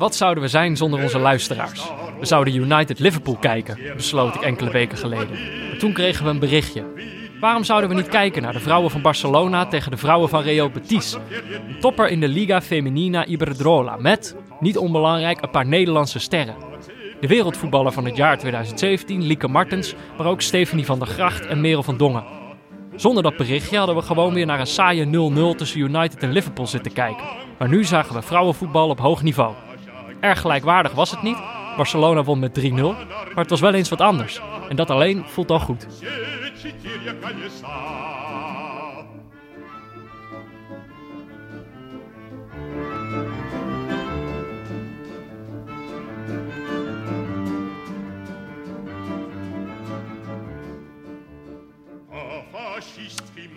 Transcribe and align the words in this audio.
Wat 0.00 0.14
zouden 0.14 0.42
we 0.42 0.48
zijn 0.48 0.76
zonder 0.76 1.02
onze 1.02 1.18
luisteraars? 1.18 1.90
We 2.20 2.26
zouden 2.26 2.54
United 2.54 2.98
Liverpool 2.98 3.36
kijken, 3.36 3.78
besloot 3.96 4.34
ik 4.34 4.40
enkele 4.40 4.70
weken 4.70 4.98
geleden. 4.98 5.38
Toen 5.78 5.92
kregen 5.92 6.24
we 6.24 6.30
een 6.30 6.38
berichtje. 6.38 6.84
Waarom 7.40 7.64
zouden 7.64 7.90
we 7.90 7.96
niet 7.96 8.08
kijken 8.08 8.42
naar 8.42 8.52
de 8.52 8.60
vrouwen 8.60 8.90
van 8.90 9.02
Barcelona 9.02 9.66
tegen 9.66 9.90
de 9.90 9.96
vrouwen 9.96 10.28
van 10.28 10.42
Real 10.42 10.70
Betis? 10.70 11.16
Een 11.68 11.80
topper 11.80 12.08
in 12.08 12.20
de 12.20 12.28
Liga 12.28 12.60
Femenina 12.60 13.24
Iberdrola 13.24 13.96
met, 13.96 14.36
niet 14.60 14.78
onbelangrijk, 14.78 15.42
een 15.42 15.50
paar 15.50 15.66
Nederlandse 15.66 16.18
sterren. 16.18 16.56
De 17.20 17.26
wereldvoetballer 17.26 17.92
van 17.92 18.04
het 18.04 18.16
jaar 18.16 18.38
2017, 18.38 19.22
Lieke 19.22 19.48
Martens, 19.48 19.94
maar 20.16 20.26
ook 20.26 20.40
Stephanie 20.40 20.84
van 20.84 20.98
der 20.98 21.08
Gracht 21.08 21.46
en 21.46 21.60
Merel 21.60 21.82
van 21.82 21.96
Dongen. 21.96 22.24
Zonder 22.96 23.22
dat 23.22 23.36
berichtje 23.36 23.78
hadden 23.78 23.96
we 23.96 24.02
gewoon 24.02 24.34
weer 24.34 24.46
naar 24.46 24.60
een 24.60 24.66
saaie 24.66 25.06
0-0 25.54 25.56
tussen 25.56 25.80
United 25.80 26.22
en 26.22 26.32
Liverpool 26.32 26.66
zitten 26.66 26.92
kijken. 26.92 27.24
Maar 27.58 27.68
nu 27.68 27.84
zagen 27.84 28.14
we 28.14 28.22
vrouwenvoetbal 28.22 28.88
op 28.88 29.00
hoog 29.00 29.22
niveau. 29.22 29.54
Erg 30.20 30.40
gelijkwaardig 30.40 30.92
was 30.92 31.10
het 31.10 31.22
niet. 31.22 31.36
Barcelona 31.76 32.22
won 32.24 32.38
met 32.38 32.60
3-0, 32.60 32.72
maar 32.74 32.96
het 33.34 33.50
was 33.50 33.60
wel 33.60 33.74
eens 33.74 33.88
wat 33.88 34.00
anders. 34.00 34.40
En 34.68 34.76
dat 34.76 34.90
alleen 34.90 35.24
voelt 35.26 35.50
al 35.50 35.60
goed. 35.60 35.86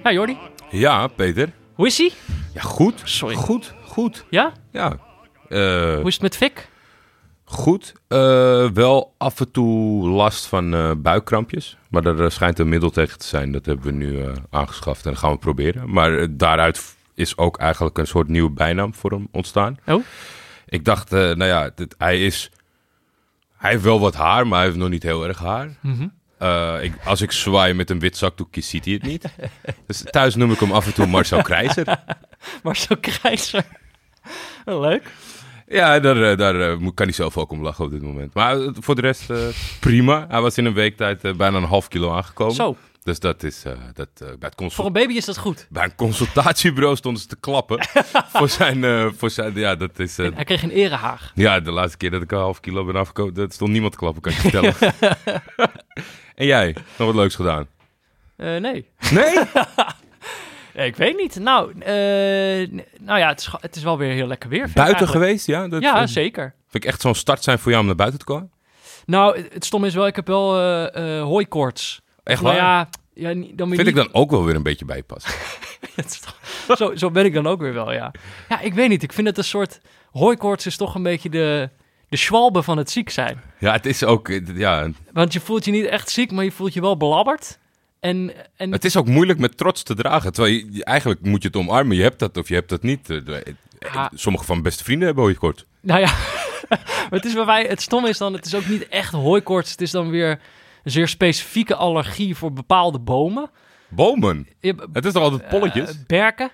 Ja, 0.04 0.12
Jordi, 0.12 0.38
Ja, 0.70 1.08
Peter. 1.08 1.52
hoe 1.74 1.88
is 1.88 2.00
ie? 2.00 2.14
Ja, 2.54 2.62
goed. 2.62 3.02
Sorry. 3.04 3.36
Goed, 3.36 3.74
goed. 3.86 4.26
Ja? 4.30 4.52
Ja. 4.72 4.98
Eh, 5.54 5.96
Hoe 5.96 6.08
is 6.08 6.14
het 6.14 6.22
met 6.22 6.36
Fik? 6.38 6.72
goed. 7.46 7.94
Eh, 8.08 8.70
wel 8.70 9.14
af 9.18 9.40
en 9.40 9.52
toe 9.52 10.08
last 10.10 10.46
van 10.46 10.74
eh, 10.74 10.92
buikkrampjes. 10.98 11.78
Maar 11.90 12.06
er 12.06 12.24
eh, 12.24 12.30
schijnt 12.30 12.60
een 12.60 12.70
middel 12.70 12.90
tegen 12.90 13.18
te 13.18 13.26
zijn. 13.28 13.52
Dat 13.52 13.66
hebben 13.66 13.86
we 13.86 13.92
nu 13.92 14.26
aangeschaft 14.50 15.06
en 15.06 15.12
dat 15.12 15.20
gaan 15.20 15.32
we 15.32 15.38
proberen. 15.38 15.92
Maar 15.92 16.38
daaruit 16.38 16.96
is 17.16 17.38
ook 17.38 17.58
eigenlijk 17.58 17.98
een 17.98 18.08
soort 18.08 18.28
nieuwe 18.28 18.50
bijnaam 18.50 18.94
voor 18.96 19.12
hem 19.12 19.28
ontstaan. 19.32 19.78
Oh? 19.86 20.04
Ik 20.66 20.86
dacht, 20.86 21.10
nou 21.12 21.44
ja, 21.46 21.70
dit- 21.76 21.96
hij 21.98 22.26
is... 22.26 22.50
Hij 23.58 23.72
heeft 23.72 23.84
wel 23.84 24.00
wat 24.00 24.16
haar, 24.16 24.48
maar 24.48 24.58
hij 24.58 24.68
heeft 24.68 24.80
nog 24.80 24.90
niet 24.90 25.04
heel 25.04 25.28
erg 25.28 25.40
haar. 25.40 25.70
Mhm. 25.82 26.08
Ik, 26.82 26.94
als 27.06 27.22
ik 27.22 27.32
zwaai 27.32 27.74
met 27.74 27.90
een 27.90 28.00
wit 28.00 28.18
zakdoekje, 28.18 28.62
ziet 28.62 28.86
hij 28.86 28.94
het 28.94 29.04
niet. 29.04 29.26
dus 29.88 30.04
thuis 30.10 30.36
noem 30.36 30.52
ik 30.52 30.60
hem 30.60 30.72
af 30.72 30.86
en 30.86 30.94
toe 30.94 31.08
Marcel 31.08 31.42
Krijzer. 31.42 31.98
Zo 32.72 32.96
krijzer. 33.02 33.66
Leuk. 34.66 35.12
Ja, 35.74 36.00
daar, 36.00 36.32
eh, 36.32 36.38
daar 36.38 36.62
eh, 36.62 36.78
kan 36.94 37.06
hij 37.06 37.16
zelf 37.16 37.38
ook 37.38 37.52
om 37.52 37.62
lachen 37.62 37.86
op 37.86 37.92
dit 37.92 38.02
moment. 38.02 38.34
Maar 38.34 38.62
eh, 38.62 38.70
voor 38.80 38.96
de 38.96 39.02
rest 39.02 39.32
prima. 39.80 40.26
Hij 40.30 40.42
was 40.42 40.58
in 40.58 40.66
een 40.66 40.74
week 40.74 40.98
tijd 40.98 41.22
bijna 41.22 41.58
een 41.58 41.64
half 41.64 41.88
kilo 41.88 42.12
aangekomen. 42.12 42.56
Zo, 42.56 42.76
Dus 43.04 43.20
dat 43.20 43.44
is... 43.44 43.64
dat, 43.94 44.10
bij, 44.18 44.28
het 44.40 44.56
consult- 44.56 44.74
voor 44.74 44.86
een 44.86 44.94
baby 44.94 45.14
is 45.14 45.26
dat 45.26 45.38
goed. 45.38 45.68
bij 45.70 45.84
een 45.84 45.96
consultatiebureau 45.96 46.96
stonden 46.96 47.22
ze 47.22 47.28
te 47.28 47.36
klappen. 47.36 47.88
voor 48.34 48.50
zijn... 48.50 49.14
voor 49.18 49.30
zijn 49.30 49.54
ja, 49.56 49.76
dat 49.76 50.00
is... 50.00 50.18
Hij 50.18 50.44
kreeg 50.44 50.64
een 50.64 50.72
erehaag. 50.72 51.32
ja, 51.36 51.60
de 51.60 51.72
laatste 51.72 51.98
keer 51.98 52.12
dat 52.12 52.22
ik 52.22 52.32
een 52.32 52.38
half 52.38 52.60
kilo 52.60 52.86
ben 52.86 52.96
afgekomen... 52.96 53.34
dat 53.34 53.54
stond 53.54 53.72
niemand 53.72 53.92
te 53.92 53.98
klappen, 53.98 54.22
kan 54.22 54.32
ik 54.32 54.38
je 54.38 54.50
vertellen. 54.50 54.96
en 56.36 56.46
jij? 56.46 56.76
Nog 56.98 57.08
wat 57.08 57.16
leuks 57.16 57.36
gedaan? 57.36 57.68
Eh, 58.36 58.58
nee. 58.58 58.86
Nee? 60.74 60.84
Ja, 60.86 60.90
ik 60.92 60.96
weet 60.96 61.18
niet. 61.18 61.36
Nou, 61.40 61.72
eh, 61.80 61.92
nou 63.00 63.20
ja, 63.20 63.28
het 63.28 63.40
is, 63.40 63.50
het 63.60 63.76
is 63.76 63.84
wel 63.84 63.98
weer 63.98 64.12
heel 64.14 64.28
lekker 64.28 64.50
weer. 64.50 64.64
vind 64.64 64.74
buiten 64.76 65.08
geweest? 65.08 65.46
Ja, 65.48 65.68
dat 65.68 65.82
Ja, 65.82 66.08
zeker. 66.08 66.54
vind 66.70 66.84
ik 66.84 66.90
echt 66.90 67.02
zo'n 67.02 67.16
start 67.16 67.44
zijn 67.44 67.60
voor 67.60 67.70
jou 67.70 67.82
om 67.82 67.88
naar 67.88 67.98
buiten 67.98 68.20
te 68.20 68.26
komen. 68.26 68.52
Nou, 69.06 69.42
het, 69.54 69.66
stom 69.66 69.86
is 69.86 69.94
wel, 69.94 70.08
ik 70.08 70.16
heb 70.16 70.28
wel 70.28 70.58
eh 70.60 71.18
eh 71.18 71.24
hooikoorts. 71.24 72.02
Echt 72.24 72.42
Nou 72.42 72.56
waar? 72.56 72.64
ja, 72.66 72.90
ja 73.14 73.34
niet- 73.34 73.58
dan 73.58 73.76
Vind 73.76 73.88
ik 73.88 73.96
dan 73.96 74.10
ook 74.14 74.32
wel 74.32 74.46
weer 74.46 74.56
een 74.56 74.64
beetje 74.64 74.86
bijpassen. 74.86 75.32
Toch- 76.68 76.78
zo, 76.78 76.96
zo 76.96 77.12
ben 77.12 77.26
ik 77.26 77.34
dan 77.34 77.48
ook 77.48 77.62
weer 77.62 77.74
wel, 77.74 77.92
ja. 77.94 78.12
Ja, 78.50 78.60
ik 78.60 78.74
weet 78.74 78.90
niet. 78.90 79.04
Ik 79.04 79.14
vind 79.14 79.28
het 79.28 79.38
een 79.38 79.44
soort... 79.44 79.80
Hooikoorts 80.12 80.66
is 80.66 80.78
toch 80.78 80.96
een 80.96 81.04
beetje 81.04 81.30
de, 81.30 81.70
de 82.10 82.18
schwalbe 82.18 82.64
van 82.64 82.78
het 82.78 82.92
ziek 82.92 83.10
zijn. 83.10 83.42
Ja, 83.60 83.72
het 83.72 83.86
is 83.86 84.04
ook... 84.04 84.30
eh, 84.30 84.42
Ja, 84.58 84.90
Want 85.14 85.34
je 85.34 85.40
voelt 85.40 85.66
je 85.66 85.72
niet 85.72 85.86
echt 85.86 86.10
ziek, 86.10 86.32
maar 86.32 86.44
je 86.44 86.52
voelt 86.52 86.74
je 86.74 86.82
wel 86.82 86.98
belabberd. 86.98 87.60
En, 88.04 88.32
en 88.56 88.72
Het 88.72 88.86
is 88.86 88.98
ook 88.98 89.08
moeilijk 89.08 89.40
met 89.40 89.58
trots 89.58 89.84
te 89.84 89.96
dragen. 89.96 90.34
Terwijl 90.34 90.54
je, 90.56 90.68
je- 90.72 90.84
eigenlijk 90.86 91.22
moet 91.22 91.42
je 91.42 91.48
het 91.48 91.58
omarmen. 91.58 91.96
Je 91.98 92.02
hebt 92.04 92.20
dat 92.20 92.38
of 92.38 92.48
je 92.48 92.54
hebt 92.54 92.70
dat 92.70 92.82
niet. 92.84 93.10
Eh, 93.10 93.38
eh. 93.38 94.06
Sommige 94.14 94.46
van 94.46 94.54
mijn 94.56 94.68
beste 94.68 94.84
vrienden 94.84 95.06
hebben 95.06 95.24
ooit 95.24 95.38
kort. 95.38 95.66
Nou 95.82 96.00
ja, 96.00 96.08
maar 96.70 97.10
het 97.10 97.26
is 97.26 97.34
bij 97.34 97.46
mij... 97.46 97.64
Het 97.66 97.82
stom 97.82 98.06
is 98.06 98.18
dan, 98.18 98.34
het 98.34 98.46
is 98.46 98.56
ook 98.56 98.66
niet 98.68 98.88
echt 98.88 99.12
hooikoorts. 99.14 99.72
Het 99.72 99.82
is 99.82 99.92
dan 99.92 100.10
weer 100.10 100.30
een 100.84 100.92
zeer 100.92 101.08
specifieke 101.08 101.76
allergie 101.76 102.36
voor 102.36 102.54
bepaalde 102.54 103.00
bomen. 103.00 103.50
Bomen. 103.90 104.48
Je 104.60 104.76
Het 104.94 105.06
is 105.06 105.14
toch 105.14 105.24
altijd 105.24 105.48
polletjes? 105.50 105.90
eh, 105.90 105.96
berken. 106.08 106.52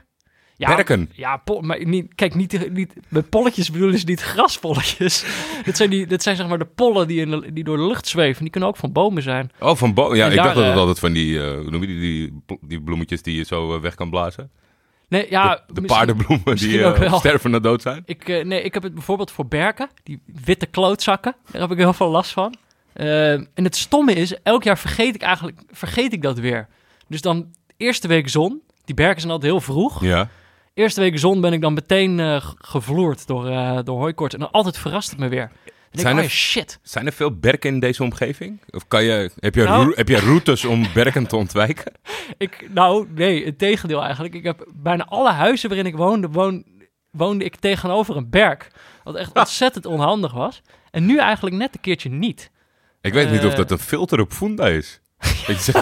Ja, 0.60 0.76
Berken. 0.76 1.10
Ja, 1.14 1.42
maar 1.62 1.86
niet, 1.86 2.16
kijk, 2.16 2.36
niet, 2.36 2.72
niet, 2.74 2.94
met 3.08 3.30
polletjes 3.30 3.72
bedoelen 3.72 4.00
ze 4.00 4.06
niet 4.06 4.22
graspolletjes. 4.22 5.26
dat, 5.66 5.78
zijn 5.78 5.90
die, 5.90 6.08
dat 6.08 6.24
zijn 6.24 6.36
zeg 6.36 6.48
maar 6.48 6.58
de 6.58 6.66
pollen 6.66 7.08
die, 7.08 7.22
in 7.22 7.30
de- 7.32 7.54
die 7.54 7.64
door 7.64 7.78
de 7.78 7.84
lucht 7.88 8.08
zweven. 8.08 8.42
Die 8.42 8.52
kunnen 8.52 8.70
ook 8.70 8.78
van 8.78 8.92
bomen 8.92 9.24
zijn. 9.24 9.52
oh, 9.60 9.76
van 9.76 9.94
bomen. 9.94 10.18
Ja, 10.18 10.26
En 10.26 10.30
ik 10.32 10.36
daar, 10.36 10.46
dacht 10.46 10.56
dat 10.58 10.66
het 10.66 10.74
eh, 10.74 10.80
altijd 10.80 11.00
van 11.00 11.14
die, 11.14 11.40
eh, 11.44 11.58
noem 11.68 11.82
je 11.82 11.88
die, 11.88 12.00
die, 12.00 12.42
bl- 12.46 12.68
die 12.68 12.82
bloemetjes 12.82 13.22
die 13.22 13.36
je 13.36 13.44
zo 13.44 13.76
eh, 13.76 13.82
weg 13.82 13.96
kan 13.96 14.10
blazen. 14.10 14.52
Nee, 15.10 15.26
ja, 15.30 15.64
de 15.74 15.82
paardenbloemen 15.82 16.56
die 16.56 16.80
wel. 16.80 17.18
sterven 17.20 17.52
naar 17.52 17.62
dood 17.62 17.82
zijn. 17.82 18.02
Ik, 18.06 18.28
nee, 18.28 18.62
ik 18.62 18.74
heb 18.74 18.84
het 18.84 18.94
bijvoorbeeld 18.94 19.32
voor 19.32 19.46
berken. 19.48 19.90
Die 20.04 20.22
witte 20.44 20.66
klootzakken. 20.66 21.36
Daar 21.52 21.62
heb 21.62 21.72
ik 21.72 21.78
heel 21.78 21.94
veel 21.94 22.10
last 22.10 22.32
van. 22.32 22.56
En 22.94 23.50
het 23.54 23.76
stomme 23.76 24.14
is, 24.14 24.42
elk 24.44 24.64
jaar 24.64 24.78
vergeet 24.78 25.16
ik 25.16 25.22
eigenlijk 25.22 25.62
vergeet 25.72 26.14
ik 26.14 26.22
dat 26.22 26.40
weer. 26.40 26.68
Dus 27.08 27.22
dan 27.22 27.48
eerste 27.78 28.08
week 28.08 28.30
zon. 28.30 28.62
Die 28.86 28.96
berken 28.96 29.20
zijn 29.22 29.32
altijd 29.34 29.52
heel 29.52 29.62
vroeg. 29.62 30.02
Ja. 30.04 30.30
Eerste 30.80 31.02
week 31.02 31.20
zon 31.20 31.42
ben 31.42 31.54
ik 31.54 31.62
dan 31.62 31.74
meteen 31.74 32.20
eh, 32.20 32.42
ge- 32.42 32.56
gevloerd 32.58 33.28
door, 33.28 33.48
eh 33.50 33.80
door 33.84 33.98
hooikoorts. 34.00 34.34
En 34.34 34.40
dan 34.40 34.52
altijd 34.52 34.78
verrast 34.78 35.10
het 35.10 35.20
me 35.20 35.28
weer. 35.28 35.52
Denk 35.92 36.06
Zijn 36.08 36.18
er- 36.18 36.24
oh 36.24 36.30
shit. 36.30 36.80
Zijn 36.84 37.06
er 37.06 37.12
veel 37.14 37.38
berken 37.40 37.74
in 37.74 37.80
deze 37.80 38.04
omgeving? 38.04 38.60
Of 38.70 38.88
kan 38.88 39.04
je, 39.04 39.32
heb, 39.40 39.56
je 39.56 39.64
Nou- 39.64 39.94
heb 39.96 40.08
je 40.08 40.20
routes 40.20 40.66
om 40.66 40.86
berken 40.94 41.28
te 41.28 41.36
ontwijken? 41.36 41.92
Ik, 42.38 42.68
nou, 42.74 43.08
nee, 43.16 43.46
het 43.46 43.58
tegendeel 43.58 44.04
eigenlijk. 44.04 44.34
Ik 44.34 44.44
heb 44.44 44.66
bijna 44.74 45.06
alle 45.06 45.32
huizen 45.32 45.70
waarin 45.70 45.88
ik 45.88 45.96
woonde, 45.96 46.28
woon, 46.30 46.64
woonde 47.12 47.46
ik 47.46 47.56
tegenover 47.56 48.16
een 48.18 48.30
berg. 48.30 48.68
Wat 49.04 49.16
echt 49.16 49.34
ontzettend 49.40 49.86
onhandig 49.86 50.32
was. 50.32 50.62
En 50.92 51.06
nu 51.06 51.18
eigenlijk 51.18 51.56
net 51.56 51.74
een 51.76 51.82
keertje 51.82 52.10
niet. 52.10 52.52
Ik 53.02 53.14
weet 53.14 53.32
niet 53.32 53.46
of 53.46 53.52
Eh. 53.52 53.58
dat 53.58 53.72
een 53.72 53.80
filter 53.80 54.20
op 54.20 54.32
Funda 54.32 54.68
is. 54.68 55.00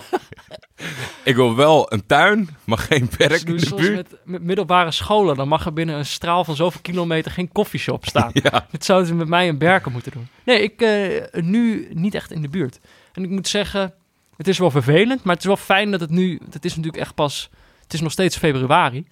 ik 1.23 1.35
wil 1.35 1.55
wel 1.55 1.93
een 1.93 2.05
tuin, 2.05 2.49
maar 2.63 2.77
geen 2.77 3.09
Dus 3.17 3.43
in 3.43 3.59
de 3.59 3.75
buurt. 3.75 3.95
met, 3.95 4.19
met 4.23 4.43
middelbare 4.43 4.91
scholen. 4.91 5.35
Dan 5.35 5.47
mag 5.47 5.65
er 5.65 5.73
binnen 5.73 5.95
een 5.95 6.05
straal 6.05 6.43
van 6.43 6.55
zoveel 6.55 6.81
kilometer 6.81 7.31
geen 7.31 7.51
koffieshop 7.51 8.05
staan. 8.05 8.31
Ja. 8.43 8.67
Dat 8.71 8.85
zouden 8.85 9.07
ze 9.07 9.15
met 9.15 9.27
mij 9.27 9.47
in 9.47 9.57
Berken 9.57 9.91
moeten 9.91 10.11
doen. 10.11 10.27
Nee, 10.43 10.61
ik 10.61 10.81
eh, 10.81 11.41
nu 11.41 11.87
niet 11.93 12.15
echt 12.15 12.31
in 12.31 12.41
de 12.41 12.49
buurt. 12.49 12.79
En 13.13 13.23
ik 13.23 13.29
moet 13.29 13.47
zeggen, 13.47 13.93
het 14.37 14.47
is 14.47 14.57
wel 14.57 14.71
vervelend, 14.71 15.23
maar 15.23 15.33
het 15.33 15.43
is 15.43 15.47
wel 15.47 15.57
fijn 15.57 15.91
dat 15.91 15.99
het 15.99 16.09
nu... 16.09 16.41
Het 16.51 16.65
is 16.65 16.75
natuurlijk 16.75 17.03
echt 17.03 17.15
pas... 17.15 17.49
Het 17.83 17.93
is 17.93 18.01
nog 18.01 18.11
steeds 18.11 18.37
februari. 18.37 19.07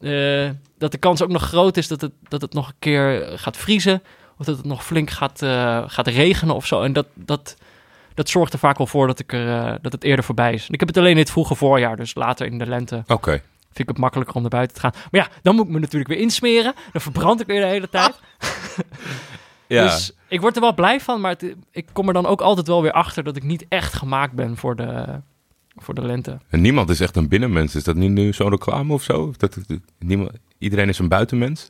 Eh, 0.00 0.50
dat 0.78 0.92
de 0.92 0.98
kans 0.98 1.22
ook 1.22 1.28
nog 1.28 1.42
groot 1.42 1.76
is 1.76 1.88
dat 1.88 2.00
het, 2.00 2.12
dat 2.28 2.40
het 2.40 2.52
nog 2.52 2.68
een 2.68 2.74
keer 2.78 3.32
gaat 3.38 3.56
vriezen. 3.56 4.02
Of 4.38 4.46
dat 4.46 4.56
het 4.56 4.66
nog 4.66 4.84
flink 4.84 5.10
gaat, 5.10 5.42
eh, 5.42 5.82
gaat 5.86 6.06
regenen 6.06 6.54
of 6.54 6.66
zo. 6.66 6.82
En 6.82 6.92
dat, 6.92 7.06
dat, 7.14 7.56
dat 8.18 8.28
zorgt 8.28 8.52
er 8.52 8.58
vaak 8.58 8.78
wel 8.78 8.86
voor 8.86 9.06
dat, 9.06 9.18
ik 9.18 9.32
er, 9.32 9.48
eh, 9.66 9.74
dat 9.82 9.92
het 9.92 10.04
eerder 10.04 10.24
voorbij 10.24 10.52
is. 10.52 10.66
En 10.66 10.72
ik 10.72 10.78
heb 10.80 10.88
het 10.88 10.96
alleen 10.98 11.10
in 11.10 11.16
het 11.18 11.30
vroege 11.30 11.54
voorjaar, 11.54 11.96
dus 11.96 12.14
later 12.14 12.46
in 12.46 12.58
de 12.58 12.66
lente 12.66 13.02
Oké. 13.06 13.30
vind 13.30 13.78
ik 13.78 13.88
het 13.88 13.98
makkelijker 13.98 14.34
om 14.34 14.40
naar 14.40 14.50
buiten 14.50 14.74
te 14.76 14.80
gaan. 14.82 14.92
Maar 15.10 15.20
ja, 15.20 15.28
dan 15.42 15.54
moet 15.54 15.66
ik 15.66 15.70
me 15.72 15.78
natuurlijk 15.78 16.10
weer 16.10 16.20
insmeren. 16.20 16.74
Dan 16.92 17.00
verbrand 17.00 17.40
ik 17.40 17.46
weer 17.46 17.60
de 17.60 17.66
hele 17.66 17.88
tijd. 17.88 18.14
Ja. 19.66 19.82
Dus 19.82 20.12
ik 20.28 20.40
word 20.40 20.54
er 20.54 20.60
wel 20.60 20.74
blij 20.74 21.00
van, 21.00 21.20
maar 21.20 21.30
het- 21.30 21.54
ik 21.70 21.86
kom 21.92 22.06
er 22.08 22.12
dan 22.14 22.26
ook 22.26 22.40
altijd 22.40 22.66
wel 22.66 22.82
weer 22.82 22.92
achter 22.92 23.24
dat 23.24 23.36
ik 23.36 23.42
niet 23.42 23.64
echt 23.68 23.92
gemaakt 23.94 24.32
ben 24.32 24.56
voor 24.56 24.76
de, 24.76 25.04
voor 25.76 25.94
de 25.94 26.02
lente. 26.06 26.38
En 26.48 26.60
niemand 26.60 26.90
is 26.90 27.00
echt 27.00 27.16
een 27.16 27.28
binnenmens. 27.28 27.74
Is 27.74 27.84
dat 27.84 27.96
niet 27.96 28.10
nu 28.10 28.32
zo'n 28.32 28.50
reclame 28.50 28.92
of 28.92 29.02
zo? 29.02 29.32
Dat, 29.36 29.58
niemand, 29.98 30.30
iedereen 30.58 30.88
is 30.88 30.98
een 30.98 31.08
buitenmens? 31.08 31.68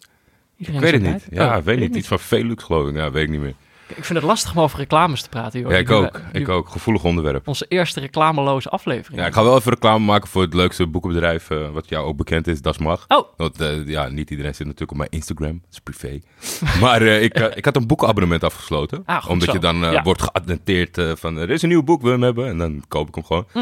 Iedereen 0.56 0.80
Ik 0.80 0.84
weet 0.84 0.92
het 0.92 1.02
niet. 1.02 1.10
buiten. 1.10 1.34
Ja, 1.34 1.58
Oh, 1.58 1.64
weet 1.64 1.78
niet. 1.78 1.96
Iets 1.96 2.08
van 2.08 2.18
Velux 2.18 2.64
geloof 2.64 2.88
ik. 2.88 2.94
Ja, 2.96 3.10
weet 3.10 3.24
ik 3.24 3.30
niet 3.30 3.40
meer. 3.40 3.54
Ik 3.88 4.04
vind 4.04 4.18
het 4.18 4.22
lastig 4.28 4.52
om 4.56 4.60
over 4.62 4.78
reclames 4.78 5.22
te 5.22 5.28
praten. 5.28 5.60
Joh. 5.60 5.70
Ja, 5.70 5.76
ik 5.76 5.90
ook. 5.90 6.20
we- 6.32 6.38
Ik 6.38 6.48
ook. 6.48 6.68
Gevoelig 6.68 7.04
onderwerp. 7.04 7.48
Onze 7.48 7.66
eerste 7.68 8.00
reclameloze 8.00 8.68
aflevering. 8.68 9.20
Ja, 9.20 9.26
ik 9.26 9.32
ga 9.32 9.42
wel 9.42 9.56
even 9.56 9.72
reclame 9.72 10.04
maken 10.04 10.28
voor 10.28 10.42
het 10.42 10.54
leukste 10.54 10.86
boekenbedrijf 10.86 11.50
eh, 11.50 11.70
wat 11.70 11.88
jou 11.88 12.06
ook 12.06 12.16
bekend 12.16 12.46
is, 12.46 12.62
Das 12.62 12.78
Mag. 12.78 13.04
Oh, 13.08 13.28
Want 13.36 13.60
eh, 13.60 13.86
ja, 13.86 14.08
niet 14.08 14.30
iedereen 14.30 14.54
zit 14.54 14.64
natuurlijk 14.66 14.90
op 14.90 14.96
mijn 14.96 15.10
Instagram. 15.10 15.60
Dat 15.62 15.70
is 15.72 15.78
privé. 15.80 16.20
maar 16.84 17.02
eh, 17.02 17.22
ik, 17.22 17.38
ik 17.38 17.64
had 17.64 17.76
een 17.76 17.86
boekenabonnement 17.86 18.44
afgesloten. 18.44 19.02
Ah, 19.04 19.28
omdat 19.28 19.48
zo. 19.48 19.52
je 19.54 19.58
dan 19.58 19.76
Ja. 19.76 20.02
wordt 20.02 20.22
geattenteerd 20.22 21.00
van 21.18 21.36
er 21.36 21.50
is 21.50 21.62
een 21.62 21.68
nieuw 21.68 21.82
boek, 21.82 22.02
je 22.02 22.08
hem 22.08 22.22
hebben? 22.22 22.48
En 22.48 22.58
dan 22.58 22.84
koop 22.88 23.08
ik 23.08 23.14
hem 23.14 23.24
gewoon. 23.24 23.46
Hm. 23.52 23.58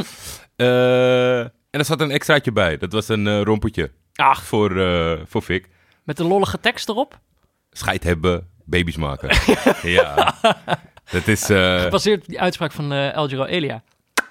En 1.70 1.82
er 1.82 1.84
zat 1.84 2.00
een 2.00 2.11
extraatje 2.11 2.52
bij. 2.52 2.76
Dat 2.78 2.93
was 2.93 3.08
een 3.08 3.44
rompertje 3.44 3.90
ach, 4.14 4.43
voor, 4.44 4.70
voor 5.26 5.43
Fik. 5.43 5.69
met 6.05 6.19
een 6.19 6.26
lollige 6.26 6.61
tekst 6.61 6.88
erop. 6.88 7.19
Scheid 7.70 8.05
hebben, 8.05 8.49
baby's 8.66 8.96
maken. 8.96 9.28
ja, 9.98 10.34
dat 11.10 11.28
is... 11.28 11.44
Gebaseerd 11.44 12.20
op 12.20 12.26
die 12.26 12.40
uitspraak 12.40 12.72
van 12.72 13.12
Giro 13.28 13.44
Elia. 13.44 13.82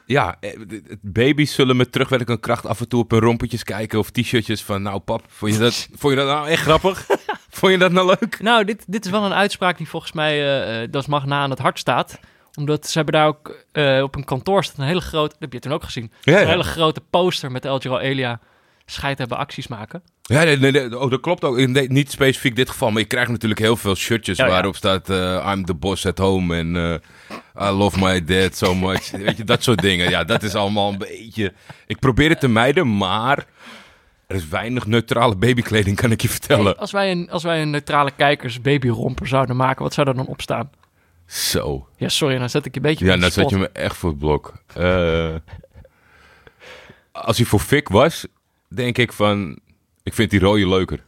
ja, 0.05 0.37
eh, 0.39 0.59
baby's 1.01 1.53
zullen 1.53 1.75
met 1.77 1.91
terugwerkende 1.91 2.39
kracht 2.39 2.65
af 2.65 2.79
en 2.79 2.87
toe 2.87 3.01
op 3.01 3.11
hun 3.11 3.19
rompetjes 3.19 3.63
kijken 3.63 3.99
of 3.99 4.09
t-shirtjes 4.09 4.63
van... 4.63 4.81
Nou 4.81 4.99
pap, 4.99 5.23
vond 5.27 5.53
je 5.53 5.59
dat, 5.59 5.87
vond 5.95 6.13
je 6.13 6.19
dat 6.19 6.27
nou 6.27 6.47
echt 6.47 6.61
grappig? 6.61 7.05
vond 7.57 7.71
je 7.71 7.77
dat 7.77 7.91
nou 7.91 8.07
leuk? 8.07 8.39
Nou, 8.41 8.65
dit, 8.65 8.83
dit 8.87 9.05
is 9.05 9.11
wel 9.11 9.25
een 9.25 9.33
uitspraak 9.33 9.77
die 9.77 9.89
volgens 9.89 10.11
mij, 10.11 10.87
dat 10.87 11.01
is 11.01 11.07
mag 11.07 11.25
na 11.25 11.39
aan 11.39 11.49
het 11.49 11.59
hart 11.59 11.79
staat. 11.79 12.19
Omdat 12.57 12.87
ze 12.87 12.97
hebben 12.97 13.13
daar 13.13 13.27
ook 13.27 13.65
op 14.03 14.15
een 14.15 14.23
kantoor 14.25 14.63
staat 14.63 14.77
een 14.77 14.83
hele 14.85 15.01
grote, 15.01 15.29
dat 15.29 15.39
heb 15.39 15.53
je 15.53 15.59
toen 15.59 15.73
ook 15.73 15.83
gezien. 15.83 16.11
Ja, 16.21 16.41
Een 16.41 16.47
hele 16.47 16.63
grote 16.63 17.01
poster 17.09 17.51
met 17.51 17.65
El 17.65 17.79
Giro 17.79 17.97
Elia. 17.97 18.39
Scheid 18.85 19.17
hebben 19.17 19.37
acties 19.37 19.67
maken. 19.67 20.01
Ja, 20.21 20.43
nee, 20.43 20.57
nee, 20.57 20.71
nee, 20.71 20.99
oh, 20.99 21.09
dat 21.09 21.19
klopt 21.19 21.43
ook. 21.43 21.57
Nee, 21.57 21.89
niet 21.89 22.11
specifiek 22.11 22.55
dit 22.55 22.69
geval, 22.69 22.91
maar 22.91 23.01
je 23.01 23.07
krijgt 23.07 23.31
natuurlijk 23.31 23.59
heel 23.59 23.75
veel 23.75 23.95
shirtjes 23.95 24.37
Ja, 24.37 24.45
ja. 24.45 24.51
waarop 24.51 24.75
staat 24.75 25.09
eh, 25.09 25.51
I'm 25.53 25.65
the 25.65 25.73
boss 25.73 26.05
at 26.05 26.17
home 26.17 26.55
en 26.55 26.75
eh, 26.75 27.67
I 27.67 27.71
love 27.71 27.99
my 27.99 28.23
dad 28.23 28.55
so 28.55 28.75
much. 28.75 29.11
Weet 29.25 29.37
je, 29.37 29.43
dat 29.43 29.63
soort 29.63 29.81
dingen. 29.81 30.09
Ja, 30.09 30.23
dat 30.23 30.43
is 30.43 30.55
allemaal 30.55 30.91
een 30.91 30.97
beetje... 30.97 31.53
Ik 31.87 31.99
probeer 31.99 32.29
het 32.29 32.39
te 32.39 32.47
mijden, 32.47 32.97
maar 32.97 33.45
er 34.27 34.35
is 34.35 34.47
weinig 34.47 34.85
neutrale 34.85 35.35
babykleding, 35.35 35.95
kan 35.95 36.11
ik 36.11 36.21
je 36.21 36.29
vertellen. 36.29 36.77
Als 36.77 36.91
wij, 36.91 37.11
een, 37.11 37.29
als 37.29 37.43
wij 37.43 37.61
een 37.61 37.69
neutrale 37.69 38.11
kijkers 38.11 38.61
babyromper 38.61 39.27
zouden 39.27 39.55
maken, 39.55 39.83
wat 39.83 39.93
zou 39.93 40.07
er 40.07 40.15
dan 40.15 40.27
op 40.27 40.41
staan? 40.41 40.69
Zo. 41.25 41.87
Ja, 41.97 42.09
sorry, 42.09 42.37
dan 42.37 42.49
zet 42.49 42.65
ik 42.65 42.73
je 42.73 42.79
een 42.79 42.85
beetje 42.85 43.05
Ja, 43.05 43.15
nou 43.15 43.31
zet 43.31 43.49
je 43.49 43.57
me 43.57 43.69
echt 43.69 43.95
voor 43.95 44.09
het 44.09 44.19
blok. 44.19 44.53
Eh, 44.75 45.35
als 47.11 47.37
hij 47.37 47.45
voor 47.45 47.59
Fik 47.59 47.89
was, 47.89 48.25
denk 48.67 48.97
ik 48.97 49.13
van... 49.13 49.59
Ik 50.03 50.13
vind 50.13 50.29
die 50.29 50.39
rode 50.39 50.67
leuker. 50.67 51.03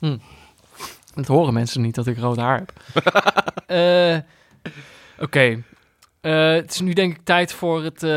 Dat 1.14 1.26
horen 1.26 1.52
mensen 1.54 1.80
niet, 1.80 1.94
dat 1.94 2.06
ik 2.06 2.18
rood 2.18 2.36
haar 2.36 2.58
heb. 2.58 2.72
Eh, 3.66 4.16
Oké. 5.18 5.62
Eh, 6.20 6.50
het 6.52 6.70
is 6.70 6.80
nu 6.80 6.92
denk 6.92 7.16
ik 7.16 7.24
tijd 7.24 7.52
voor 7.52 7.82
het... 7.82 8.02
eh, 8.02 8.10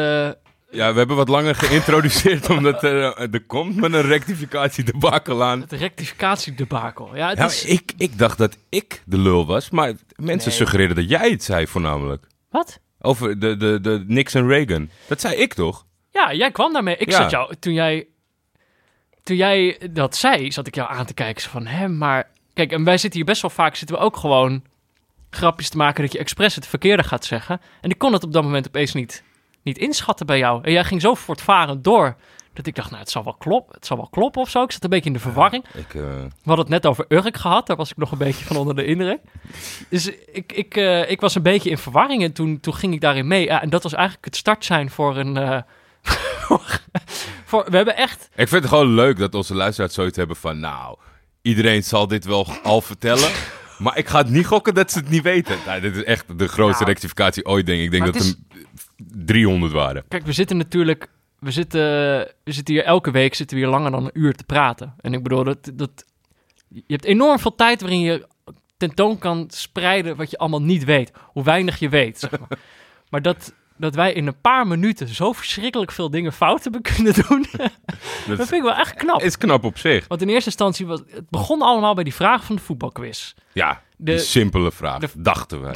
Ja, 0.69 0.91
we 0.91 0.97
hebben 0.97 1.15
wat 1.15 1.27
langer 1.29 1.55
geïntroduceerd, 1.55 2.49
omdat 2.57 2.83
er, 2.83 3.13
eh, 3.13 3.33
er 3.33 3.43
komt 3.45 3.75
met 3.75 3.93
een 3.93 4.01
rectificatie 4.01 4.83
de 4.83 4.97
bakel 4.97 5.43
aan. 5.43 5.61
het 5.61 5.71
rectificatiedebakel. 5.71 7.15
Ja, 7.15 7.29
het 7.29 7.37
Ja, 7.37 7.45
is... 7.45 7.65
ik, 7.65 7.91
ik 7.97 8.17
dacht 8.17 8.37
dat 8.37 8.57
ik 8.69 9.01
de 9.05 9.17
lul 9.17 9.45
was, 9.45 9.69
maar 9.69 9.93
mensen 10.15 10.49
Nee. 10.49 10.57
suggereerden 10.57 10.95
dat 10.95 11.09
jij 11.09 11.29
het 11.29 11.43
zei 11.43 11.67
voornamelijk. 11.67 12.27
Wat? 12.49 12.79
Over 13.05 13.39
de, 13.39 13.57
de, 13.57 13.79
de 13.81 14.03
Nixon 14.07 14.47
Reagan. 14.47 14.89
Dat 15.07 15.21
zei 15.21 15.35
ik 15.35 15.53
toch? 15.53 15.85
Ja, 16.11 16.33
jij 16.33 16.51
kwam 16.51 16.73
daarmee. 16.73 16.97
Ik 16.97 17.09
Ja. 17.09 17.17
zat 17.21 17.31
jou... 17.31 17.55
Toen 17.59 17.73
jij... 17.73 18.07
Toen 19.23 19.35
jij 19.35 19.79
dat 19.91 20.15
zei, 20.15 20.51
zat 20.51 20.67
ik 20.67 20.75
jou 20.75 20.89
aan 20.89 21.05
te 21.05 21.13
kijken. 21.13 21.41
Zo 21.41 21.49
van, 21.49 21.65
hè, 21.65 21.87
maar... 21.87 22.29
Kijk, 22.53 22.71
en 22.71 22.83
wij 22.83 22.97
zitten 22.97 23.19
hier 23.19 23.29
best 23.29 23.41
wel 23.41 23.51
vaak... 23.51 23.75
Zitten 23.75 23.95
we 23.97 24.01
ook 24.03 24.17
gewoon 24.17 24.63
grapjes 25.29 25.69
te 25.69 25.77
maken... 25.77 26.03
dat 26.03 26.11
je 26.11 26.19
expres 26.19 26.55
het 26.55 26.67
verkeerde 26.67 27.03
gaat 27.03 27.25
zeggen. 27.25 27.61
En 27.81 27.89
ik 27.89 27.97
kon 27.97 28.13
het 28.13 28.23
op 28.23 28.31
dat 28.33 28.43
moment 28.43 28.67
opeens 28.67 28.93
niet, 28.93 29.23
niet 29.63 29.77
inschatten 29.77 30.25
bij 30.25 30.37
jou. 30.37 30.63
En 30.63 30.71
jij 30.71 30.83
ging 30.83 31.01
zo 31.01 31.13
voortvarend 31.15 31.83
door... 31.83 32.15
dat 32.55 32.65
ik 32.67 32.75
dacht, 32.75 32.89
nou, 32.89 33.01
het 33.01 33.11
zal 33.11 33.23
wel 33.23 33.33
kloppen. 33.33 33.75
Het 33.75 33.85
zal 33.85 33.97
wel 33.97 34.07
kloppen 34.09 34.41
of 34.41 34.49
zo. 34.49 34.63
Ik 34.63 34.71
zat 34.71 34.83
een 34.83 34.89
beetje 34.89 35.05
in 35.09 35.13
de 35.13 35.19
verwarring. 35.19 35.65
Ik, 35.73 35.93
eh, 35.93 36.01
We 36.01 36.29
hadden 36.43 36.65
het 36.65 36.73
net 36.73 36.85
over 36.85 37.05
Urk 37.07 37.37
gehad. 37.37 37.67
Daar 37.67 37.75
was 37.77 37.91
ik 37.91 37.97
nog 37.97 38.11
een 38.11 38.17
beetje 38.17 38.45
van 38.45 38.55
onder 38.55 38.75
de 38.75 38.85
indruk. 38.85 39.19
Dus 39.89 40.07
ik, 40.31 40.51
ik, 40.51 40.75
eh, 40.75 41.09
ik 41.11 41.21
was 41.21 41.35
een 41.35 41.41
beetje 41.41 41.69
in 41.69 41.77
verwarring 41.77 42.23
en 42.23 42.31
toen, 42.33 42.59
toen 42.59 42.75
ging 42.75 42.93
ik 42.93 43.01
daarin 43.01 43.27
mee. 43.27 43.45
Ja, 43.45 43.61
en 43.61 43.69
dat 43.69 43.83
was 43.83 43.93
eigenlijk 43.93 44.25
het 44.25 44.35
start 44.35 44.65
zijn 44.65 44.89
voor 44.89 45.17
een... 45.17 45.37
eh, 45.37 45.61
voor, 46.45 46.81
voor, 47.45 47.65
we 47.69 47.75
hebben 47.75 47.95
echt... 47.97 48.29
ik 48.35 48.47
vind 48.47 48.61
het 48.63 48.71
gewoon 48.71 48.93
leuk 48.93 49.17
dat 49.17 49.33
onze 49.35 49.55
luisteraars 49.55 49.93
zoiets 49.93 50.17
hebben 50.17 50.35
van... 50.35 50.59
Nou, 50.59 50.97
iedereen 51.41 51.83
zal 51.83 52.07
dit 52.07 52.25
wel 52.25 52.47
al 52.63 52.81
vertellen. 52.81 53.29
Maar 53.77 53.97
ik 53.97 54.07
ga 54.07 54.17
het 54.17 54.29
niet 54.29 54.45
gokken 54.45 54.73
dat 54.73 54.91
ze 54.91 54.99
het 54.99 55.09
niet 55.09 55.23
weten. 55.23 55.57
Nou, 55.65 55.81
dit 55.81 55.95
is 55.95 56.03
echt 56.03 56.39
de 56.39 56.47
grootste 56.47 56.83
Nou, 56.83 56.93
rectificatie 56.93 57.45
ooit, 57.45 57.65
denk 57.65 57.79
ik. 57.79 57.85
Ik 57.85 57.91
denk 57.91 58.05
dat 58.05 58.15
het 58.15 58.25
er 58.25 58.35
300 59.25 59.71
waren. 59.73 60.03
Kijk, 60.07 60.25
we 60.25 60.31
zitten 60.31 60.57
natuurlijk... 60.57 61.07
We 61.45 61.51
zitten, 61.51 61.81
we 62.43 62.51
zitten 62.51 62.73
hier 62.73 62.83
elke 62.83 63.11
week 63.11 63.35
zitten 63.35 63.57
we 63.57 63.63
hier 63.63 63.71
langer 63.71 63.91
dan 63.91 64.03
een 64.05 64.09
uur 64.19 64.33
te 64.33 64.43
praten. 64.43 64.93
En 65.01 65.13
ik 65.13 65.23
bedoel, 65.23 65.43
dat, 65.43 65.71
dat, 65.73 66.05
je 66.67 66.83
hebt 66.87 67.05
enorm 67.05 67.39
veel 67.39 67.55
tijd 67.55 67.81
waarin 67.81 67.99
je 67.99 68.27
tentoon 68.77 69.17
kan 69.17 69.45
spreiden 69.49 70.15
wat 70.15 70.31
je 70.31 70.37
allemaal 70.37 70.61
niet 70.61 70.83
weet. 70.83 71.11
Hoe 71.23 71.43
weinig 71.43 71.79
je 71.79 71.89
weet, 71.89 72.19
zeg 72.19 72.29
maar. 72.39 72.49
maar 73.09 73.21
dat, 73.21 73.53
dat 73.77 73.95
wij 73.95 74.13
in 74.13 74.27
een 74.27 74.41
paar 74.41 74.67
minuten 74.67 75.07
zo 75.07 75.31
verschrikkelijk 75.31 75.91
veel 75.91 76.09
dingen 76.09 76.33
fout 76.33 76.63
hebben 76.63 76.81
kunnen 76.81 77.13
doen... 77.27 77.45
Dat 78.27 78.37
Dat 78.37 78.47
vind 78.47 78.51
ik 78.51 78.61
wel 78.69 78.75
echt 78.75 78.93
knap. 78.93 79.21
is 79.21 79.37
knap 79.37 79.63
op 79.63 79.77
zich. 79.77 80.07
Want 80.07 80.21
in 80.21 80.29
eerste 80.29 80.49
instantie 80.49 80.85
was 80.85 80.99
het 81.07 81.29
begon 81.29 81.61
allemaal 81.61 81.93
bij 81.95 82.03
die 82.03 82.13
vraag 82.15 82.43
van 82.43 82.55
de 82.55 82.61
voetbalquiz. 82.61 83.33
Ja, 83.53 83.81
De- 83.97 84.03
die 84.11 84.19
simpele 84.19 84.71
vraag, 84.71 84.99
de- 84.99 85.09
dachten 85.21 85.61
we. 85.61 85.71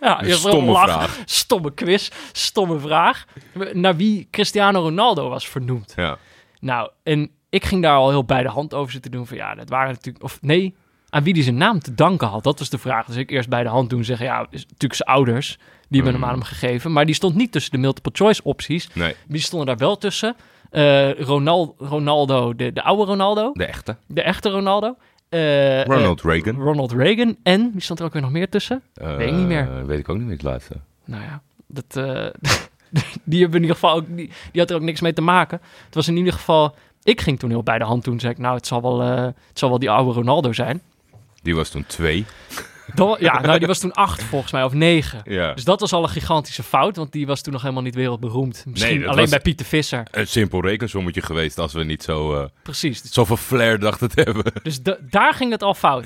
Ja, 0.06 0.22
Een 0.24 0.32
stomme 0.34 0.72
lachen. 0.72 0.92
vraag. 0.92 1.18
Stomme 1.42 1.74
quiz, 1.74 2.10
stomme 2.32 2.78
vraag. 2.78 3.24
Naar 3.72 3.96
wie 3.96 4.28
Cristiano 4.30 4.80
Ronaldo 4.80 5.28
was 5.28 5.48
vernoemd. 5.48 5.92
Ja. 5.96 6.16
Nou, 6.60 6.90
en 7.02 7.30
ik 7.50 7.64
ging 7.64 7.82
daar 7.82 7.96
al 7.96 8.08
heel 8.08 8.24
bij 8.24 8.42
de 8.42 8.48
hand 8.48 8.74
over 8.74 8.92
zitten 8.92 9.10
doen 9.10 9.26
van 9.26 9.36
ja, 9.36 9.54
dat 9.54 9.68
waren 9.68 9.92
natuurlijk 9.92 10.24
of 10.24 10.38
nee, 10.42 10.74
aan 11.10 11.22
wie 11.22 11.34
die 11.34 11.42
zijn 11.42 11.56
naam 11.56 11.80
te 11.80 11.94
danken 11.94 12.28
had. 12.28 12.42
Dat 12.44 12.58
was 12.58 12.68
de 12.70 12.78
vraag. 12.78 13.06
Dus 13.06 13.16
ik 13.16 13.30
eerst 13.30 13.48
bij 13.48 13.62
de 13.62 13.68
hand 13.68 13.90
doen 13.90 14.04
zeggen 14.04 14.26
ja, 14.26 14.46
is 14.50 14.62
natuurlijk 14.62 14.94
zijn 14.94 15.08
ouders. 15.08 15.58
Die 15.88 16.02
hebben 16.02 16.12
hem 16.12 16.22
Mm. 16.22 16.28
aan 16.28 16.34
hem 16.40 16.48
gegeven, 16.48 16.92
maar 16.92 17.06
die 17.06 17.14
stond 17.14 17.34
niet 17.34 17.52
tussen 17.52 17.72
de 17.72 17.78
multiple 17.78 18.12
choice 18.14 18.40
opties. 18.44 18.88
Nee, 18.94 19.14
Die 19.28 19.40
stonden 19.40 19.66
daar 19.66 19.76
wel 19.76 19.98
tussen. 19.98 20.36
Ronal, 21.18 21.74
Ronaldo, 21.78 22.54
de, 22.56 22.72
de 22.72 22.82
oude 22.82 23.04
Ronaldo, 23.04 23.50
de 23.52 23.64
echte. 23.64 23.96
de 24.06 24.22
echte 24.22 24.50
Ronaldo. 24.50 24.96
Eh, 25.28 25.84
Ronald 25.84 26.18
eh, 26.18 26.24
Reagan. 26.24 26.62
Ronald 26.62 26.92
Reagan. 26.92 27.36
En, 27.42 27.70
wie 27.72 27.82
stond 27.82 27.98
er 27.98 28.04
ook 28.04 28.12
weer 28.12 28.22
nog 28.22 28.30
meer 28.30 28.48
tussen? 28.48 28.82
weet 28.94 29.28
ik 29.28 29.34
niet 29.34 29.46
meer. 29.46 29.68
Eh, 29.78 29.84
Weet 29.84 29.98
ik 29.98 30.08
ook 30.08 30.16
niet 30.16 30.24
meer 30.26 30.34
het 30.34 30.42
laatste. 30.42 30.74
Nou 31.04 31.22
ja, 31.22 31.42
dat, 31.66 31.96
eh, 31.96 32.26
die 33.30 33.40
hebben 33.40 33.56
in 33.56 33.62
ieder 33.62 33.74
geval 33.74 33.94
ook, 33.96 34.06
die, 34.08 34.30
die 34.52 34.60
had 34.60 34.70
er 34.70 34.76
ook 34.76 34.82
niks 34.82 35.00
mee 35.00 35.12
te 35.12 35.20
maken. 35.22 35.60
Het 35.84 35.94
was 35.94 36.08
in 36.08 36.16
ieder 36.16 36.32
geval, 36.32 36.74
ik 37.02 37.20
ging 37.20 37.38
toen 37.38 37.50
heel 37.50 37.62
bij 37.62 37.78
de 37.78 37.84
hand 37.84 38.04
toen, 38.04 38.20
zei 38.20 38.32
ik, 38.32 38.38
nou, 38.38 38.54
het 38.56 38.66
zal 38.66 38.82
wel, 38.82 39.02
eh, 39.02 39.22
het 39.24 39.58
zal 39.58 39.68
wel 39.68 39.78
die 39.78 39.90
oude 39.90 40.12
Ronaldo 40.12 40.52
zijn. 40.52 40.82
Die 41.42 41.54
was 41.54 41.68
toen 41.68 41.86
twee. 41.86 42.26
Ja, 43.18 43.40
nou, 43.40 43.58
die 43.58 43.66
was 43.66 43.78
toen 43.78 43.92
acht 43.92 44.22
volgens 44.22 44.52
mij, 44.52 44.64
of 44.64 44.72
negen. 44.72 45.20
Ja. 45.24 45.54
Dus 45.54 45.64
dat 45.64 45.80
was 45.80 45.92
al 45.92 46.02
een 46.02 46.08
gigantische 46.08 46.62
fout, 46.62 46.96
want 46.96 47.12
die 47.12 47.26
was 47.26 47.42
toen 47.42 47.52
nog 47.52 47.62
helemaal 47.62 47.82
niet 47.82 47.94
wereldberoemd. 47.94 48.64
Misschien 48.68 49.08
alleen 49.08 49.30
bij 49.30 49.40
Pieter 49.40 49.66
Visser. 49.66 50.02
Een 50.10 50.26
simpel 50.26 50.60
rekensommetje 50.60 51.22
geweest 51.22 51.58
als 51.58 51.72
we 51.72 51.84
niet 51.84 52.02
zo, 52.02 52.34
eh, 52.34 52.44
Precies. 52.62 53.02
Zoveel 53.02 53.36
flair 53.36 53.78
dachten 53.78 54.08
te 54.08 54.20
hebben. 54.22 54.44
dus 54.62 54.82
da- 54.82 54.96
daar 55.10 55.34
ging 55.34 55.50
het 55.50 55.62
al 55.62 55.74
fout. 55.74 56.04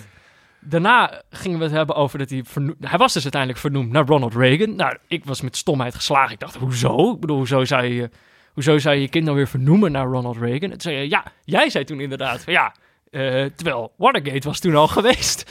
Daarna 0.61 1.23
gingen 1.31 1.59
we 1.59 1.65
het 1.65 1.73
hebben 1.73 1.95
over 1.97 2.19
dat 2.19 2.31
hij. 2.31 2.45
Hij 2.81 2.99
was 2.99 3.13
dus 3.13 3.23
uiteindelijk 3.23 3.61
vernoemd 3.61 3.91
naar 3.93 4.07
Ronald 4.07 4.35
Reagan. 4.35 4.77
Nou, 4.77 4.97
ik 5.09 5.25
was 5.25 5.41
met 5.41 5.57
stomheid 5.57 5.95
geslagen. 5.95 6.33
Ik 6.33 6.41
dacht, 6.41 6.55
hoezo? 6.57 7.13
Ik 7.13 7.21
bedoel, 7.21 7.37
hoezo 7.37 7.65
zou 7.65 7.85
je, 7.85 8.11
hoezo 8.53 8.79
zou 8.79 8.95
je 8.95 9.01
je 9.01 9.09
kind 9.09 9.27
dan 9.27 9.35
weer 9.35 9.49
vernoemen 9.49 9.93
naar 9.93 10.07
Ronald 10.07 10.37
Reagan? 10.37 10.63
En 10.63 10.71
toen 10.71 10.81
zei 10.81 10.97
je, 10.97 11.09
ja, 11.09 11.25
jij 11.45 11.71
zei 11.71 11.85
toen 11.85 12.01
inderdaad 12.01 12.41
van 12.45 12.53
ja, 12.53 12.75
eh, 13.11 13.21
terwijl 13.57 13.93
Watergate 13.97 14.49
was 14.49 14.59
toen 14.61 14.75
al 14.75 14.89
geweest. 14.99 15.51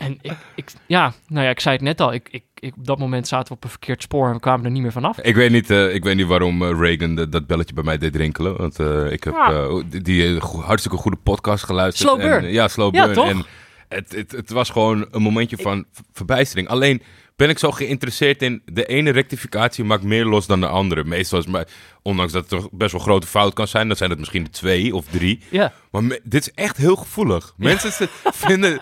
En 0.00 0.18
ik, 0.22 0.32
ik, 0.54 0.70
ja, 0.86 1.12
nou 1.28 1.44
ja, 1.44 1.50
ik 1.50 1.60
zei 1.60 1.74
het 1.74 1.84
net 1.84 2.00
al. 2.00 2.12
Ik, 2.12 2.28
ik, 2.30 2.42
ik, 2.58 2.74
op 2.76 2.86
dat 2.86 2.98
moment 2.98 3.28
zaten 3.28 3.48
we 3.48 3.54
op 3.54 3.64
een 3.64 3.70
verkeerd 3.70 4.02
spoor 4.02 4.26
en 4.26 4.32
we 4.34 4.40
kwamen 4.40 4.64
er 4.64 4.70
niet 4.70 4.82
meer 4.82 4.92
vanaf. 4.92 5.18
Ik 5.20 5.34
weet 5.34 5.50
niet, 5.50 5.70
eh, 5.70 5.94
ik 5.94 6.04
weet 6.04 6.16
niet 6.16 6.26
waarom 6.26 6.62
eh, 6.62 6.78
Reagan 6.80 7.14
de- 7.14 7.28
dat 7.28 7.46
belletje 7.46 7.74
bij 7.74 7.84
mij 7.84 7.98
deed 7.98 8.16
rinkelen. 8.16 8.56
Want 8.56 8.78
eh, 8.78 9.12
ik 9.12 9.24
heb 9.24 9.34
Ja. 9.34 9.52
eh, 9.52 9.74
die, 10.02 10.38
hartstikke 10.38 10.96
goede 10.96 11.16
podcast 11.16 11.64
geluisterd. 11.64 12.08
Slow 12.08 12.20
En, 12.20 12.28
burn. 12.28 12.52
ja, 12.52 12.68
Slow 12.68 12.94
Ja, 12.94 13.12
toch? 13.12 13.28
En 13.28 13.44
het, 13.88 14.12
het, 14.14 14.32
het 14.32 14.50
was 14.50 14.70
gewoon 14.70 15.06
een 15.10 15.22
momentje 15.22 15.56
van 15.56 15.84
verbijstering. 16.12 16.68
Alleen 16.68 17.02
ben 17.36 17.48
ik 17.48 17.58
zo 17.58 17.70
geïnteresseerd 17.70 18.42
in... 18.42 18.62
De 18.64 18.84
ene 18.86 19.10
rectificatie 19.10 19.84
maakt 19.84 20.02
meer 20.02 20.24
los 20.24 20.46
dan 20.46 20.60
de 20.60 20.66
andere. 20.66 21.04
Meestal 21.04 21.38
is 21.38 21.46
maar... 21.46 21.66
Ondanks 22.02 22.32
dat 22.32 22.50
het 22.50 22.50
toch 22.60 22.68
best 22.72 22.92
wel 22.92 23.00
grote 23.00 23.26
fout 23.26 23.52
kan 23.54 23.68
zijn... 23.68 23.88
dan 23.88 23.96
zijn 23.96 24.10
het 24.10 24.18
misschien 24.18 24.44
de 24.44 24.50
twee 24.50 24.94
of 24.94 25.06
drie. 25.06 25.40
Ja, 25.50 25.72
Maar 25.90 26.04
me- 26.04 26.20
dit 26.24 26.40
is 26.40 26.52
echt 26.54 26.76
heel 26.76 26.96
gevoelig. 26.96 27.54
Mensen 27.56 28.08
vinden... 28.46 28.80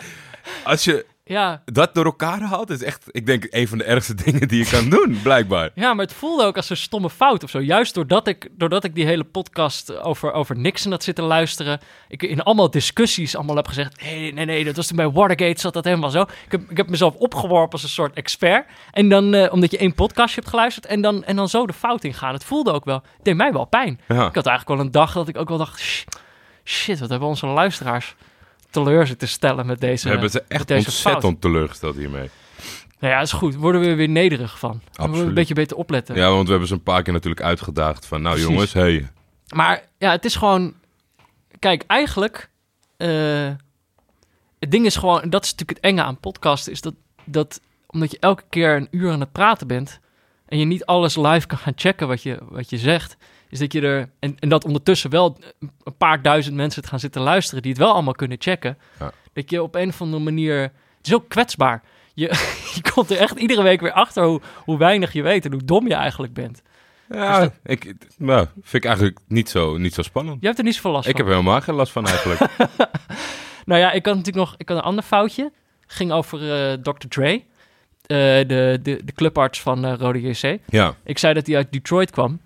Als 0.64 0.84
je 0.84 1.06
ja, 1.28 1.62
dat 1.64 1.94
door 1.94 2.04
elkaar 2.04 2.40
haalt... 2.40 2.70
is 2.70 2.82
echt, 2.82 3.04
ik 3.10 3.26
denk, 3.26 3.46
een 3.50 3.68
van 3.68 3.78
de 3.78 3.84
ergste 3.84 4.14
dingen 4.24 4.48
die 4.48 4.58
je 4.64 4.70
kan 4.70 4.88
doen, 4.88 5.20
blijkbaar. 5.22 5.70
Ja, 5.74 5.94
maar 5.94 6.04
het 6.04 6.14
voelde 6.14 6.44
ook 6.44 6.56
als 6.56 6.70
een 6.70 6.76
stomme 6.76 7.10
fout 7.10 7.42
of 7.44 7.50
zo. 7.50 7.60
Juist 7.60 7.94
doordat 7.94 8.26
ik, 8.26 8.48
doordat 8.52 8.84
ik 8.84 8.94
die 8.94 9.04
hele 9.04 9.24
podcast 9.24 9.98
over, 9.98 10.32
over 10.32 10.56
Nixon 10.58 10.90
had 10.90 11.02
zitten 11.02 11.24
luisteren. 11.24 11.80
Ik 12.08 12.22
in 12.22 12.42
allemaal 12.42 12.70
discussies 12.70 13.36
allemaal 13.36 13.56
heb 13.56 13.66
gezegd. 13.66 14.02
Nee, 14.02 14.32
nee, 14.32 14.44
nee, 14.44 14.64
dat 14.64 14.76
was 14.76 14.86
toen 14.86 14.96
bij 14.96 15.10
Watergate 15.10 15.60
zat 15.60 15.72
dat 15.72 15.84
helemaal 15.84 16.10
zo. 16.10 16.20
Ik 16.22 16.50
heb, 16.50 16.70
ik 16.70 16.76
heb 16.76 16.88
mezelf 16.88 17.14
opgeworpen 17.14 17.72
als 17.72 17.82
een 17.82 17.88
soort 17.88 18.14
expert. 18.16 18.66
En 18.90 19.08
dan, 19.08 19.34
eh, 19.34 19.52
omdat 19.52 19.70
je 19.70 19.78
één 19.78 19.94
podcastje 19.94 20.34
hebt 20.40 20.48
geluisterd 20.50 20.86
en 20.86 21.00
dan, 21.00 21.24
en 21.24 21.36
dan 21.36 21.48
zo 21.48 21.66
de 21.66 21.72
fout 21.72 22.04
ingaan. 22.04 22.32
Het 22.34 22.44
voelde 22.44 22.72
ook 22.72 22.84
wel, 22.84 23.02
het 23.16 23.24
deed 23.24 23.36
mij 23.36 23.52
wel 23.52 23.64
pijn. 23.64 24.00
Ja. 24.08 24.26
Ik 24.28 24.34
had 24.34 24.46
eigenlijk 24.46 24.68
wel 24.68 24.80
een 24.80 24.92
dag 24.92 25.12
dat 25.12 25.28
ik 25.28 25.36
ook 25.36 25.48
wel 25.48 25.58
dacht, 25.58 25.80
"Sh- 25.80 26.04
shit, 26.64 26.98
wat 26.98 27.08
hebben 27.08 27.28
onze 27.28 27.46
luisteraars 27.46 28.14
teleur 28.70 29.06
zitten 29.06 29.28
stellen 29.28 29.66
met 29.66 29.80
deze 29.80 30.04
We 30.04 30.10
hebben 30.10 30.30
ze 30.30 30.44
echt 30.48 30.68
deze 30.68 30.86
ontzettend 30.86 31.24
fout. 31.24 31.40
teleurgesteld 31.40 31.96
hiermee. 31.96 32.30
Nou 32.98 33.12
ja, 33.12 33.20
is 33.20 33.32
goed. 33.32 33.54
Worden 33.54 33.80
we 33.80 33.94
weer 33.94 34.08
nederig 34.08 34.58
van. 34.58 34.70
Dan 34.70 34.78
moeten 34.80 34.94
we 34.94 35.02
Absoluut. 35.02 35.28
een 35.28 35.34
beetje 35.34 35.54
beter 35.54 35.76
opletten. 35.76 36.14
Ja, 36.16 36.30
want 36.30 36.44
we 36.44 36.50
hebben 36.50 36.68
ze 36.68 36.74
een 36.74 36.82
paar 36.82 37.02
keer 37.02 37.12
natuurlijk 37.12 37.42
uitgedaagd 37.42 38.06
van... 38.06 38.22
Nou 38.22 38.34
Precies. 38.34 38.52
jongens, 38.52 38.72
hey. 38.72 39.08
Maar 39.54 39.82
ja, 39.98 40.10
het 40.10 40.24
is 40.24 40.36
gewoon. 40.36 40.74
Kijk, 41.58 41.84
eigenlijk. 41.86 42.50
eh, 42.96 43.50
het 44.58 44.70
ding 44.70 44.86
is 44.86 44.96
gewoon, 44.96 45.22
en 45.22 45.30
dat 45.30 45.44
is 45.44 45.50
natuurlijk 45.50 45.78
het 45.78 45.92
enge 45.92 46.02
aan 46.02 46.20
podcasten, 46.20 46.72
is 46.72 46.80
dat, 46.80 46.94
dat 47.24 47.60
omdat 47.86 48.10
je 48.10 48.16
elke 48.20 48.42
keer 48.48 48.76
een 48.76 48.88
uur 48.90 49.10
aan 49.12 49.20
het 49.20 49.32
praten 49.32 49.66
bent 49.66 50.00
en 50.46 50.58
je 50.58 50.64
niet 50.64 50.84
alles 50.84 51.16
live 51.16 51.46
kan 51.46 51.58
gaan 51.58 51.72
checken 51.76 52.08
wat 52.08 52.22
je, 52.22 52.38
wat 52.48 52.70
je 52.70 52.78
zegt, 52.78 53.16
is 53.50 53.58
dat 53.58 53.72
je 53.72 53.80
er, 53.80 54.10
en, 54.18 54.36
en 54.38 54.48
dat 54.48 54.64
ondertussen 54.64 55.10
wel 55.10 55.38
een 55.84 55.96
paar 55.98 56.22
duizend 56.22 56.56
mensen 56.56 56.80
het 56.80 56.90
gaan 56.90 57.00
zitten 57.00 57.22
luisteren 57.22 57.62
die 57.62 57.70
het 57.72 57.80
wel 57.80 57.92
allemaal 57.92 58.12
kunnen 58.14 58.36
checken, 58.40 58.78
Ja. 58.98 59.12
dat 59.32 59.50
je 59.50 59.62
op 59.62 59.74
een 59.74 59.88
of 59.88 60.00
andere 60.00 60.22
manier, 60.22 60.60
het 60.96 61.06
is 61.06 61.14
ook 61.14 61.28
kwetsbaar. 61.28 61.82
Je, 62.14 62.26
je 62.74 62.90
komt 62.92 63.10
er 63.10 63.16
echt 63.16 63.38
iedere 63.38 63.62
week 63.62 63.80
weer 63.80 63.92
achter 63.92 64.24
hoe, 64.24 64.40
hoe 64.64 64.78
weinig 64.78 65.12
je 65.12 65.22
weet 65.22 65.44
en 65.44 65.52
hoe 65.52 65.64
dom 65.64 65.88
je 65.88 65.94
eigenlijk 65.94 66.32
bent. 66.32 66.62
Ja, 67.10 67.50
ik, 67.64 67.94
nou, 68.18 68.46
vind 68.54 68.84
ik 68.84 68.84
eigenlijk 68.84 69.18
niet 69.28 69.48
zo, 69.48 69.76
niet 69.76 69.94
zo 69.94 70.02
spannend. 70.02 70.40
Je 70.40 70.46
hebt 70.46 70.58
er 70.58 70.64
niet 70.64 70.74
zoveel 70.74 70.90
last 70.90 71.08
Ik 71.08 71.16
van. 71.16 71.20
heb 71.20 71.30
er 71.34 71.38
helemaal 71.38 71.60
geen 71.60 71.74
last 71.74 71.92
van 71.92 72.06
eigenlijk. 72.06 72.40
Nou 73.66 73.80
ja, 73.80 73.92
ik 73.92 74.06
had 74.06 74.16
natuurlijk 74.16 74.44
nog 74.46 74.54
ik 74.58 74.68
had 74.68 74.78
een 74.78 74.82
ander 74.84 75.04
foutje. 75.04 75.52
Ging 75.86 76.12
over 76.12 76.52
eh, 76.70 76.72
Dr. 76.82 77.06
Dre, 77.08 77.30
eh, 77.32 77.42
de, 78.06 78.78
de, 78.82 79.00
de 79.04 79.12
clubarts 79.14 79.60
van 79.60 79.84
eh, 79.84 79.94
Rode 79.98 80.20
JC. 80.20 80.58
ja, 80.66 80.94
Ik 81.04 81.18
zei 81.18 81.34
dat 81.34 81.46
hij 81.46 81.56
uit 81.56 81.72
Detroit 81.72 82.10
kwam. 82.10 82.40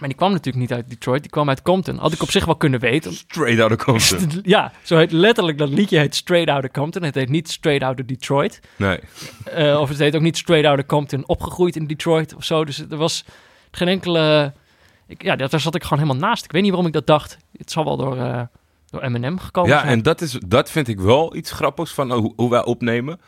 Maar 0.00 0.08
die 0.08 0.18
kwam 0.18 0.30
natuurlijk 0.30 0.56
niet 0.56 0.72
uit 0.72 0.88
Detroit, 0.90 1.22
die 1.22 1.30
kwam 1.30 1.48
uit 1.48 1.62
Compton. 1.62 1.96
Had 1.98 2.12
ik 2.12 2.22
op 2.22 2.30
zich 2.30 2.44
wel 2.44 2.56
kunnen 2.56 2.80
weten. 2.80 3.12
straight 3.12 3.60
out 3.60 3.70
of 3.70 3.84
Compton. 3.84 4.40
ja, 4.56 4.72
zo 4.82 4.96
heet 4.96 5.12
letterlijk 5.12 5.58
dat 5.58 5.68
liedje 5.68 5.98
heet 5.98 6.14
Straight 6.14 6.48
Outta 6.50 6.68
Compton. 6.68 7.02
Het 7.02 7.14
heet 7.14 7.28
niet 7.28 7.50
Straight 7.50 7.84
Outta 7.84 8.02
Detroit. 8.02 8.60
Nee. 8.76 8.98
Eh, 9.44 9.80
of 9.80 9.88
het 9.88 9.98
heet 9.98 10.14
ook 10.14 10.22
niet 10.22 10.36
Straight 10.38 10.66
Outta 10.68 10.84
Compton, 10.86 11.22
opgegroeid 11.26 11.76
in 11.76 11.86
Detroit 11.86 12.34
of 12.34 12.44
zo. 12.44 12.64
Dus 12.64 12.78
er 12.90 12.96
was 12.96 13.24
geen 13.70 13.88
enkele... 13.88 14.52
Ik, 15.06 15.22
ja, 15.22 15.36
daar 15.36 15.60
zat 15.60 15.74
ik 15.74 15.82
gewoon 15.82 16.02
helemaal 16.02 16.28
naast. 16.28 16.44
Ik 16.44 16.52
weet 16.52 16.60
niet 16.62 16.70
waarom 16.70 16.88
ik 16.88 16.94
dat 16.94 17.06
dacht. 17.06 17.36
Het 17.56 17.70
zal 17.70 17.84
wel 17.84 17.96
door, 17.96 18.16
eh 18.16 18.40
door 18.90 19.02
Eminem 19.02 19.38
gekomen 19.38 19.70
Ja, 19.70 19.78
zijn. 19.80 19.92
en 19.92 20.02
dat, 20.02 20.20
is, 20.20 20.38
dat 20.46 20.70
vind 20.70 20.88
ik 20.88 21.00
wel 21.00 21.36
iets 21.36 21.50
grappigs 21.50 21.92
van 21.92 22.12
hoe, 22.12 22.32
hoe 22.36 22.50
wij 22.50 22.64
opnemen. 22.64 23.20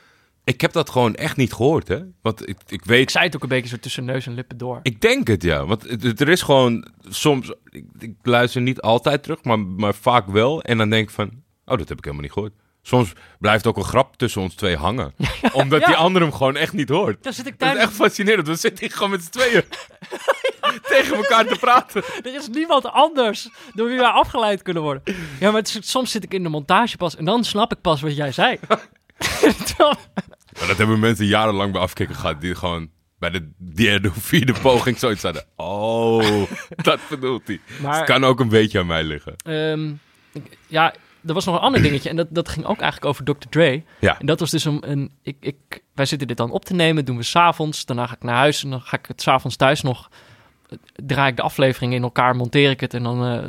Ik 0.45 0.61
heb 0.61 0.73
dat 0.73 0.91
gewoon 0.91 1.15
echt 1.15 1.37
niet 1.37 1.53
gehoord, 1.53 1.89
hè. 1.89 2.01
Want 2.23 2.41
ik, 2.49 2.49
ik 2.49 2.71
Ik 2.71 2.85
weet... 2.85 3.11
zei 3.11 3.25
het 3.25 3.35
ook 3.37 3.43
een 3.43 3.49
beetje 3.49 3.69
zo 3.69 3.77
tussen 3.77 4.05
neus 4.05 4.27
en 4.27 4.35
lippen 4.35 4.57
door. 4.59 4.81
Ik 4.83 5.01
denk 5.01 5.27
het, 5.27 5.43
ja. 5.43 5.65
Want 5.67 5.83
het- 5.83 6.21
er 6.21 6.29
is 6.29 6.43
gewoon 6.43 6.87
soms... 7.09 7.53
Ik, 7.71 7.85
ik 7.99 8.15
luister 8.23 8.61
niet 8.61 8.81
altijd 8.81 9.23
terug, 9.23 9.45
maar, 9.45 9.59
maar 9.59 9.95
vaak 9.95 10.27
wel. 10.27 10.63
En 10.63 10.79
dan 10.79 10.91
denk 10.91 11.09
ik 11.09 11.15
van... 11.15 11.31
Oh, 11.65 11.79
dat 11.79 11.89
heb 11.89 11.99
ik 11.99 12.05
helemaal 12.05 12.25
niet 12.25 12.33
gehoord. 12.33 12.53
Soms 12.83 13.13
blijft 13.39 13.67
ook 13.67 13.77
een 13.77 13.85
grap 13.85 14.17
tussen 14.17 14.43
ons 14.43 14.55
twee 14.55 14.77
hangen. 14.77 15.15
Omdat 15.53 15.81
ja. 15.81 15.87
die 15.87 15.97
ander 15.97 16.23
hem 16.23 16.33
gewoon 16.33 16.57
echt 16.57 16.73
niet 16.73 16.89
hoort. 16.89 17.23
Daar 17.23 17.33
zit 17.33 17.47
ik 17.47 17.59
Dat 17.59 17.69
is 17.69 17.75
thuis. 17.75 17.89
echt 17.89 17.97
fascinerend. 17.97 18.47
We 18.47 18.55
zitten 18.55 18.85
hier 18.87 18.95
gewoon 18.97 19.11
met 19.11 19.23
z'n 19.23 19.31
tweeën 19.31 19.63
tegen 20.89 21.17
elkaar 21.17 21.47
te 21.47 21.57
praten. 21.61 22.03
Er 22.23 22.35
is 22.35 22.49
niemand 22.49 22.85
anders 22.87 23.49
door 23.75 23.89
wie 23.89 23.99
wij 23.99 24.07
afgeleid 24.09 24.63
kunnen 24.63 24.83
worden. 24.83 25.03
Ja, 25.41 25.51
maar 25.51 25.61
is- 25.63 25.91
soms 25.91 26.11
zit 26.11 26.25
ik 26.25 26.35
in 26.35 26.43
de 26.43 26.49
montage 26.49 26.97
pas 26.97 27.17
en 27.17 27.25
dan 27.25 27.45
snap 27.45 27.73
ik 27.73 27.81
pas 27.81 28.01
wat 28.01 28.17
jij 28.17 28.33
zei. 28.33 28.59
Maar 30.63 30.71
dat 30.71 30.81
hebben 30.81 31.01
mensen 31.01 31.27
jarenlang 31.27 31.73
bij 31.73 31.81
afkikken 31.81 32.17
gehad. 32.17 32.41
Die 32.41 32.55
gewoon 32.55 32.89
bij 33.19 33.31
de 33.31 33.51
derde 33.75 34.09
of 34.09 34.17
vierde 34.17 34.53
poging 34.63 34.99
zoiets 34.99 35.23
hadden. 35.23 35.45
Oh, 35.57 36.43
dat 36.83 37.01
bedoelt 37.09 37.47
hij. 37.47 37.61
maar 37.83 37.97
Het 37.97 38.05
kan 38.05 38.25
ook 38.25 38.41
een 38.41 38.49
beetje 38.49 38.79
aan 38.79 38.87
mij 38.87 39.05
liggen. 39.05 39.35
ehm, 39.45 39.89
ik- 40.33 40.59
ja, 40.67 40.95
er 41.27 41.35
was 41.35 41.45
nog 41.45 41.55
een 41.55 41.61
ander 41.61 41.83
dingetje 41.89 42.09
en 42.09 42.17
dat, 42.17 42.27
dat 42.31 42.49
ging 42.49 42.67
ook 42.67 42.81
eigenlijk 42.81 43.05
over 43.05 43.25
Dr. 43.25 43.49
Dre. 43.51 43.83
Ja. 43.99 44.19
En 44.21 44.27
dat 44.27 44.41
was 44.41 44.51
dus 44.51 44.65
een... 44.65 44.91
een 44.91 45.11
ik, 45.23 45.37
ik, 45.41 45.57
wij 45.95 46.05
zitten 46.07 46.29
dit 46.29 46.37
dan 46.37 46.51
op 46.51 46.65
te 46.65 46.75
nemen, 46.75 47.05
doen 47.05 47.17
we 47.17 47.23
s'avonds. 47.23 47.85
Daarna 47.85 48.07
ga 48.07 48.15
ik 48.15 48.23
naar 48.23 48.35
huis 48.37 48.65
en 48.65 48.71
dan 48.71 48.81
ga 48.81 48.97
ik 48.99 49.07
het 49.07 49.23
s'avonds 49.23 49.57
thuis 49.57 49.83
nog... 49.83 50.09
eh, 50.69 50.79
Draai 50.95 51.31
ik 51.31 51.37
de 51.37 51.43
aflevering 51.43 51.93
in 51.95 52.03
elkaar, 52.03 52.37
monteer 52.37 52.71
ik 52.71 52.81
het 52.81 52.95
en 52.95 53.03
dan... 53.03 53.27
eh, 53.27 53.45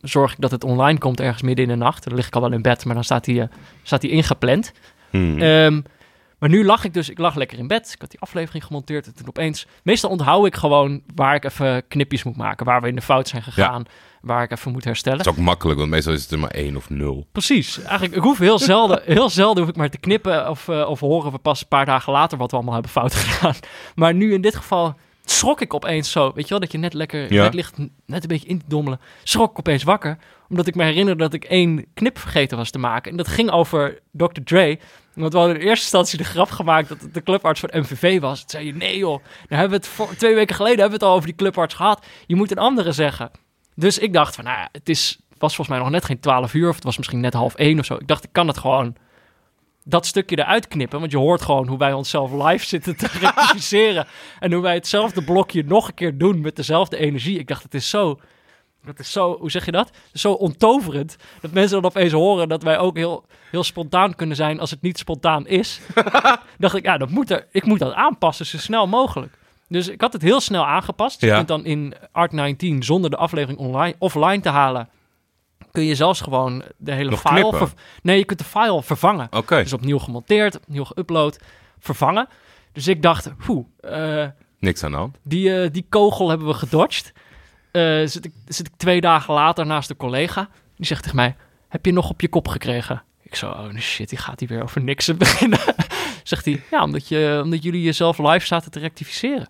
Zorg 0.00 0.32
ik 0.32 0.40
dat 0.40 0.50
het 0.50 0.64
online 0.64 0.98
komt 0.98 1.20
ergens 1.20 1.42
midden 1.42 1.64
in 1.64 1.70
de 1.70 1.76
nacht. 1.84 2.04
Dan 2.04 2.14
lig 2.14 2.26
ik 2.26 2.34
al 2.34 2.40
wel 2.40 2.52
in 2.52 2.62
bed, 2.62 2.84
maar 2.84 2.94
dan 2.94 3.04
staat 3.04 3.26
hij, 3.26 3.40
eh, 3.40 3.46
staat 3.82 4.02
hij 4.02 4.10
ingepland. 4.10 4.72
Hmm. 5.10 5.40
Ehm, 5.42 5.80
maar 6.38 6.48
nu 6.48 6.64
lag 6.64 6.84
ik 6.84 6.94
dus, 6.94 7.08
ik 7.08 7.18
lag 7.18 7.34
lekker 7.34 7.58
in 7.58 7.66
bed. 7.66 7.90
Ik 7.94 8.00
had 8.00 8.10
die 8.10 8.20
aflevering 8.20 8.64
gemonteerd 8.64 9.06
en 9.06 9.14
toen 9.14 9.28
opeens... 9.28 9.66
Meestal 9.82 10.10
onthoud 10.10 10.46
ik 10.46 10.54
gewoon 10.54 11.02
waar 11.14 11.34
ik 11.34 11.44
even 11.44 11.88
knipjes 11.88 12.22
moet 12.22 12.36
maken. 12.36 12.66
Waar 12.66 12.80
we 12.82 12.88
in 12.88 12.94
de 12.94 13.00
fout 13.02 13.28
zijn 13.28 13.42
gegaan. 13.42 13.84
Waar 14.20 14.42
ik 14.42 14.50
even 14.50 14.72
moet 14.72 14.84
herstellen. 14.84 15.18
Het 15.18 15.26
is 15.26 15.32
ook 15.32 15.38
makkelijk, 15.38 15.78
want 15.78 15.90
meestal 15.90 16.12
is 16.12 16.22
het 16.22 16.30
er 16.30 16.38
maar 16.38 16.50
één 16.50 16.76
of 16.76 16.90
nul. 16.90 17.26
Precies. 17.32 17.82
Eigenlijk, 17.82 18.14
ik 18.14 18.22
hoef 18.22 18.38
heel 18.38 18.58
zelden, 18.58 19.00
heel 19.04 19.30
zelden 19.30 19.62
hoef 19.62 19.72
ik 19.72 19.78
maar 19.78 19.90
te 19.90 19.98
knippen 19.98 20.50
of, 20.50 20.68
eh, 20.68 20.88
of 20.88 21.00
horen 21.00 21.32
we 21.32 21.38
pas 21.38 21.60
een 21.60 21.68
paar 21.68 21.86
dagen 21.86 22.12
later 22.12 22.38
wat 22.38 22.50
we 22.50 22.56
allemaal 22.56 22.74
hebben 22.74 22.92
fout 22.92 23.14
gedaan. 23.14 23.54
Maar 23.94 24.14
nu 24.14 24.32
in 24.32 24.40
dit 24.40 24.56
geval 24.56 24.94
schrok 25.24 25.60
ik 25.60 25.74
opeens 25.74 26.10
zo. 26.10 26.32
Weet 26.34 26.44
je 26.44 26.50
wel, 26.50 26.60
dat 26.60 26.72
je 26.72 26.78
net 26.78 26.92
lekker, 26.94 27.32
Ja. 27.32 27.42
net 27.42 27.54
ligt 27.54 27.78
net 28.06 28.22
een 28.22 28.28
beetje 28.28 28.48
in 28.48 28.58
te 28.58 28.64
dommelen. 28.68 29.00
Schrok 29.22 29.50
ik 29.50 29.58
opeens 29.58 29.82
wakker, 29.82 30.18
omdat 30.48 30.66
ik 30.66 30.74
me 30.74 30.84
herinnerde 30.84 31.22
dat 31.22 31.32
ik 31.32 31.44
één 31.44 31.84
knip 31.94 32.18
vergeten 32.18 32.56
was 32.56 32.70
te 32.70 32.78
maken. 32.78 33.10
En 33.10 33.16
dat 33.16 33.28
ging 33.28 33.50
over 33.50 33.98
Dr. 34.12 34.40
Dre. 34.44 34.78
Want 35.14 35.32
we 35.32 35.38
hadden 35.38 35.56
in 35.56 35.62
eerste 35.62 35.82
instantie 35.82 36.18
de 36.18 36.24
grap 36.24 36.50
gemaakt 36.50 36.88
dat 36.88 37.00
het 37.00 37.14
de 37.14 37.22
clubarts 37.22 37.60
van 37.60 37.70
MVV 37.72 38.20
was. 38.20 38.40
Toen 38.40 38.50
zei 38.50 38.66
je, 38.66 38.74
nee 38.74 38.98
joh, 38.98 39.18
nou 39.18 39.24
hebben 39.48 39.68
we 39.68 39.76
het 39.76 39.86
voor, 39.86 40.16
twee 40.16 40.34
weken 40.34 40.54
geleden 40.54 40.80
hebben 40.80 40.98
we 40.98 41.04
het 41.04 41.12
al 41.12 41.14
over 41.14 41.26
die 41.26 41.36
clubarts 41.36 41.74
gehad. 41.74 42.06
Je 42.26 42.36
moet 42.36 42.50
een 42.50 42.58
andere 42.58 42.92
zeggen. 42.92 43.30
Dus 43.74 43.98
ik 43.98 44.12
dacht 44.12 44.34
van, 44.34 44.44
nou 44.44 44.58
ja, 44.58 44.68
het 44.72 44.88
is, 44.88 45.18
was 45.38 45.54
volgens 45.54 45.68
mij 45.68 45.78
nog 45.78 45.90
net 45.90 46.04
geen 46.04 46.20
12 46.20 46.54
uur, 46.54 46.68
of 46.68 46.74
het 46.74 46.84
was 46.84 46.96
misschien 46.96 47.20
net 47.20 47.34
half 47.34 47.54
één 47.54 47.78
of 47.78 47.84
zo. 47.84 47.94
Ik 47.94 48.08
dacht, 48.08 48.24
ik 48.24 48.32
kan 48.32 48.46
het 48.46 48.58
gewoon 48.58 48.96
dat 49.84 50.06
stukje 50.06 50.38
eruit 50.38 50.68
knippen, 50.68 50.98
want 51.00 51.10
je 51.10 51.18
hoort 51.18 51.42
gewoon 51.42 51.68
hoe 51.68 51.78
wij 51.78 51.92
onszelf 51.92 52.32
live 52.32 52.66
zitten 52.66 52.96
te 52.96 53.08
rectificeren. 53.20 54.06
en 54.38 54.52
hoe 54.52 54.62
wij 54.62 54.74
hetzelfde 54.74 55.24
blokje 55.24 55.64
nog 55.64 55.88
een 55.88 55.94
keer 55.94 56.18
doen 56.18 56.40
met 56.40 56.56
dezelfde 56.56 56.96
energie. 56.96 57.38
Ik 57.38 57.48
dacht, 57.48 57.62
het 57.62 57.74
is 57.74 57.90
zo, 57.90 58.20
dat 58.84 58.98
is 58.98 59.12
zo, 59.12 59.38
hoe 59.38 59.50
zeg 59.50 59.64
je 59.64 59.72
dat? 59.72 59.90
Zo 60.12 60.32
ontoverend, 60.32 61.16
dat 61.40 61.50
mensen 61.50 61.82
dan 61.82 61.90
opeens 61.90 62.12
horen 62.12 62.48
dat 62.48 62.62
wij 62.62 62.78
ook 62.78 62.96
heel, 62.96 63.24
heel 63.50 63.64
spontaan 63.64 64.14
kunnen 64.14 64.36
zijn 64.36 64.60
als 64.60 64.70
het 64.70 64.82
niet 64.82 64.98
spontaan 64.98 65.46
is. 65.46 65.80
dacht 66.58 66.74
ik, 66.74 66.84
ja, 66.84 66.98
dat 66.98 67.10
moet 67.10 67.30
er, 67.30 67.46
ik 67.50 67.64
moet 67.64 67.78
dat 67.78 67.92
aanpassen 67.92 68.46
zo 68.46 68.58
snel 68.58 68.86
mogelijk. 68.86 69.38
Dus 69.68 69.88
ik 69.88 70.00
had 70.00 70.12
het 70.12 70.22
heel 70.22 70.40
snel 70.40 70.66
aangepast. 70.66 71.20
Je 71.20 71.32
kunt 71.32 71.48
dan 71.48 71.64
in 71.64 71.94
Art 72.12 72.32
19 72.32 72.82
zonder 72.82 73.10
de 73.10 73.16
aflevering 73.16 73.58
online, 73.58 73.94
offline 73.98 74.40
te 74.40 74.48
halen, 74.48 74.88
kun 75.70 75.84
je 75.84 75.94
zelfs 75.94 76.20
gewoon 76.20 76.62
de 76.76 76.92
hele 76.92 77.10
Nog 77.10 77.20
file... 77.20 77.68
nee, 78.02 78.18
je 78.18 78.24
kunt 78.24 78.38
de 78.38 78.44
file 78.44 78.82
vervangen. 78.82 79.28
Oké, 79.30 79.62
Dus 79.62 79.72
opnieuw 79.72 79.98
gemonteerd, 79.98 80.56
opnieuw 80.56 80.84
geüpload, 80.84 81.44
vervangen. 81.78 82.28
Dus 82.72 82.88
ik 82.88 83.02
dacht, 83.02 83.30
hoe, 83.46 83.66
niks 84.58 84.84
aan 84.84 84.90
de 84.90 84.96
hand. 84.96 85.18
die, 85.22 85.62
eh, 85.62 85.70
die 85.72 85.86
kogel 85.88 86.28
hebben 86.28 86.46
we 86.46 86.54
gedodged. 86.54 87.12
Eh, 87.74 88.06
zit, 88.06 88.24
ik, 88.24 88.32
zit 88.46 88.66
ik 88.66 88.72
twee 88.76 89.00
dagen 89.00 89.34
later 89.34 89.66
naast 89.66 89.90
een 89.90 89.96
collega. 89.96 90.48
Die 90.76 90.86
zegt 90.86 91.02
tegen 91.02 91.16
mij, 91.16 91.36
heb 91.68 91.84
je 91.86 91.92
nog 91.92 92.10
op 92.10 92.20
je 92.20 92.28
kop 92.28 92.48
gekregen? 92.48 93.02
Ik 93.22 93.34
zo, 93.34 93.50
oh 93.50 93.76
shit, 93.78 94.08
die 94.08 94.18
gaat 94.18 94.40
hier 94.40 94.48
weer 94.48 94.62
over 94.62 94.82
niks 94.82 95.16
beginnen. 95.16 95.58
zegt 96.22 96.44
hij, 96.44 96.62
ja, 96.70 96.82
omdat, 96.82 97.08
je, 97.08 97.40
omdat 97.44 97.62
jullie 97.62 97.82
jezelf 97.82 98.18
live 98.18 98.46
zaten 98.46 98.70
te 98.70 98.78
rectificeren. 98.78 99.48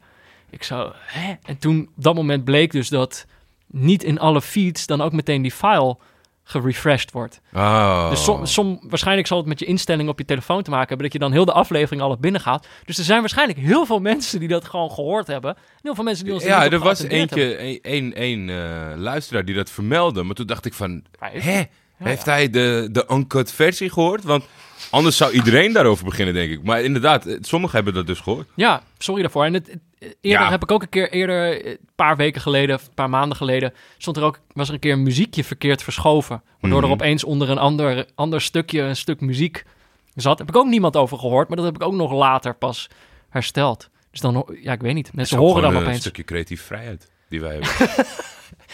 Ik 0.51 0.63
zo, 0.63 0.93
hè? 0.97 1.35
En 1.43 1.59
toen, 1.59 1.89
op 1.97 2.03
dat 2.03 2.15
moment 2.15 2.45
bleek 2.45 2.73
dus 2.73 2.89
dat 2.89 3.27
niet 3.67 4.03
in 4.03 4.19
alle 4.19 4.43
feeds 4.43 4.87
dan 4.87 5.01
ook 5.01 5.13
meteen 5.13 5.43
die 5.43 5.53
file 5.53 5.97
gerefreshed 6.45 7.13
wordt. 7.13 7.41
Oh. 7.53 8.11
Dus 8.11 8.25
som, 8.25 8.47
som, 8.47 8.79
waarschijnlijk 8.83 9.27
zal 9.27 9.39
het 9.39 9.47
met 9.47 9.59
je 9.59 9.65
instelling 9.65 10.09
op 10.09 10.19
je 10.19 10.25
telefoon 10.25 10.63
te 10.63 10.71
maken 10.71 10.89
hebben... 10.89 11.07
dat 11.07 11.13
je 11.13 11.19
dan 11.19 11.33
heel 11.33 11.45
de 11.45 11.53
aflevering 11.53 12.03
al 12.03 12.09
hebt 12.09 12.21
binnengehaald. 12.21 12.67
Dus 12.85 12.99
er 12.99 13.05
zijn 13.05 13.21
waarschijnlijk 13.21 13.59
heel 13.59 13.87
veel 13.87 14.01
mensen 14.01 14.39
die 14.39 14.49
dat 14.49 14.65
gewoon 14.65 14.91
gehoord 14.91 15.27
hebben. 15.27 15.55
En 15.55 15.81
heel 15.83 15.95
veel 15.95 16.05
mensen 16.05 16.25
die 16.25 16.35
ons 16.35 16.45
ja, 16.45 16.67
op 16.67 16.73
er 16.73 16.79
was 16.79 17.03
eentje, 17.03 17.61
een, 17.61 17.79
een, 17.83 18.23
een 18.23 18.51
eh, 18.51 18.97
luisteraar 18.97 19.45
die 19.45 19.55
dat 19.55 19.71
vermeldde. 19.71 20.23
Maar 20.23 20.35
toen 20.35 20.47
dacht 20.47 20.65
ik 20.65 20.75
van, 20.75 21.03
Maar 21.19 21.33
heeft- 21.97 22.25
hij 22.25 22.51
de, 22.51 22.89
de 22.93 23.07
uncut 23.11 23.53
versie 23.53 23.91
gehoord? 23.91 24.25
Want 24.25 24.45
anders 24.91 25.17
zou 25.17 25.33
iedereen 25.33 25.73
daarover 25.73 26.05
beginnen, 26.05 26.35
denk 26.35 26.51
ik. 26.53 26.63
Maar 26.63 26.83
inderdaad, 26.83 27.27
eh, 27.27 27.37
sommigen 27.41 27.77
hebben 27.77 27.95
dat 27.95 28.07
dus 28.07 28.21
gehoord. 28.21 28.49
Ja, 28.55 28.83
sorry 28.99 29.23
daarvoor. 29.23 29.45
En 29.45 29.55
het, 29.55 29.67
het- 29.99 30.17
eerder 30.21 30.51
heb 30.51 30.63
ik 30.63 30.71
ook 30.71 30.83
een 30.83 30.89
keer, 30.89 31.11
eerder, 31.13 31.65
eh, 31.65 31.71
een 31.71 31.79
paar 31.95 32.17
weken 32.17 32.41
geleden, 32.41 32.75
een 32.79 32.95
paar 32.95 33.11
maanden 33.11 33.37
geleden, 33.37 33.73
stond 33.99 34.17
er 34.17 34.23
ook, 34.23 34.41
was 34.53 34.69
er 34.69 34.75
een 34.75 34.81
keer 34.81 34.93
een 34.93 35.03
muziekje 35.03 35.45
verkeerd 35.45 35.83
verschoven. 35.83 36.43
Waardoor 36.61 36.81
Mhm. 36.81 36.89
er 36.89 36.95
opeens 36.95 37.25
onder 37.25 37.51
een 37.51 37.59
ander, 37.59 38.07
ander 38.15 38.41
stukje, 38.41 38.81
een 38.81 38.97
stuk 38.97 39.21
muziek 39.21 39.65
zat. 40.15 40.39
Heb 40.39 40.49
ik 40.49 40.57
ook 40.57 40.67
niemand 40.67 40.97
over 40.97 41.19
gehoord, 41.19 41.49
maar 41.49 41.57
dat 41.57 41.67
heb 41.67 41.75
ik 41.75 41.83
ook 41.83 41.95
nog 41.95 42.13
later 42.13 42.55
pas 42.55 42.89
hersteld. 43.29 43.89
Dus 44.11 44.21
dan, 44.21 44.47
ja, 44.63 44.73
ik 44.73 44.81
weet 44.81 44.95
niet. 44.95 45.13
Mensen 45.15 45.39
horen 45.39 45.63
dan 45.63 45.77
opeens. 45.77 45.95
Een 45.95 46.01
stukje 46.01 46.25
creatieve 46.25 46.65
vrijheid 46.65 47.11
die 47.29 47.41
wij 47.41 47.53
hebben. 47.61 48.07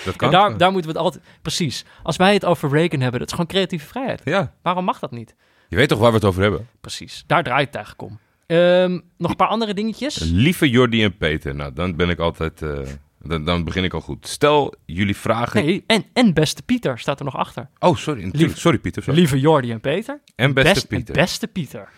Dat 0.05 0.17
kan. 0.17 0.29
En 0.29 0.39
daar, 0.39 0.57
daar 0.57 0.73
moeten 0.73 0.91
we 0.93 0.97
het 0.97 1.07
altijd... 1.07 1.25
Precies. 1.43 1.85
Als 2.03 2.17
wij 2.17 2.35
het 2.35 2.45
over 2.45 2.71
Reagan 2.71 3.01
hebben, 3.01 3.19
dat 3.21 3.29
is 3.29 3.35
gewoon 3.35 3.51
creatieve 3.51 3.87
vrijheid. 3.87 4.21
Ja, 4.25 4.53
Waarom 4.63 4.85
mag 4.85 4.99
dat 4.99 5.11
niet? 5.11 5.35
je 5.69 5.77
weet 5.77 5.89
toch 5.89 5.99
waar 5.99 6.09
we 6.11 6.17
het 6.17 6.25
over 6.25 6.43
hebben? 6.43 6.69
Precies. 6.81 7.25
Daar 7.27 7.43
draait 7.43 7.67
het 7.67 7.75
eigenlijk 7.75 8.11
om. 8.11 8.19
Ehm, 8.47 8.99
nog 9.19 9.31
een 9.31 9.37
paar 9.37 9.49
andere 9.49 9.75
dingetjes. 9.75 10.19
Lieve 10.19 10.71
Jordi 10.71 11.03
en 11.03 11.17
Peter, 11.17 11.55
nou 11.55 11.73
dan 11.73 11.97
ben 11.97 12.09
ik 12.11 12.19
altijd, 12.19 12.63
eh, 12.63 12.79
dan, 13.23 13.45
dan 13.45 13.65
begin 13.65 13.85
ik 13.85 13.95
al 13.95 14.01
goed. 14.01 14.29
Stel 14.29 14.75
jullie 14.87 15.17
vragen. 15.17 15.65
Nee, 15.65 15.85
en, 15.87 16.05
en 16.13 16.35
beste 16.35 16.63
Pieter 16.63 16.99
staat 16.99 17.19
er 17.19 17.25
nog 17.25 17.37
achter. 17.37 17.69
Oh, 17.79 17.97
sorry, 17.97 18.31
sorry 18.55 18.79
Pieter. 18.79 19.03
Sorry. 19.03 19.19
Lieve 19.19 19.41
Jordi 19.41 19.71
en 19.71 19.81
Peter. 19.81 20.21
En 20.37 20.55
beste 20.55 20.73
Best- 20.73 20.89
Pieter. 20.89 21.15
Beste 21.15 21.47
Pieter. 21.49 21.89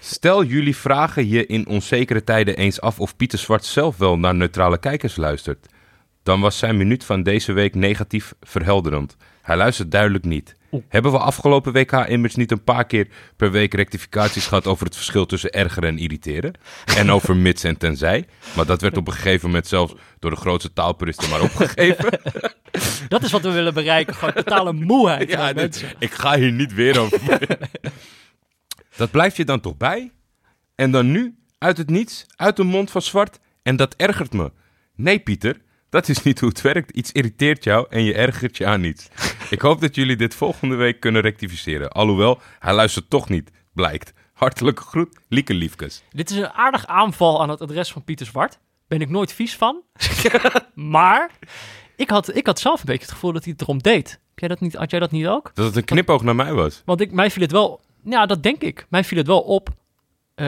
Stel 0.00 0.44
jullie 0.44 0.76
vragen 0.76 1.28
je 1.28 1.46
in 1.46 1.66
onzekere 1.66 2.24
tijden 2.24 2.56
eens 2.56 2.80
af 2.80 3.00
of 3.00 3.16
Pieter 3.16 3.38
Zwart 3.38 3.64
zelf 3.64 3.96
wel 3.96 4.18
naar 4.18 4.34
neutrale 4.34 4.78
kijkers 4.78 5.16
luistert. 5.16 5.66
Dan 6.22 6.40
was 6.40 6.58
zijn 6.58 6.76
minuut 6.76 7.04
van 7.04 7.22
deze 7.22 7.52
week 7.52 7.74
negatief 7.74 8.34
verhelderend. 8.40 9.16
Hij 9.42 9.56
luistert 9.56 9.90
duidelijk 9.90 10.24
niet. 10.24 10.54
Hebben 10.88 11.12
we 11.12 11.18
afgelopen 11.18 11.72
WK 11.72 11.92
immers 11.92 12.34
niet 12.34 12.50
een 12.50 12.64
paar 12.64 12.84
keer 12.84 13.08
per 13.36 13.50
week 13.50 13.74
rectificaties 13.74 14.46
gehad 14.46 14.66
over 14.66 14.84
het 14.86 14.94
verschil 14.96 15.26
tussen 15.26 15.52
erger 15.52 15.84
en 15.84 15.98
irriteren? 15.98 16.52
En 16.96 17.10
over 17.10 17.36
mits 17.46 17.64
en 17.64 17.76
tenzij? 17.78 18.26
Maar 18.56 18.66
dat 18.66 18.80
werd 18.80 18.96
op 18.96 19.06
een 19.06 19.12
gegeven 19.12 19.46
moment 19.46 19.66
zelfs 19.66 19.94
door 20.18 20.30
de 20.30 20.36
grootste 20.36 20.72
taalpuristen 20.72 21.30
maar 21.30 21.40
opgegeven. 21.40 22.20
Dat 23.08 23.22
is 23.22 23.30
wat 23.32 23.42
we 23.42 23.50
willen 23.50 23.74
bereiken. 23.74 24.14
Gewoon 24.14 24.34
totale 24.34 24.72
moeheid 24.72 25.30
Ja, 25.30 25.52
dit- 25.52 25.94
ik 25.98 26.10
ga 26.12 26.36
hier 26.38 26.52
niet 26.52 26.74
weer 26.74 27.00
over. 27.00 27.38
dat 28.96 29.10
blijft 29.10 29.36
je 29.36 29.44
dan 29.44 29.60
toch 29.60 29.76
bij? 29.76 30.10
En 30.74 30.90
dan 30.90 31.10
nu, 31.10 31.34
uit 31.58 31.76
het 31.76 31.90
niets, 31.90 32.26
uit 32.36 32.56
de 32.56 32.62
mond 32.64 32.90
van 32.90 33.02
zwart. 33.02 33.38
En 33.62 33.76
dat 33.76 33.94
ergert 33.96 34.32
me. 34.32 34.52
Nee, 34.96 35.18
Pieter, 35.18 35.60
dat 35.92 36.08
is 36.08 36.22
niet 36.22 36.40
hoe 36.40 36.48
het 36.48 36.60
werkt. 36.60 36.90
Iets 36.90 37.12
irriteert 37.12 37.64
jou 37.64 37.86
en 37.88 38.04
je 38.04 38.14
ergert 38.14 38.56
je 38.56 38.66
aan 38.66 38.80
niets. 38.80 39.08
Ik 39.50 39.60
hoop 39.60 39.80
dat 39.80 39.94
jullie 39.94 40.16
dit 40.16 40.34
volgende 40.34 40.74
week 40.74 41.00
kunnen 41.00 41.22
rectificeren. 41.22 41.90
Alhoewel, 41.90 42.40
hij 42.58 42.74
luistert 42.74 43.10
toch 43.10 43.28
niet, 43.28 43.50
blijkt. 43.72 44.12
Hartelijke 44.32 44.82
groet, 44.82 45.18
Lieke 45.28 45.54
Liefkes. 45.54 46.02
Dit 46.10 46.30
is 46.30 46.36
een 46.36 46.50
aardig 46.50 46.86
aanval 46.86 47.42
aan 47.42 47.48
het 47.48 47.60
adres 47.60 47.92
van 47.92 48.04
Pieter 48.04 48.26
Zwart. 48.26 48.58
Ben 48.88 49.00
ik 49.00 49.08
nooit 49.08 49.32
vies 49.32 49.56
van. 49.56 49.82
maar 50.74 51.30
ik 51.96 52.10
had, 52.10 52.36
ik 52.36 52.46
had 52.46 52.58
zelf 52.58 52.80
een 52.80 52.86
beetje 52.86 53.04
het 53.04 53.12
gevoel 53.12 53.32
dat 53.32 53.44
hij 53.44 53.52
het 53.52 53.62
erom 53.62 53.82
deed. 53.82 54.10
Heb 54.10 54.38
jij 54.38 54.48
dat 54.48 54.60
niet, 54.60 54.74
had 54.74 54.90
jij 54.90 55.00
dat 55.00 55.10
niet 55.10 55.26
ook? 55.26 55.50
Dat 55.54 55.66
het 55.66 55.76
een 55.76 55.84
knipoog 55.84 56.22
naar 56.22 56.36
mij 56.36 56.52
was. 56.52 56.82
Want 56.84 57.00
ik, 57.00 57.12
mij 57.12 57.30
viel 57.30 57.42
het 57.42 57.52
wel... 57.52 57.80
Ja, 58.04 58.26
dat 58.26 58.42
denk 58.42 58.62
ik. 58.62 58.86
Mij 58.88 59.04
viel 59.04 59.18
het 59.18 59.26
wel 59.26 59.40
op. 59.40 59.68
Eh, 60.34 60.46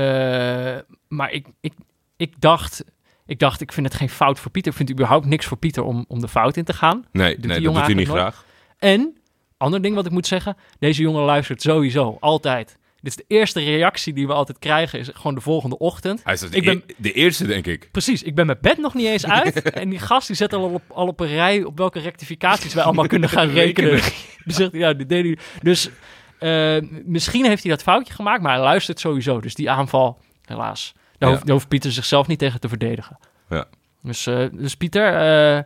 maar 1.08 1.30
ik, 1.30 1.46
ik, 1.60 1.72
ik, 2.16 2.40
dacht, 2.40 2.84
ik 3.26 3.38
dacht, 3.38 3.60
ik 3.60 3.72
vind 3.72 3.86
het 3.86 3.96
geen 3.96 4.10
fout 4.10 4.38
voor 4.38 4.50
Pieter. 4.50 4.70
Ik 4.70 4.76
vind 4.76 4.90
überhaupt 4.90 5.26
niks 5.26 5.46
voor 5.46 5.56
Pieter 5.56 5.82
om, 5.82 6.04
om 6.08 6.20
de 6.20 6.28
fout 6.28 6.56
in 6.56 6.64
te 6.64 6.72
gaan. 6.72 7.04
Nee, 7.12 7.36
nee 7.38 7.60
dat 7.60 7.74
doet 7.74 7.84
hij 7.84 7.94
niet 7.94 8.08
graag. 8.08 8.44
En, 8.78 9.16
ander 9.56 9.82
ding 9.82 9.94
wat 9.94 10.06
ik 10.06 10.12
moet 10.12 10.26
zeggen. 10.26 10.56
Deze 10.78 11.02
jongen 11.02 11.22
luistert 11.22 11.62
sowieso, 11.62 12.16
altijd. 12.20 12.78
Dit 13.00 13.12
is 13.16 13.24
de 13.26 13.34
eerste 13.34 13.60
reactie 13.60 14.12
die 14.12 14.26
we 14.26 14.32
altijd 14.32 14.58
krijgen. 14.58 14.98
Is 14.98 15.10
gewoon 15.12 15.34
de 15.34 15.40
volgende 15.40 15.78
ochtend. 15.78 16.20
Hij 16.24 16.32
is 16.32 16.40
de, 16.40 16.48
Ik 16.50 16.64
ben- 16.64 16.82
e- 16.86 16.92
de 16.96 17.12
eerste, 17.12 17.46
denk 17.46 17.66
ik. 17.66 17.88
Precies, 17.92 18.22
ik 18.22 18.34
ben 18.34 18.46
mijn 18.46 18.58
bed 18.60 18.78
nog 18.78 18.94
niet 18.94 19.06
eens 19.06 19.26
uit. 19.26 19.62
en 19.72 19.88
die 19.88 19.98
gast 19.98 20.26
die 20.26 20.36
zet 20.36 20.52
al 20.52 20.62
op, 20.62 20.82
al 20.88 21.06
op 21.06 21.20
een 21.20 21.26
rij 21.26 21.64
op 21.64 21.78
welke 21.78 21.98
rectificaties 22.00 22.74
wij 22.74 22.84
allemaal 22.84 23.06
kunnen 23.06 23.28
gaan 23.28 23.48
rekenen. 23.62 24.00
Zegt, 24.44 24.72
ja, 24.72 24.92
dit 24.92 25.08
deed 25.08 25.24
hij. 25.24 25.38
Dus 25.62 25.90
eh, 26.38 26.76
misschien 27.04 27.44
heeft 27.44 27.62
hij 27.62 27.72
dat 27.72 27.82
foutje 27.82 28.14
gemaakt, 28.14 28.42
maar 28.42 28.52
hij 28.52 28.62
luistert 28.62 29.00
sowieso. 29.00 29.40
Dus 29.40 29.54
die 29.54 29.70
aanval, 29.70 30.18
helaas. 30.44 30.94
Daar, 31.18 31.28
Ja. 31.28 31.34
hoeft, 31.34 31.46
daar 31.46 31.54
hoeft 31.54 31.68
Pieter 31.68 31.92
zichzelf 31.92 32.26
niet 32.26 32.38
tegen 32.38 32.60
te 32.60 32.68
verdedigen. 32.68 33.18
Ja. 33.48 33.64
Dus, 34.02 34.26
eh, 34.26 34.46
dus 34.52 34.74
Pieter, 34.76 35.14
eh, 35.14 35.58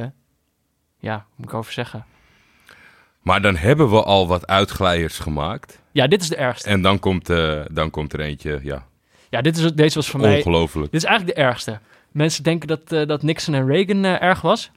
eh, 0.00 0.06
ja, 0.98 1.26
moet 1.36 1.46
ik 1.48 1.54
over 1.54 1.72
zeggen? 1.72 2.04
Maar 3.22 3.40
dan 3.42 3.56
hebben 3.56 3.90
we 3.90 4.02
al 4.02 4.28
wat 4.28 4.46
uitglijers 4.46 5.18
gemaakt. 5.18 5.82
Ja, 5.92 6.06
dit 6.06 6.22
is 6.22 6.28
de 6.28 6.36
ergste. 6.36 6.68
En 6.68 6.82
dan 6.82 6.98
komt, 6.98 7.26
dan 7.70 7.90
komt 7.90 8.12
er 8.12 8.20
eentje, 8.20 8.60
ja, 8.62 8.86
Ja, 9.30 9.40
dit 9.40 9.56
is, 9.56 9.72
deze 9.72 9.94
was 9.94 10.08
voor 10.10 10.20
mij... 10.20 10.36
ongelooflijk. 10.36 10.92
Dit 10.92 11.02
is 11.02 11.08
eigenlijk 11.08 11.36
de 11.38 11.42
ergste. 11.44 11.78
Mensen 12.12 12.42
denken 12.44 12.68
dat, 12.68 13.08
dat 13.08 13.22
Nixon 13.22 13.54
en 13.54 13.66
Reagan 13.66 14.04
erg 14.04 14.40
was. 14.40 14.70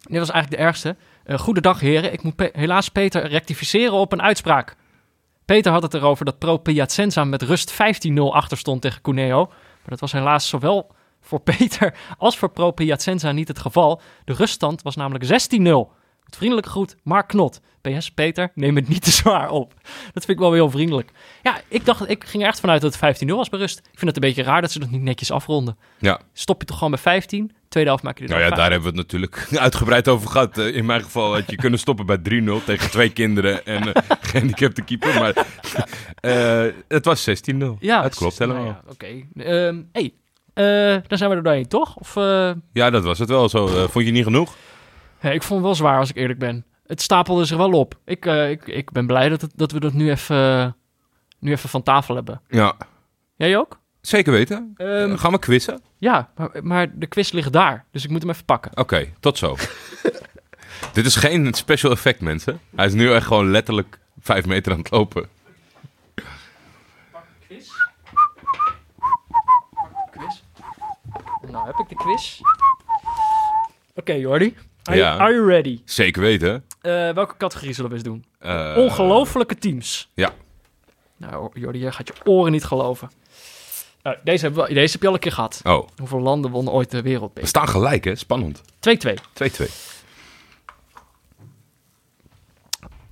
Dit 0.00 0.18
was 0.18 0.30
eigenlijk 0.30 0.62
de 0.62 0.66
ergste. 0.68 0.96
Eh 1.24 1.38
goedendag 1.38 1.80
heren, 1.80 2.12
ik 2.12 2.22
moet 2.22 2.36
Pe- 2.36 2.50
helaas 2.52 2.88
Peter 2.88 3.26
rectificeren 3.28 3.92
op 3.92 4.12
een 4.12 4.22
uitspraak. 4.22 4.76
Peter 5.48 5.72
had 5.72 5.82
het 5.82 5.94
erover 5.94 6.24
dat 6.24 6.38
Pro 6.38 6.56
Piacenza 6.56 7.24
met 7.24 7.42
rust 7.42 7.72
15-0 7.72 7.76
achter 8.14 8.58
stond 8.58 8.82
tegen 8.82 9.02
Cuneo. 9.02 9.46
Maar 9.46 9.88
dat 9.88 10.00
was 10.00 10.12
helaas 10.12 10.48
zowel 10.48 10.90
voor 11.20 11.40
Peter 11.56 11.94
als 12.18 12.38
voor 12.38 12.50
Pro 12.50 12.70
Piacenza 12.70 13.32
niet 13.32 13.48
het 13.48 13.58
geval. 13.58 14.00
De 14.24 14.32
ruststand 14.32 14.82
was 14.82 14.96
namelijk 14.96 15.24
16-0. 15.24 15.28
Met 16.24 16.36
vriendelijke 16.36 16.70
groet, 16.70 16.96
Mark 17.02 17.28
Knot. 17.28 17.60
PS, 17.80 18.10
Peter, 18.10 18.50
neem 18.54 18.76
het 18.76 18.88
niet 18.88 19.02
te 19.02 19.10
zwaar 19.10 19.50
op. 19.50 19.74
Dat 20.12 20.24
vind 20.24 20.28
ik 20.28 20.38
wel 20.38 20.50
weer 20.50 20.60
heel 20.60 20.70
vriendelijk. 20.70 21.10
Ja, 21.42 21.60
ik 21.68 21.84
dacht, 21.84 22.08
ik 22.08 22.24
ging 22.24 22.42
er 22.42 22.48
echt 22.48 22.60
vanuit 22.60 22.80
dat 22.80 22.96
het 23.00 23.24
15-0 23.24 23.26
was 23.26 23.48
bij 23.48 23.58
rust. 23.58 23.78
Ik 23.78 23.98
vind 23.98 24.14
het 24.14 24.14
een 24.14 24.28
beetje 24.28 24.42
raar 24.42 24.60
dat 24.60 24.72
ze 24.72 24.78
dat 24.78 24.90
niet 24.90 25.02
netjes 25.02 25.30
afronden. 25.30 25.78
Ja, 25.98 26.20
Stop 26.32 26.60
je 26.60 26.66
toch 26.66 26.76
gewoon 26.76 26.92
bij 26.92 27.02
15? 27.02 27.52
Tweede 27.78 27.96
helft 27.96 28.02
maak 28.02 28.18
je 28.18 28.24
er 28.24 28.30
nou 28.30 28.42
ja, 28.42 28.56
daar 28.56 28.70
hebben 28.70 28.92
we 28.92 28.98
het 28.98 29.10
natuurlijk 29.10 29.48
uitgebreid 29.66 30.08
over 30.08 30.28
gehad. 30.30 30.58
Eh, 30.58 30.76
In 30.76 30.86
mijn 30.86 31.02
geval 31.02 31.34
had 31.34 31.50
je 31.50 31.56
kunnen 31.64 31.78
stoppen 31.78 32.06
bij 32.06 32.18
3-0 32.18 32.64
tegen 32.64 32.90
twee 32.90 33.10
kinderen 33.10 33.66
en 33.66 33.92
eh 33.92 34.02
gehandicapte 34.20 34.82
keeper. 34.82 35.14
Maar 35.20 35.46
eh, 36.20 36.72
het 36.88 37.04
was 37.04 37.28
16-0. 37.28 37.32
Ja, 37.78 38.02
het 38.02 38.14
klopt 38.14 38.38
nou 38.38 38.50
helemaal. 38.52 38.80
ja, 38.86 38.90
Oké. 38.92 39.06
Ehm, 39.36 39.82
hey, 39.92 40.12
dan 41.08 41.18
zijn 41.18 41.30
we 41.30 41.36
er 41.36 41.42
doorheen, 41.42 41.68
toch? 41.68 41.96
Of, 41.96 42.14
Ja, 42.72 42.90
dat 42.90 43.04
was 43.04 43.18
het 43.18 43.28
wel 43.28 43.48
zo. 43.48 43.66
Vond 43.88 44.04
je 44.06 44.12
niet 44.12 44.24
genoeg? 44.24 44.56
ik 45.20 45.42
vond 45.42 45.58
het 45.58 45.62
wel 45.62 45.74
zwaar, 45.74 45.98
als 45.98 46.10
ik 46.10 46.16
eerlijk 46.16 46.38
ben. 46.38 46.64
Het 46.86 47.02
stapelde 47.02 47.44
zich 47.44 47.56
wel 47.56 47.72
op. 47.72 47.94
Ik, 48.04 48.24
ik, 48.26 48.66
ik 48.66 48.90
ben 48.90 49.06
blij 49.06 49.28
dat, 49.28 49.40
het, 49.40 49.52
dat 49.54 49.72
we 49.72 49.80
dat 49.80 49.92
nu 49.92 50.10
even, 50.10 50.76
nu 51.38 51.50
even 51.52 51.68
van 51.68 51.82
tafel 51.82 52.14
hebben. 52.14 52.40
Ja, 52.48 52.74
Jij 53.36 53.56
ook? 53.58 53.80
Zeker 54.08 54.32
weten. 54.32 54.74
Ehm, 54.76 55.10
Eh, 55.12 55.18
gaan 55.18 55.32
we 55.32 55.38
quizzen? 55.38 55.80
ja, 55.98 56.30
maar, 56.36 56.50
maar 56.62 56.98
de 56.98 57.06
quiz 57.06 57.30
ligt 57.30 57.52
daar. 57.52 57.84
Dus 57.90 58.04
ik 58.04 58.10
moet 58.10 58.22
hem 58.22 58.30
even 58.30 58.44
pakken. 58.44 58.70
Oké, 58.76 59.08
tot 59.20 59.38
zo. 59.38 59.56
Dit 60.92 61.06
is 61.06 61.16
geen 61.16 61.54
special 61.54 61.92
effect, 61.92 62.20
mensen. 62.20 62.60
Hij 62.76 62.86
is 62.86 62.92
nu 62.92 63.12
echt 63.12 63.26
gewoon 63.26 63.50
letterlijk 63.50 63.98
vijf 64.20 64.46
meter 64.46 64.72
aan 64.72 64.78
het 64.78 64.90
lopen. 64.90 65.28
Quiz? 67.46 67.68
Quiz? 70.10 70.40
Nou, 71.50 71.66
heb 71.66 71.76
ik 71.78 71.88
de 71.88 71.94
quiz. 71.94 72.40
Oké, 73.94 74.12
Jordi. 74.12 74.56
Are, 74.82 74.96
Ja. 74.98 75.08
you, 75.10 75.20
are 75.20 75.32
you 75.34 75.46
ready? 75.46 75.80
Zeker 75.84 76.22
weten. 76.22 76.64
Eh, 76.80 77.10
welke 77.10 77.36
categorie 77.36 77.72
zullen 77.74 77.90
we 77.90 77.96
eens 77.96 78.04
doen? 78.04 78.24
Eh, 78.38 78.74
Ongelofelijke 78.76 79.54
teams. 79.54 80.10
Ja. 80.14 80.30
Nou, 81.16 81.50
Jordi, 81.54 81.78
jij 81.78 81.92
gaat 81.92 82.06
je 82.08 82.14
oren 82.24 82.52
niet 82.52 82.64
geloven. 82.64 83.10
Nou, 84.02 84.16
deze, 84.24 84.44
hebben 84.44 84.64
we, 84.66 84.74
deze 84.74 84.92
heb 84.92 85.00
je 85.02 85.08
al 85.08 85.14
een 85.14 85.20
keer 85.20 85.32
gehad. 85.32 85.60
Oh, 85.64 85.88
Hoeveel 85.96 86.20
landen 86.20 86.50
wonnen 86.50 86.72
ooit 86.72 86.90
de 86.90 86.96
we 86.96 87.02
wereldbeker? 87.02 87.48
staan 87.48 87.68
gelijk, 87.68 88.04
hè? 88.04 88.14
Spannend. 88.14 88.62
2-2. 89.06 89.14
2-2. 89.32 89.64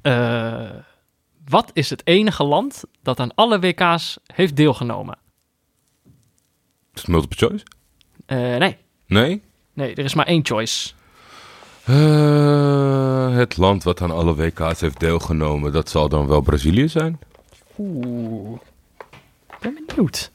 Eh, 0.02 0.70
wat 1.48 1.70
is 1.72 1.90
het 1.90 2.06
enige 2.06 2.44
land 2.44 2.84
dat 3.02 3.20
aan 3.20 3.34
alle 3.34 3.58
WK's 3.58 4.18
heeft 4.26 4.56
deelgenomen? 4.56 5.18
Is 6.94 7.00
het 7.00 7.08
multiple 7.08 7.46
choice? 7.46 7.64
Eh, 8.26 8.36
nee. 8.56 8.76
Nee? 9.06 9.42
Nee, 9.72 9.94
er 9.94 10.04
is 10.04 10.14
maar 10.14 10.26
één 10.26 10.46
choice. 10.46 10.92
Eh, 11.84 13.34
het 13.36 13.56
land 13.56 13.82
wat 13.82 14.00
aan 14.00 14.10
alle 14.10 14.34
WK's 14.34 14.80
heeft 14.80 15.00
deelgenomen, 15.00 15.72
dat 15.72 15.88
zal 15.90 16.08
dan 16.08 16.26
wel 16.26 16.40
Brazilië 16.40 16.88
zijn? 16.88 17.18
Oeh. 17.78 18.58
Ik 19.50 19.58
ben 19.60 19.78
benieuwd. 19.86 20.30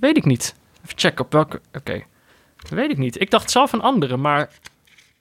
Weet 0.00 0.16
ik 0.16 0.24
niet. 0.24 0.54
Even 0.84 0.98
checken 0.98 1.24
op 1.24 1.32
welke... 1.32 1.60
Oké. 1.74 2.02
Weet 2.68 2.90
ik 2.90 2.98
niet. 2.98 3.20
Ik 3.20 3.30
dacht 3.30 3.50
zelf 3.50 3.72
een 3.72 3.80
andere, 3.80 4.16
maar... 4.16 4.50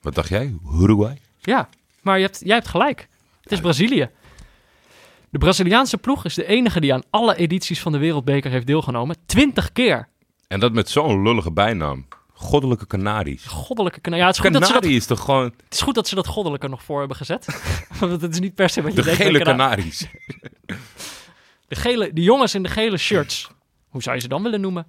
Wat 0.01 0.15
dacht 0.15 0.29
jij? 0.29 0.53
Uruguay? 0.81 1.17
Ja, 1.39 1.69
maar 2.01 2.17
je 2.19 2.25
hebt, 2.25 2.41
jij 2.43 2.55
hebt 2.55 2.67
gelijk. 2.67 3.07
Het 3.41 3.51
is 3.51 3.59
Brazilië. 3.59 4.09
De 5.29 5.37
Braziliaanse 5.37 5.97
ploeg 5.97 6.25
is 6.25 6.33
de 6.33 6.45
enige 6.45 6.79
die 6.79 6.93
aan 6.93 7.03
alle 7.09 7.35
edities 7.35 7.79
van 7.81 7.91
de 7.91 7.97
Wereldbeker 7.97 8.51
heeft 8.51 8.67
deelgenomen. 8.67 9.15
Twintig 9.25 9.71
keer. 9.71 10.07
En 10.47 10.59
dat 10.59 10.73
met 10.73 10.89
zo'n 10.89 11.21
lullige 11.23 11.51
bijnaam. 11.51 12.07
Goddelijke 12.33 12.87
Canaries. 12.87 13.45
Goddelijke 13.45 13.99
kana- 13.99 14.15
Ja, 14.17 14.25
het 14.25 14.35
is, 14.35 14.41
goed 14.41 14.53
dat 14.53 14.67
ze 14.67 14.73
dat, 14.73 14.83
is 14.85 15.05
toch 15.05 15.19
gewoon 15.19 15.43
het 15.43 15.53
is 15.73 15.81
goed 15.81 15.95
dat 15.95 16.07
ze 16.07 16.15
dat 16.15 16.27
goddelijke 16.27 16.67
nog 16.67 16.83
voor 16.83 16.99
hebben 16.99 17.17
gezet. 17.17 17.61
Want 17.99 18.21
het 18.21 18.33
is 18.33 18.39
niet 18.39 18.55
per 18.55 18.69
se 18.69 18.81
wat 18.81 18.91
je 18.91 18.97
de 18.97 19.03
denkt. 19.03 19.21
gele 19.21 19.31
bij 19.31 19.41
kana- 19.41 19.57
Canaries. 19.69 20.05
De, 21.67 21.75
gele, 21.75 22.13
de 22.13 22.21
jongens 22.21 22.55
in 22.55 22.63
de 22.63 22.69
gele 22.69 22.97
shirts. 22.97 23.49
Hoe 23.89 24.02
zou 24.02 24.15
je 24.15 24.21
ze 24.21 24.28
dan 24.28 24.43
willen 24.43 24.62
noemen? 24.62 24.86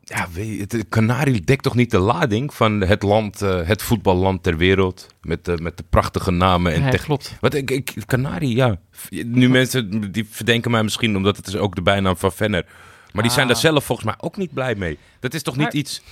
Ja, 0.00 0.28
weet 0.32 0.46
je, 0.54 0.60
het, 0.60 0.70
de 0.70 0.88
Canarie 0.88 1.40
dekt 1.40 1.62
toch 1.62 1.74
niet 1.74 1.90
de 1.90 1.98
lading 1.98 2.54
van 2.54 2.80
het 2.80 3.02
land, 3.02 3.42
eh, 3.42 3.66
het 3.66 3.82
voetballand 3.82 4.42
ter 4.42 4.56
wereld. 4.56 5.06
Met, 5.22 5.44
de 5.44 5.58
met 5.62 5.76
de 5.76 5.84
prachtige 5.90 6.30
namen 6.30 6.72
en 6.72 6.82
techniek. 6.82 7.02
klopt. 7.02 7.36
Wat 7.40 7.54
ik, 7.54 7.70
ik 7.70 7.94
Canarie, 8.06 8.56
ja. 8.56 8.76
Nu 9.10 9.48
mensen 9.48 10.12
die 10.12 10.26
verdenken 10.30 10.70
mij 10.70 10.82
misschien 10.82 11.16
omdat 11.16 11.36
het 11.36 11.46
is 11.46 11.56
ook 11.56 11.74
de 11.74 11.82
bijnaam 11.82 12.16
van 12.16 12.32
Venner. 12.32 12.66
Maar 13.12 13.22
die 13.22 13.32
zijn 13.32 13.46
Ah. 13.46 13.52
daar 13.52 13.60
zelf 13.62 13.84
volgens 13.84 14.06
mij 14.06 14.16
ook 14.18 14.36
niet 14.36 14.52
blij 14.54 14.74
mee. 14.74 14.98
Dat 15.20 15.34
is 15.34 15.42
toch 15.42 15.56
niet 15.56 15.72
iets. 15.72 16.02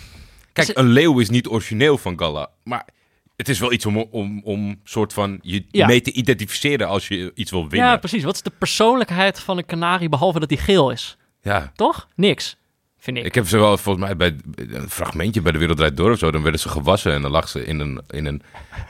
Kijk, 0.53 0.67
het- 0.67 0.77
een 0.79 0.89
leeuw 0.89 1.19
is 1.19 1.31
niet 1.31 1.49
origineel 1.49 1.99
van 1.99 2.19
Galla. 2.19 2.49
Maar 2.65 2.87
het 3.37 3.49
is 3.49 3.59
wel 3.59 3.73
iets 3.73 3.87
om, 3.87 3.97
om, 3.99 4.41
om 4.45 4.81
soort 4.85 5.13
van 5.13 5.39
je 5.43 5.65
Ja. 5.71 5.87
mee 5.87 6.01
te 6.01 6.13
identificeren 6.13 6.89
als 6.89 7.09
je 7.09 7.33
iets 7.35 7.51
wil 7.51 7.69
winnen. 7.69 7.89
Ja, 7.89 7.97
precies. 7.97 8.25
Wat 8.25 8.35
is 8.35 8.43
de 8.43 8.53
persoonlijkheid 8.59 9.41
van 9.41 9.59
een 9.59 9.67
kanarie 9.67 10.09
behalve 10.09 10.41
dat 10.41 10.51
hij 10.51 10.59
geel 10.59 10.91
is? 10.91 11.17
Ja. 11.45 11.73
Toch? 11.75 12.09
Niks. 12.15 12.57
Vind 12.99 13.17
ik. 13.17 13.25
Ik 13.25 13.35
heb 13.35 13.47
ze 13.47 13.59
wel 13.59 13.79
volgens 13.79 14.05
mij 14.05 14.17
bij 14.17 14.37
een 14.57 14.91
fragmentje 14.91 15.41
bij 15.43 15.53
de 15.53 15.59
Wereldrijd 15.59 15.97
Door 15.97 16.11
of 16.11 16.19
zo. 16.19 16.31
Dan 16.31 16.43
werden 16.43 16.61
ze 16.61 16.69
gewassen 16.69 17.13
en 17.13 17.23
dan 17.23 17.31
lag 17.31 17.49
ze 17.49 17.65
in 17.65 17.81
een, 17.81 18.01
in 18.11 18.27
een, 18.27 18.43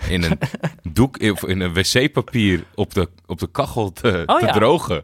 in 0.09 0.23
een 0.23 0.39
doek, 0.93 1.23
of 1.23 1.45
in 1.45 1.61
een 1.61 1.73
wc-papier 1.75 2.65
op 2.75 2.95
de, 2.95 3.09
op 3.27 3.39
de 3.39 3.51
kachel 3.51 3.93
te, 3.93 4.23
Oh, 4.27 4.39
te 4.39 4.47
ja. 4.47 4.53
drogen. 4.53 5.03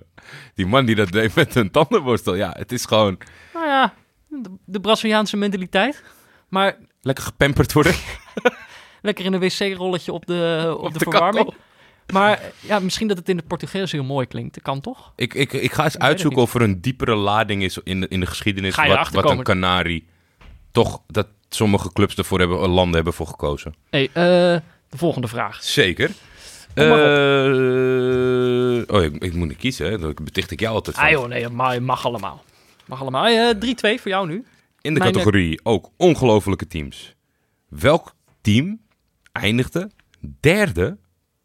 Die 0.54 0.66
man 0.66 0.84
die 0.84 0.94
dat 0.94 1.12
deed 1.12 1.34
met 1.34 1.54
een 1.54 1.70
tandenborstel. 1.70 2.34
Ja, 2.34 2.54
het 2.58 2.72
is 2.72 2.84
gewoon 2.84 3.18
Nou 3.54 3.66
ja, 3.66 3.94
de, 4.28 4.50
de 4.64 4.80
Braziliaanse 4.80 5.36
mentaliteit. 5.36 6.02
Maar 6.48 6.76
lekker 7.00 7.24
gepamperd 7.24 7.72
worden. 7.72 7.94
lekker 9.02 9.24
in 9.24 9.32
een 9.32 9.40
wc-rolletje 9.40 10.12
op 10.12 10.26
de, 10.26 10.74
op, 10.78 10.92
de, 10.92 10.98
de 10.98 11.04
verwarming. 11.04 11.44
kachel. 11.44 11.60
Maar 12.12 12.53
ja, 12.61 12.79
misschien 12.79 13.09
dat 13.09 13.18
het 13.18 13.29
in 13.29 13.37
het 13.37 13.46
Portugees 13.46 13.92
heel 13.92 14.05
mooi 14.05 14.27
klinkt. 14.27 14.55
Dat 14.55 14.62
kan 14.62 14.81
toch? 14.81 15.12
Ik, 15.16 15.35
ik, 15.35 15.53
ik 15.53 15.73
ga 15.73 15.85
eens 15.85 15.99
uitzoeken 15.99 16.42
of 16.42 16.55
er 16.55 16.62
een 16.62 16.81
diepere 16.81 17.14
lading 17.14 17.62
is 17.62 17.79
in 17.85 18.01
de, 18.01 18.09
in 18.09 18.20
de 18.20 18.27
geschiedenis. 18.27 18.75
Wat, 18.77 19.11
wat 19.11 19.31
een? 19.31 19.42
Canarie. 19.42 20.07
Toch 20.73 21.03
dat 21.07 21.27
sommige 21.49 21.92
clubs 21.92 22.14
ervoor 22.14 22.38
hebben, 22.38 22.68
landen 22.68 22.94
hebben 22.94 23.12
voor 23.12 23.27
gekozen. 23.27 23.75
hey, 23.90 24.07
eh, 24.12 24.12
de 24.88 24.96
volgende 24.96 25.29
vraag. 25.29 25.64
Zeker. 25.64 26.11
Maar 26.75 26.88
Eh, 26.88 28.83
oh, 28.87 29.03
ik, 29.03 29.23
ik 29.23 29.35
moet 29.35 29.49
niet 29.49 29.57
kiezen, 29.57 29.90
hè? 29.90 29.99
Dat 29.99 30.25
beticht 30.25 30.51
ik 30.51 30.61
jou 30.61 30.75
altijd 30.75 30.96
van. 30.96 31.05
Ah 31.05 31.11
joh, 31.11 31.27
nee, 31.29 31.49
mag, 31.49 31.79
mag 31.79 32.07
allemaal. 32.07 32.44
Mag 32.87 33.01
allemaal. 33.01 33.27
Eh, 33.27 33.55
3-2 33.55 34.01
voor 34.01 34.11
jou 34.11 34.27
nu. 34.27 34.44
In 34.81 34.94
de 34.94 35.01
Mijn, 35.01 35.12
categorie 35.12 35.61
ook 35.62 35.90
ongelofelijke 35.96 36.66
teams. 36.66 37.14
Welk 37.68 38.14
team 38.40 38.81
eindigde 39.33 39.90
derde 40.40 40.99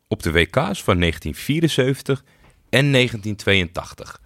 op 0.08 0.24
de 0.24 0.32
WK's 0.32 0.84
van 0.84 1.00
1974 1.00 2.24
en 2.70 2.92
1982? 2.92 4.22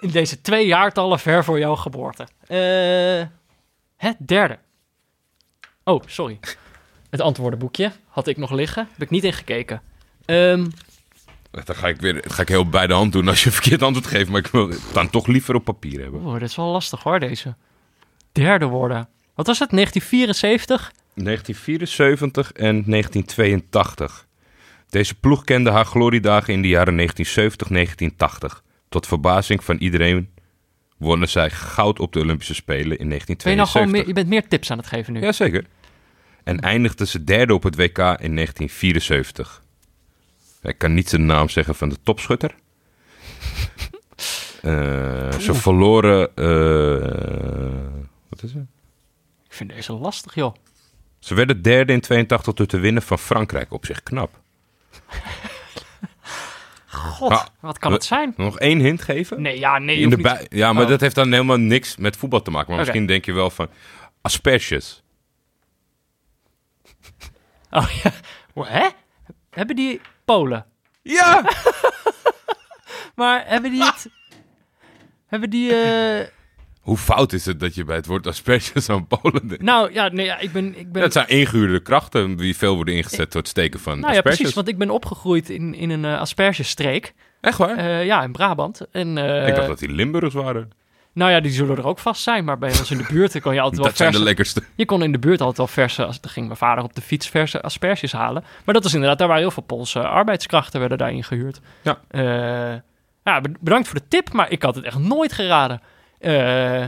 In 0.00 0.08
deze 0.08 0.40
twee 0.40 0.66
jaartallen 0.66 1.18
ver 1.18 1.44
voor 1.44 1.58
jouw 1.58 1.76
geboorte. 1.76 2.26
Eh 2.46 3.26
het 3.96 4.16
derde. 4.18 4.58
Oh, 5.84 6.02
sorry. 6.06 6.38
Het 7.10 7.20
antwoordenboekje 7.20 7.92
had 8.08 8.26
ik 8.26 8.36
nog 8.36 8.50
liggen. 8.50 8.88
Heb 8.92 9.02
ik 9.02 9.10
niet 9.10 9.24
ingekeken. 9.24 9.82
Ehm 10.24 10.66
Dan 11.50 11.76
ga 11.76 11.88
ik 11.88 12.00
weer 12.00 12.22
dat 12.22 12.32
ga 12.32 12.42
ik 12.42 12.48
heel 12.48 12.68
bij 12.68 12.86
de 12.86 12.92
hand 12.92 13.12
doen 13.12 13.28
als 13.28 13.40
je 13.40 13.46
een 13.46 13.52
verkeerd 13.52 13.82
antwoord 13.82 14.06
geeft. 14.06 14.30
Maar 14.30 14.40
ik 14.40 14.46
wil 14.46 14.68
het 14.68 14.80
dan 14.92 15.10
toch 15.10 15.26
liever 15.26 15.54
op 15.54 15.64
papier 15.64 16.00
hebben. 16.00 16.20
oh, 16.20 16.32
dat 16.32 16.42
is 16.42 16.56
wel 16.56 16.66
lastig 16.66 17.02
hoor, 17.02 17.20
deze. 17.20 17.54
Derde 18.32 18.66
worden. 18.66 19.08
Wat 19.34 19.46
was 19.46 19.58
het? 19.58 19.70
1974? 19.70 20.92
1974 21.14 22.52
en 22.52 22.84
1982. 22.84 24.26
Deze 24.88 25.14
ploeg 25.14 25.44
kende 25.44 25.70
haar 25.70 25.84
gloriedagen 25.84 26.52
in 26.52 26.62
de 26.62 26.68
jaren 26.68 27.10
1970-1980. 28.58 28.62
Tot 28.88 29.06
verbazing 29.06 29.64
van 29.64 29.76
iedereen 29.76 30.30
wonnen 30.96 31.28
zij 31.28 31.50
goud 31.50 32.00
op 32.00 32.12
de 32.12 32.20
Olympische 32.20 32.54
Spelen 32.54 32.98
in 32.98 33.08
Ben 33.08 33.18
je 33.18 33.26
nou 33.26 33.28
1972. 33.28 33.70
gewoon 33.72 33.90
meer, 33.90 34.06
je 34.06 34.12
bent 34.12 34.28
meer 34.28 34.48
tips 34.48 34.70
aan 34.70 34.78
het 34.78 34.86
geven 34.86 35.12
nu. 35.12 35.20
Jazeker. 35.20 35.64
En 36.44 36.60
eindigden 36.60 37.08
ze 37.08 37.24
derde 37.24 37.54
op 37.54 37.62
het 37.62 37.76
WK 37.76 37.98
in 37.98 38.34
1974. 38.34 39.62
Ik 40.62 40.78
kan 40.78 40.94
niet 40.94 41.10
de 41.10 41.18
naam 41.18 41.48
zeggen 41.48 41.74
van 41.74 41.88
de 41.88 41.96
topschutter. 42.02 42.54
Eh, 44.62 45.38
ze 45.38 45.54
verloren... 45.54 46.36
eh, 46.36 47.92
wat 48.28 48.42
is 48.42 48.52
het? 48.52 48.66
Ik 49.44 49.52
vind 49.52 49.70
deze 49.70 49.92
lastig, 49.92 50.34
joh. 50.34 50.54
Ze 51.22 51.34
werden 51.34 51.62
derde 51.62 51.92
in 51.92 52.00
82 52.00 52.54
door 52.54 52.66
te 52.66 52.78
winnen 52.78 53.02
van 53.02 53.18
Frankrijk. 53.18 53.72
Op 53.72 53.86
zich 53.86 54.02
knap. 54.02 54.40
God, 56.86 57.50
wat 57.60 57.78
kan 57.78 57.92
het 57.92 58.04
zijn? 58.04 58.34
Nog 58.36 58.58
één 58.58 58.78
hint 58.78 59.02
geven? 59.02 59.42
Nee, 59.42 59.58
ja, 59.58 59.78
nee. 59.78 59.96
In 59.96 60.08
de 60.10 60.16
niet. 60.16 60.24
bij- 60.24 60.46
ja, 60.48 60.72
maar 60.72 60.82
Oh. 60.82 60.88
dat 60.88 61.00
heeft 61.00 61.14
dan 61.14 61.32
helemaal 61.32 61.56
niks 61.56 61.96
met 61.96 62.16
voetbal 62.16 62.42
te 62.42 62.50
maken. 62.50 62.68
Maar 62.70 62.78
misschien 62.78 63.06
denk 63.06 63.24
je 63.24 63.32
wel 63.32 63.50
van... 63.50 63.68
Asperges. 64.20 65.02
Oh 67.70 67.88
ja. 68.02 68.10
Hè? 68.64 68.88
Hebben 69.50 69.76
die 69.76 70.00
Polen? 70.24 70.66
Ja! 71.02 71.44
Maar 73.14 73.46
hebben 73.46 73.70
die 73.70 73.84
het... 73.84 74.08
hebben 75.26 75.50
die... 75.50 75.74
eh, 75.82 76.26
Hoe 76.82 76.96
fout 76.96 77.32
is 77.32 77.46
het 77.46 77.60
dat 77.60 77.74
je 77.74 77.84
bij 77.84 77.96
het 77.96 78.06
woord 78.06 78.26
asperges 78.26 78.88
aan 78.88 79.06
Polen 79.06 79.48
denkt? 79.48 79.62
Nou 79.62 79.92
ja, 79.92 80.08
nee, 80.08 80.26
ja, 80.26 80.38
ik 80.38 80.52
ben... 80.52 80.78
Ik 80.78 80.92
ben 80.92 81.02
Dat 81.02 81.12
zijn 81.12 81.28
ingehuurde 81.28 81.80
krachten 81.80 82.36
die 82.36 82.56
veel 82.56 82.74
worden 82.74 82.94
ingezet 82.94 83.32
door 83.32 83.40
het 83.40 83.50
steken 83.50 83.80
van 83.80 83.92
nou 83.92 84.02
ja, 84.12 84.16
asperges. 84.16 84.36
precies, 84.38 84.54
want 84.54 84.68
ik 84.68 84.78
ben 84.78 84.90
opgegroeid 84.90 85.50
in, 85.50 85.74
in 85.74 85.90
een 85.90 86.04
eh 86.04 86.20
aspergestreek. 86.20 87.14
Echt 87.40 87.58
waar? 87.58 87.76
Eh, 87.76 88.04
ja, 88.06 88.22
in 88.22 88.32
Brabant. 88.32 88.80
En, 88.92 89.18
eh, 89.18 89.48
ik 89.48 89.54
dacht 89.54 89.66
dat 89.66 89.78
die 89.78 89.92
Limburgers 89.92 90.34
waren. 90.34 90.70
Nou 91.14 91.30
ja, 91.30 91.40
die 91.40 91.52
zullen 91.52 91.76
er 91.76 91.86
ook 91.86 91.98
vast 91.98 92.22
zijn. 92.22 92.44
Maar 92.44 92.58
bij 92.58 92.68
ons 92.68 92.90
in 92.90 92.96
de 92.98 93.06
buurt 93.08 93.40
kon 93.40 93.54
je 93.54 93.60
altijd 93.60 93.80
wel 93.80 93.88
Dat 93.90 93.96
zijn 93.96 94.12
de 94.12 94.22
lekkerste. 94.22 94.62
Je 94.74 94.84
kon 94.84 95.02
in 95.02 95.12
de 95.12 95.18
buurt 95.18 95.40
altijd 95.40 95.58
wel 95.58 95.66
verse... 95.66 96.04
Als, 96.04 96.20
dan 96.20 96.30
ging 96.30 96.46
mijn 96.46 96.58
vader 96.58 96.84
op 96.84 96.94
de 96.94 97.00
fiets 97.00 97.28
verse 97.28 97.62
asperges 97.62 98.12
halen. 98.12 98.44
Maar 98.64 98.74
dat 98.74 98.84
is 98.84 98.92
inderdaad... 98.94 99.18
Daar 99.18 99.26
waren 99.28 99.42
heel 99.42 99.50
veel 99.52 99.62
Poolse 99.62 100.00
arbeidskrachten 100.08 100.80
werden 100.80 100.98
daarin 100.98 101.24
gehuurd. 101.24 101.60
Ja. 101.82 102.00
Ja, 103.24 103.40
be- 103.40 103.52
bedankt 103.60 103.88
voor 103.88 103.98
de 103.98 104.08
tip. 104.08 104.32
Maar 104.32 104.50
ik 104.50 104.62
had 104.62 104.74
het 104.74 104.84
echt 104.84 104.98
nooit 104.98 105.32
geraden. 105.32 105.80
Eh, 106.22 106.86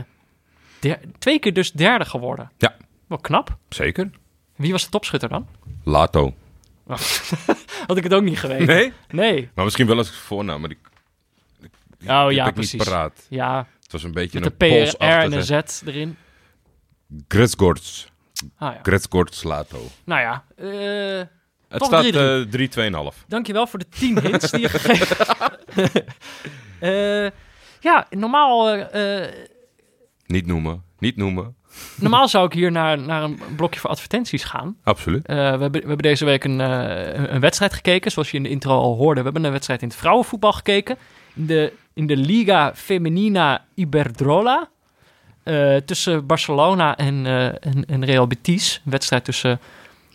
der- 0.79 0.99
twee 1.19 1.39
keer 1.39 1.53
dus 1.53 1.71
derde 1.71 2.05
geworden. 2.05 2.51
Ja. 2.57 2.75
Wel 3.07 3.17
knap. 3.17 3.57
Zeker. 3.69 4.09
Wie 4.55 4.71
was 4.71 4.83
de 4.83 4.89
topschutter 4.89 5.29
dan? 5.29 5.47
Lato. 5.83 6.33
Had 7.87 7.97
ik 7.97 8.03
het 8.03 8.13
ook 8.13 8.23
niet 8.23 8.39
geweten. 8.39 8.65
Nee? 8.65 8.93
Nee. 9.09 9.49
Maar 9.55 9.63
misschien 9.63 9.87
wel 9.87 9.97
als 9.97 10.11
voornaam, 10.11 10.59
maar 10.59 10.69
die, 10.69 10.77
die 11.97 12.09
Oh 12.09 12.31
ja, 12.31 12.47
ik 12.47 12.53
precies. 12.53 12.83
paraat. 12.83 13.25
Ja, 13.29 13.67
Het 13.83 13.91
was 13.91 14.03
een 14.03 14.11
beetje 14.11 14.39
met 14.39 14.59
de 14.59 14.65
een 14.67 14.85
PR 14.93 15.03
en 15.03 15.33
een 15.33 15.43
Z 15.43 15.81
erin. 15.85 16.17
Gretsgorts. 17.27 18.07
Ah 18.57 18.73
ja. 18.73 18.79
Gretsgorts 18.83 19.43
Lato. 19.43 19.87
Nou 20.03 20.21
ja, 20.21 20.43
eh, 20.55 21.27
Het 21.67 21.79
Toch 21.79 21.87
staat 21.87 22.03
3-3. 22.05 22.15
eh 22.15 23.11
3-2,5. 23.13 23.25
dankjewel 23.27 23.67
voor 23.67 23.79
de 23.79 23.89
10 23.89 24.19
hints 24.19 24.51
die 24.51 24.61
je 24.61 24.69
gegeven 24.79 25.17
hebt. 25.17 26.03
Eh, 26.79 27.27
ja, 27.85 28.05
normaal, 28.09 28.69
eh, 28.69 29.23
eh, 29.23 29.31
Niet 30.25 30.45
noemen. 30.47 30.83
Niet 30.99 31.15
noemen. 31.17 31.55
normaal 31.95 32.27
zou 32.27 32.45
ik 32.45 32.53
hier 32.53 32.71
naar, 32.71 32.97
naar 32.99 33.23
een 33.23 33.39
blokje 33.55 33.79
voor 33.79 33.89
advertenties 33.89 34.43
gaan. 34.43 34.77
Absoluut. 34.83 35.25
Eh, 35.25 35.35
we, 35.35 35.41
hebben, 35.41 35.71
we 35.71 35.77
hebben 35.77 35.97
deze 35.97 36.25
week 36.25 36.43
een, 36.43 36.59
een- 36.59 37.39
wedstrijd 37.39 37.73
gekeken, 37.73 38.11
zoals 38.11 38.31
je 38.31 38.37
in 38.37 38.43
de 38.43 38.49
intro 38.49 38.71
al 38.79 38.95
hoorde. 38.95 39.19
We 39.19 39.23
hebben 39.25 39.43
een 39.45 39.51
wedstrijd 39.51 39.81
in 39.81 39.87
het 39.87 39.97
vrouwenvoetbal 39.97 40.51
gekeken. 40.53 40.97
In 41.35 41.45
de, 41.45 41.73
in 41.93 42.07
de 42.07 42.17
Liga 42.17 42.75
Femenina 42.75 43.65
Iberdrola. 43.75 44.69
tussen 45.85 46.25
Barcelona 46.25 46.97
en, 46.97 47.25
en, 47.61 47.85
en 47.85 48.05
Real 48.05 48.27
Betis. 48.27 48.81
Een 48.85 48.91
wedstrijd 48.91 49.25
tussen 49.25 49.59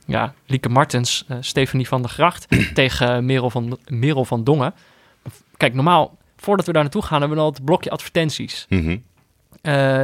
ja, 0.07 0.35
Lieke 0.47 0.69
Martens, 0.69 1.25
Stefanie 1.41 1.89
van 1.89 2.01
der 2.03 2.11
Gracht 2.11 2.47
tegen 2.75 3.25
Merel 3.25 3.51
van, 3.51 3.79
Merel 3.89 4.25
van 4.25 4.45
Dongen. 4.45 4.75
Kijk, 5.57 5.75
normaal, 5.75 6.19
voordat 6.41 6.67
we 6.67 6.73
daar 6.73 6.83
naartoe 6.83 7.03
gaan, 7.03 7.21
hebben 7.21 7.39
we 7.39 7.45
al 7.45 7.51
het 7.51 7.65
blokje 7.65 7.91
advertenties. 7.91 8.67
Mhm. 8.69 8.97
Eh, 9.63 10.03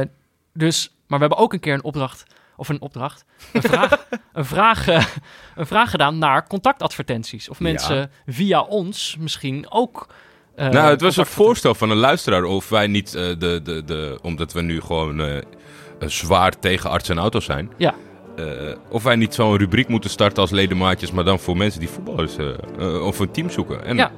dus, 0.53 0.89
maar 1.07 1.19
we 1.19 1.25
hebben 1.25 1.43
ook 1.43 1.53
een 1.53 1.59
keer 1.59 1.73
een 1.73 1.83
opdracht, 1.83 2.23
of 2.55 2.69
een 2.69 2.81
opdracht, 2.81 3.25
een 3.53 3.61
vraag, 3.61 4.05
een 4.33 4.45
vraag, 4.45 4.87
eh, 4.87 5.05
een 5.55 5.67
vraag 5.67 5.89
gedaan 5.89 6.17
naar 6.17 6.47
contactadvertenties. 6.47 7.49
Of 7.49 7.59
mensen 7.59 8.11
via 8.27 8.61
ons 8.61 9.15
misschien 9.19 9.65
ook. 9.69 10.07
eh, 10.55 10.69
nou, 10.69 10.89
het 10.89 11.01
was 11.01 11.17
een 11.17 11.25
voorstel 11.25 11.75
van 11.75 11.89
een 11.89 11.97
luisteraar 11.97 12.43
of 12.43 12.69
wij 12.69 12.87
niet 12.87 13.11
de, 13.11 13.35
de, 13.63 13.83
de... 13.85 14.19
Omdat 14.21 14.53
we 14.53 14.61
nu 14.61 14.81
gewoon 14.81 15.43
zwaar 15.99 16.59
tegen 16.59 16.89
arts 16.89 17.09
en 17.09 17.17
auto's 17.17 17.45
zijn. 17.45 17.71
Ja. 17.77 17.93
of 18.89 19.03
wij 19.03 19.15
niet 19.15 19.33
zo'n 19.33 19.57
rubriek 19.57 19.87
moeten 19.87 20.09
starten 20.09 20.41
als 20.41 20.51
ledemaatjes, 20.51 21.11
maar 21.11 21.23
dan 21.23 21.39
voor 21.39 21.57
mensen 21.57 21.79
die 21.79 21.89
voetballers 21.89 22.35
of 23.01 23.19
een 23.19 23.31
team 23.31 23.49
zoeken. 23.49 23.85
En 23.85 23.95
Ja. 23.95 24.11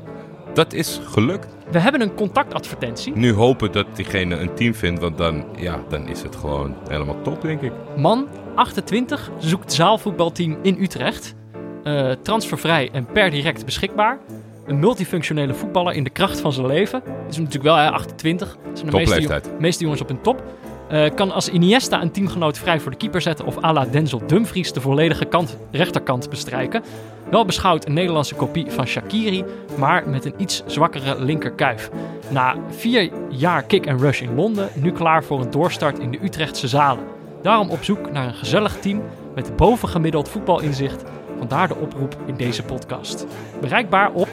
Dat 0.59 0.73
is 0.73 0.99
gelukt. 1.03 1.47
We 1.71 1.79
hebben 1.79 2.01
een 2.01 2.15
contactadvertentie. 2.15 3.15
Nu 3.15 3.33
hopen 3.33 3.71
dat 3.71 3.85
diegene 3.93 4.35
een 4.35 4.53
team 4.53 4.75
vindt, 4.75 5.01
want 5.01 5.17
dan, 5.17 5.45
ja, 5.57 5.79
dan 5.89 6.07
is 6.07 6.21
het 6.21 6.35
gewoon 6.35 6.75
helemaal 6.87 7.21
top, 7.21 7.41
denk 7.41 7.61
ik. 7.61 7.71
Man, 7.97 8.27
28, 8.55 9.31
zoekt 9.37 9.73
zaalvoetbalteam 9.73 10.57
in 10.61 10.77
Utrecht. 10.79 11.35
Eh, 11.83 12.11
transfervrij 12.11 12.89
en 12.91 13.05
per 13.05 13.31
direct 13.31 13.65
beschikbaar. 13.65 14.19
Een 14.65 14.79
multifunctionele 14.79 15.53
voetballer 15.53 15.93
in 15.93 16.03
de 16.03 16.09
kracht 16.09 16.39
van 16.39 16.53
zijn 16.53 16.67
leven. 16.67 17.03
Is 17.29 17.37
natuurlijk 17.37 17.63
wel 17.63 17.75
hè, 17.75 17.89
28. 17.89 18.57
Dat 18.67 18.79
zijn 18.79 18.91
de 18.91 19.41
meeste, 19.59 19.83
jongens 19.83 20.01
op 20.01 20.07
hun 20.07 20.21
top. 20.21 20.43
Eh, 20.89 21.09
kan 21.15 21.31
als 21.31 21.49
Iniesta 21.49 22.01
een 22.01 22.11
teamgenoot 22.11 22.57
vrij 22.57 22.79
voor 22.79 22.91
de 22.91 22.97
keeper 22.97 23.21
zetten 23.21 23.45
of 23.45 23.63
à 23.63 23.73
la 23.73 23.85
Denzel 23.85 24.21
Dumfries 24.27 24.73
de 24.73 24.81
volledige 24.81 25.25
kant, 25.25 25.57
rechterkant 25.71 26.29
bestrijken. 26.29 26.83
Wel 27.31 27.45
beschouwd 27.45 27.85
een 27.85 27.93
Nederlandse 27.93 28.35
kopie 28.35 28.71
van 28.71 28.87
Shakiri, 28.87 29.43
maar 29.77 30.09
met 30.09 30.25
een 30.25 30.33
iets 30.37 30.63
zwakkere 30.65 31.23
linkerkuif. 31.23 31.89
Na 32.29 32.55
vier 32.69 33.11
jaar 33.29 33.63
kick 33.63 33.87
and 33.87 34.01
rush 34.01 34.21
in 34.21 34.35
Londen, 34.35 34.69
nu 34.75 34.91
klaar 34.91 35.23
voor 35.23 35.41
een 35.41 35.51
doorstart 35.51 35.99
in 35.99 36.11
de 36.11 36.23
Utrechtse 36.23 36.67
zalen. 36.67 37.03
Daarom 37.41 37.69
op 37.69 37.83
zoek 37.83 38.11
naar 38.11 38.27
een 38.27 38.33
gezellig 38.33 38.79
team 38.79 39.01
met 39.35 39.55
bovengemiddeld 39.55 40.29
voetbalinzicht. 40.29 41.03
Vandaar 41.37 41.67
de 41.67 41.75
oproep 41.75 42.17
in 42.25 42.35
deze 42.35 42.63
podcast. 42.63 43.25
Bereikbaar 43.61 44.11
op, 44.11 44.27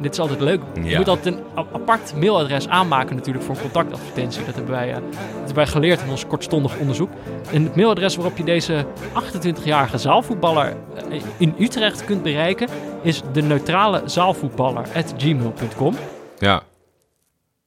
dit 0.00 0.12
is 0.12 0.18
altijd 0.18 0.40
leuk, 0.40 0.60
je 0.74 0.82
Ja. 0.84 0.98
moet 0.98 1.08
altijd 1.08 1.34
een 1.34 1.42
apart 1.72 2.14
mailadres 2.16 2.68
aanmaken 2.68 3.16
natuurlijk 3.16 3.44
voor 3.44 3.58
contactadvertentie. 3.58 4.44
Dat 4.44 4.54
hebben 4.54 4.72
wij, 4.74 4.88
eh, 4.88 4.94
dat 4.94 5.14
hebben 5.36 5.54
wij 5.54 5.66
geleerd 5.66 6.00
in 6.00 6.08
ons 6.10 6.26
kortstondig 6.26 6.78
onderzoek. 6.78 7.10
En 7.52 7.62
het 7.64 7.76
mailadres 7.76 8.16
waarop 8.16 8.36
je 8.36 8.44
deze 8.44 8.86
28-jarige 9.12 9.98
zaalvoetballer 9.98 10.76
eh, 11.10 11.20
in 11.38 11.54
Utrecht 11.58 12.04
kunt 12.04 12.22
bereiken 12.22 12.68
is 13.02 13.22
de 13.32 13.42
neutrale 13.42 14.02
zaalvoetballer@gmail.com. 14.04 15.94
Ja. 16.38 16.62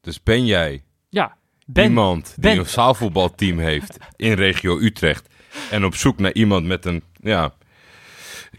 Dus 0.01 0.23
ben 0.23 0.45
jij 0.45 0.83
Ja, 1.09 1.35
ben 1.65 1.83
iemand 1.83 2.35
die 2.39 2.51
een 2.59 2.65
zaalvoetbalteam 2.65 3.59
heeft 3.59 3.97
in 4.15 4.33
regio 4.33 4.79
Utrecht 4.79 5.27
en 5.71 5.85
op 5.85 5.95
zoek 5.95 6.19
naar 6.19 6.33
iemand 6.33 6.65
met 6.65 6.85
een, 6.85 7.03
ja, 7.21 7.51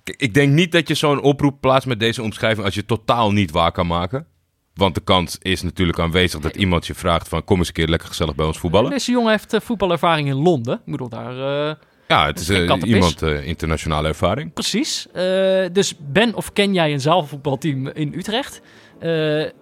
Ik 0.05 0.35
denk 0.35 0.53
niet 0.53 0.73
dat 0.73 0.89
je 0.89 0.95
zo'n 0.95 1.21
oproep 1.23 1.61
plaatst 1.61 1.89
met 1.89 2.01
deze 2.01 2.23
omschrijving 2.23 2.65
als 2.65 2.75
je 2.75 2.85
totaal 2.85 3.33
niet 3.33 3.51
waar 3.51 3.73
kan 3.73 3.87
maken. 3.87 4.27
Want 4.75 4.95
de 4.95 5.01
kans 5.01 5.39
is 5.43 5.63
natuurlijk 5.63 5.99
aanwezig 5.99 6.41
dat 6.41 6.57
iemand 6.57 6.87
je 6.87 6.95
vraagt 6.95 7.29
van 7.29 7.45
kom 7.45 7.59
eens 7.59 7.69
een 7.69 7.75
keer 7.75 7.89
lekker 7.89 8.09
gezellig 8.09 8.35
bij 8.35 8.47
ons 8.47 8.59
voetballen. 8.59 8.91
Deze 8.91 9.11
jongen 9.11 9.31
heeft 9.31 9.53
eh, 9.53 9.61
voetbalervaring 9.61 10.29
in 10.29 10.35
Londen. 10.35 10.75
Ik 10.75 10.91
bedoel, 10.91 11.09
daar... 11.09 11.69
eh, 11.69 11.75
Ja, 12.09 12.27
het 12.27 12.41
is 12.41 12.49
eh, 12.49 12.77
iemand 12.85 13.23
internationale 13.23 14.09
ervaring. 14.09 14.53
Precies. 14.53 15.07
Dus 15.73 15.95
ben 15.99 16.35
of 16.35 16.53
ken 16.53 16.75
jij 16.75 16.93
een 16.93 17.01
zaalvoetbalteam 17.01 17.87
in 17.89 18.13
Utrecht? 18.17 18.61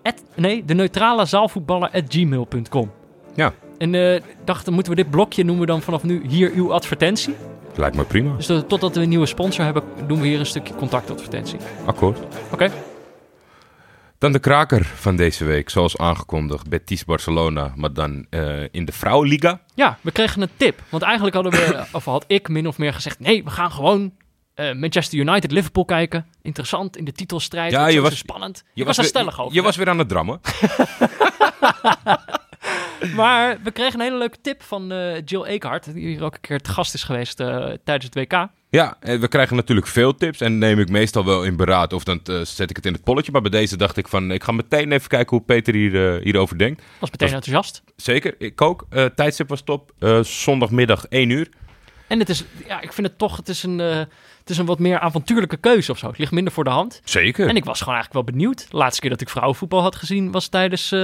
At- 0.02 0.22
nee, 0.36 0.64
de 0.64 0.74
neutrale 0.74 1.24
zaalvoetballer 1.24 1.90
at 1.90 2.04
gmail.com. 2.08 2.90
Ja, 3.34 3.52
En 3.78 4.22
dacht, 4.44 4.70
moeten 4.70 4.92
we 4.92 5.02
dit 5.02 5.10
blokje 5.10 5.44
noemen 5.44 5.66
dan 5.66 5.82
vanaf 5.82 6.02
nu 6.02 6.22
hier 6.28 6.52
uw 6.54 6.72
advertentie. 6.72 7.34
Lijkt 7.76 7.96
me 7.96 8.04
prima. 8.04 8.36
Dus 8.36 8.46
tot- 8.46 8.68
totdat 8.68 8.94
we 8.94 9.02
een 9.02 9.08
nieuwe 9.08 9.26
sponsor 9.26 9.64
hebben, 9.64 9.82
doen 10.06 10.20
we 10.20 10.26
hier 10.26 10.38
een 10.38 10.46
stukje 10.46 10.74
contactadvertentie. 10.74 11.58
Akkoord. 11.86 12.18
Oké? 12.52 12.70
Dan 14.18 14.32
de 14.32 14.38
kraker 14.38 14.84
van 14.84 15.16
deze 15.16 15.44
week, 15.44 15.70
zoals 15.70 15.96
aangekondigd, 15.98 16.68
Betis 16.68 17.04
Barcelona, 17.04 17.72
maar 17.76 17.92
dan 17.92 18.26
eh, 18.30 18.62
in 18.70 18.84
de 18.84 18.92
Vrouwenliga. 18.92 19.60
Ja, 19.74 19.98
we 20.00 20.10
kregen 20.10 20.42
een 20.42 20.48
tip. 20.56 20.82
Want 20.88 21.02
eigenlijk 21.02 21.34
hadden 21.34 21.52
we, 21.52 21.84
of 21.92 22.04
had 22.04 22.24
ik 22.26 22.48
min 22.48 22.66
of 22.68 22.78
meer 22.78 22.92
gezegd, 22.94 23.20
nee, 23.20 23.44
we 23.44 23.50
gaan 23.50 23.70
gewoon 23.70 24.12
eh, 24.54 24.72
Manchester 24.74 25.18
United 25.18 25.50
Liverpool 25.52 25.84
kijken. 25.84 26.26
Interessant 26.42 26.96
in 26.96 27.04
de 27.04 27.12
titelstrijd. 27.12 27.72
Ja, 27.72 27.86
je 27.86 28.00
was- 28.00 28.16
spannend. 28.18 28.64
Je 28.74 28.84
was, 28.84 28.96
er 28.96 29.02
weer- 29.02 29.10
stellig 29.10 29.40
over. 29.40 29.52
Je 29.52 29.58
hè? 29.58 29.64
was 29.64 29.76
weer 29.76 29.88
aan 29.88 29.98
het 29.98 30.08
drammen. 30.08 30.40
Maar 33.14 33.58
we 33.62 33.70
kregen 33.70 33.94
een 33.94 34.04
hele 34.06 34.18
leuke 34.18 34.36
tip 34.42 34.62
van 34.62 34.92
eh, 34.92 35.20
Jill 35.24 35.42
Eekhart, 35.44 35.94
die 35.94 36.06
hier 36.06 36.24
ook 36.24 36.34
een 36.34 36.40
keer 36.40 36.60
te 36.60 36.70
gast 36.70 36.94
is 36.94 37.02
geweest 37.02 37.40
eh, 37.40 37.64
tijdens 37.84 38.04
het 38.04 38.14
WK. 38.14 38.48
Ja, 38.70 38.96
eh, 39.00 39.18
we 39.18 39.28
krijgen 39.28 39.56
natuurlijk 39.56 39.86
veel 39.86 40.14
tips 40.14 40.40
en 40.40 40.58
neem 40.58 40.78
ik 40.78 40.88
meestal 40.88 41.24
wel 41.24 41.44
in 41.44 41.56
beraad 41.56 41.92
of 41.92 42.04
dan 42.04 42.20
zet 42.42 42.70
ik 42.70 42.76
het 42.76 42.86
in 42.86 42.92
het 42.92 43.04
polletje. 43.04 43.32
Maar 43.32 43.40
bij 43.42 43.50
deze 43.50 43.76
dacht 43.76 43.96
ik 43.96 44.08
van, 44.08 44.30
ik 44.30 44.42
ga 44.42 44.52
meteen 44.52 44.92
even 44.92 45.08
kijken 45.08 45.36
hoe 45.36 45.46
Peter 45.46 45.74
hier, 45.74 46.20
hierover 46.22 46.58
denkt. 46.58 46.82
Was 46.98 47.10
meteen 47.10 47.28
Was- 47.28 47.36
enthousiast. 47.36 47.82
Zeker, 47.96 48.34
ik 48.38 48.60
ook. 48.60 48.86
Tijdstip 49.14 49.48
was 49.48 49.62
top. 49.62 49.92
Zondagmiddag 50.22 51.06
1 51.08 51.30
uur. 51.30 51.48
En 52.10 52.18
het 52.18 52.28
is, 52.28 52.44
ja, 52.66 52.80
ik 52.80 52.92
vind 52.92 53.06
het 53.06 53.18
toch, 53.18 53.36
het 53.36 53.48
is 53.48 53.62
een, 53.62 53.80
eh, 53.80 53.96
het 54.38 54.50
is 54.50 54.58
een 54.58 54.66
wat 54.66 54.78
meer 54.78 54.98
avontuurlijke 54.98 55.56
keuze 55.56 55.90
of 55.90 55.98
zo. 55.98 56.06
Het 56.06 56.18
ligt 56.18 56.32
minder 56.32 56.52
voor 56.52 56.64
de 56.64 56.70
hand. 56.70 57.00
Zeker. 57.04 57.48
En 57.48 57.56
ik 57.56 57.64
was 57.64 57.78
gewoon 57.78 57.94
eigenlijk 57.94 58.26
wel 58.26 58.34
benieuwd. 58.34 58.70
De 58.70 58.76
laatste 58.76 59.00
keer 59.00 59.10
dat 59.10 59.20
ik 59.20 59.28
vrouwenvoetbal 59.28 59.82
had 59.82 59.96
gezien 59.96 60.30
was 60.30 60.48
tijdens, 60.48 60.92
eh, 60.92 61.00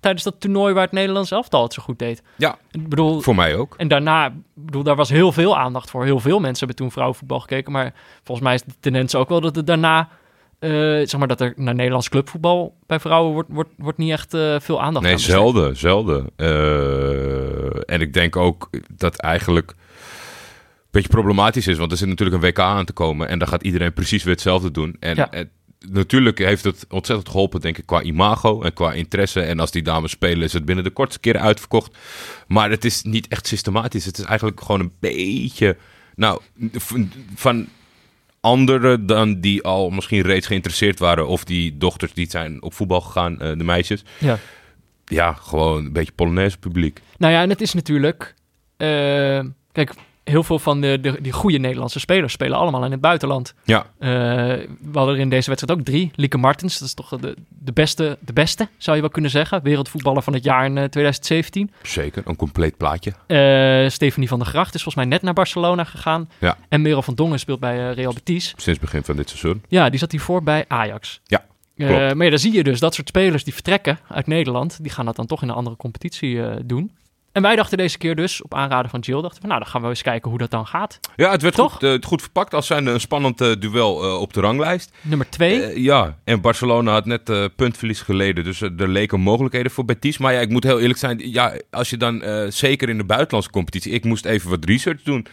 tijdens 0.00 0.22
dat 0.24 0.40
toernooi 0.40 0.74
waar 0.74 0.82
het 0.82 0.92
Nederlands 0.92 1.30
elftal 1.30 1.62
het 1.62 1.72
zo 1.72 1.82
goed 1.82 1.98
deed. 1.98 2.22
Ja, 2.36 2.58
Ik 2.70 2.88
bedoel, 2.88 3.20
voor 3.20 3.34
mij 3.34 3.56
ook. 3.56 3.74
en 3.76 3.88
daarna, 3.88 4.32
bedoel, 4.54 4.82
daar 4.82 4.96
was 4.96 5.08
heel 5.08 5.32
veel 5.32 5.58
aandacht 5.58 5.90
voor. 5.90 6.04
Heel 6.04 6.20
veel 6.20 6.40
mensen 6.40 6.58
hebben 6.58 6.76
toen 6.76 6.92
vrouwenvoetbal 6.92 7.40
gekeken. 7.40 7.72
Maar 7.72 7.94
volgens 8.24 8.46
mij 8.46 8.54
is 8.54 8.62
de 8.62 8.72
tendens 8.80 9.14
ook 9.14 9.28
wel 9.28 9.40
dat 9.40 9.56
het 9.56 9.66
daarna, 9.66 10.08
eh, 10.58 10.70
zeg 10.70 11.16
maar, 11.16 11.28
dat 11.28 11.40
er 11.40 11.52
naar 11.56 11.74
Nederlands 11.74 12.08
clubvoetbal 12.08 12.76
bij 12.86 13.00
vrouwen 13.00 13.32
wordt, 13.32 13.48
wordt, 13.52 13.70
wordt 13.76 13.98
niet 13.98 14.10
echt 14.12 14.30
veel 14.58 14.82
aandacht 14.82 15.04
Nee, 15.04 15.12
aan 15.14 15.18
zelden, 15.18 15.76
zelden. 15.76 16.30
En 17.86 18.00
ik 18.00 18.12
denk 18.12 18.36
ook 18.36 18.70
dat 18.96 19.16
eigenlijk 19.16 19.74
beetje 20.94 21.08
problematisch 21.08 21.66
is, 21.66 21.78
want 21.78 21.90
er 21.92 21.96
zit 21.98 22.08
natuurlijk 22.08 22.42
een 22.42 22.48
WK 22.48 22.58
aan 22.58 22.84
te 22.84 22.92
komen 22.92 23.28
en 23.28 23.38
dan 23.38 23.48
gaat 23.48 23.62
iedereen 23.62 23.92
precies 23.92 24.22
weer 24.22 24.32
hetzelfde 24.32 24.70
doen. 24.70 24.96
En 25.00 25.14
Ja. 25.16 25.30
natuurlijk 25.90 26.38
heeft 26.38 26.64
het 26.64 26.84
ontzettend 26.88 27.28
geholpen, 27.28 27.60
denk 27.60 27.78
ik, 27.78 27.86
qua 27.86 28.02
imago 28.02 28.62
en 28.62 28.72
qua 28.72 28.92
interesse. 28.92 29.40
En 29.40 29.60
als 29.60 29.70
die 29.70 29.82
dames 29.82 30.10
spelen, 30.10 30.42
is 30.44 30.52
het 30.52 30.64
binnen 30.64 30.84
de 30.84 30.90
kortste 30.90 31.20
keren 31.20 31.40
uitverkocht. 31.40 31.96
Maar 32.46 32.70
het 32.70 32.84
is 32.84 33.02
niet 33.02 33.28
echt 33.28 33.46
systematisch. 33.46 34.04
Het 34.04 34.18
is 34.18 34.24
eigenlijk 34.24 34.60
gewoon 34.60 34.80
een 34.80 34.92
beetje, 35.00 35.76
nou, 36.14 36.40
van- 36.72 37.10
van 37.34 37.66
anderen 38.40 39.06
dan 39.06 39.40
die 39.40 39.62
al 39.62 39.90
misschien 39.90 40.20
reeds 40.22 40.46
geïnteresseerd 40.46 40.98
waren. 40.98 41.26
Of 41.28 41.44
die 41.44 41.78
dochters 41.78 42.12
die 42.12 42.30
zijn 42.30 42.62
op 42.62 42.74
voetbal 42.74 43.00
gegaan, 43.00 43.40
eh, 43.40 43.48
de 43.58 43.64
meisjes. 43.64 44.04
Ja. 44.18 44.38
Ja, 45.04 45.32
gewoon 45.32 45.84
een 45.84 45.92
beetje 45.92 46.12
Polonaise 46.12 46.58
publiek. 46.58 47.00
Nou 47.18 47.32
ja, 47.32 47.42
en 47.42 47.48
het 47.50 47.60
is 47.60 47.74
natuurlijk... 47.74 48.34
eh, 48.76 48.86
kijk, 49.72 49.92
heel 50.24 50.42
veel 50.42 50.58
van 50.58 50.80
de, 50.80 50.98
de, 51.00 51.20
die 51.20 51.32
goede 51.32 51.58
Nederlandse 51.58 51.98
spelers 52.00 52.32
spelen 52.32 52.56
allemaal 52.58 52.84
in 52.84 52.90
het 52.90 53.00
buitenland. 53.00 53.54
Ja, 53.64 53.86
Eh, 53.98 54.08
we 54.08 54.66
hadden 54.92 55.14
er 55.14 55.20
in 55.20 55.28
deze 55.28 55.48
wedstrijd 55.50 55.78
ook 55.78 55.84
drie. 55.86 56.10
Lieke 56.14 56.38
Martens, 56.38 56.78
dat 56.78 56.88
is 56.88 56.94
toch 56.94 57.08
de, 57.08 57.36
de, 57.48 57.72
beste, 57.72 58.18
de 58.20 58.32
beste, 58.32 58.68
zou 58.78 58.96
je 58.96 59.02
wel 59.02 59.10
kunnen 59.10 59.30
zeggen. 59.30 59.62
Wereldvoetballer 59.62 60.22
van 60.22 60.32
het 60.32 60.44
jaar 60.44 60.64
in 60.64 60.78
eh, 60.78 60.84
2017. 60.84 61.70
zeker. 61.82 62.22
Een 62.26 62.36
compleet 62.36 62.76
plaatje. 62.76 63.12
Eh 63.26 63.90
Stefanie 63.90 64.28
van 64.28 64.38
der 64.38 64.48
Gracht 64.48 64.74
is 64.74 64.82
volgens 64.82 65.04
mij 65.04 65.14
net 65.14 65.22
naar 65.22 65.34
Barcelona 65.34 65.84
gegaan. 65.84 66.30
Ja. 66.40 66.56
En 66.68 66.82
Merel 66.82 67.02
van 67.02 67.14
Dongen 67.14 67.38
speelt 67.38 67.60
bij 67.60 67.88
eh, 67.88 67.94
Real 67.94 68.12
Betis. 68.12 68.46
Sinds 68.48 68.66
het 68.66 68.80
begin 68.80 69.04
van 69.04 69.16
dit 69.16 69.28
seizoen. 69.28 69.62
Ja, 69.68 69.90
die 69.90 69.98
zat 69.98 70.10
hiervoor 70.10 70.42
bij 70.42 70.64
Ajax. 70.68 71.20
Ja, 71.24 71.44
Eh, 71.76 71.88
maar 71.88 72.24
ja, 72.24 72.30
dan 72.30 72.38
zie 72.38 72.52
je 72.52 72.62
dus 72.64 72.80
dat 72.80 72.94
soort 72.94 73.08
spelers 73.08 73.44
die 73.44 73.52
vertrekken 73.54 73.98
uit 74.08 74.26
Nederland, 74.26 74.78
die 74.82 74.92
gaan 74.92 75.04
dat 75.04 75.16
dan 75.16 75.26
toch 75.26 75.42
in 75.42 75.48
een 75.48 75.54
andere 75.54 75.76
competitie 75.76 76.42
eh, 76.42 76.56
doen. 76.64 76.90
En 77.34 77.42
wij 77.42 77.56
dachten 77.56 77.78
deze 77.78 77.98
keer 77.98 78.16
dus, 78.16 78.42
op 78.42 78.54
aanraden 78.54 78.90
van 78.90 79.00
Jill, 79.00 79.20
dachten 79.22 79.42
we, 79.42 79.48
nou, 79.48 79.60
dan 79.60 79.68
gaan 79.68 79.82
we 79.82 79.88
eens 79.88 80.02
kijken 80.02 80.30
hoe 80.30 80.38
dat 80.38 80.50
dan 80.50 80.66
gaat. 80.66 81.00
Ja, 81.16 81.30
het 81.30 81.42
werd 81.42 81.54
Toch? 81.54 81.72
goed, 81.72 81.82
eh, 81.82 81.94
goed 82.00 82.22
verpakt 82.22 82.54
als 82.54 82.66
zijn 82.66 82.86
een 82.86 83.00
spannend 83.00 83.40
eh, 83.40 83.52
duel 83.58 84.04
eh, 84.04 84.20
op 84.20 84.32
de 84.32 84.40
ranglijst. 84.40 84.92
Nummer 85.00 85.30
twee. 85.30 85.82
Ja, 85.82 86.18
en 86.24 86.40
Barcelona 86.40 86.92
had 86.92 87.06
net 87.06 87.54
puntverlies 87.56 88.00
geleden. 88.00 88.44
Dus 88.44 88.60
er 88.60 88.88
leken 88.88 89.20
mogelijkheden 89.20 89.70
voor 89.70 89.84
Betis. 89.84 90.18
Maar 90.18 90.32
ja, 90.32 90.40
ik 90.40 90.48
moet 90.48 90.64
heel 90.64 90.80
eerlijk 90.80 90.98
zijn. 90.98 91.30
Ja, 91.32 91.54
als 91.70 91.90
je 91.90 91.96
dan 91.96 92.22
zeker 92.48 92.88
in 92.88 92.98
de 92.98 93.04
buitenlandse 93.04 93.50
competitie... 93.50 93.92
Ik 93.92 94.04
moest 94.04 94.24
even 94.24 94.50
wat 94.50 94.64
research 94.64 95.02
doen 95.02 95.26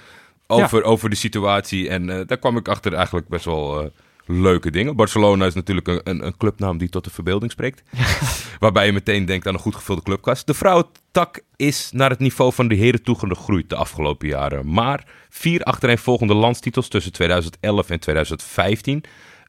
over, 0.47 0.83
over 0.83 1.09
de 1.09 1.15
situatie. 1.15 1.89
En 1.89 2.05
daar 2.05 2.37
kwam 2.37 2.57
ik 2.57 2.67
achter 2.67 2.93
eigenlijk 2.93 3.27
best 3.27 3.45
wel 3.45 3.91
leuke 4.25 4.71
dingen. 4.71 4.95
Barcelona 4.95 5.45
is 5.45 5.53
natuurlijk 5.53 5.87
een, 5.87 6.01
een, 6.03 6.25
een 6.25 6.37
clubnaam 6.37 6.77
die 6.77 6.89
tot 6.89 7.03
de 7.03 7.09
verbeelding 7.09 7.51
spreekt. 7.51 7.83
Waarbij 8.59 8.85
je 8.85 8.91
meteen 8.93 9.25
denkt 9.25 9.47
aan 9.47 9.53
een 9.53 9.59
goed 9.59 9.75
gevulde 9.75 10.01
clubkast. 10.01 10.47
De 10.47 10.53
vrouwentak 10.53 11.39
is 11.55 11.89
naar 11.93 12.09
het 12.09 12.19
niveau 12.19 12.53
van 12.53 12.67
de 12.67 12.75
heren 12.75 13.03
toe 13.03 13.15
gegroeid 13.19 13.69
de 13.69 13.75
afgelopen 13.75 14.27
jaren. 14.27 14.71
Maar 14.73 15.03
vier 15.29 15.63
achtereenvolgende 15.63 16.33
landstitels 16.33 16.87
tussen 16.87 17.11
2011 17.11 17.89
en 17.89 17.99
2015 17.99 19.03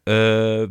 eh, 0.04 0.14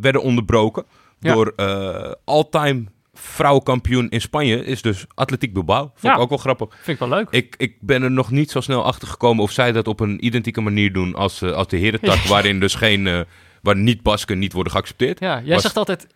werden 0.02 0.22
onderbroken 0.22 0.86
Ja. 1.20 1.34
door 1.34 1.54
eh 1.56 2.12
all-time 2.26 2.84
vrouwenkampioen 3.14 4.10
in 4.10 4.22
Spanje 4.22 4.66
is 4.66 4.82
dus 4.82 5.06
Atletiek 5.14 5.54
Bilbao. 5.54 5.82
Vond 5.82 6.02
Ja. 6.02 6.14
ik 6.14 6.20
ook 6.20 6.30
wel 6.30 6.38
grappig. 6.38 6.70
Vind 6.82 7.02
ik 7.02 7.08
wel 7.08 7.18
leuk. 7.18 7.28
Ik, 7.30 7.56
ik 7.58 7.76
ben 7.82 8.04
er 8.04 8.12
nog 8.12 8.32
niet 8.32 8.52
zo 8.52 8.62
snel 8.62 8.86
achter 8.86 9.08
gekomen 9.08 9.44
of 9.44 9.52
zij 9.52 9.72
dat 9.72 9.88
op 9.88 10.00
een 10.00 10.26
identieke 10.26 10.62
manier 10.62 10.94
doen 10.94 11.16
als, 11.16 11.42
eh, 11.42 11.52
als 11.52 11.68
de 11.68 11.78
herentak, 11.78 12.18
waarin 12.34 12.60
dus 12.60 12.76
geen, 12.76 13.26
waar 13.62 13.76
niet-Basken 13.76 14.40
niet 14.40 14.54
worden 14.54 14.72
geaccepteerd. 14.72 15.20
Ja, 15.20 15.42
jij 15.44 15.54
Was- 15.54 15.62
zegt 15.62 15.78
altijd, 15.78 16.08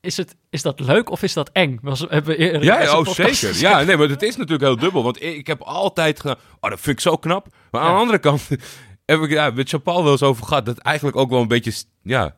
is, 0.00 0.16
het, 0.16 0.36
is 0.50 0.62
dat 0.62 0.80
leuk 0.80 1.10
of 1.10 1.22
is 1.22 1.32
dat 1.32 1.50
eng? 1.52 1.78
Was, 1.82 2.00
hebben 2.08 2.36
we 2.36 2.42
Ja, 2.64 2.82
ja, 2.82 2.98
oh, 2.98 3.06
zeker. 3.06 3.24
gezegd. 3.34 3.60
Ja, 3.60 3.82
nee, 3.82 3.96
maar 3.96 4.08
het 4.08 4.22
is 4.22 4.36
natuurlijk 4.36 4.62
heel 4.64 4.78
dubbel. 4.78 5.02
Want 5.02 5.22
ik, 5.22 5.46
heb 5.46 5.60
altijd 5.62 6.20
gedaan, 6.20 6.36
oh, 6.60 6.70
dat 6.70 6.80
vind 6.80 6.96
ik 6.96 7.02
zo 7.02 7.16
knap. 7.16 7.46
Maar 7.70 7.80
aan 7.80 7.92
de 7.94 8.00
andere 8.00 8.18
kant 8.18 8.48
heb 9.06 9.20
ik 9.20 9.30
ja, 9.30 9.50
met 9.50 9.68
Chapal 9.68 10.02
wel 10.02 10.12
eens 10.12 10.22
over 10.22 10.46
gehad 10.46 10.66
dat 10.66 10.78
eigenlijk 10.78 11.16
ook 11.16 11.30
wel 11.30 11.40
een 11.40 11.48
beetje, 11.48 11.72
ja, 12.02 12.34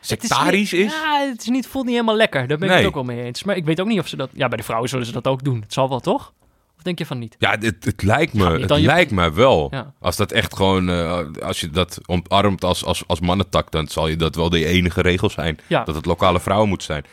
sectarisch 0.00 0.72
niet- 0.72 0.80
is. 0.86 0.92
Ja, 0.92 1.26
het 1.30 1.40
is 1.40 1.48
niet, 1.48 1.66
voelt 1.66 1.84
niet 1.84 1.94
helemaal 1.94 2.16
lekker. 2.16 2.46
Daar 2.46 2.58
ben 2.58 2.68
ik 2.68 2.74
Nee. 2.74 2.78
het 2.84 2.86
ook 2.96 3.04
wel 3.06 3.14
mee 3.14 3.22
eens. 3.24 3.42
Maar 3.44 3.56
ik 3.56 3.64
weet 3.64 3.80
ook 3.80 3.86
niet 3.86 3.98
of 3.98 4.08
ze 4.08 4.16
dat... 4.16 4.30
Ja, 4.32 4.48
bij 4.48 4.56
de 4.56 4.62
vrouwen 4.62 4.88
zullen 4.88 5.06
ze 5.06 5.12
dat 5.12 5.26
ook 5.26 5.44
doen. 5.44 5.60
Het 5.60 5.72
zal 5.72 5.88
wel, 5.88 6.00
toch? 6.00 6.32
Denk 6.84 6.98
je 6.98 7.06
van 7.06 7.18
niet? 7.18 7.36
Ja, 7.38 7.56
het, 7.60 7.84
het 7.84 8.02
lijkt 8.02 8.32
me, 8.32 8.50
niet 8.58 8.68
het 8.70 8.78
je- 8.80 8.86
lijkt 8.86 9.10
me 9.10 9.32
wel. 9.32 9.68
Ja. 9.70 9.92
Als 10.00 10.16
dat 10.16 10.32
echt 10.32 10.56
gewoon, 10.56 10.90
eh, 10.90 11.20
als 11.42 11.60
je 11.60 11.70
dat 11.70 11.98
omarmt 12.06 12.64
als, 12.64 12.84
als, 12.84 13.02
als 13.06 13.20
mannentak, 13.20 13.70
dan 13.70 13.86
zal 13.88 14.08
je 14.08 14.16
dat 14.16 14.34
wel 14.34 14.50
de 14.50 14.64
enige 14.64 15.00
regel 15.02 15.30
zijn. 15.30 15.58
Ja. 15.66 15.84
Dat 15.84 15.94
het 15.94 16.06
lokale 16.06 16.40
vrouwen 16.40 16.68
moet 16.68 16.82
zijn. 16.82 17.04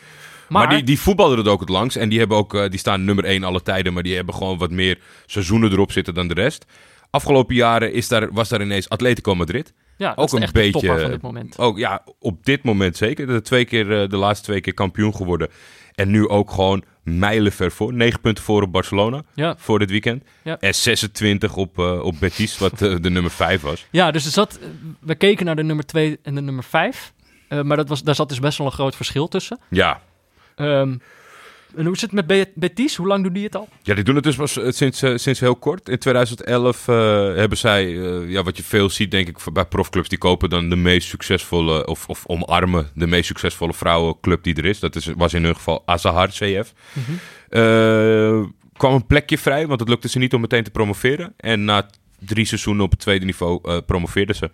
Maar, 0.48 0.66
Maar, 0.66 0.74
die, 0.74 0.84
die 0.84 1.00
voetballen 1.00 1.38
er 1.44 1.50
ook 1.50 1.60
het 1.60 1.68
langs. 1.68 1.96
En 1.96 2.08
die, 2.08 2.18
hebben 2.18 2.36
ook, 2.36 2.54
eh, 2.54 2.68
die 2.70 2.78
staan 2.78 3.04
nummer 3.04 3.24
1 3.24 3.44
alle 3.44 3.62
tijden. 3.62 3.92
Maar 3.92 4.02
die 4.02 4.14
hebben 4.16 4.34
gewoon 4.34 4.58
wat 4.58 4.70
meer 4.70 4.98
seizoenen 5.26 5.72
erop 5.72 5.92
zitten 5.92 6.14
dan 6.14 6.28
de 6.28 6.34
rest. 6.34 6.64
Afgelopen 7.10 7.54
jaren 7.54 7.92
is 7.92 8.08
daar, 8.08 8.32
was 8.32 8.48
daar 8.48 8.62
ineens 8.62 8.88
Atletico 8.88 9.34
Madrid. 9.34 9.72
ja, 9.96 10.14
dat 10.14 10.18
ook 10.32 10.40
een 10.40 10.48
beetje- 10.52 10.98
van 11.00 11.10
dit 11.10 11.22
moment. 11.22 11.58
Ook 11.58 11.78
ja, 11.78 12.04
op 12.18 12.44
dit 12.44 12.62
moment 12.64 12.96
zeker. 12.96 13.26
De, 13.26 13.42
twee 13.42 13.64
keer, 13.64 14.02
eh, 14.02 14.08
de 14.08 14.16
laatste 14.16 14.44
twee 14.44 14.60
keer 14.60 14.74
kampioen 14.74 15.14
geworden. 15.14 15.48
En 15.94 16.10
nu 16.10 16.28
ook 16.28 16.50
gewoon 16.50 16.84
mijlenver 17.02 17.72
voor. 17.72 17.92
9 17.94 18.20
punten 18.20 18.44
voor 18.44 18.62
op 18.62 18.72
Barcelona 18.72 19.22
Ja. 19.34 19.54
voor 19.58 19.78
dit 19.78 19.90
weekend. 19.90 20.24
Ja. 20.42 20.56
En 20.60 20.74
26 20.74 21.56
op, 21.56 21.78
eh, 21.78 22.00
op 22.02 22.14
Betis, 22.20 22.58
wat 22.58 22.82
eh, 22.82 22.96
de 23.00 23.10
nummer 23.10 23.30
5 23.30 23.60
was. 23.62 23.86
Ja, 23.90 24.10
dus 24.10 24.24
er 24.24 24.30
zat, 24.30 24.58
we 25.00 25.14
keken 25.14 25.46
naar 25.46 25.56
de 25.56 25.62
nummer 25.62 25.86
2 25.86 26.18
en 26.22 26.34
de 26.34 26.40
nummer 26.40 26.64
5. 26.64 27.12
maar 27.62 27.76
dat 27.76 27.88
was, 27.88 28.02
daar 28.02 28.14
zat 28.14 28.28
dus 28.28 28.38
best 28.40 28.58
wel 28.58 28.66
een 28.66 28.72
groot 28.72 28.96
verschil 28.96 29.28
tussen. 29.28 29.58
Ja. 29.70 30.00
Ehm, 30.54 30.96
en 31.76 31.84
hoe 31.86 31.96
zit 31.98 32.10
het 32.10 32.12
met 32.12 32.26
Be- 32.26 32.52
Betis? 32.54 32.96
Hoe 32.96 33.06
lang 33.06 33.24
doen 33.24 33.32
die 33.32 33.44
het 33.44 33.56
al? 33.56 33.68
Ja, 33.82 33.94
die 33.94 34.04
doen 34.04 34.14
het 34.14 34.24
dus 34.24 34.36
pas 34.36 34.58
eh, 34.58 34.70
sinds, 34.72 35.02
eh, 35.02 35.12
sinds 35.16 35.40
heel 35.40 35.56
kort. 35.56 35.88
In 35.88 35.98
2011 35.98 36.88
eh, 36.88 36.94
hebben 37.34 37.58
zij, 37.58 37.88
ja, 38.26 38.42
wat 38.42 38.56
je 38.56 38.62
veel 38.62 38.90
ziet 38.90 39.10
denk 39.10 39.28
ik 39.28 39.38
bij 39.52 39.64
profclubs, 39.64 40.08
die 40.08 40.18
kopen 40.18 40.50
dan 40.50 40.68
de 40.68 40.76
meest 40.76 41.08
succesvolle, 41.08 41.86
of, 41.86 42.08
of 42.08 42.26
omarmen 42.26 42.90
de 42.94 43.06
meest 43.06 43.26
succesvolle 43.26 43.74
vrouwenclub 43.74 44.42
die 44.42 44.54
er 44.54 44.64
is. 44.64 44.80
Dat 44.80 44.96
is, 44.96 45.06
was 45.16 45.34
in 45.34 45.44
hun 45.44 45.54
geval 45.54 45.82
Azahar 45.86 46.28
CF. 46.28 46.72
Eh, 47.48 48.42
kwam 48.76 48.94
een 48.94 49.06
plekje 49.06 49.38
vrij, 49.38 49.66
want 49.66 49.80
het 49.80 49.88
lukte 49.88 50.08
ze 50.08 50.18
niet 50.18 50.34
om 50.34 50.40
meteen 50.40 50.64
te 50.64 50.70
promoveren. 50.70 51.34
En 51.36 51.64
na 51.64 51.90
drie 52.18 52.44
seizoenen 52.44 52.84
op 52.84 52.90
het 52.90 53.00
tweede 53.00 53.24
niveau 53.24 53.80
promoveerden 53.80 54.36
ze. 54.36 54.50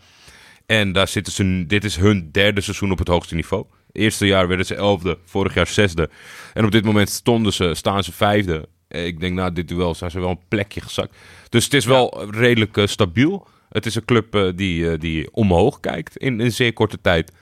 En 0.66 0.92
daar 0.92 1.08
zitten 1.08 1.32
ze, 1.32 1.64
dit 1.66 1.84
is 1.84 1.96
hun 1.96 2.28
derde 2.32 2.60
seizoen 2.60 2.90
op 2.90 2.98
het 2.98 3.08
hoogste 3.08 3.34
niveau. 3.34 3.64
Eerste 3.98 4.26
jaar 4.26 4.48
werden 4.48 4.66
ze 4.66 4.74
elfde, 4.74 5.18
vorig 5.24 5.54
jaar 5.54 5.66
zesde. 5.66 6.10
En 6.54 6.64
op 6.64 6.70
dit 6.70 6.84
moment 6.84 7.08
stonden 7.08 7.52
ze, 7.52 7.74
staan 7.74 8.04
ze 8.04 8.12
vijfde. 8.12 8.68
Ik 8.88 9.20
denk, 9.20 9.34
na 9.34 9.50
dit 9.50 9.68
duel 9.68 9.94
zijn 9.94 10.10
ze 10.10 10.20
wel 10.20 10.30
een 10.30 10.40
plekje 10.48 10.80
gezakt. 10.80 11.16
Dus 11.48 11.64
het 11.64 11.74
is 11.74 11.84
wel 11.84 12.30
redelijk 12.30 12.76
eh, 12.76 12.86
stabiel. 12.86 13.46
Het 13.68 13.86
is 13.86 13.94
een 13.94 14.04
club 14.04 14.34
eh, 14.34 14.48
die, 14.54 14.90
eh, 14.90 14.98
die 15.00 15.32
omhoog 15.32 15.80
kijkt 15.80 16.16
in 16.16 16.40
een 16.40 16.52
zeer 16.52 16.72
korte 16.72 17.00
tijd. 17.00 17.32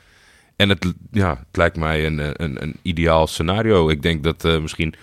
En 0.56 0.68
het, 0.68 0.94
ja, 1.10 1.28
het 1.30 1.56
lijkt 1.56 1.76
mij 1.76 2.06
een, 2.06 2.42
een, 2.42 2.62
een 2.62 2.76
ideaal 2.82 3.26
scenario. 3.26 3.88
Ik 3.88 4.02
denk 4.02 4.24
dat 4.24 4.60
misschien 4.60 4.94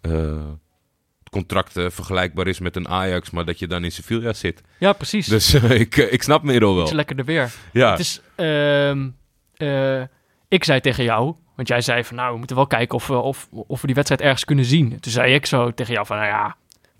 het 0.00 1.30
contract 1.30 1.72
vergelijkbaar 1.72 2.46
is 2.46 2.58
met 2.58 2.76
een 2.76 2.88
Ajax, 2.88 3.30
maar 3.30 3.44
dat 3.44 3.58
je 3.58 3.66
dan 3.66 3.84
in 3.84 3.92
Sevilla 3.92 4.32
zit. 4.32 4.60
Ja, 4.78 4.92
precies. 4.92 5.26
Dus 5.26 5.54
ik, 5.54 5.96
ik 5.96 6.22
snap 6.22 6.42
Merel 6.42 6.68
Het 6.68 6.76
wel. 6.76 6.86
is 6.86 6.92
lekkerder 6.92 7.24
weer. 7.24 7.52
Ja, 7.72 7.90
Het 7.90 8.00
is, 8.00 8.20
ehm, 8.34 9.08
eh, 9.56 10.02
ik 10.54 10.64
zei 10.64 10.80
tegen 10.80 11.04
jou, 11.04 11.34
want 11.56 11.68
jij 11.68 11.80
zei 11.80 12.04
van 12.04 12.16
nou, 12.16 12.32
we 12.32 12.38
moeten 12.38 12.56
wel 12.56 12.66
kijken 12.66 12.94
of 12.94 13.06
we, 13.06 13.16
of, 13.16 13.48
of 13.50 13.80
we 13.80 13.86
die 13.86 13.94
wedstrijd 13.94 14.22
ergens 14.22 14.44
kunnen 14.44 14.64
zien. 14.64 15.00
Toen 15.00 15.12
zei 15.12 15.34
ik 15.34 15.46
zo 15.46 15.70
tegen 15.70 15.92
jou 15.92 16.06
van 16.06 16.16
nou 16.16 16.28
ja, 16.28 16.56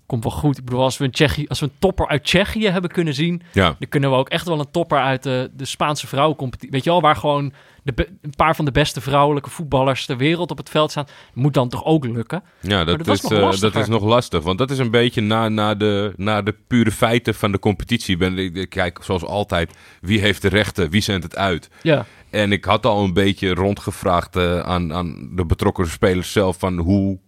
komt 0.06 0.22
wel 0.22 0.32
goed. 0.32 0.58
Ik 0.58 0.64
bedoel, 0.64 0.82
als 0.82 0.96
we 0.96 1.04
een, 1.04 1.10
Tsjechië, 1.10 1.46
als 1.46 1.60
we 1.60 1.66
een 1.66 1.78
topper 1.78 2.08
uit 2.08 2.24
Tsjechië 2.24 2.68
hebben 2.68 2.90
kunnen 2.90 3.14
zien, 3.14 3.42
ja. 3.52 3.76
dan 3.78 3.88
kunnen 3.88 4.10
we 4.10 4.16
ook 4.16 4.28
echt 4.28 4.46
wel 4.46 4.58
een 4.58 4.70
topper 4.70 4.98
uit 4.98 5.22
de, 5.22 5.50
de 5.56 5.64
Spaanse 5.64 6.06
vrouwencompetitie. 6.06 6.70
Weet 6.70 6.84
je 6.84 6.90
wel, 6.90 7.00
waar 7.00 7.16
gewoon 7.16 7.52
de, 7.82 8.08
een 8.22 8.32
paar 8.36 8.56
van 8.56 8.64
de 8.64 8.70
beste 8.70 9.00
vrouwelijke 9.00 9.50
voetballers 9.50 10.06
ter 10.06 10.16
wereld 10.16 10.50
op 10.50 10.58
het 10.58 10.70
veld 10.70 10.90
staan. 10.90 11.06
Moet 11.34 11.54
dan 11.54 11.68
toch 11.68 11.84
ook 11.84 12.04
lukken? 12.04 12.42
Ja, 12.60 12.84
dat, 12.84 13.08
is, 13.08 13.24
eh, 13.24 13.60
dat 13.60 13.74
is 13.74 13.88
nog 13.88 14.02
lastig. 14.02 14.42
Want 14.42 14.58
dat 14.58 14.70
is 14.70 14.78
een 14.78 14.90
beetje 14.90 15.20
na, 15.20 15.48
na, 15.48 15.74
de, 15.74 16.12
na 16.16 16.42
de 16.42 16.54
pure 16.66 16.90
feiten 16.90 17.34
van 17.34 17.52
de 17.52 17.58
competitie. 17.58 18.16
Ben, 18.16 18.38
ik, 18.38 18.56
ik 18.56 18.70
kijk 18.70 18.98
zoals 19.02 19.24
altijd, 19.24 19.76
wie 20.00 20.20
heeft 20.20 20.42
de 20.42 20.48
rechten, 20.48 20.90
wie 20.90 21.00
zendt 21.00 21.24
het 21.24 21.36
uit. 21.36 21.70
Ja, 21.82 22.06
En 22.34 22.52
ik 22.52 22.64
had 22.64 22.86
al 22.86 23.04
een 23.04 23.12
beetje 23.12 23.54
rondgevraagd 23.54 24.36
eh, 24.36 24.60
aan, 24.60 24.92
aan 24.92 25.30
de 25.32 25.46
betrokken 25.46 25.88
spelers 25.88 26.32
zelf 26.32 26.58
van 26.58 26.78
hoe, 26.78 27.18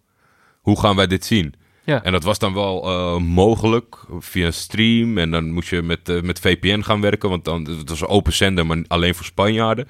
hoe 0.61 0.81
gaan 0.81 0.97
wij 0.97 1.07
dit 1.07 1.25
zien? 1.25 1.55
ja. 1.85 2.03
En 2.03 2.13
dat 2.13 2.25
was 2.25 2.39
dan 2.39 2.55
wel 2.55 2.85
eh, 2.85 3.17
mogelijk 3.17 3.97
via 4.19 4.51
stream. 4.51 5.19
En 5.19 5.31
dan 5.31 5.51
moest 5.51 5.69
je 5.69 5.83
met, 5.83 6.09
eh, 6.09 6.21
met 6.21 6.41
VPN 6.41 6.81
gaan 6.81 7.01
werken, 7.01 7.29
want 7.29 7.45
dan, 7.45 7.65
het 7.65 7.89
was 7.89 8.01
een 8.01 8.07
open 8.07 8.33
zender, 8.33 8.67
maar 8.67 8.85
alleen 8.87 9.15
voor 9.15 9.25
Spanjaarden. 9.25 9.89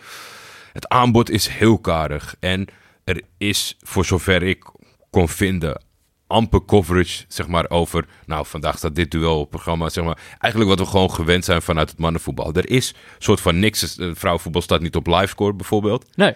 Het 0.72 0.88
aanbod 0.88 1.30
is 1.30 1.46
heel 1.46 1.78
karig. 1.78 2.36
En 2.40 2.66
er 3.04 3.22
is, 3.38 3.76
voor 3.82 4.04
zover 4.04 4.42
ik 4.42 4.64
kon 5.10 5.28
vinden, 5.28 5.82
amper 6.26 6.64
coverage 6.64 7.24
zeg 7.28 7.46
maar, 7.48 7.70
over... 7.70 8.04
Nou, 8.26 8.46
vandaag 8.46 8.78
staat 8.78 8.94
dit 8.94 9.10
duel 9.10 9.40
op 9.40 9.50
programma. 9.50 9.88
Zeg 9.88 10.04
maar, 10.04 10.18
eigenlijk 10.38 10.70
wat 10.76 10.86
we 10.86 10.92
gewoon 10.92 11.10
gewend 11.10 11.44
zijn 11.44 11.62
vanuit 11.62 11.90
het 11.90 11.98
mannenvoetbal. 11.98 12.52
Er 12.52 12.70
is 12.70 12.94
soort 13.18 13.40
van 13.40 13.58
niks. 13.58 13.96
eh, 13.98 14.10
Vrouwenvoetbal 14.14 14.62
staat 14.62 14.80
niet 14.80 14.96
op 14.96 15.06
livescore 15.06 15.52
bijvoorbeeld. 15.54 16.16
Nee. 16.16 16.34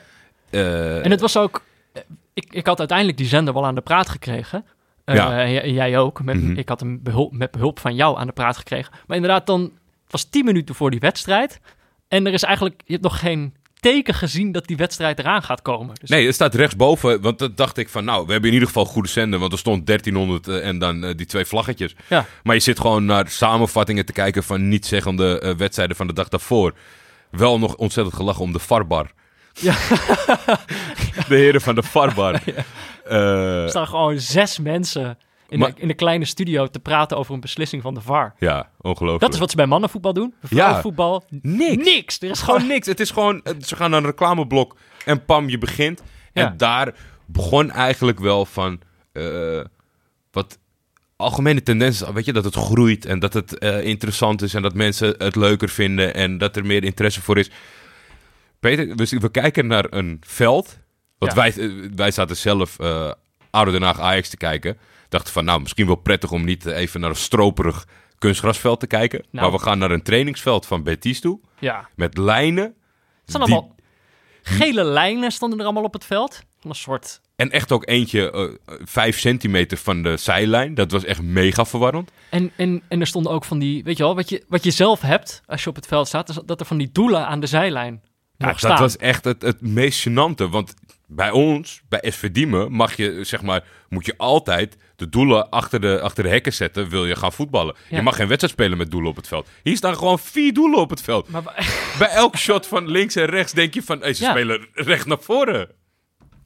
Eh, 0.50 1.04
En 1.04 1.10
het 1.10 1.20
was 1.20 1.36
ook. 1.36 1.62
eh, 1.92 2.02
Ik, 2.34 2.46
ik 2.52 2.66
had 2.66 2.78
uiteindelijk 2.78 3.18
die 3.18 3.26
zender 3.26 3.54
wel 3.54 3.66
aan 3.66 3.74
de 3.74 3.80
praat 3.80 4.08
gekregen. 4.08 4.64
Ja. 5.04 5.38
en 5.44 5.72
jij- 5.72 5.98
ook. 5.98 6.22
Met, 6.22 6.42
Mhm. 6.42 6.56
Ik 6.56 6.68
had 6.68 6.80
hem 6.80 7.02
behulp, 7.02 7.32
met 7.32 7.50
behulp 7.50 7.78
van 7.78 7.94
jou 7.94 8.18
aan 8.18 8.26
de 8.26 8.32
praat 8.32 8.56
gekregen. 8.56 8.92
Maar 9.06 9.16
inderdaad, 9.16 9.46
dan 9.46 9.72
was 10.10 10.24
tien 10.24 10.44
minuten 10.44 10.74
voor 10.74 10.90
die 10.90 11.00
wedstrijd. 11.00 11.60
En 12.08 12.26
er 12.26 12.32
is 12.32 12.42
eigenlijk. 12.42 12.82
Je 12.84 12.92
hebt 12.92 13.04
nog 13.04 13.18
geen 13.18 13.54
teken 13.80 14.14
gezien 14.14 14.52
dat 14.52 14.66
die 14.66 14.76
wedstrijd 14.76 15.18
eraan 15.18 15.42
gaat 15.42 15.62
komen. 15.62 15.94
Dus, 16.00 16.10
Nee, 16.10 16.26
het 16.26 16.34
staat 16.34 16.54
rechtsboven. 16.54 17.20
Want 17.20 17.38
dat 17.38 17.56
dacht 17.56 17.76
ik 17.76 17.88
van, 17.88 18.04
nou, 18.04 18.26
we 18.26 18.32
hebben 18.32 18.48
in 18.48 18.54
ieder 18.54 18.68
geval 18.68 18.84
goede 18.84 19.08
zender. 19.08 19.38
Want 19.38 19.52
er 19.52 19.58
stond 19.58 19.86
1300 19.86 20.48
eh, 20.48 20.66
en 20.66 20.78
dan 20.78 21.04
eh, 21.04 21.16
die 21.16 21.26
twee 21.26 21.44
vlaggetjes. 21.44 21.94
Ja. 22.08 22.26
Maar 22.42 22.54
je 22.54 22.60
zit 22.60 22.80
gewoon 22.80 23.04
naar 23.04 23.28
samenvattingen 23.28 24.06
te 24.06 24.12
kijken 24.12 24.42
van 24.42 24.68
niet-zeggende 24.68 25.40
eh, 25.40 25.54
wedstrijden 25.54 25.96
van 25.96 26.06
de 26.06 26.12
dag 26.12 26.28
daarvoor. 26.28 26.74
Wel 27.30 27.58
nog 27.58 27.74
ontzettend 27.74 28.16
gelachen 28.16 28.42
om 28.42 28.52
de 28.52 28.60
Farbar. 28.60 29.10
Ja. 29.52 29.74
de 31.28 31.36
heren 31.36 31.60
van 31.60 31.74
de 31.74 31.82
Farbar. 31.82 32.42
Er 33.04 33.68
staan 33.68 33.86
gewoon 33.86 34.18
zes 34.18 34.58
mensen 34.58 35.18
in, 35.50 35.58
Maar- 35.58 35.74
de, 35.74 35.80
in 35.80 35.88
de 35.88 35.94
kleine 35.94 36.24
studio 36.24 36.66
te 36.66 36.80
praten 36.80 37.16
over 37.16 37.34
een 37.34 37.40
beslissing 37.40 37.82
van 37.82 37.94
de 37.94 38.00
VAR. 38.00 38.34
ja, 38.38 38.70
ongelooflijk. 38.80 39.20
Dat 39.22 39.32
is 39.34 39.38
wat 39.38 39.50
ze 39.50 39.56
bij 39.56 39.66
mannenvoetbal 39.66 40.12
doen. 40.12 40.34
Vrouwenvoetbal, 40.42 41.24
Niks. 41.42 41.84
niks. 41.84 42.20
Er 42.20 42.30
is 42.30 42.40
Gewoon 42.40 42.54
gewoon... 42.60 42.72
niks. 42.74 42.86
Het 42.86 43.00
is 43.00 43.10
gewoon, 43.10 43.42
ze 43.60 43.76
gaan 43.76 43.90
naar 43.90 44.00
een 44.00 44.06
reclameblok 44.06 44.76
en 45.04 45.24
pam, 45.24 45.48
je 45.48 45.58
begint. 45.58 46.02
Ja. 46.32 46.46
En 46.46 46.56
daar 46.56 46.94
begon 47.26 47.70
eigenlijk 47.70 48.18
wel 48.18 48.44
van 48.46 48.80
eh, 49.12 49.60
wat 50.32 50.58
algemene 51.16 51.62
tendens, 51.62 52.02
weet 52.14 52.24
je, 52.24 52.32
dat 52.32 52.44
het 52.44 52.54
groeit 52.54 53.04
en 53.06 53.18
dat 53.18 53.32
het 53.32 53.58
eh, 53.58 53.84
interessant 53.84 54.42
is 54.42 54.54
en 54.54 54.62
dat 54.62 54.74
mensen 54.74 55.14
het 55.18 55.36
leuker 55.36 55.68
vinden 55.68 56.14
en 56.14 56.38
dat 56.38 56.56
er 56.56 56.66
meer 56.66 56.84
interesse 56.84 57.22
voor 57.22 57.38
is. 57.38 57.50
Peter, 58.60 58.94
we, 58.94 59.16
we 59.20 59.30
kijken 59.30 59.66
naar 59.66 59.86
een 59.90 60.16
veld. 60.26 60.78
Want 61.18 61.32
Ja. 61.32 61.38
wij, 61.38 61.52
eh, 61.56 61.90
wij 61.94 62.10
zaten 62.10 62.36
zelf 62.36 62.78
eh 62.78 63.12
Oude 63.50 63.70
Den 63.70 63.82
Haag 63.82 64.00
Ajax 64.00 64.28
te 64.28 64.36
kijken. 64.36 64.78
Dachten 65.10 65.32
van, 65.32 65.44
nou, 65.44 65.60
misschien 65.60 65.86
wel 65.86 65.94
prettig 65.94 66.32
om 66.32 66.44
niet 66.44 66.66
even 66.66 67.00
naar 67.00 67.10
een 67.10 67.16
stroperig 67.16 67.86
kunstgrasveld 68.18 68.80
te 68.80 68.86
kijken. 68.86 69.24
Nou. 69.30 69.50
Maar 69.50 69.58
we 69.58 69.64
gaan 69.64 69.78
naar 69.78 69.90
een 69.90 70.02
trainingsveld 70.02 70.66
van 70.66 70.82
Betis 70.82 71.20
toe. 71.20 71.40
Ja. 71.58 71.88
Met 71.96 72.18
lijnen. 72.18 72.64
Het 72.64 72.74
die- 73.26 73.36
allemaal... 73.36 73.74
Gele 74.42 74.84
lijnen 74.84 75.30
stonden 75.32 75.58
er 75.58 75.64
allemaal 75.64 75.82
op 75.82 75.92
het 75.92 76.04
veld. 76.04 76.42
Van 76.60 76.70
een 76.70 76.76
soort... 76.76 77.20
En 77.36 77.50
echt 77.50 77.72
ook 77.72 77.88
eentje 77.88 78.30
eh, 78.32 78.74
vijf 78.84 79.18
centimeter 79.18 79.78
van 79.78 80.02
de 80.02 80.16
zijlijn. 80.16 80.74
Dat 80.74 80.90
was 80.90 81.04
echt 81.04 81.22
mega 81.22 81.64
verwarrend. 81.64 82.10
En, 82.30 82.52
en, 82.56 82.82
en 82.88 83.00
er 83.00 83.06
stonden 83.06 83.32
ook 83.32 83.44
van 83.44 83.58
die... 83.58 83.84
Weet 83.84 83.96
je 83.96 84.02
wel, 84.02 84.14
wat 84.14 84.28
je, 84.28 84.44
wat 84.48 84.64
je 84.64 84.70
zelf 84.70 85.00
hebt 85.00 85.42
als 85.46 85.62
je 85.64 85.68
op 85.70 85.76
het 85.76 85.86
veld 85.86 86.08
staat... 86.08 86.28
is 86.28 86.38
dat 86.44 86.60
er 86.60 86.66
van 86.66 86.78
die 86.78 86.90
doelen 86.92 87.26
aan 87.26 87.40
de 87.40 87.46
zijlijn 87.46 88.00
Ja, 88.36 88.46
nog 88.46 88.60
dat 88.60 88.70
staan. 88.70 88.80
was 88.80 88.96
echt 88.96 89.24
het, 89.24 89.42
het 89.42 89.60
meest 89.60 90.08
gênante. 90.08 90.48
Want 90.50 90.74
bij 91.06 91.30
ons, 91.30 91.82
bij 91.88 92.02
SV 92.10 92.30
Diemen, 92.30 92.72
mag 92.72 92.96
je, 92.96 93.24
zeg 93.24 93.42
maar, 93.42 93.64
moet 93.88 94.06
je 94.06 94.14
altijd 94.16 94.76
de 95.00 95.08
doelen 95.08 95.48
achter 95.50 95.80
de, 95.80 96.00
achter 96.00 96.22
de 96.24 96.28
hekken 96.30 96.52
zetten. 96.52 96.88
Wil 96.88 97.06
je 97.06 97.16
gaan 97.16 97.32
voetballen. 97.32 97.74
Ja. 97.88 97.96
Je 97.96 98.02
mag 98.02 98.16
geen 98.16 98.26
wedstrijd 98.26 98.54
spelen 98.54 98.78
met 98.78 98.90
doelen 98.90 99.10
op 99.10 99.16
het 99.16 99.28
veld. 99.28 99.48
Hier 99.62 99.76
staan 99.76 99.96
gewoon 99.96 100.18
vier 100.18 100.52
doelen 100.52 100.78
op 100.80 100.90
het 100.90 101.02
veld. 101.02 101.28
Maar 101.28 101.42
Bij 101.98 102.08
elk 102.08 102.36
shot 102.36 102.66
van 102.66 102.88
links 102.90 103.16
en 103.16 103.24
rechts 103.24 103.52
denk 103.52 103.74
je 103.74 103.82
van, 103.82 104.00
hey, 104.00 104.14
ze 104.14 104.24
Ja. 104.24 104.30
spelen 104.30 104.66
recht 104.72 105.06
naar 105.06 105.18
voren. 105.20 105.68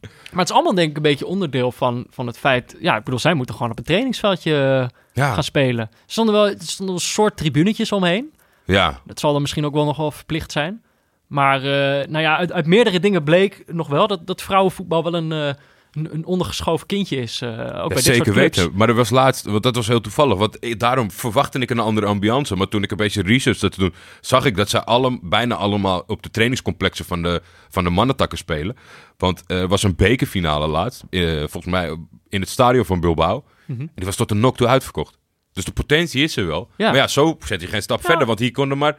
Maar 0.00 0.40
het 0.42 0.48
is 0.48 0.54
allemaal 0.54 0.74
denk 0.74 0.90
ik 0.90 0.96
een 0.96 1.02
beetje 1.02 1.26
onderdeel 1.26 1.72
van, 1.72 2.06
van 2.10 2.26
het 2.26 2.38
feit... 2.38 2.76
Ja, 2.80 2.96
ik 2.96 3.04
bedoel, 3.04 3.18
zij 3.18 3.34
moeten 3.34 3.54
gewoon 3.54 3.70
op 3.70 3.76
het 3.76 3.86
trainingsveldje 3.86 4.52
eh, 4.54 4.98
Ja, 5.12 5.32
gaan 5.34 5.42
spelen. 5.44 5.84
Er 5.90 5.90
stonden 6.06 6.34
wel 6.34 6.46
er 6.48 6.54
stonden 6.58 6.94
een 6.94 7.00
soort 7.00 7.36
tribunetjes 7.36 7.92
omheen. 7.92 8.32
ja. 8.64 9.00
Dat 9.04 9.20
zal 9.20 9.32
dan 9.32 9.40
misschien 9.40 9.64
ook 9.64 9.74
wel 9.74 9.84
nog 9.84 9.96
wel 9.96 10.10
verplicht 10.10 10.52
zijn. 10.52 10.82
Maar 11.26 11.56
eh, 11.58 12.08
nou 12.08 12.22
ja, 12.22 12.36
uit, 12.36 12.52
uit 12.52 12.66
meerdere 12.66 13.00
dingen 13.00 13.24
bleek 13.24 13.62
nog 13.66 13.88
wel 13.88 14.06
dat, 14.06 14.26
dat 14.26 14.42
vrouwenvoetbal 14.42 15.02
wel 15.04 15.14
een, 15.14 15.32
eh, 15.32 15.54
een, 15.94 16.14
een 16.14 16.24
ondergeschoven 16.24 16.86
kindje 16.86 17.16
is. 17.16 17.40
eh, 17.40 17.48
ook 17.50 17.58
bij 17.88 17.96
dit 17.96 18.04
zeker 18.04 18.24
soort 18.24 18.36
clubs. 18.36 18.56
weten. 18.56 18.72
Maar 18.76 18.88
er 18.88 18.94
was 18.94 19.10
laatst, 19.10 19.44
want 19.44 19.62
dat 19.62 19.74
was 19.76 19.86
heel 19.86 20.00
toevallig. 20.00 20.38
Want 20.38 20.56
ik- 20.60 20.78
daarom 20.80 21.10
verwachtte 21.10 21.58
ik 21.58 21.70
een 21.70 21.78
andere 21.78 22.06
ambiance. 22.06 22.56
Maar 22.56 22.68
toen 22.68 22.82
ik 22.82 22.90
een 22.90 22.96
beetje 22.96 23.22
research 23.22 23.58
zat 23.58 23.72
te 23.72 23.78
doen, 23.78 23.94
zag 24.20 24.44
ik 24.44 24.56
dat 24.56 24.68
ze 24.68 24.84
alle, 24.84 25.18
bijna 25.22 25.54
allemaal 25.54 26.02
op 26.06 26.22
de 26.22 26.30
trainingscomplexen 26.30 27.04
van 27.04 27.22
de, 27.22 27.42
van 27.68 27.84
de 27.84 27.90
mannentakken 27.90 28.38
spelen. 28.38 28.76
Want 29.16 29.42
eh, 29.46 29.60
er 29.60 29.68
was 29.68 29.82
een 29.82 29.96
bekerfinale 29.96 30.66
laatst, 30.66 31.02
eh, 31.10 31.38
volgens 31.38 31.66
mij 31.66 31.96
in 32.28 32.40
het 32.40 32.48
stadion 32.50 32.84
van 32.84 33.00
Bilbao. 33.00 33.44
Mhm. 33.66 33.80
En 33.80 33.90
die 33.94 34.04
was 34.04 34.16
tot 34.16 34.30
een 34.30 34.38
knock-toe 34.38 34.66
uitverkocht. 34.66 35.18
Dus 35.52 35.64
de 35.64 35.72
potentie 35.72 36.22
is 36.22 36.36
er 36.36 36.46
wel. 36.46 36.70
Ja. 36.76 36.86
Maar 36.86 36.96
ja, 36.96 37.06
zo 37.08 37.36
zet 37.44 37.60
je 37.60 37.66
geen 37.66 37.82
stap 37.82 38.00
Ja. 38.02 38.08
verder. 38.08 38.26
Want 38.26 38.38
hier 38.38 38.50
konden 38.52 38.78
maar 38.78 38.96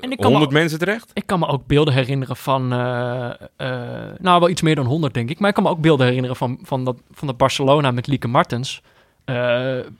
En 0.00 0.10
ik 0.12 0.16
kan, 0.18 0.26
me, 0.26 0.36
100 0.36 0.52
mensen 0.52 0.78
terecht. 0.78 1.10
ik 1.14 1.26
kan 1.26 1.38
me 1.38 1.46
ook 1.46 1.66
beelden 1.66 1.94
herinneren 1.94 2.36
van... 2.36 2.72
eh, 2.72 3.30
eh, 3.56 4.12
nou, 4.18 4.40
wel 4.40 4.48
iets 4.48 4.62
meer 4.62 4.74
dan 4.74 4.86
100 4.86 5.14
denk 5.14 5.30
ik. 5.30 5.38
Maar 5.38 5.48
ik 5.48 5.54
kan 5.54 5.64
me 5.64 5.70
ook 5.70 5.80
beelden 5.80 6.06
herinneren 6.06 6.36
van, 6.36 6.58
van, 6.62 6.84
dat, 6.84 6.96
van 7.10 7.26
dat 7.26 7.36
Barcelona 7.36 7.90
met 7.90 8.06
Lieke 8.06 8.28
Martens. 8.28 8.82
eh, 9.24 9.34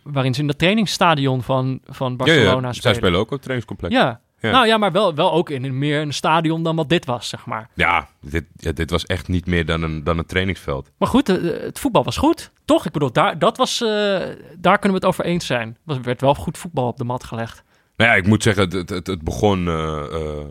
waarin 0.03 0.35
ze 0.35 0.41
in 0.41 0.47
dat 0.47 0.59
trainingsstadion 0.59 1.43
van, 1.43 1.81
van 1.87 2.17
Barcelona 2.17 2.51
ja, 2.51 2.55
ja. 2.55 2.61
Zij 2.61 2.73
spelen. 2.73 2.97
spelen 2.97 3.19
ook 3.19 3.25
op 3.25 3.31
het 3.31 3.43
trainingscomplex. 3.43 3.95
Ja. 3.95 4.21
Ja. 4.41 4.51
nou 4.51 4.67
ja, 4.67 4.79
maar 4.79 4.93
wel, 4.93 5.15
wel 5.15 5.33
ook 5.33 5.51
in 5.51 5.65
een 5.65 5.79
meer 5.79 6.01
een 6.01 6.13
stadion 6.13 6.63
dan 6.63 6.77
wat 6.77 6.89
dit 6.89 7.05
was, 7.05 7.29
zeg 7.29 7.47
maar. 7.47 7.69
Ja, 7.75 8.09
dit, 8.21 8.45
ja, 8.57 8.73
dit 8.73 8.91
was 8.91 9.05
echt 9.07 9.29
niet 9.29 9.47
meer 9.47 9.67
dan 9.67 9.83
een, 9.83 10.05
dan 10.05 10.19
een 10.19 10.27
trainingsveld. 10.27 10.91
Maar 10.97 11.09
goed, 11.09 11.27
het 11.27 11.79
voetbal 11.79 12.05
was 12.05 12.17
goed. 12.17 12.51
Toch? 12.65 12.87
Ik 12.87 12.93
bedoel, 12.93 13.13
daar, 13.13 13.39
dat 13.39 13.57
was, 13.57 13.79
daar 14.59 14.79
kunnen 14.79 14.89
we 14.89 14.95
het 14.95 15.05
over 15.05 15.25
eens 15.25 15.47
zijn. 15.47 15.77
Er 15.87 16.03
werd 16.03 16.21
wel 16.21 16.35
goed 16.35 16.59
voetbal 16.59 16.87
op 16.87 16.97
de 16.97 17.05
mat 17.05 17.25
gelegd. 17.25 17.63
Nou 18.01 18.13
ja, 18.13 18.17
ik 18.19 18.27
moet 18.27 18.43
zeggen, 18.43 18.71
het, 18.77 18.91
het, 18.91 19.07
het 19.07 19.23
begon 19.23 19.69
eh, 19.69 20.05
eh, 20.13 20.45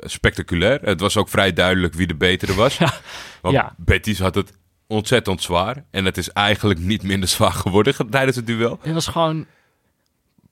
spectaculair. 0.00 0.80
Het 0.82 1.00
was 1.00 1.16
ook 1.16 1.28
vrij 1.28 1.52
duidelijk 1.52 1.94
wie 1.94 2.06
de 2.06 2.14
betere 2.14 2.54
was. 2.54 2.78
Ja. 2.82 2.92
Want 3.40 3.54
Ja. 3.54 3.74
Betis 3.76 4.18
had 4.18 4.34
het 4.34 4.52
ontzettend 4.86 5.42
zwaar. 5.42 5.84
En 5.90 6.04
het 6.04 6.16
is 6.16 6.30
eigenlijk 6.30 6.80
niet 6.80 7.02
minder 7.02 7.28
zwaar 7.28 7.52
geworden 7.52 7.94
ge- 7.94 8.08
tijdens 8.08 8.36
het 8.36 8.46
duel. 8.46 8.78
Het 8.82 8.92
was 8.94 9.06
gewoon... 9.06 9.46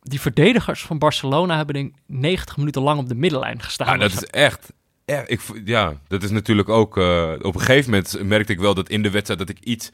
Die 0.03 0.21
verdedigers 0.21 0.83
van 0.83 0.99
Barcelona 0.99 1.57
hebben 1.57 1.75
denk 1.75 1.89
ik 1.95 2.01
90 2.07 2.57
minuten 2.57 2.83
lang 2.83 2.99
op 3.01 3.09
de 3.09 3.15
middenlijn 3.15 3.63
gestaan. 3.63 3.87
Ja, 3.99 4.09
dat 4.09 4.13
is 4.13 4.25
echt... 4.25 4.73
Ja, 5.05 5.23
ik, 5.27 5.41
ja, 5.65 5.93
dat 6.09 6.23
is 6.23 6.31
natuurlijk 6.31 6.69
ook... 6.69 6.97
eh, 6.99 7.33
op 7.41 7.55
een 7.55 7.61
gegeven 7.61 7.91
moment 7.91 8.23
merkte 8.23 8.53
ik 8.53 8.59
wel 8.61 8.75
dat 8.75 8.89
in 8.89 9.03
de 9.03 9.11
wedstrijd 9.11 9.41
dat 9.41 9.49
ik 9.49 9.59
iets... 9.61 9.91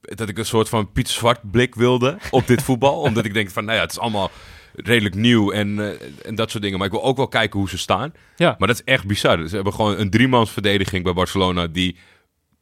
Dat 0.00 0.28
ik 0.28 0.38
een 0.38 0.46
soort 0.46 0.68
van 0.68 0.92
Piet 0.92 1.08
Zwart 1.08 1.50
blik 1.50 1.74
wilde 1.74 2.18
op 2.30 2.46
dit 2.46 2.62
voetbal. 2.62 3.00
omdat 3.08 3.24
ik 3.24 3.34
denk 3.34 3.50
van, 3.50 3.64
nou 3.64 3.76
ja, 3.76 3.82
het 3.82 3.90
is 3.92 3.98
allemaal 3.98 4.30
redelijk 4.74 5.14
nieuw 5.14 5.52
en, 5.52 5.78
eh, 5.78 6.26
en 6.26 6.34
dat 6.34 6.50
soort 6.50 6.62
dingen. 6.62 6.78
Maar 6.78 6.86
ik 6.86 6.92
wil 6.92 7.04
ook 7.04 7.16
wel 7.16 7.28
kijken 7.28 7.58
hoe 7.58 7.68
ze 7.68 7.78
staan. 7.78 8.12
Ja. 8.36 8.54
Maar 8.58 8.68
dat 8.68 8.76
is 8.76 8.84
echt 8.84 9.06
bizar. 9.06 9.48
Ze 9.48 9.54
hebben 9.54 9.72
gewoon 9.72 9.98
een 9.98 10.10
driemansverdediging 10.10 11.04
bij 11.04 11.12
Barcelona 11.12 11.66
die 11.66 11.96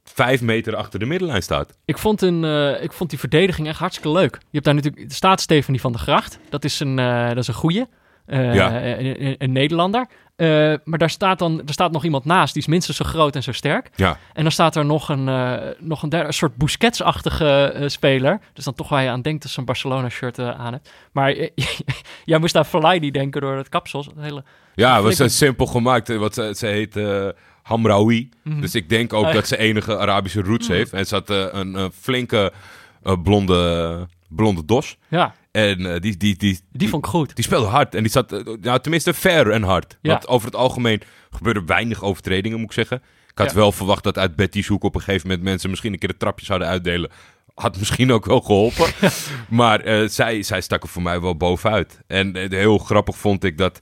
vijf 0.05 0.41
meter 0.41 0.77
achter 0.77 0.99
de 0.99 1.07
middenlijn 1.07 1.43
staat. 1.43 1.79
Ik 1.85 1.99
vond, 1.99 2.23
een, 2.23 2.45
eh, 2.45 2.83
ik 2.83 2.93
vond 2.93 3.11
die 3.11 3.19
verdediging 3.19 3.69
echt 3.69 3.79
hartstikke 3.79 4.11
leuk. 4.13 4.33
Je 4.33 4.47
hebt 4.51 4.65
daar 4.65 4.75
natuurlijk, 4.75 5.13
staat 5.13 5.41
Stephanie 5.41 5.81
van 5.81 5.93
der 5.93 6.01
Gracht. 6.01 6.39
Dat 6.49 6.65
is 6.65 6.81
een, 6.81 6.99
eh, 6.99 7.29
dat 7.29 7.37
is 7.37 7.49
een 7.49 7.55
goeie. 7.55 7.85
Ja. 8.27 8.97
een 9.39 9.53
Nederlander. 9.53 10.07
Eh, 10.39 10.75
maar 10.85 10.99
daar 10.99 11.11
staat 11.11 11.39
dan 11.39 11.63
er 11.67 11.73
staat 11.73 11.93
nog 11.93 12.05
iemand 12.05 12.25
naast. 12.25 12.53
Die 12.53 12.63
is 12.63 12.69
minstens 12.69 12.97
zo 12.97 13.05
groot 13.05 13.35
en 13.37 13.43
zo 13.43 13.53
sterk. 13.53 13.91
Ja, 13.97 14.19
En 14.33 14.43
dan 14.43 14.53
staat 14.53 14.77
er 14.77 14.85
nog 14.85 15.09
een, 15.09 15.29
eh, 15.29 15.55
nog 15.79 16.03
een, 16.03 16.09
derde, 16.09 16.27
een 16.27 16.33
soort 16.33 16.57
Busquets-achtige 16.57 17.73
eh, 17.75 17.89
speler. 17.89 18.41
Dus 18.53 18.65
dan 18.65 18.75
toch 18.75 18.89
waar 18.89 19.03
je 19.03 19.09
aan 19.09 19.23
denkt 19.23 19.43
als 19.43 19.57
een 19.57 19.65
Barcelona-shirt 19.65 20.39
aan 20.39 20.73
hebt. 20.73 20.93
Maar 21.13 21.35
jij 22.25 22.39
moest 22.39 22.57
aan 22.57 22.65
Fellaini 22.65 23.11
denken 23.11 23.41
door 23.41 23.57
het 23.57 23.69
kapsel. 23.69 24.01
Het 24.05 24.13
hele, 24.25 24.45
ja 24.75 24.95
het 24.95 25.05
was 25.05 25.21
eh, 25.21 25.29
simpel 25.29 25.67
gemaakt. 25.67 26.17
Wat 26.17 26.35
ze, 26.35 26.53
ze 26.57 26.67
heet 26.67 27.01
Hamraoui. 27.63 28.29
Mhm. 28.43 28.61
Dus 28.61 28.75
ik 28.75 28.89
denk 28.89 29.13
ook 29.13 29.25
Ah, 29.25 29.33
dat 29.33 29.49
ze 29.49 29.57
enige 29.57 29.99
Arabische 29.99 30.43
roots 30.43 30.69
Mhm. 30.69 30.77
heeft. 30.77 30.93
En 30.93 31.07
ze 31.07 31.15
had 31.15 31.29
een, 31.31 31.75
een 31.75 31.93
flinke 31.93 32.53
blonde, 33.23 34.07
blonde 34.29 34.65
dos. 34.65 34.97
ja, 35.09 35.35
En 35.51 35.95
eh, 35.95 36.01
die, 36.01 36.17
die, 36.17 36.37
die, 36.37 36.61
die 36.73 36.89
vond 36.89 37.05
ik 37.05 37.11
goed. 37.11 37.35
Die 37.37 37.45
speelde 37.45 37.67
hard. 37.67 37.95
En 37.95 38.03
die 38.03 38.11
zat, 38.13 38.33
eh, 38.33 38.41
nou, 38.61 38.81
tenminste, 38.81 39.15
fair 39.15 39.51
en 39.51 39.63
hard. 39.63 39.99
Ja. 40.03 40.11
Want 40.13 40.29
over 40.29 40.47
het 40.47 40.57
algemeen 40.57 41.03
gebeurde 41.31 41.63
weinig 41.67 42.03
overtredingen, 42.03 42.59
moet 42.59 42.67
ik 42.67 42.73
zeggen. 42.73 43.03
Ik 43.31 43.39
had 43.39 43.49
Ja. 43.51 43.55
wel 43.57 43.73
verwacht 43.73 44.05
dat 44.05 44.19
uit 44.19 44.37
Betty's 44.37 44.67
hoek 44.67 44.83
op 44.85 44.95
een 44.95 45.01
gegeven 45.01 45.29
moment 45.29 45.47
mensen 45.47 45.71
misschien 45.71 45.93
een 45.93 45.99
keer 45.99 46.09
de 46.09 46.17
trapjes 46.17 46.47
zouden 46.47 46.69
uitdelen. 46.69 47.11
Had 47.55 47.79
misschien 47.79 48.13
ook 48.13 48.25
wel 48.27 48.41
geholpen. 48.41 48.87
maar 49.49 49.81
eh, 49.81 50.09
zij, 50.09 50.43
zij 50.43 50.61
stak 50.61 50.83
er 50.83 50.89
voor 50.89 51.03
mij 51.03 51.21
wel 51.21 51.37
bovenuit. 51.37 52.01
En 52.07 52.37
heel 52.51 52.79
grappig 52.79 53.17
vond 53.17 53.45
ik 53.45 53.59
dat. 53.59 53.79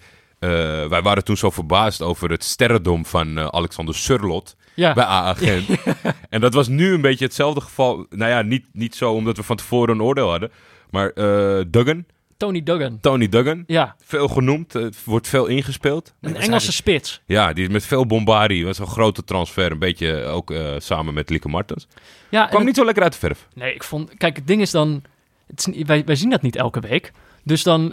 wij 0.88 1.02
waren 1.02 1.24
toen 1.24 1.36
zo 1.36 1.50
verbaasd 1.50 2.02
over 2.02 2.30
het 2.30 2.44
sterrendom 2.44 3.06
van 3.06 3.52
Alexander 3.52 3.94
Surlot 3.94 4.56
Ja, 4.76 4.92
bij 4.94 5.04
AA 5.04 5.34
Gent. 5.34 5.66
en 6.30 6.40
dat 6.40 6.54
was 6.54 6.68
nu 6.68 6.92
een 6.92 7.00
beetje 7.00 7.24
hetzelfde 7.24 7.60
geval. 7.60 8.06
Nou 8.10 8.30
ja, 8.30 8.42
niet, 8.42 8.64
niet 8.72 8.94
zo 8.94 9.12
omdat 9.12 9.36
we 9.36 9.42
van 9.42 9.56
tevoren 9.56 9.94
een 9.94 10.02
oordeel 10.02 10.30
hadden. 10.30 10.50
Maar 10.90 11.10
eh, 11.10 11.64
Duggan, 11.68 12.04
Tony 12.36 12.62
Duggan. 12.62 12.98
Tony 13.00 13.28
Duggan, 13.28 13.64
Ja, 13.66 13.96
veel 14.04 14.28
genoemd, 14.28 14.72
het 14.72 15.04
wordt 15.04 15.28
veel 15.28 15.46
ingespeeld. 15.46 16.14
een 16.20 16.36
Engelse 16.36 16.72
spits. 16.72 17.20
Ja, 17.26 17.52
die 17.52 17.64
is 17.66 17.70
met 17.72 17.84
veel 17.84 18.06
bombardie. 18.06 18.64
was 18.64 18.78
een 18.78 18.86
grote 18.86 19.24
transfer, 19.24 19.70
een 19.70 19.78
beetje 19.78 20.24
ook 20.24 20.50
eh, 20.50 20.74
samen 20.78 21.14
met 21.14 21.30
Lieke 21.30 21.48
Martens. 21.48 21.86
Ja, 22.30 22.44
Kwam 22.46 22.56
het- 22.56 22.66
niet 22.66 22.76
zo 22.76 22.84
lekker 22.84 23.02
uit 23.02 23.12
de 23.12 23.18
verf. 23.18 23.48
Nee, 23.54 23.74
ik 23.74 23.84
vond... 23.84 24.14
Kijk, 24.16 24.36
het 24.36 24.46
ding 24.46 24.60
is 24.60 24.70
dan... 24.70 25.02
Het 25.46 25.66
is, 25.74 25.82
wij, 25.84 26.04
wij 26.04 26.16
zien 26.16 26.30
dat 26.30 26.42
niet 26.42 26.56
elke 26.56 26.80
week. 26.80 27.12
Dus 27.44 27.62
dan... 27.62 27.92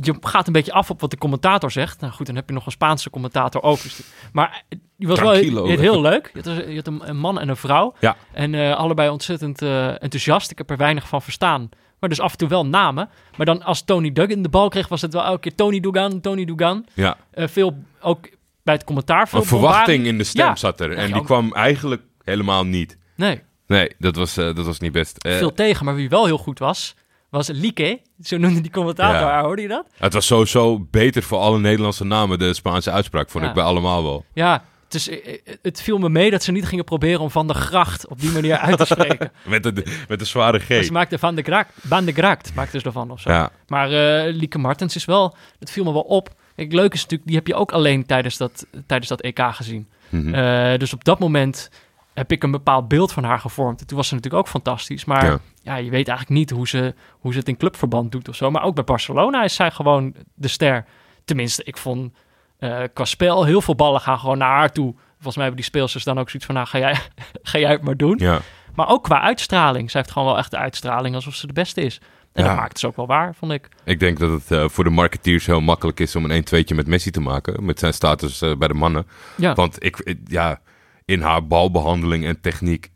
je 0.00 0.14
gaat 0.20 0.46
een 0.46 0.52
beetje 0.52 0.72
af 0.72 0.90
op 0.90 1.00
wat 1.00 1.10
de 1.10 1.18
commentator 1.18 1.70
zegt. 1.70 2.00
Nou 2.00 2.12
goed, 2.12 2.26
dan 2.26 2.34
heb 2.34 2.48
je 2.48 2.54
nog 2.54 2.66
een 2.66 2.72
Spaanse 2.72 3.10
commentator 3.10 3.62
ook. 3.62 3.82
Dus, 3.82 4.00
maar 4.32 4.62
die 4.96 5.08
was 5.08 5.20
wel 5.20 5.32
heel, 5.32 5.66
heel 5.66 6.00
leuk. 6.00 6.30
Je 6.34 6.40
had, 6.50 6.64
je 6.68 6.74
had 6.74 6.86
een, 6.86 7.08
een 7.08 7.16
man 7.18 7.40
en 7.40 7.48
een 7.48 7.56
vrouw. 7.56 7.94
Ja. 8.00 8.16
En 8.32 8.54
eh, 8.54 8.76
allebei 8.76 9.08
ontzettend 9.08 9.62
eh, 9.62 10.02
enthousiast. 10.02 10.50
Ik 10.50 10.58
heb 10.58 10.70
er 10.70 10.76
weinig 10.76 11.08
van 11.08 11.22
verstaan. 11.22 11.68
Maar 12.00 12.08
dus 12.08 12.20
af 12.20 12.32
en 12.32 12.38
toe 12.38 12.48
wel 12.48 12.66
namen. 12.66 13.08
Maar 13.36 13.46
dan 13.46 13.62
als 13.62 13.82
Tony 13.84 14.12
Duggan 14.12 14.42
de 14.42 14.48
bal 14.48 14.68
kreeg, 14.68 14.88
was 14.88 15.02
het 15.02 15.12
wel 15.12 15.24
elke 15.24 15.40
keer 15.40 15.54
Tony 15.54 15.80
Dugan, 15.80 16.20
Tony 16.20 16.44
Dugan. 16.44 16.86
Ja, 16.94 17.16
Eh, 17.30 17.48
veel 17.48 17.78
ook 18.00 18.28
bij 18.62 18.74
het 18.74 18.84
commentaar. 18.84 19.28
Veel 19.28 19.40
een 19.40 19.46
verwachting 19.46 20.06
in 20.06 20.18
de 20.18 20.24
stem 20.24 20.46
Ja. 20.46 20.56
zat 20.56 20.80
er. 20.80 20.92
En 20.92 21.00
Ja, 21.00 21.06
die 21.06 21.16
ook- 21.16 21.24
kwam 21.24 21.52
eigenlijk 21.54 22.02
helemaal 22.24 22.64
niet. 22.64 22.98
Nee, 23.16 23.40
Nee, 23.66 23.90
dat 23.98 24.16
was, 24.16 24.36
eh, 24.36 24.44
dat 24.44 24.66
was 24.66 24.78
niet 24.80 24.92
best. 24.92 25.16
Eh, 25.18 25.36
veel 25.36 25.52
tegen. 25.52 25.84
Maar 25.84 25.94
wie 25.94 26.08
wel 26.08 26.24
heel 26.26 26.38
goed 26.38 26.58
was, 26.58 26.94
was 27.36 27.48
Lieke. 27.48 28.00
Zo 28.22 28.36
noemde 28.36 28.60
die 28.60 28.70
commentator 28.70 29.28
Ja. 29.28 29.42
Hoorde 29.42 29.62
je 29.62 29.68
dat? 29.68 29.86
het 29.98 30.12
was 30.12 30.26
sowieso 30.26 30.78
beter 30.90 31.22
voor 31.22 31.38
alle 31.38 31.58
Nederlandse 31.58 32.04
namen, 32.04 32.38
de 32.38 32.54
Spaanse 32.54 32.90
uitspraak, 32.90 33.30
vond 33.30 33.42
Ja. 33.44 33.48
ik 33.50 33.56
bij 33.56 33.64
allemaal 33.64 34.02
wel. 34.02 34.24
Ja, 34.32 34.62
het, 34.84 34.94
is, 34.94 35.08
eh, 35.08 35.16
eh, 35.34 35.54
het 35.62 35.82
viel 35.82 35.98
me 35.98 36.08
mee 36.08 36.30
dat 36.30 36.42
ze 36.42 36.52
niet 36.52 36.66
gingen 36.66 36.84
proberen 36.84 37.20
om 37.20 37.30
Van 37.30 37.46
de 37.46 37.54
Gracht 37.54 38.08
op 38.08 38.20
die 38.20 38.30
manier 38.30 38.56
uit 38.56 38.76
te 38.78 38.84
spreken. 38.94 39.30
Met 39.44 39.62
de, 39.62 40.04
met 40.08 40.18
de 40.18 40.24
zware 40.24 40.58
G. 40.58 40.84
ze 40.84 40.92
maakten 40.92 41.18
Van 41.18 41.34
de 41.34 41.42
Gracht, 41.42 41.70
Van 41.86 42.04
de 42.04 42.12
Gracht 42.12 42.54
maakten 42.54 42.80
ze 42.80 42.86
ervan 42.86 43.10
of 43.10 43.20
zo. 43.20 43.30
Ja, 43.30 43.50
Maar 43.68 43.90
eh 43.92 44.34
Lieke 44.34 44.58
Martens 44.58 44.96
is 44.96 45.04
wel, 45.04 45.36
dat 45.58 45.70
viel 45.70 45.84
me 45.84 45.92
wel 45.92 46.02
op. 46.02 46.34
Kijk, 46.56 46.72
leuk 46.72 46.92
is 46.94 47.00
natuurlijk, 47.00 47.26
die 47.28 47.36
heb 47.36 47.46
je 47.46 47.54
ook 47.54 47.72
alleen 47.72 48.06
tijdens 48.06 48.36
dat, 48.36 48.66
tijdens 48.86 49.08
dat 49.08 49.20
EK 49.20 49.40
gezien. 49.50 49.88
mhm. 50.08 50.78
Dus 50.78 50.92
op 50.92 51.04
dat 51.04 51.18
moment 51.18 51.70
heb 52.14 52.32
ik 52.32 52.42
een 52.42 52.50
bepaald 52.50 52.88
beeld 52.88 53.12
van 53.12 53.24
haar 53.24 53.38
gevormd. 53.38 53.80
En 53.80 53.86
toen 53.86 53.96
was 53.96 54.08
ze 54.08 54.14
natuurlijk 54.14 54.42
ook 54.42 54.48
fantastisch. 54.50 55.04
Maar 55.04 55.24
Ja. 55.24 55.38
Ja. 55.66 55.76
je 55.76 55.90
weet 55.90 56.08
eigenlijk 56.08 56.38
niet 56.38 56.50
hoe 56.50 56.68
ze, 56.68 56.94
hoe 57.18 57.32
ze 57.32 57.38
het 57.38 57.48
in 57.48 57.56
clubverband 57.56 58.12
doet 58.12 58.28
of 58.28 58.36
zo. 58.36 58.50
Maar 58.50 58.62
ook 58.62 58.74
bij 58.74 58.84
Barcelona 58.84 59.44
is 59.44 59.54
zij 59.54 59.70
gewoon 59.70 60.14
de 60.34 60.48
ster. 60.48 60.84
Tenminste, 61.24 61.64
ik 61.64 61.76
vond 61.76 62.12
eh, 62.58 62.82
qua 62.94 63.04
spel 63.04 63.44
heel 63.44 63.60
veel 63.60 63.74
ballen 63.74 64.00
gaan 64.00 64.18
gewoon 64.18 64.38
naar 64.38 64.56
haar 64.56 64.72
toe. 64.72 64.94
Volgens 65.14 65.34
mij 65.36 65.44
hebben 65.44 65.62
die 65.62 65.70
speelsters 65.70 66.04
dan 66.04 66.18
ook 66.18 66.26
zoiets 66.30 66.46
van, 66.46 66.54
nou 66.54 66.66
ga 66.66 66.78
jij, 66.78 66.96
ga 67.42 67.58
jij 67.58 67.70
het 67.70 67.82
maar 67.82 67.96
doen. 67.96 68.16
ja. 68.18 68.40
Maar 68.74 68.88
ook 68.88 69.04
qua 69.04 69.20
uitstraling. 69.20 69.90
Zij 69.90 70.00
heeft 70.00 70.12
gewoon 70.12 70.28
wel 70.28 70.38
echt 70.38 70.50
de 70.50 70.56
uitstraling 70.56 71.14
alsof 71.14 71.34
ze 71.34 71.46
de 71.46 71.52
beste 71.52 71.80
is. 71.80 72.00
En 72.32 72.42
Ja. 72.42 72.48
dat 72.48 72.58
maakt 72.58 72.78
ze 72.78 72.86
ook 72.86 72.96
wel 72.96 73.06
waar, 73.06 73.34
vond 73.34 73.52
ik. 73.52 73.68
Ik 73.84 74.00
denk 74.00 74.18
dat 74.18 74.30
het 74.30 74.50
eh, 74.50 74.68
voor 74.68 74.84
de 74.84 74.90
marketeers 74.90 75.46
heel 75.46 75.60
makkelijk 75.60 76.00
is 76.00 76.16
om 76.16 76.30
een 76.30 76.44
1-2'tje 76.54 76.74
met 76.74 76.86
Messi 76.86 77.10
te 77.10 77.20
maken. 77.20 77.64
Met 77.64 77.78
zijn 77.78 77.92
status 77.92 78.42
eh, 78.42 78.56
bij 78.56 78.68
de 78.68 78.74
mannen. 78.74 79.06
Ja, 79.36 79.54
Want 79.54 79.84
ik- 79.84 80.14
ja, 80.24 80.60
in 81.04 81.20
haar 81.22 81.46
balbehandeling 81.46 82.24
en 82.26 82.40
techniek 82.40 82.90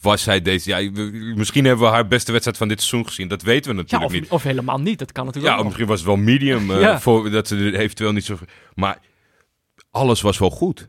was 0.00 0.22
zij 0.22 0.42
deze... 0.42 0.70
Ja, 0.70 0.90
misschien 1.34 1.64
hebben 1.64 1.86
we 1.86 1.92
haar 1.92 2.08
beste 2.08 2.30
wedstrijd 2.32 2.58
van 2.58 2.68
dit 2.68 2.78
seizoen 2.82 3.06
gezien. 3.06 3.28
Dat 3.28 3.42
weten 3.42 3.70
we 3.70 3.76
ja 3.76 3.82
natuurlijk 3.82 4.10
of, 4.12 4.20
niet. 4.20 4.28
of 4.30 4.42
helemaal 4.42 4.80
niet. 4.80 4.98
Dat 4.98 5.12
kan 5.12 5.24
natuurlijk 5.26 5.54
Ja, 5.54 5.60
ook 5.60 5.66
of 5.66 5.70
nog. 5.70 5.78
misschien 5.78 6.04
was 6.04 6.14
het 6.14 6.24
wel 6.24 6.34
medium. 6.34 6.70
eh, 6.74 6.80
Ja. 6.80 7.00
voor, 7.00 7.30
dat 7.30 7.48
ze 7.48 7.78
eventueel 7.78 8.12
niet 8.12 8.24
zo... 8.24 8.38
Maar 8.74 8.98
alles 9.90 10.20
was 10.20 10.38
wel 10.38 10.50
goed. 10.50 10.88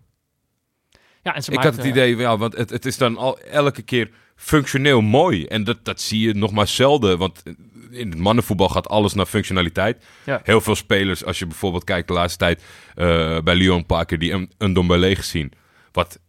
Ja, 1.23 1.35
en 1.35 1.43
ze 1.43 1.51
ik 1.51 1.59
had 1.63 1.75
het 1.75 1.85
idee, 1.85 2.15
ja, 2.17 2.37
want 2.37 2.57
het, 2.57 2.69
het 2.69 2.85
is 2.85 2.97
dan 2.97 3.17
al 3.17 3.39
elke 3.39 3.81
keer 3.81 4.09
functioneel 4.35 5.01
mooi. 5.01 5.45
En 5.45 5.63
dat, 5.63 5.85
dat 5.85 6.01
zie 6.01 6.19
je 6.27 6.33
nog 6.33 6.51
maar 6.51 6.67
zelden. 6.67 7.17
Want 7.17 7.43
in 7.91 8.09
het 8.09 8.19
mannenvoetbal 8.19 8.69
gaat 8.69 8.87
alles 8.87 9.13
naar 9.13 9.25
functionaliteit. 9.25 10.03
Ja. 10.25 10.41
Heel 10.43 10.61
veel 10.61 10.75
spelers, 10.75 11.25
als 11.25 11.39
je 11.39 11.45
bijvoorbeeld 11.45 11.83
kijkt 11.83 12.07
de 12.07 12.13
laatste 12.13 12.37
tijd 12.37 12.63
eh, 12.95 13.39
bij 13.41 13.55
Lyon 13.55 13.85
Parker, 13.85 14.19
die 14.19 14.31
een, 14.31 14.51
een 14.57 14.73
Dombele 14.73 15.15
gezien. 15.15 15.51
Wat 15.91 16.19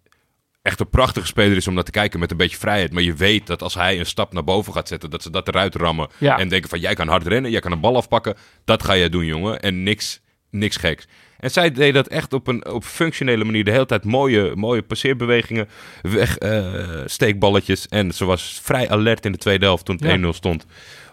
echt 0.63 0.81
een 0.81 0.89
prachtige 0.91 1.27
speler 1.27 1.57
is 1.57 1.69
om 1.69 1.75
naar 1.75 1.85
te 1.85 1.91
kijken 1.91 2.21
met 2.21 2.31
een 2.31 2.37
beetje 2.37 2.57
vrijheid. 2.57 2.93
Maar 2.93 3.03
je 3.03 3.15
weet 3.15 3.47
dat 3.47 3.63
als 3.63 3.75
hij 3.75 3.99
een 3.99 4.07
stap 4.07 4.33
naar 4.33 4.45
boven 4.45 4.73
gaat 4.73 4.89
zetten, 4.89 5.11
dat 5.11 5.23
ze 5.23 5.31
dat 5.31 5.49
eruit 5.49 5.75
rammen. 5.75 6.09
Ja. 6.19 6.39
En 6.39 6.49
denken 6.49 6.69
van, 6.71 6.81
jij 6.81 6.95
kan 6.95 7.09
hard 7.09 7.27
rennen, 7.27 7.51
jij 7.51 7.61
kan 7.61 7.73
een 7.73 7.81
bal 7.81 7.97
afpakken. 7.97 8.35
Dat 8.65 8.83
ga 8.83 8.97
jij 8.97 9.09
doen, 9.09 9.25
jongen. 9.25 9.61
En 9.61 9.83
niks, 9.83 10.21
niks 10.51 10.77
geks. 10.77 11.07
En 11.39 11.51
zij 11.51 11.73
deed 11.73 11.95
dat 11.95 12.07
echt 12.07 12.33
op 12.33 12.47
een 12.47 12.67
op 12.67 12.85
functionele 12.85 13.45
manier. 13.45 13.65
De 13.65 13.71
hele 13.71 13.87
tijd 13.87 14.05
mooie, 14.05 14.53
mooie 14.55 14.83
passeerbewegingen, 14.83 15.69
weg, 16.03 16.39
eh, 16.39 16.63
steekballetjes. 17.05 17.89
En 17.89 18.13
ze 18.13 18.25
was 18.25 18.61
vrij 18.63 18.91
alert 18.91 19.25
in 19.25 19.33
de 19.33 19.39
tweede 19.39 19.65
helft 19.65 19.85
toen 19.85 19.97
het 19.97 20.05
Ja. 20.05 20.11
1-0 20.13 20.33
stond. 20.33 20.67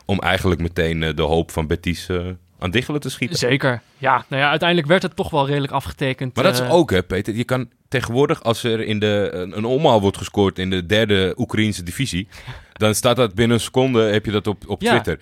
Om 0.05 0.19
eigenlijk 0.19 0.61
meteen 0.61 1.03
eh, 1.03 1.15
de 1.15 1.21
hoop 1.21 1.51
van 1.51 1.67
Betis 1.67 2.09
eh, 2.09 2.25
aan 2.59 2.71
diggelen 2.71 3.01
te 3.01 3.09
schieten. 3.09 3.37
Zeker. 3.37 3.81
Ja, 3.97 4.25
nou 4.27 4.41
ja, 4.41 4.49
uiteindelijk 4.49 4.87
werd 4.87 5.01
het 5.01 5.15
toch 5.15 5.29
wel 5.29 5.47
redelijk 5.47 5.73
afgetekend. 5.73 6.35
Maar 6.35 6.43
dat 6.43 6.53
is 6.53 6.69
ook, 6.69 6.91
hè, 6.91 7.03
Peter. 7.03 7.35
Je 7.35 7.43
kan 7.43 7.69
tegenwoordig, 7.87 8.43
als 8.43 8.63
er 8.63 8.79
in 8.79 8.99
de, 8.99 9.29
een, 9.31 9.57
een 9.57 9.65
omhaal 9.65 10.01
wordt 10.01 10.17
gescoord 10.17 10.59
in 10.59 10.69
de 10.69 10.85
derde 10.85 11.33
Oekraïnse 11.37 11.83
divisie, 11.83 12.27
dan 12.73 12.95
staat 12.95 13.15
dat 13.15 13.35
binnen 13.35 13.57
een 13.57 13.63
seconde, 13.63 14.01
heb 14.01 14.25
je 14.25 14.31
dat 14.31 14.47
op, 14.47 14.63
op 14.67 14.81
Ja. 14.81 14.89
Twitter. 14.91 15.19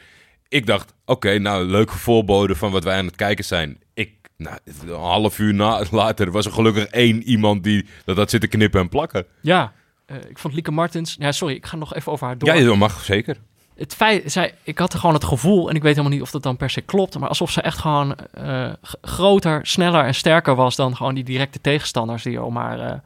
Ik 0.47 0.65
dacht, 0.65 0.93
oké, 1.05 1.37
nou, 1.39 1.65
leuke 1.65 1.97
voorbode 1.97 2.55
van 2.55 2.71
wat 2.71 2.83
wij 2.83 2.97
aan 2.97 3.05
het 3.05 3.15
kijken 3.15 3.45
zijn. 3.45 3.77
Ik, 3.93 4.11
nou, 4.37 4.57
een 4.65 4.89
half 4.93 5.39
uur 5.39 5.53
na, 5.53 5.83
later 5.91 6.31
was 6.31 6.45
er 6.45 6.51
gelukkig 6.51 6.85
één 6.85 7.23
iemand 7.23 7.63
die 7.63 7.85
dat 8.05 8.17
had 8.17 8.29
zitten 8.29 8.49
knippen 8.49 8.81
en 8.81 8.89
plakken. 8.89 9.25
Ja, 9.41 9.73
eh, 10.05 10.17
ik 10.29 10.39
vond 10.39 10.53
Lieke 10.53 10.71
Martens... 10.71 11.15
Ja, 11.19 11.31
sorry, 11.31 11.55
ik 11.55 11.65
ga 11.65 11.75
nog 11.75 11.95
even 11.95 12.11
over 12.11 12.27
haar 12.27 12.37
door. 12.37 12.55
Ja, 12.55 12.65
dat 12.65 12.75
mag 12.75 13.03
zeker. 13.03 13.37
Het 13.75 13.95
feit, 13.95 14.31
zij, 14.31 14.53
ik 14.63 14.77
had 14.77 14.95
gewoon 14.95 15.15
het 15.15 15.23
gevoel, 15.23 15.69
en 15.69 15.75
ik 15.75 15.81
weet 15.81 15.95
helemaal 15.95 16.17
niet 16.17 16.25
of 16.25 16.31
dat 16.31 16.43
dan 16.43 16.57
per 16.57 16.69
se 16.69 16.81
klopt, 16.81 17.19
maar 17.19 17.29
alsof 17.29 17.51
ze 17.51 17.61
echt 17.61 17.77
gewoon 17.77 18.15
eh, 18.33 18.69
groter, 19.01 19.65
sneller 19.65 20.03
en 20.03 20.15
sterker 20.15 20.55
was 20.55 20.75
dan 20.75 20.95
gewoon 20.95 21.15
die 21.15 21.23
directe 21.23 21.61
tegenstanders 21.61 22.23
die 22.23 22.43
om 22.43 22.55
haar, 22.55 22.79
eh, 22.79 22.97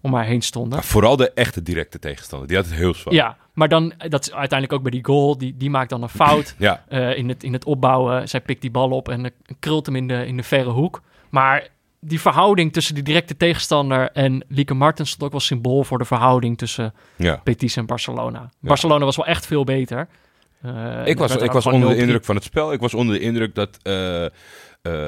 om 0.00 0.14
haar 0.14 0.24
heen 0.24 0.42
stonden. 0.42 0.72
Maar 0.72 0.84
vooral 0.86 1.16
de 1.16 1.32
echte 1.32 1.62
directe 1.62 1.98
tegenstander, 1.98 2.48
die 2.48 2.56
had 2.56 2.66
het 2.66 2.74
heel 2.74 2.94
zwaar. 2.94 3.14
Ja, 3.14 3.36
maar 3.52 3.68
dan, 3.68 3.92
dat 4.08 4.26
is 4.26 4.32
uiteindelijk 4.32 4.72
ook 4.72 4.82
bij 4.82 4.90
die 4.90 5.04
goal, 5.04 5.38
die, 5.38 5.56
die 5.56 5.70
maakt 5.70 5.90
dan 5.90 6.02
een 6.02 6.08
fout 6.08 6.54
Ja, 6.58 6.84
eh, 6.88 7.16
in, 7.16 7.28
het, 7.28 7.42
in 7.42 7.52
het 7.52 7.64
opbouwen. 7.64 8.28
Zij 8.28 8.40
pikt 8.40 8.60
die 8.60 8.70
bal 8.70 8.90
op 8.90 9.08
en 9.08 9.32
krult 9.58 9.86
hem 9.86 9.96
in 9.96 10.08
de, 10.08 10.26
in 10.26 10.36
de 10.36 10.42
verre 10.42 10.70
hoek. 10.70 11.02
Maar 11.28 11.68
die 12.00 12.20
verhouding 12.20 12.72
tussen 12.72 12.94
die 12.94 13.02
directe 13.02 13.36
tegenstander 13.36 14.10
en 14.10 14.44
Lieke 14.48 14.74
Martens 14.74 15.08
stond 15.08 15.24
ook 15.24 15.30
wel 15.30 15.40
symbool 15.40 15.84
voor 15.84 15.98
de 15.98 16.04
verhouding 16.04 16.58
tussen 16.58 16.94
ja. 17.16 17.40
Betis 17.44 17.76
en 17.76 17.86
Barcelona. 17.86 18.50
Barcelona 18.60 19.04
was 19.04 19.16
wel 19.16 19.26
echt 19.26 19.46
veel 19.46 19.64
beter. 19.64 20.08
Eh, 20.62 21.06
Ik 21.06 21.18
was, 21.18 21.30
werd 21.30 21.42
ik 21.42 21.50
was 21.52 21.66
onder 21.66 21.88
de 21.88 21.94
0-3. 21.94 21.98
indruk 21.98 22.24
van 22.24 22.34
het 22.34 22.44
spel. 22.44 22.72
Ik 22.72 22.80
was 22.80 22.94
onder 22.94 23.14
de 23.18 23.20
indruk 23.20 23.54
dat 23.54 23.78
eh, 23.82 24.24
eh, 24.24 24.30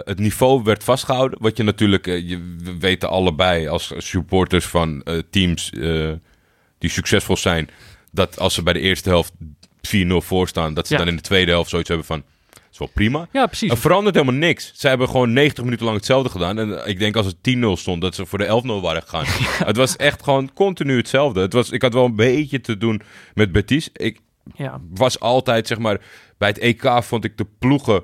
het 0.04 0.18
niveau 0.18 0.62
werd 0.62 0.84
vastgehouden. 0.84 1.38
Wat 1.42 1.56
je 1.56 1.62
natuurlijk, 1.62 2.06
eh, 2.06 2.28
je, 2.28 2.56
we 2.64 2.78
weten 2.78 3.08
allebei 3.08 3.68
als 3.68 3.92
supporters 3.96 4.66
van 4.66 5.02
eh, 5.02 5.18
teams 5.30 5.70
eh, 5.72 6.10
die 6.78 6.90
succesvol 6.90 7.36
zijn, 7.36 7.68
dat 8.12 8.38
als 8.38 8.54
ze 8.54 8.62
bij 8.62 8.72
de 8.72 8.80
eerste 8.80 9.08
helft 9.08 9.32
4-0 9.82 10.06
voor 10.16 10.48
staan, 10.48 10.74
dat 10.74 10.86
ze 10.86 10.92
Ja. 10.92 10.98
dan 10.98 11.08
in 11.08 11.16
de 11.16 11.22
tweede 11.22 11.50
helft 11.50 11.70
zoiets 11.70 11.88
hebben 11.88 12.06
van, 12.06 12.22
wel 12.80 12.90
prima. 12.94 13.28
Ja, 13.32 13.46
precies. 13.46 13.70
Er 13.70 13.76
verandert 13.78 14.14
helemaal 14.14 14.38
niks. 14.38 14.72
Ze 14.74 14.88
hebben 14.88 15.08
gewoon 15.08 15.32
90 15.32 15.64
minuten 15.64 15.84
lang 15.84 15.96
hetzelfde 15.96 16.28
gedaan. 16.30 16.58
En 16.58 16.88
ik 16.88 16.98
denk 16.98 17.16
als 17.16 17.26
het 17.26 17.36
10-0 17.56 17.60
stond, 17.72 18.00
dat 18.02 18.14
ze 18.14 18.26
voor 18.26 18.38
de 18.38 18.62
11-0 18.64 18.82
waren 18.82 19.02
gegaan. 19.02 19.24
Het 19.66 19.76
was 19.76 19.96
echt 19.96 20.22
gewoon 20.22 20.52
continu 20.54 20.96
hetzelfde. 20.96 21.40
Het 21.40 21.52
was, 21.52 21.70
ik 21.70 21.82
had 21.82 21.92
wel 21.94 22.04
een 22.04 22.16
beetje 22.16 22.60
te 22.60 22.76
doen 22.78 23.02
met 23.34 23.52
Betis. 23.52 23.88
Ik 23.92 24.20
Ja. 24.54 24.80
was 24.94 25.20
altijd, 25.20 25.66
zeg 25.66 25.78
maar, 25.78 26.00
bij 26.38 26.48
het 26.48 26.58
EK 26.58 27.02
vond 27.02 27.24
ik 27.24 27.36
de 27.36 27.46
ploegen 27.58 28.02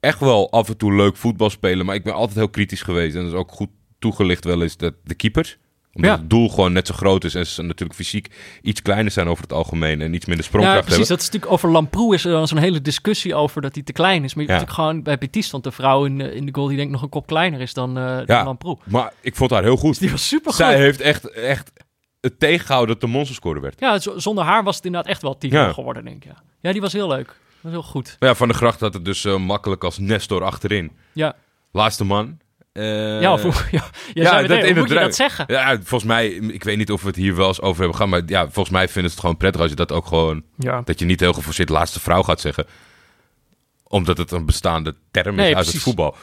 echt 0.00 0.20
wel 0.20 0.50
af 0.50 0.68
en 0.68 0.76
toe 0.76 0.94
leuk 0.94 1.16
voetbal 1.16 1.50
spelen. 1.50 1.86
Maar 1.86 1.94
ik 1.94 2.04
ben 2.04 2.14
altijd 2.14 2.38
heel 2.38 2.48
kritisch 2.48 2.82
geweest. 2.82 3.14
En 3.14 3.22
dat 3.22 3.32
is 3.32 3.38
ook 3.38 3.50
goed 3.52 3.70
toegelicht 3.98 4.44
wel 4.44 4.62
eens 4.62 4.76
dat 4.76 4.94
de 5.04 5.14
keepers. 5.14 5.58
Omdat 5.94 6.10
Ja. 6.10 6.18
het 6.18 6.30
doel 6.30 6.48
gewoon 6.48 6.72
net 6.72 6.86
zo 6.86 6.94
groot 6.94 7.24
is. 7.24 7.34
En 7.34 7.46
ze 7.46 7.62
natuurlijk 7.62 7.98
fysiek 7.98 8.28
iets 8.62 8.82
kleiner 8.82 9.12
zijn 9.12 9.28
over 9.28 9.42
het 9.42 9.52
algemeen. 9.52 10.00
En 10.00 10.14
iets 10.14 10.26
minder 10.26 10.44
Ja, 10.44 10.50
sprongkracht 10.50 10.80
precies. 10.86 10.98
hebben. 10.98 11.08
Dat 11.16 11.18
is 11.18 11.24
natuurlijk 11.32 11.52
over 11.52 11.70
Lamproe 11.70 12.14
is 12.14 12.24
er 12.24 12.32
dan 12.32 12.48
zo'n 12.48 12.58
hele 12.58 12.80
discussie 12.82 13.34
over 13.34 13.62
dat 13.62 13.74
hij 13.74 13.82
te 13.84 13.92
klein 13.92 14.24
is. 14.24 14.34
Maar 14.34 14.44
je 14.44 14.50
Ja. 14.50 14.56
hebt 14.56 14.66
natuurlijk 14.68 14.88
gewoon 14.90 15.02
bij 15.02 15.18
Betis 15.18 15.46
stond 15.46 15.64
de 15.64 15.72
vrouw 15.72 16.04
in, 16.04 16.18
de- 16.18 16.34
in 16.34 16.46
de 16.46 16.54
goal 16.54 16.66
die 16.66 16.76
denk 16.76 16.88
ik 16.88 16.94
nog 16.94 17.02
een 17.02 17.08
kop 17.08 17.26
kleiner 17.26 17.60
is 17.60 17.74
dan, 17.74 17.94
dan 17.94 18.24
Ja. 18.26 18.44
Lamproe. 18.44 18.78
Maar 18.84 19.12
ik 19.20 19.36
vond 19.36 19.50
haar 19.50 19.62
heel 19.62 19.76
goed. 19.76 19.88
Dus 19.90 19.98
die 19.98 20.10
was 20.10 20.28
super 20.28 20.52
Zij 20.52 20.72
goed. 20.74 20.82
heeft 20.82 21.00
echt, 21.00 21.30
echt 21.30 21.72
het 22.20 22.40
tegengehouden 22.40 22.92
dat 22.98 23.00
de 23.10 23.16
monsterscore 23.16 23.60
werd. 23.60 23.80
Ja, 23.80 23.98
zonder 24.16 24.44
haar 24.44 24.64
was 24.64 24.76
het 24.76 24.84
inderdaad 24.84 25.10
echt 25.10 25.22
wel 25.22 25.38
tien 25.38 25.50
Ja. 25.50 25.72
geworden, 25.72 26.04
denk 26.04 26.24
ik. 26.24 26.30
Ja. 26.30 26.42
ja, 26.60 26.72
die 26.72 26.80
was 26.80 26.92
heel 26.92 27.08
leuk. 27.08 27.26
Dat 27.26 27.36
was 27.60 27.72
heel 27.72 27.82
goed. 27.82 28.16
Maar 28.18 28.28
ja, 28.28 28.34
Van 28.34 28.48
de 28.48 28.54
Gracht 28.54 28.80
had 28.80 28.94
het 28.94 29.04
dus 29.04 29.24
eh, 29.24 29.36
makkelijk 29.36 29.84
als 29.84 29.98
Nestor 29.98 30.44
achterin. 30.44 30.92
Ja, 31.12 31.34
Laatste 31.72 32.04
man. 32.04 32.38
Eh, 32.74 33.20
ja, 33.20 33.32
of, 33.32 33.42
hoe- 33.42 33.52
ja, 33.70 33.84
ja, 34.14 34.28
zei 34.28 34.46
dat 34.46 34.62
hoe 34.64 34.74
moet 34.74 34.88
je 34.88 34.94
dra- 34.94 35.02
dat 35.02 35.14
zeggen? 35.14 35.44
Ja, 35.48 35.74
volgens 35.82 36.04
mij, 36.04 36.28
ik 36.28 36.64
weet 36.64 36.76
niet 36.76 36.90
of 36.92 37.00
we 37.02 37.06
het 37.06 37.16
hier 37.16 37.36
wel 37.36 37.46
eens 37.48 37.60
over 37.60 37.78
hebben 37.78 37.96
gehad, 37.96 38.10
maar 38.10 38.22
ja, 38.26 38.42
volgens 38.42 38.70
mij 38.70 38.84
vinden 38.88 39.02
ze 39.04 39.10
het 39.10 39.20
gewoon 39.20 39.36
prettig 39.36 39.60
als 39.60 39.70
je 39.70 39.76
dat 39.76 39.92
ook 39.92 40.06
gewoon, 40.06 40.42
Ja, 40.58 40.82
dat 40.84 40.98
je 40.98 41.04
niet 41.04 41.20
heel 41.20 41.32
geforceerd 41.32 41.68
laatste 41.68 42.00
vrouw 42.00 42.22
gaat 42.22 42.40
zeggen. 42.40 42.66
Omdat 43.88 44.18
het 44.18 44.30
een 44.30 44.44
bestaande 44.46 44.94
term 45.10 45.38
is 45.38 45.44
uit 45.44 45.52
precies. 45.54 45.72
het 45.72 45.82
voetbal. 45.82 46.16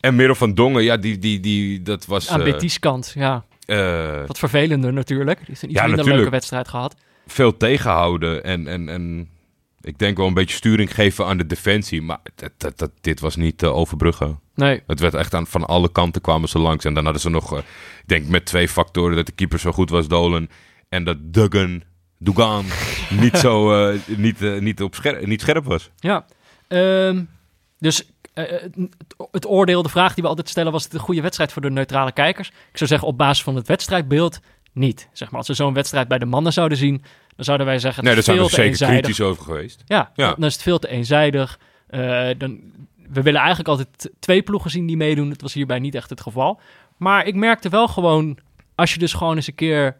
En 0.00 0.14
Merel 0.16 0.34
van 0.34 0.54
Dongen, 0.54 0.82
ja, 0.82 0.96
die, 0.96 1.18
die, 1.18 1.40
die, 1.40 1.82
dat 1.82 2.06
was... 2.06 2.28
aan 2.28 2.44
Betis 2.44 2.78
kant, 2.78 3.12
ja. 3.14 3.44
eh, 3.66 4.26
Wat 4.26 4.38
vervelender 4.38 4.92
natuurlijk. 4.92 5.38
Die 5.38 5.46
heeft 5.48 5.62
een 5.62 5.68
iets 5.70 5.78
Ja, 5.78 5.86
minder 5.86 6.04
natuurlijk. 6.04 6.16
leuke 6.16 6.30
wedstrijd 6.30 6.68
gehad. 6.68 6.94
veel 7.26 7.56
tegenhouden 7.56 8.44
en, 8.44 8.66
en, 8.66 8.88
en 8.88 9.28
ik 9.80 9.98
denk 9.98 10.16
wel 10.16 10.26
een 10.26 10.34
beetje 10.34 10.56
sturing 10.56 10.94
geven 10.94 11.26
aan 11.26 11.36
de 11.36 11.46
defensie. 11.46 12.02
Maar 12.02 12.18
dat, 12.34 12.50
dat, 12.56 12.78
dat, 12.78 12.90
dit 13.00 13.20
was 13.20 13.36
niet 13.36 13.58
te 13.58 13.66
overbruggen. 13.66 14.40
Nee, 14.56 14.82
Het 14.86 15.00
werd 15.00 15.14
echt 15.14 15.34
aan 15.34 15.46
van 15.46 15.64
alle 15.66 15.92
kanten 15.92 16.20
kwamen 16.22 16.48
ze 16.48 16.58
langs. 16.58 16.84
En 16.84 16.94
dan 16.94 17.04
hadden 17.04 17.22
ze 17.22 17.30
nog, 17.30 17.52
eh, 17.52 17.58
ik 17.58 17.64
denk 18.08 18.26
met 18.26 18.44
twee 18.46 18.68
factoren, 18.68 19.16
dat 19.16 19.26
de 19.26 19.32
keeper 19.32 19.58
zo 19.58 19.72
goed 19.72 19.90
was, 19.90 20.08
Dolan. 20.08 20.48
En 20.88 21.04
dat 21.04 21.16
Duggan, 21.20 21.82
Dugan, 22.18 22.64
niet 23.20 23.36
zo, 23.38 23.72
eh, 23.90 23.98
niet, 24.16 24.42
eh, 24.42 24.58
niet, 24.60 24.82
op 24.82 24.94
scherp, 24.94 25.26
niet 25.26 25.40
scherp 25.40 25.64
was. 25.64 25.90
ja. 25.96 26.26
Ehm, 26.68 27.22
dus 27.78 28.10
het, 29.30 29.46
oordeel, 29.46 29.82
de 29.82 29.88
vraag 29.88 30.14
die 30.14 30.22
we 30.22 30.28
altijd 30.28 30.48
stellen, 30.48 30.72
was 30.72 30.84
het 30.84 30.94
een 30.94 31.00
goede 31.00 31.20
wedstrijd 31.20 31.52
voor 31.52 31.62
de 31.62 31.70
neutrale 31.70 32.12
kijkers? 32.12 32.48
Ik 32.48 32.76
zou 32.76 32.90
zeggen, 32.90 33.08
op 33.08 33.18
basis 33.18 33.44
van 33.44 33.56
het 33.56 33.66
wedstrijdbeeld, 33.68 34.40
niet. 34.72 35.08
Zeg 35.12 35.28
maar, 35.30 35.38
als 35.38 35.48
we 35.48 35.54
zo'n 35.54 35.74
wedstrijd 35.74 36.08
bij 36.08 36.18
de 36.18 36.24
mannen 36.24 36.52
zouden 36.52 36.78
zien, 36.78 37.02
dan 37.36 37.44
zouden 37.44 37.66
wij 37.66 37.78
zeggen, 37.78 38.04
Nee, 38.04 38.14
daar 38.14 38.22
zijn 38.22 38.36
we 38.36 38.42
veel 38.42 38.50
te 38.50 38.56
zeker 38.56 38.70
eenzijdig. 38.70 38.98
kritisch 39.00 39.20
over 39.20 39.42
geweest. 39.44 39.82
Ja, 39.86 40.10
Ja. 40.14 40.34
dan 40.34 40.44
is 40.44 40.52
het 40.52 40.62
veel 40.62 40.78
te 40.78 40.88
eenzijdig. 40.88 41.58
Dan, 42.38 42.60
we 43.10 43.22
willen 43.22 43.40
eigenlijk 43.40 43.68
altijd 43.68 44.10
twee 44.18 44.42
ploegen 44.42 44.70
zien 44.70 44.86
die 44.86 44.96
meedoen. 44.96 45.28
Dat 45.28 45.40
was 45.40 45.54
hierbij 45.54 45.78
niet 45.78 45.94
echt 45.94 46.10
het 46.10 46.20
geval. 46.20 46.60
Maar 46.96 47.26
ik 47.26 47.34
merkte 47.34 47.68
wel 47.68 47.88
gewoon, 47.88 48.38
als 48.74 48.92
je 48.92 48.98
dus 48.98 49.12
gewoon 49.12 49.36
eens 49.36 49.46
een 49.46 49.54
keer 49.54 49.96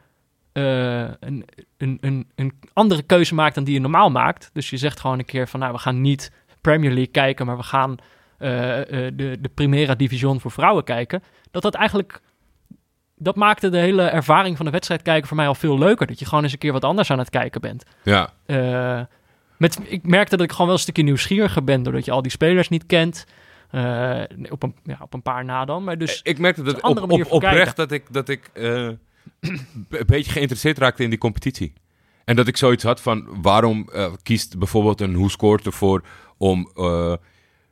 eh, 0.53 1.01
een, 1.21 1.45
een, 1.77 1.99
een, 2.01 2.27
een 2.35 2.53
andere 2.73 3.03
keuze 3.03 3.35
maakt 3.35 3.55
dan 3.55 3.65
die 3.65 3.75
je 3.75 3.81
normaal 3.81 4.11
maakt. 4.11 4.51
Dus 4.53 4.71
je 4.71 4.77
zegt 4.77 5.01
gewoon 5.01 5.19
een 5.19 5.25
keer 5.25 5.49
van, 5.49 5.61
nou, 5.61 5.73
we 5.73 5.79
gaan 5.79 6.01
niet 6.01 6.33
Premier 6.61 6.91
League 6.91 7.13
kijken, 7.13 7.47
maar 7.47 7.57
we 7.57 7.63
gaan 7.63 7.97
eh, 8.39 8.81
eh, 8.81 9.13
de, 9.17 9.39
de 9.41 9.49
Primera 9.55 9.95
Division 9.95 10.41
voor 10.41 10.51
vrouwen 10.51 10.85
kijken. 10.85 11.23
Dat 11.51 11.63
dat 11.63 11.75
eigenlijk, 11.75 12.21
dat 13.17 13.37
maakte 13.37 13.69
de 13.69 13.79
hele 13.79 14.03
ervaring 14.03 14.57
van 14.57 14.67
de 14.67 14.73
wedstrijd 14.73 15.03
kijken 15.03 15.29
voor 15.29 15.37
mij 15.37 15.47
al 15.47 15.55
veel 15.55 15.79
leuker. 15.79 16.07
Dat 16.07 16.19
je 16.19 16.25
gewoon 16.25 16.43
eens 16.43 16.53
een 16.53 16.59
keer 16.59 16.73
wat 16.73 16.85
anders 16.85 17.11
aan 17.11 17.19
het 17.19 17.31
kijken 17.31 17.61
bent. 17.61 17.85
Ja, 18.03 18.33
met, 19.57 19.79
ik 19.85 20.07
merkte 20.07 20.37
dat 20.37 20.45
ik 20.45 20.51
gewoon 20.51 20.67
wel 20.67 20.75
een 20.75 20.83
stukje 20.83 21.03
nieuwsgieriger 21.03 21.65
ben, 21.65 21.83
doordat 21.83 22.05
je 22.05 22.11
al 22.11 22.23
die 22.23 22.31
spelers 22.31 22.69
niet 22.69 22.87
kent. 22.87 23.27
Eh, 23.71 24.23
op, 24.51 24.63
een, 24.63 24.75
ja, 24.83 24.99
op 25.01 25.15
een 25.15 25.23
paar 25.23 25.45
na 25.45 25.65
dan. 25.65 25.85
Maar 25.85 25.99
dus, 25.99 26.21
ik 26.23 26.39
merkte 26.39 26.63
dat 26.63 26.83
op, 26.83 27.07
manier 27.07 27.25
op, 27.25 27.33
oprecht 27.33 27.77
dat 27.77 27.93
ik, 27.93 28.05
dat 28.11 28.29
ik 28.29 28.51
eh, 28.53 28.65
een 29.41 30.07
beetje 30.07 30.33
geïnteresseerd 30.33 30.79
raakte 30.79 31.03
in 31.03 31.11
die 31.11 31.19
competitie. 31.19 31.73
En 32.25 32.37
dat 32.37 32.47
ik 32.47 32.57
zoiets 32.57 32.85
had 32.85 33.01
van, 33.01 33.43
waarom 33.43 33.89
eh, 33.93 34.13
kiest 34.23 34.59
bijvoorbeeld 34.59 35.01
een 35.01 35.15
Hoe 35.15 35.31
Scoort 35.31 35.67
ervoor 35.67 36.03
om 36.37 36.71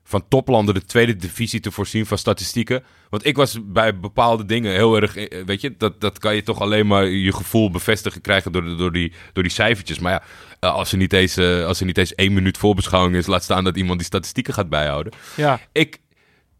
van 0.04 0.28
toplanden 0.28 0.74
de 0.74 0.84
tweede 0.84 1.16
divisie 1.16 1.60
te 1.60 1.70
voorzien 1.70 2.06
van 2.06 2.18
statistieken? 2.18 2.84
Want 3.08 3.26
ik 3.26 3.36
was 3.36 3.58
bij 3.62 3.98
bepaalde 3.98 4.44
dingen 4.44 4.72
heel 4.72 4.96
erg, 4.96 5.16
eh, 5.16 5.44
weet 5.44 5.60
je, 5.60 5.74
dat, 5.76 6.00
dat 6.00 6.18
kan 6.18 6.34
je 6.34 6.42
toch 6.42 6.60
alleen 6.60 6.86
maar 6.86 7.06
je 7.06 7.32
gevoel 7.32 7.70
bevestigen 7.70 8.20
krijgen 8.20 8.52
door, 8.52 8.76
door, 8.76 8.92
die, 8.92 9.12
door 9.32 9.42
die 9.42 9.52
cijfertjes. 9.52 9.98
Maar 9.98 10.12
ja, 10.12 10.22
eh, 10.60 10.74
als 10.74 10.92
er, 10.92 10.98
niet 10.98 11.12
eens, 11.12 11.36
eh, 11.36 11.64
als 11.64 11.80
er 11.80 11.86
niet 11.86 11.98
eens 11.98 12.14
één 12.14 12.32
minuut 12.32 12.58
voorbeschouwing 12.58 13.16
is, 13.16 13.26
laat 13.26 13.42
staan 13.42 13.64
dat 13.64 13.76
iemand 13.76 13.98
die 13.98 14.06
statistieken 14.06 14.54
gaat 14.54 14.68
bijhouden 14.68 15.12
ja, 15.36 15.60
ik 15.72 15.98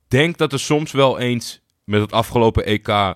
denk 0.08 0.36
dat 0.36 0.52
er 0.52 0.60
soms 0.60 0.92
wel 0.92 1.18
eens 1.18 1.62
met 1.84 2.00
het 2.00 2.12
afgelopen 2.12 2.64
EK 2.64 3.14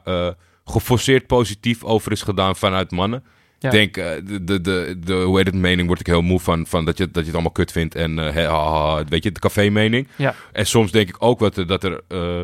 geforceerd 0.65 1.27
positief 1.27 1.85
over 1.85 2.13
is 2.13 2.23
gedaan 2.23 2.57
vanuit 2.57 2.91
mannen. 2.91 3.25
Ik 3.61 3.71
denk, 3.71 3.97
eh, 3.97 4.11
de, 4.25 4.45
de, 4.45 4.61
de, 4.61 4.97
de, 5.05 5.13
hoe 5.15 5.37
heet 5.37 5.47
het, 5.47 5.55
mening 5.55 5.87
word 5.89 6.01
ik 6.01 6.07
heel 6.07 6.23
moe 6.23 6.41
van, 6.41 6.67
van 6.67 6.85
dat, 6.85 6.99
je, 6.99 7.05
dat 7.05 7.15
je 7.15 7.25
het 7.25 7.33
allemaal 7.33 7.51
kut 7.53 7.73
vindt. 7.73 7.95
En 7.95 8.19
eh, 8.35 9.01
weet 9.09 9.23
je, 9.23 9.33
de 9.33 9.41
café-mening. 9.41 10.09
ja, 10.17 10.35
En 10.53 10.67
soms 10.67 10.91
denk 10.91 11.09
ik 11.09 11.17
ook 11.19 11.39
wat, 11.39 11.57
er- 11.57 11.67
dat 11.67 11.85
er 11.85 12.01
eh, 12.09 12.41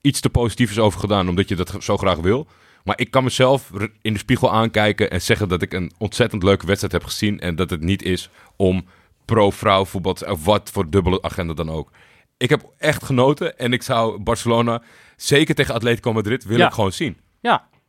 iets 0.00 0.20
te 0.20 0.30
positief 0.30 0.70
is 0.70 0.78
over 0.78 1.00
gedaan, 1.00 1.28
omdat 1.28 1.48
je 1.48 1.54
dat 1.56 1.76
zo 1.80 1.96
graag 1.96 2.18
wil. 2.18 2.46
Maar 2.84 2.98
ik 2.98 3.10
kan 3.10 3.24
mezelf 3.24 3.70
in 4.02 4.12
de 4.12 4.18
spiegel 4.18 4.52
aankijken 4.52 5.10
en 5.10 5.22
zeggen 5.22 5.48
dat 5.48 5.62
ik 5.62 5.72
een 5.72 5.92
ontzettend 5.98 6.42
leuke 6.42 6.66
wedstrijd 6.66 6.92
heb 6.92 7.04
gezien. 7.04 7.40
En 7.40 7.56
dat 7.56 7.70
het 7.70 7.80
niet 7.80 8.02
is 8.02 8.30
om 8.56 8.86
pro-vrouw 9.24 9.84
voetbal, 9.84 10.16
of 10.28 10.44
wat 10.44 10.70
voor 10.72 10.90
dubbele 10.90 11.22
agenda 11.22 11.52
dan 11.54 11.70
ook. 11.70 11.90
Ik 12.36 12.50
heb 12.50 12.62
echt 12.78 13.04
genoten 13.04 13.58
en 13.58 13.72
ik 13.72 13.82
zou 13.82 14.18
Barcelona, 14.18 14.82
zeker 15.16 15.54
tegen 15.54 15.74
Atletico 15.74 16.12
Madrid, 16.12 16.44
willen 16.44 16.60
Ja. 16.60 16.66
ik 16.66 16.72
gewoon 16.74 16.92
zien. 16.92 17.16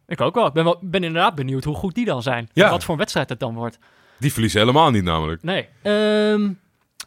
Ik 0.08 0.22
ook 0.22 0.36
wel. 0.36 0.46
Ik 0.48 0.54
ben, 0.54 0.64
wel, 0.64 0.78
ben 0.82 1.04
inderdaad 1.04 1.36
benieuwd 1.36 1.64
hoe 1.64 1.76
goed 1.76 1.96
die 1.96 2.06
dan 2.06 2.22
zijn. 2.22 2.50
Ja. 2.54 2.70
Wat 2.70 2.84
voor 2.84 2.94
een 2.94 3.00
wedstrijd 3.00 3.30
het 3.30 3.40
dan 3.40 3.54
wordt. 3.54 3.80
Die 4.20 4.32
verliezen 4.32 4.60
helemaal 4.60 4.92
niet 4.92 5.04
namelijk. 5.04 5.44
Nee. 5.44 5.68
Ehm, 5.82 6.50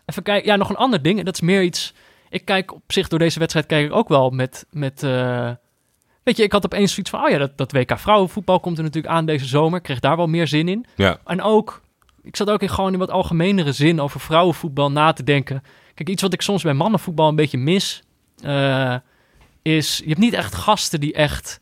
even 0.07 0.23
kijken. 0.23 0.47
Ja, 0.51 0.57
nog 0.57 0.69
een 0.69 0.77
ander 0.77 1.03
ding. 1.03 1.19
En 1.19 1.25
dat 1.25 1.35
is 1.35 1.41
meer 1.41 1.63
iets... 1.63 1.95
Ik 2.29 2.45
kijk 2.45 2.75
op 2.75 2.83
zich 2.87 3.09
door 3.09 3.19
deze 3.19 3.39
wedstrijd 3.39 3.67
kijk 3.67 3.87
ik 3.87 3.93
ook 3.93 4.09
wel 4.09 4.31
met... 4.31 4.67
met 4.71 5.03
eh, 5.03 5.51
weet 6.23 6.37
je, 6.37 6.43
ik 6.43 6.53
had 6.53 6.65
opeens 6.65 6.93
zoiets 6.93 7.11
van... 7.11 7.25
Oh 7.25 7.31
ja, 7.31 7.39
dat, 7.39 7.57
dat 7.57 7.73
WK 7.73 7.99
vrouwenvoetbal 7.99 8.61
komt 8.61 8.79
er 8.79 8.85
natuurlijk 8.85 9.15
aan 9.15 9.27
deze 9.27 9.47
zomer. 9.47 9.79
Ik 9.79 9.85
kreeg 9.85 10.01
daar 10.01 10.17
wel 10.17 10.27
meer 10.27 10.47
zin 10.47 10.69
in. 10.69 10.87
Ja, 10.97 11.19
En 11.25 11.43
ook, 11.43 11.83
ik 12.23 12.37
zat 12.37 12.51
ook 12.51 12.63
in 12.63 12.69
gewoon 12.69 12.93
in 12.93 12.99
wat 12.99 13.11
algemenere 13.11 13.73
zin 13.73 14.01
over 14.01 14.21
vrouwenvoetbal 14.21 14.91
na 14.91 15.13
te 15.13 15.25
denken. 15.25 15.63
Kijk, 15.95 16.09
iets 16.09 16.23
wat 16.23 16.33
ik 16.33 16.43
soms 16.43 16.63
bij 16.63 16.75
mannenvoetbal 16.75 17.29
een 17.29 17.37
beetje 17.37 17.59
mis, 17.59 18.03
eh, 18.43 18.95
is 19.63 19.99
je 19.99 20.09
hebt 20.09 20.19
niet 20.19 20.35
echt 20.35 20.55
gasten 20.55 21.01
die 21.01 21.13
echt, 21.13 21.59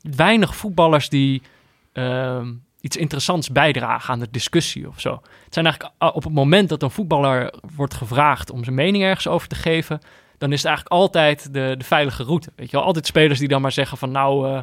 weinig 0.00 0.56
voetballers 0.56 1.08
die 1.08 1.42
ehm, 1.92 2.52
iets 2.80 2.96
interessants 2.96 3.50
bijdragen 3.50 4.12
aan 4.12 4.18
de 4.18 4.28
discussie 4.30 4.88
of 4.88 5.00
zo. 5.00 5.12
Het 5.44 5.54
zijn 5.54 5.66
eigenlijk 5.66 6.14
op 6.14 6.24
het 6.24 6.32
moment 6.32 6.68
dat 6.68 6.82
een 6.82 6.90
voetballer 6.90 7.54
wordt 7.76 7.94
gevraagd 7.94 8.50
om 8.50 8.64
zijn 8.64 8.76
mening 8.76 9.04
ergens 9.04 9.26
over 9.26 9.48
te 9.48 9.54
geven, 9.54 10.00
dan 10.38 10.52
is 10.52 10.58
het 10.58 10.66
eigenlijk 10.66 10.96
altijd 10.96 11.52
de, 11.52 11.74
de 11.78 11.84
veilige 11.84 12.22
route. 12.22 12.52
Weet 12.56 12.70
je 12.70 12.76
wel, 12.76 12.86
altijd 12.86 13.06
spelers 13.06 13.38
die 13.38 13.48
dan 13.48 13.60
maar 13.60 13.72
zeggen 13.72 13.98
van 13.98 14.10
nou, 14.10 14.48
eh, 14.48 14.62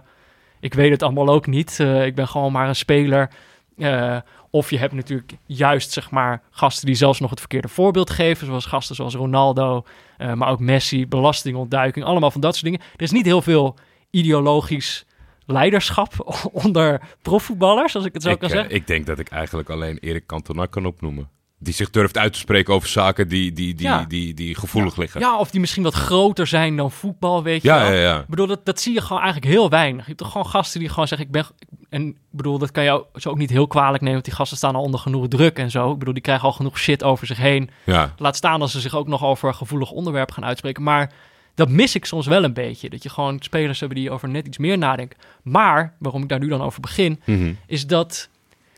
ik 0.59 0.73
weet 0.73 0.91
het 0.91 1.03
allemaal 1.03 1.29
ook 1.29 1.47
niet. 1.47 1.79
Eh, 1.79 2.05
ik 2.05 2.15
ben 2.15 2.27
gewoon 2.27 2.51
maar 2.51 2.67
een 2.67 2.75
speler. 2.75 3.29
Eh, 3.77 4.17
of 4.49 4.69
je 4.69 4.77
hebt 4.77 4.93
natuurlijk 4.93 5.33
juist, 5.45 5.91
zeg 5.91 6.11
maar, 6.11 6.41
gasten 6.51 6.85
die 6.85 6.95
zelfs 6.95 7.19
nog 7.19 7.29
het 7.29 7.39
verkeerde 7.39 7.67
voorbeeld 7.67 8.09
geven. 8.09 8.47
Zoals 8.47 8.65
gasten 8.65 8.95
zoals 8.95 9.15
Ronaldo, 9.15 9.85
maar 10.17 10.49
ook 10.49 10.59
Messi, 10.59 11.07
belastingontduiking. 11.07 12.05
Allemaal 12.05 12.31
van 12.31 12.41
dat 12.41 12.53
soort 12.53 12.65
dingen. 12.65 12.87
Er 12.95 13.01
is 13.01 13.11
niet 13.11 13.25
heel 13.25 13.41
veel 13.41 13.75
ideologisch 14.09 15.05
leiderschap 15.45 16.13
onder 16.65 17.01
profvoetballers, 17.21 17.95
als 17.95 18.05
ik 18.05 18.13
het 18.13 18.23
zo 18.23 18.29
ik, 18.29 18.39
kan 18.39 18.49
eh, 18.49 18.55
zeggen. 18.55 18.75
ik 18.75 18.87
denk 18.87 19.05
dat 19.05 19.19
ik 19.19 19.29
eigenlijk 19.29 19.69
alleen 19.69 19.97
Erik 19.99 20.25
Cantona 20.25 20.65
kan 20.65 20.85
opnoemen. 20.85 21.29
Die 21.59 21.73
zich 21.73 21.89
durft 21.89 22.17
uit 22.17 22.33
te 22.33 22.39
spreken 22.39 22.73
over 22.73 22.89
zaken 22.89 23.27
die, 23.27 23.51
die, 23.51 23.73
die, 23.75 23.87
Ja. 23.87 24.05
die, 24.07 24.33
die, 24.33 24.55
gevoelig 24.55 24.95
liggen. 24.97 25.19
Ja, 25.19 25.37
of 25.39 25.51
die 25.51 25.59
misschien 25.59 25.83
wat 25.83 25.93
groter 25.93 26.47
zijn 26.47 26.75
dan 26.75 26.91
voetbal, 26.91 27.43
weet 27.43 27.61
je 27.61 27.67
ja, 27.67 27.79
wel. 27.79 27.91
ja. 27.91 27.99
ja. 27.99 28.19
Ik 28.19 28.27
bedoel, 28.27 28.47
dat, 28.47 28.65
dat 28.65 28.79
zie 28.79 28.93
je 28.93 29.01
gewoon 29.01 29.21
eigenlijk 29.21 29.51
heel 29.53 29.69
weinig. 29.69 30.01
Je 30.01 30.07
hebt 30.07 30.17
toch 30.17 30.31
gewoon 30.31 30.47
gasten 30.47 30.79
die 30.79 30.89
gewoon 30.89 31.07
zeggen, 31.07 31.27
ik 31.27 31.33
ben... 31.33 31.45
En 31.89 32.07
ik 32.07 32.15
bedoel, 32.31 32.57
dat 32.57 32.71
kan 32.71 32.83
je 32.83 32.91
ook- 32.91 33.07
zo 33.15 33.29
ook 33.29 33.37
niet 33.37 33.49
heel 33.49 33.67
kwalijk 33.67 33.97
nemen, 33.99 34.13
want 34.13 34.25
die 34.25 34.33
gasten 34.33 34.57
staan 34.57 34.75
al 34.75 34.81
onder 34.81 34.99
genoeg 34.99 35.27
druk 35.27 35.57
en 35.57 35.71
zo. 35.71 35.91
Ik 35.91 35.99
bedoel, 35.99 36.13
die 36.13 36.23
krijgen 36.23 36.45
al 36.45 36.53
genoeg 36.53 36.79
shit 36.79 37.03
over 37.03 37.27
zich 37.27 37.37
heen. 37.37 37.69
ja. 37.83 38.13
Laat 38.17 38.35
staan 38.35 38.61
als 38.61 38.71
ze 38.71 38.79
zich 38.79 38.95
ook 38.95 39.07
nog 39.07 39.23
over 39.23 39.47
een 39.47 39.55
gevoelig 39.55 39.91
onderwerp 39.91 40.31
gaan 40.31 40.45
uitspreken. 40.45 40.83
Maar 40.83 41.11
dat 41.55 41.69
mis 41.69 41.95
ik 41.95 42.05
soms 42.05 42.27
wel 42.27 42.43
een 42.43 42.53
beetje. 42.53 42.89
Dat 42.89 43.03
je 43.03 43.09
gewoon 43.09 43.37
spelers 43.39 43.79
hebben 43.79 43.97
die 43.97 44.11
over 44.11 44.29
net 44.29 44.47
iets 44.47 44.57
meer 44.57 44.77
nadenken. 44.77 45.17
Maar, 45.41 45.93
waarom 45.99 46.21
ik 46.21 46.29
daar 46.29 46.39
nu 46.39 46.47
dan 46.47 46.61
over 46.61 46.81
begin, 46.81 47.21
Mhm. 47.25 47.53
is 47.67 47.87
dat... 47.87 48.29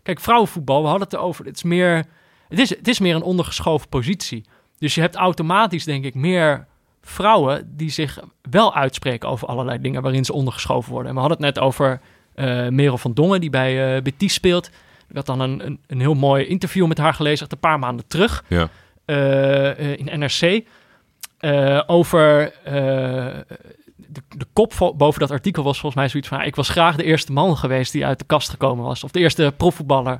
Kijk, 0.03 0.19
vrouwenvoetbal, 0.19 0.81
we 0.81 0.87
hadden 0.87 1.07
het 1.07 1.13
erover. 1.17 1.45
Het 1.45 1.55
is 1.55 1.63
meer, 1.63 2.05
het 2.49 2.59
is, 2.59 2.69
het 2.69 2.87
is 2.87 2.99
meer 2.99 3.15
een 3.15 3.21
ondergeschoven 3.21 3.89
positie. 3.89 4.45
Dus 4.79 4.95
je 4.95 5.01
hebt 5.01 5.15
automatisch, 5.15 5.83
denk 5.83 6.03
ik, 6.05 6.13
meer 6.15 6.65
vrouwen 7.01 7.73
die 7.75 7.89
zich 7.89 8.19
wel 8.49 8.75
uitspreken 8.75 9.29
over 9.29 9.47
allerlei 9.47 9.81
dingen 9.81 10.01
waarin 10.01 10.25
ze 10.25 10.33
ondergeschoven 10.33 10.91
worden. 10.91 11.09
En 11.09 11.13
we 11.15 11.19
hadden 11.19 11.37
het 11.37 11.55
net 11.55 11.63
over 11.63 11.99
uh, 12.35 12.67
Merel 12.67 12.97
van 12.97 13.13
Dongen, 13.13 13.41
die 13.41 13.49
bij 13.49 13.95
uh, 13.95 14.01
Betis 14.01 14.33
speelt. 14.33 14.69
Ik 15.09 15.15
had 15.15 15.25
dan 15.25 15.39
een, 15.39 15.65
een, 15.65 15.79
een, 15.87 15.99
heel 15.99 16.13
mooi 16.13 16.45
interview 16.45 16.87
met 16.87 16.97
haar 16.97 17.13
gelezen, 17.13 17.41
echt 17.41 17.51
een 17.51 17.59
paar 17.59 17.79
maanden 17.79 18.07
terug, 18.07 18.43
ja. 18.47 18.69
uh, 19.05 19.97
in 19.97 20.19
NRC, 20.19 20.65
over 21.87 22.53
de, 22.63 24.21
de, 24.37 24.45
kop 24.53 24.93
boven 24.97 25.19
dat 25.19 25.31
artikel 25.31 25.63
was 25.63 25.79
volgens 25.79 26.01
mij 26.01 26.09
zoiets 26.09 26.29
van... 26.29 26.41
ik 26.41 26.55
was 26.55 26.69
graag 26.69 26.95
de 26.95 27.03
eerste 27.03 27.31
man 27.31 27.57
geweest 27.57 27.91
die 27.91 28.05
uit 28.05 28.19
de 28.19 28.25
kast 28.25 28.49
gekomen 28.49 28.85
was. 28.85 29.03
Of 29.03 29.11
de 29.11 29.19
eerste 29.19 29.53
profvoetballer 29.57 30.19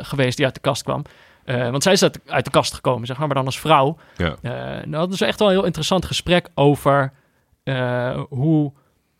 geweest 0.00 0.36
die 0.36 0.44
uit 0.44 0.54
de 0.54 0.60
kast 0.60 0.82
kwam. 0.82 1.02
Uh, 1.46 1.70
want 1.70 1.82
zij 1.82 1.92
is 1.92 2.02
uit, 2.02 2.20
uit, 2.26 2.44
de 2.44 2.50
kast 2.50 2.74
gekomen, 2.74 3.06
zeg 3.06 3.18
maar, 3.18 3.26
maar 3.26 3.36
dan 3.36 3.46
als 3.46 3.60
vrouw. 3.60 3.96
Ja. 4.16 4.36
Uh, 4.42 4.92
dat 4.92 5.12
is 5.12 5.20
echt 5.20 5.38
wel 5.38 5.48
een 5.48 5.54
heel 5.54 5.64
interessant 5.64 6.04
gesprek 6.04 6.48
over 6.54 7.12
uh, 7.64 8.22
hoe, 8.28 8.72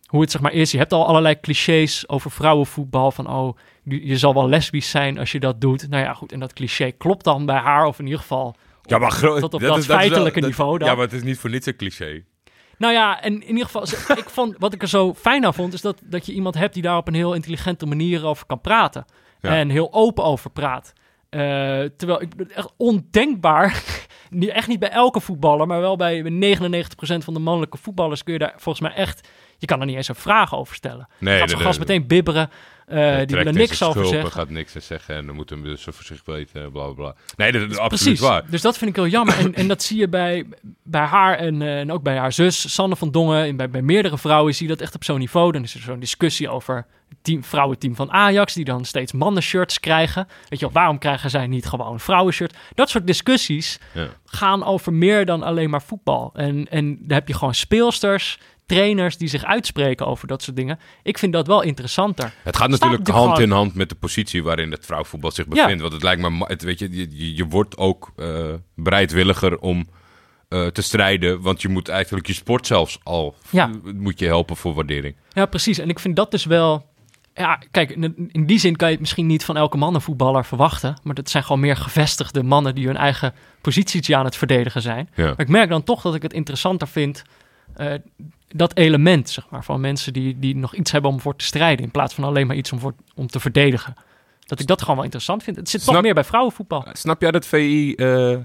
hoe 0.05 0.21
het 0.21 0.31
zeg 0.31 0.41
maar 0.41 0.51
is. 0.51 0.71
Je 0.71 0.77
hebt 0.77 0.93
al 0.93 1.07
allerlei 1.07 1.39
clichés 1.39 2.09
over 2.09 2.31
vrouwenvoetbal. 2.31 3.11
Van 3.11 3.29
oh, 3.29 3.57
je, 3.83 4.07
je, 4.07 4.17
zal 4.17 4.33
wel 4.33 4.49
lesbisch 4.49 4.89
zijn 4.89 5.19
als 5.19 5.31
je 5.31 5.39
dat 5.39 5.61
doet. 5.61 5.89
Nou 5.89 6.03
ja, 6.03 6.13
goed. 6.13 6.31
En 6.31 6.39
dat 6.39 6.53
cliché 6.53 6.91
klopt 6.91 7.23
dan 7.23 7.45
bij 7.45 7.57
haar, 7.57 7.85
of 7.85 7.99
in 7.99 8.05
ieder 8.05 8.19
geval 8.19 8.55
ja, 8.89 8.97
maar 8.97 9.19
tot 9.19 9.53
op 9.53 9.61
dat, 9.61 9.61
dat 9.61 9.85
feitelijke 9.85 10.39
dat, 10.39 10.49
niveau. 10.49 10.77
Dan. 10.77 10.87
Ja, 10.87 10.93
maar 10.93 11.03
het 11.03 11.13
is 11.13 11.23
niet 11.23 11.37
voor 11.37 11.49
niets 11.49 11.65
een 11.65 11.75
cliché. 11.75 12.23
Nou 12.77 12.93
ja, 12.93 13.21
en 13.21 13.33
in 13.33 13.47
ieder 13.47 13.65
geval, 13.65 13.83
ik 14.17 14.29
vond, 14.29 14.55
wat 14.57 14.73
ik 14.73 14.81
er 14.81 14.87
zo 14.87 15.13
fijn 15.13 15.45
aan 15.45 15.53
vond, 15.53 15.73
is 15.73 15.81
dat, 15.81 16.01
dat 16.03 16.25
je 16.25 16.33
iemand 16.33 16.55
hebt 16.55 16.73
die 16.73 16.83
daar 16.83 16.97
op 16.97 17.07
een 17.07 17.13
heel 17.13 17.33
intelligente 17.33 17.85
manier 17.85 18.25
over 18.25 18.45
kan 18.45 18.61
praten. 18.61 19.05
Ja. 19.41 19.49
En 19.49 19.69
heel 19.69 19.93
open 19.93 20.23
over 20.23 20.49
praat. 20.49 20.93
Uh, 21.29 21.41
terwijl 21.97 22.21
ik 22.21 22.33
echt 22.55 22.73
ondenkbaar, 22.77 23.83
echt 24.39 24.67
niet 24.67 24.79
bij 24.79 24.89
elke 24.89 25.19
voetballer, 25.19 25.67
maar 25.67 25.79
wel 25.79 25.95
bij 25.95 26.23
99% 26.23 26.27
van 26.99 27.33
de 27.33 27.39
mannelijke 27.39 27.77
voetballers 27.77 28.23
kun 28.23 28.33
je 28.33 28.39
daar 28.39 28.53
volgens 28.57 28.87
mij 28.87 28.93
echt, 28.93 29.29
je 29.57 29.65
kan 29.65 29.79
er 29.79 29.85
niet 29.85 29.95
eens 29.95 30.07
een 30.07 30.15
vraag 30.15 30.55
over 30.55 30.75
stellen. 30.75 31.07
Nee, 31.19 31.39
gaat 31.39 31.49
zo'n 31.49 31.59
gast 31.59 31.79
meteen 31.79 32.07
bibberen, 32.07 32.49
uh, 32.87 33.17
die 33.17 33.35
willen 33.35 33.53
niks 33.53 33.83
over 33.83 34.05
zeggen. 34.05 34.31
gaat 34.31 34.49
niks 34.49 34.73
zeggen 34.73 35.15
en 35.15 35.25
dan 35.25 35.35
moet 35.35 35.49
hem 35.49 35.63
dus 35.63 35.83
voor 35.83 36.03
zich 36.03 36.21
weten, 36.25 36.71
bla 36.71 36.83
bla 36.83 36.93
bla. 36.93 37.15
Nee, 37.35 37.51
dat 37.51 37.61
is 37.61 37.77
absoluut 37.77 37.89
Precies. 38.03 38.19
waar. 38.19 38.43
Dus 38.49 38.61
dat 38.61 38.77
vind 38.77 38.89
ik 38.89 38.95
heel 38.95 39.07
jammer. 39.07 39.37
en, 39.37 39.55
en 39.55 39.67
dat 39.67 39.83
zie 39.83 39.97
je 39.97 40.07
bij, 40.07 40.45
bij 40.83 41.01
haar 41.01 41.37
en, 41.37 41.61
uh, 41.61 41.79
en 41.79 41.91
ook 41.91 42.03
bij 42.03 42.17
haar 42.17 42.33
zus, 42.33 42.73
Sanne 42.73 42.95
van 42.95 43.11
Dongen, 43.11 43.45
en 43.45 43.55
bij, 43.55 43.69
bij 43.69 43.81
meerdere 43.81 44.17
vrouwen 44.17 44.55
zie 44.55 44.67
je 44.67 44.73
dat 44.73 44.81
echt 44.81 44.95
op 44.95 45.03
zo'n 45.03 45.19
niveau. 45.19 45.51
Dan 45.51 45.63
is 45.63 45.73
er 45.73 45.79
zo'n 45.79 45.99
discussie 45.99 46.49
over 46.49 46.85
team, 47.21 47.43
vrouwenteam 47.43 47.95
van 47.95 48.11
Ajax, 48.11 48.53
die 48.53 48.65
dan 48.65 48.85
steeds 48.85 49.11
mannenshirts 49.11 49.79
krijgen. 49.79 50.27
Weet 50.49 50.59
je 50.59 50.65
wel, 50.65 50.73
waarom 50.73 50.97
krijgen 50.97 51.29
zij 51.29 51.47
niet 51.47 51.65
gewoon 51.65 51.99
vrouwenshirt? 51.99 52.55
Dat 52.73 52.89
soort 52.89 53.07
discussies 53.07 53.79
ja. 53.93 54.07
gaan 54.25 54.63
over 54.63 54.93
meer 54.93 55.25
dan 55.25 55.43
alleen 55.43 55.69
maar 55.69 55.81
voetbal. 55.81 56.31
En, 56.33 56.67
en 56.69 56.97
daar 57.01 57.17
heb 57.17 57.27
je 57.27 57.33
gewoon 57.33 57.53
speelsters, 57.53 58.39
trainers 58.67 59.17
die 59.17 59.27
zich 59.27 59.43
uitspreken 59.43 60.07
over 60.07 60.27
dat 60.27 60.41
soort 60.41 60.55
dingen. 60.55 60.79
Ik 61.03 61.17
vind 61.17 61.33
dat 61.33 61.47
wel 61.47 61.61
interessanter. 61.61 62.33
Het 62.43 62.57
gaat 62.57 62.69
natuurlijk 62.69 63.07
hand 63.07 63.25
gewoon... 63.25 63.41
in 63.41 63.51
hand 63.51 63.75
met 63.75 63.89
de 63.89 63.95
positie 63.95 64.43
waarin 64.43 64.71
het 64.71 64.85
vrouwenvoetbal 64.85 65.31
zich 65.31 65.47
bevindt. 65.47 65.73
Ja. 65.73 65.81
Want 65.81 65.93
het 65.93 66.03
lijkt 66.03 66.21
me, 66.21 66.45
het, 66.47 66.63
weet 66.63 66.79
je, 66.79 66.91
je, 66.91 67.35
je 67.35 67.45
wordt 67.45 67.77
ook 67.77 68.11
uh, 68.15 68.53
bereidwilliger 68.75 69.59
om 69.59 69.87
uh, 70.49 70.67
te 70.67 70.81
strijden. 70.81 71.41
Want 71.41 71.61
je 71.61 71.69
moet 71.69 71.89
eigenlijk 71.89 72.27
je 72.27 72.33
sport 72.33 72.67
zelfs 72.67 72.99
al 73.03 73.35
ja. 73.49 73.69
moet 73.95 74.19
je 74.19 74.25
helpen 74.25 74.55
voor 74.55 74.73
waardering. 74.73 75.15
Ja, 75.29 75.45
precies. 75.45 75.77
En 75.77 75.89
ik 75.89 75.99
vind 75.99 76.15
dat 76.15 76.31
dus 76.31 76.45
wel 76.45 76.85
ja, 77.33 77.59
kijk, 77.71 77.89
in, 77.89 78.45
die 78.45 78.59
zin 78.59 78.75
kan 78.75 78.87
je 78.87 78.93
het 78.93 79.01
misschien 79.01 79.27
niet 79.27 79.45
van 79.45 79.57
elke 79.57 79.77
mannenvoetballer 79.77 80.45
verwachten. 80.45 80.97
Maar 81.03 81.15
dat 81.15 81.29
zijn 81.29 81.43
gewoon 81.43 81.61
meer 81.61 81.77
gevestigde 81.77 82.43
mannen 82.43 82.75
die 82.75 82.85
hun 82.85 82.97
eigen 82.97 83.33
positie 83.61 84.17
aan 84.17 84.25
het 84.25 84.35
verdedigen 84.35 84.81
zijn. 84.81 85.09
Ja. 85.15 85.25
Maar 85.25 85.39
ik 85.39 85.49
merk 85.49 85.69
dan 85.69 85.83
toch 85.83 86.01
dat 86.01 86.15
ik 86.15 86.21
het 86.21 86.33
interessanter 86.33 86.87
vind. 86.87 87.23
Uh, 87.77 87.93
dat 88.47 88.75
element, 88.75 89.29
zeg 89.29 89.45
maar, 89.49 89.63
van 89.63 89.81
mensen 89.81 90.13
die, 90.13 90.39
die 90.39 90.55
nog 90.55 90.75
iets 90.75 90.91
hebben 90.91 91.11
om 91.11 91.19
voor 91.19 91.35
te 91.35 91.45
strijden. 91.45 91.85
In 91.85 91.91
plaats 91.91 92.13
van 92.13 92.23
alleen 92.23 92.47
maar 92.47 92.55
iets 92.55 92.71
om, 92.71 92.79
voor, 92.79 92.93
om 93.15 93.27
te 93.27 93.39
verdedigen. 93.39 93.93
Dat 94.45 94.59
ik 94.59 94.67
dat 94.67 94.79
gewoon 94.79 94.95
wel 94.95 95.03
interessant 95.03 95.43
vind. 95.43 95.55
Het 95.57 95.69
zit 95.69 95.81
Snap, 95.81 95.93
toch 95.93 96.03
meer 96.03 96.13
bij 96.13 96.23
vrouwenvoetbal. 96.23 96.85
Snap 96.91 97.21
jij 97.21 97.31
dat 97.31 97.45
VI 97.45 97.93
uh, 97.97 98.37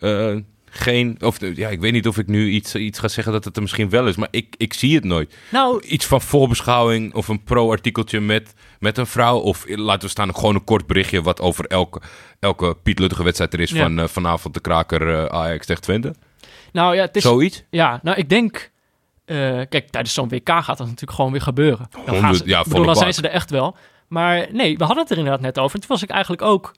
uh, 0.00 0.36
geen. 0.70 1.16
Of 1.20 1.54
ja, 1.56 1.68
ik 1.68 1.80
weet 1.80 1.92
niet 1.92 2.06
of 2.08 2.18
ik 2.18 2.26
nu 2.26 2.48
iets, 2.48 2.74
iets 2.74 2.98
ga 2.98 3.08
zeggen 3.08 3.32
dat 3.32 3.44
het 3.44 3.56
er 3.56 3.62
misschien 3.62 3.90
wel 3.90 4.06
is, 4.06 4.16
maar 4.16 4.28
ik, 4.30 4.54
ik 4.58 4.72
zie 4.72 4.94
het 4.94 5.04
nooit. 5.04 5.36
Nou, 5.50 5.82
iets 5.84 6.06
van 6.06 6.20
voorbeschouwing 6.20 7.14
of 7.14 7.28
een 7.28 7.42
pro-artikeltje 7.42 8.20
met, 8.20 8.54
met 8.78 8.98
een 8.98 9.06
vrouw. 9.06 9.38
Of 9.38 9.64
laten 9.68 10.02
we 10.02 10.08
staan, 10.08 10.34
gewoon 10.34 10.54
een 10.54 10.64
kort 10.64 10.86
berichtje 10.86 11.22
wat 11.22 11.40
over 11.40 11.64
elke, 11.64 12.00
elke 12.38 12.76
Piet 12.82 12.98
Luttige 12.98 13.22
wedstrijd 13.22 13.52
er 13.52 13.60
is 13.60 13.70
Ja. 13.70 13.82
van 13.82 13.98
uh, 13.98 14.06
vanavond 14.06 14.54
de 14.54 14.60
kraker 14.60 15.30
Ajax 15.30 15.66
tegen 15.66 15.82
Twente. 15.82 16.14
Nou 16.72 16.94
ja, 16.94 17.00
het 17.02 17.16
is. 17.16 17.22
Zoiets? 17.22 17.64
Ja, 17.70 18.00
nou, 18.02 18.16
ik 18.16 18.28
denk. 18.28 18.70
eh, 19.24 19.36
kijk, 19.68 19.88
tijdens 19.90 20.14
zo'n 20.14 20.28
WK 20.28 20.48
gaat 20.48 20.66
dat 20.66 20.78
natuurlijk 20.86 21.12
gewoon 21.12 21.32
weer 21.32 21.40
gebeuren. 21.40 21.86
Dan, 21.90 22.04
gaan 22.04 22.14
Honderd- 22.14 22.36
ze, 22.36 22.48
ja, 22.48 22.62
bedoel, 22.62 22.84
dan 22.84 22.96
zijn 22.96 23.14
ze 23.14 23.22
er 23.22 23.30
echt 23.30 23.50
wel. 23.50 23.76
Maar 24.08 24.46
nee, 24.52 24.76
we 24.76 24.84
hadden 24.84 25.02
het 25.02 25.10
er 25.12 25.16
inderdaad 25.18 25.40
net 25.42 25.58
over. 25.58 25.74
En 25.74 25.80
toen 25.80 25.88
was 25.90 26.02
ik 26.02 26.10
eigenlijk 26.10 26.42
ook. 26.42 26.74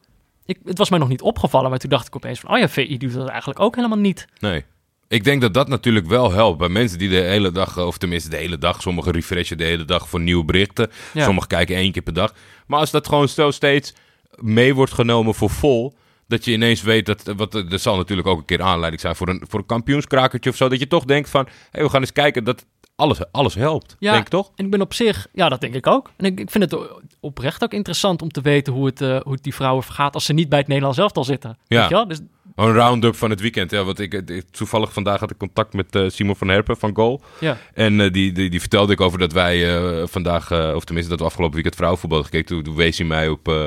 Ik, 0.46 0.58
het 0.64 0.78
was 0.78 0.90
mij 0.90 0.98
nog 0.98 1.08
niet 1.08 1.22
opgevallen, 1.22 1.70
maar 1.70 1.78
toen 1.78 1.90
dacht 1.90 2.06
ik 2.06 2.16
opeens 2.16 2.40
van... 2.40 2.50
oh 2.50 2.58
ja, 2.58 2.68
VI 2.68 2.96
doet 2.98 3.12
dat 3.14 3.28
eigenlijk 3.28 3.60
ook 3.60 3.76
helemaal 3.76 3.98
niet. 3.98 4.26
Nee. 4.38 4.64
Ik 5.08 5.24
denk 5.24 5.40
dat 5.40 5.54
dat 5.54 5.68
natuurlijk 5.68 6.06
wel 6.06 6.32
helpt 6.32 6.58
bij 6.58 6.68
mensen 6.68 6.98
die 6.98 7.08
de 7.08 7.16
hele 7.20 7.50
dag, 7.52 7.78
of 7.78 7.98
tenminste 7.98 8.30
de 8.30 8.36
hele 8.36 8.58
dag, 8.58 8.82
sommigen 8.82 9.12
refreshen 9.12 9.58
de 9.58 9.64
hele 9.64 9.84
dag 9.84 10.08
voor 10.08 10.20
nieuwe 10.20 10.44
berichten. 10.44 10.90
Ja. 11.12 11.24
Sommigen 11.24 11.48
kijken 11.48 11.76
één 11.76 11.92
keer 11.92 12.02
per 12.02 12.12
dag. 12.12 12.34
Maar 12.66 12.78
als 12.78 12.90
dat 12.90 13.08
gewoon 13.08 13.28
zo 13.28 13.50
steeds 13.50 13.94
mee 14.36 14.74
wordt 14.74 14.92
genomen 14.92 15.34
voor 15.34 15.50
vol, 15.50 15.94
dat 16.32 16.44
je 16.44 16.52
ineens 16.52 16.82
weet 16.82 17.06
dat, 17.06 17.32
wat, 17.36 17.54
er 17.54 17.78
zal 17.78 17.96
natuurlijk 17.96 18.28
ook 18.28 18.38
een 18.38 18.44
keer 18.44 18.62
aanleiding 18.62 19.00
zijn 19.00 19.16
voor 19.16 19.28
een, 19.28 19.42
voor 19.48 19.58
een 19.60 19.66
kampioenskrakertje 19.66 20.50
of 20.50 20.56
zo, 20.56 20.68
dat 20.68 20.78
je 20.78 20.86
toch 20.86 21.04
denkt 21.04 21.30
van, 21.30 21.48
hé, 21.70 21.82
we 21.82 21.88
gaan 21.88 22.00
eens 22.00 22.12
kijken 22.12 22.44
dat 22.44 22.66
alles, 22.96 23.18
alles 23.32 23.54
helpt. 23.54 23.96
Ja. 23.98 24.12
Denk 24.12 24.24
ik 24.24 24.30
toch? 24.30 24.50
En 24.56 24.64
ik 24.64 24.70
ben 24.70 24.80
op 24.80 24.94
zich, 24.94 25.26
ja, 25.32 25.48
dat 25.48 25.60
denk 25.60 25.74
ik 25.74 25.86
ook. 25.86 26.10
En 26.16 26.24
ik, 26.24 26.40
ik 26.40 26.50
vind 26.50 26.70
het 26.70 26.80
oprecht 27.20 27.62
ook 27.62 27.72
interessant 27.72 28.22
om 28.22 28.28
te 28.28 28.40
weten 28.40 28.72
hoe 28.72 28.86
het, 28.86 29.00
eh, 29.00 29.20
hoe 29.20 29.32
het 29.32 29.42
die 29.42 29.54
vrouwen 29.54 29.82
vergaat 29.84 30.14
als 30.14 30.24
ze 30.24 30.32
niet 30.32 30.48
bij 30.48 30.58
het 30.58 30.66
Nederlands 30.68 30.98
elftal 30.98 31.24
zitten. 31.24 31.58
Ja. 31.66 31.78
Weet 31.80 31.88
je 31.88 31.94
wel? 31.94 32.08
Dus 32.08 32.20
Een 32.56 32.72
round-up 32.72 33.16
van 33.16 33.30
het 33.30 33.40
weekend. 33.40 33.70
Ja, 33.70 33.84
want 33.84 33.98
ik, 33.98 34.12
ik- 34.14 34.44
toevallig 34.50 34.92
vandaag 34.92 35.20
had 35.20 35.30
ik 35.30 35.38
contact 35.38 35.72
met 35.72 35.94
eh, 35.96 36.08
Simon 36.08 36.36
van 36.36 36.48
Herpen 36.48 36.76
van 36.76 36.94
Goal. 36.94 37.22
ja, 37.40 37.56
En 37.74 38.00
eh, 38.00 38.12
die, 38.12 38.32
die, 38.32 38.50
die 38.50 38.60
vertelde 38.60 38.92
ik 38.92 39.00
over 39.00 39.18
dat 39.18 39.32
wij 39.32 39.76
eh, 39.76 40.06
vandaag, 40.06 40.50
eh, 40.50 40.72
of 40.74 40.84
tenminste 40.84 41.10
dat 41.10 41.20
we 41.20 41.26
afgelopen 41.26 41.54
weekend 41.54 41.74
vrouwenvoetbal 41.76 42.22
gekeken. 42.22 42.46
Toen, 42.46 42.62
toen 42.62 42.76
wees 42.76 42.98
hij 42.98 43.06
mij 43.06 43.28
op 43.28 43.48
eh, 43.48 43.66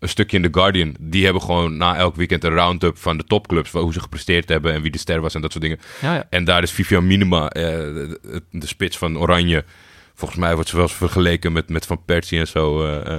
een 0.00 0.08
stukje 0.08 0.36
in 0.36 0.42
The 0.42 0.58
Guardian. 0.58 0.94
Die 1.00 1.24
hebben 1.24 1.42
gewoon 1.42 1.76
na 1.76 1.96
elk 1.96 2.16
weekend 2.16 2.44
een 2.44 2.52
round-up 2.54 2.98
van 2.98 3.16
de 3.16 3.24
topclubs. 3.24 3.70
Hoe 3.70 3.92
ze 3.92 4.00
gepresteerd 4.00 4.48
hebben 4.48 4.72
en 4.72 4.82
wie 4.82 4.90
de 4.90 4.98
ster 4.98 5.20
was 5.20 5.34
en 5.34 5.40
dat 5.40 5.50
soort 5.52 5.64
dingen. 5.64 5.80
ja, 6.00 6.14
ja. 6.14 6.26
En 6.30 6.44
daar 6.44 6.62
is 6.62 6.70
Vivian 6.70 7.06
Minima, 7.06 7.48
eh, 7.48 7.62
de, 7.64 8.18
de- 8.22 8.42
de 8.50 8.66
spits 8.66 8.98
van 8.98 9.18
Oranje. 9.18 9.64
Volgens 10.14 10.40
mij 10.40 10.54
wordt 10.54 10.68
ze 10.68 10.76
wel 10.76 10.84
eens 10.84 10.94
vergeleken 10.94 11.52
met, 11.52 11.68
met 11.68 11.86
Van 11.86 12.04
Persie 12.04 12.38
en 12.38 12.46
zo. 12.48 12.84
eh, 12.86 13.16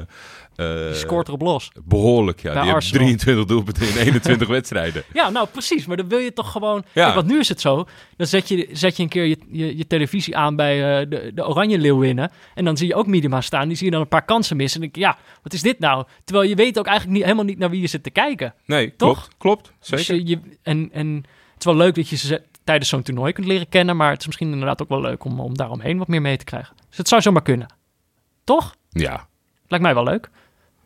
Die 0.60 0.94
scoort 0.94 1.28
erop 1.28 1.42
los. 1.42 1.72
Behoorlijk, 1.84 2.40
ja. 2.42 2.54
Bij 2.54 2.62
Die 2.62 2.72
heeft 2.72 2.76
Arsenal. 2.76 3.04
23 3.04 3.46
doelpunten 3.46 3.88
in 3.90 3.98
21 3.98 4.48
wedstrijden. 4.58 5.04
Ja, 5.14 5.30
nou 5.30 5.48
precies. 5.48 5.86
Maar 5.86 5.98
dan 5.98 6.08
wil 6.08 6.18
je 6.20 6.34
toch 6.34 6.52
gewoon... 6.52 6.84
Ja. 6.94 7.04
Kijk, 7.04 7.16
want 7.16 7.28
nu 7.28 7.40
is 7.40 7.50
het 7.50 7.62
zo. 7.62 7.86
Dan 8.18 8.28
zet 8.28 8.48
je, 8.48 8.70
zet 8.72 8.98
je 8.98 9.04
een 9.04 9.10
keer 9.10 9.26
je, 9.26 9.38
je, 9.52 9.78
je 9.78 9.88
televisie 9.88 10.38
aan 10.38 10.56
bij 10.56 11.00
eh, 11.02 11.10
de, 11.10 11.32
de 11.34 11.48
Oranje 11.48 11.78
Leeuwinnen. 11.78 12.32
En 12.56 12.66
dan 12.66 12.78
zie 12.78 12.88
je 12.88 12.96
ook 12.96 13.08
Minima 13.08 13.42
staan. 13.42 13.68
Die 13.68 13.78
zie 13.78 13.86
je 13.86 13.92
dan 13.92 14.02
een 14.02 14.08
paar 14.08 14.26
kansen 14.26 14.58
missen. 14.58 14.82
En 14.82 14.90
denk 14.92 14.96
je, 14.96 15.02
ja, 15.12 15.18
wat 15.44 15.54
is 15.54 15.62
dit 15.62 15.80
nou? 15.80 16.06
Terwijl 16.24 16.50
je 16.50 16.56
weet 16.56 16.80
ook 16.80 16.86
eigenlijk 16.88 17.16
niet, 17.18 17.26
helemaal 17.26 17.46
niet 17.46 17.58
naar 17.58 17.70
wie 17.70 17.82
je 17.82 17.88
zit 17.88 18.04
te 18.04 18.10
kijken. 18.12 18.54
Nee, 18.66 18.96
Toch? 18.96 19.28
klopt. 19.38 19.38
Klopt, 19.38 19.74
Dus 19.90 20.06
zeker. 20.06 20.26
je, 20.26 20.30
je- 20.30 20.58
en, 20.64 20.90
en 20.94 21.16
het 21.16 21.60
is 21.60 21.66
wel 21.66 21.76
leuk 21.76 21.96
dat 21.96 22.10
je 22.10 22.16
ze 22.18 22.42
tijdens 22.64 22.90
zo'n 22.90 23.02
toernooi 23.04 23.34
kunt 23.34 23.48
leren 23.48 23.70
kennen. 23.70 23.98
Maar 23.98 24.12
het 24.12 24.20
is 24.20 24.26
misschien 24.26 24.52
inderdaad 24.52 24.82
ook 24.82 24.90
wel 24.90 25.02
leuk 25.02 25.24
om, 25.24 25.40
om 25.40 25.58
daaromheen 25.58 25.98
wat 25.98 26.08
meer 26.08 26.22
mee 26.22 26.38
te 26.38 26.44
krijgen. 26.46 26.76
Dus 26.90 26.98
het 26.98 27.08
zou 27.08 27.22
zomaar 27.22 27.42
kunnen. 27.42 27.74
Toch? 28.44 28.76
Ja, 28.90 29.28
Lijkt 29.68 29.86
mij 29.86 29.94
wel 29.94 30.04
leuk. 30.04 30.30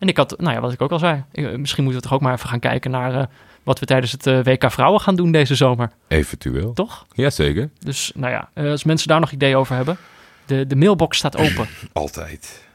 En 0.04 0.10
ik 0.10 0.18
had, 0.18 0.40
nou 0.40 0.54
ja, 0.54 0.62
wat 0.62 0.74
ik 0.74 0.82
ook 0.82 0.92
al 0.92 1.00
zei. 1.00 1.24
Misschien 1.34 1.84
moeten 1.84 2.02
we 2.02 2.08
toch 2.08 2.14
ook 2.14 2.22
maar 2.22 2.34
even 2.34 2.50
gaan 2.50 2.60
kijken 2.60 2.92
naar 2.92 3.16
eh, 3.16 3.26
wat 3.64 3.80
we 3.80 3.86
tijdens 3.86 4.12
het 4.12 4.28
eh, 4.28 4.40
WK 4.44 4.72
Vrouwen 4.72 5.02
gaan 5.02 5.16
doen 5.16 5.32
deze 5.32 5.56
zomer. 5.56 5.92
eventueel. 6.08 6.74
Toch? 6.74 7.06
Jazeker. 7.14 7.70
Dus 7.80 8.12
nou 8.16 8.32
ja, 8.32 8.50
eh, 8.54 8.70
als 8.70 8.84
mensen 8.84 9.08
daar 9.08 9.20
nog 9.20 9.32
ideeën 9.32 9.56
over 9.56 9.76
hebben. 9.76 9.98
De, 10.46 10.68
de 10.68 10.76
mailbox 10.76 11.18
staat 11.18 11.38
open. 11.38 11.68
Altijd. 11.94 12.68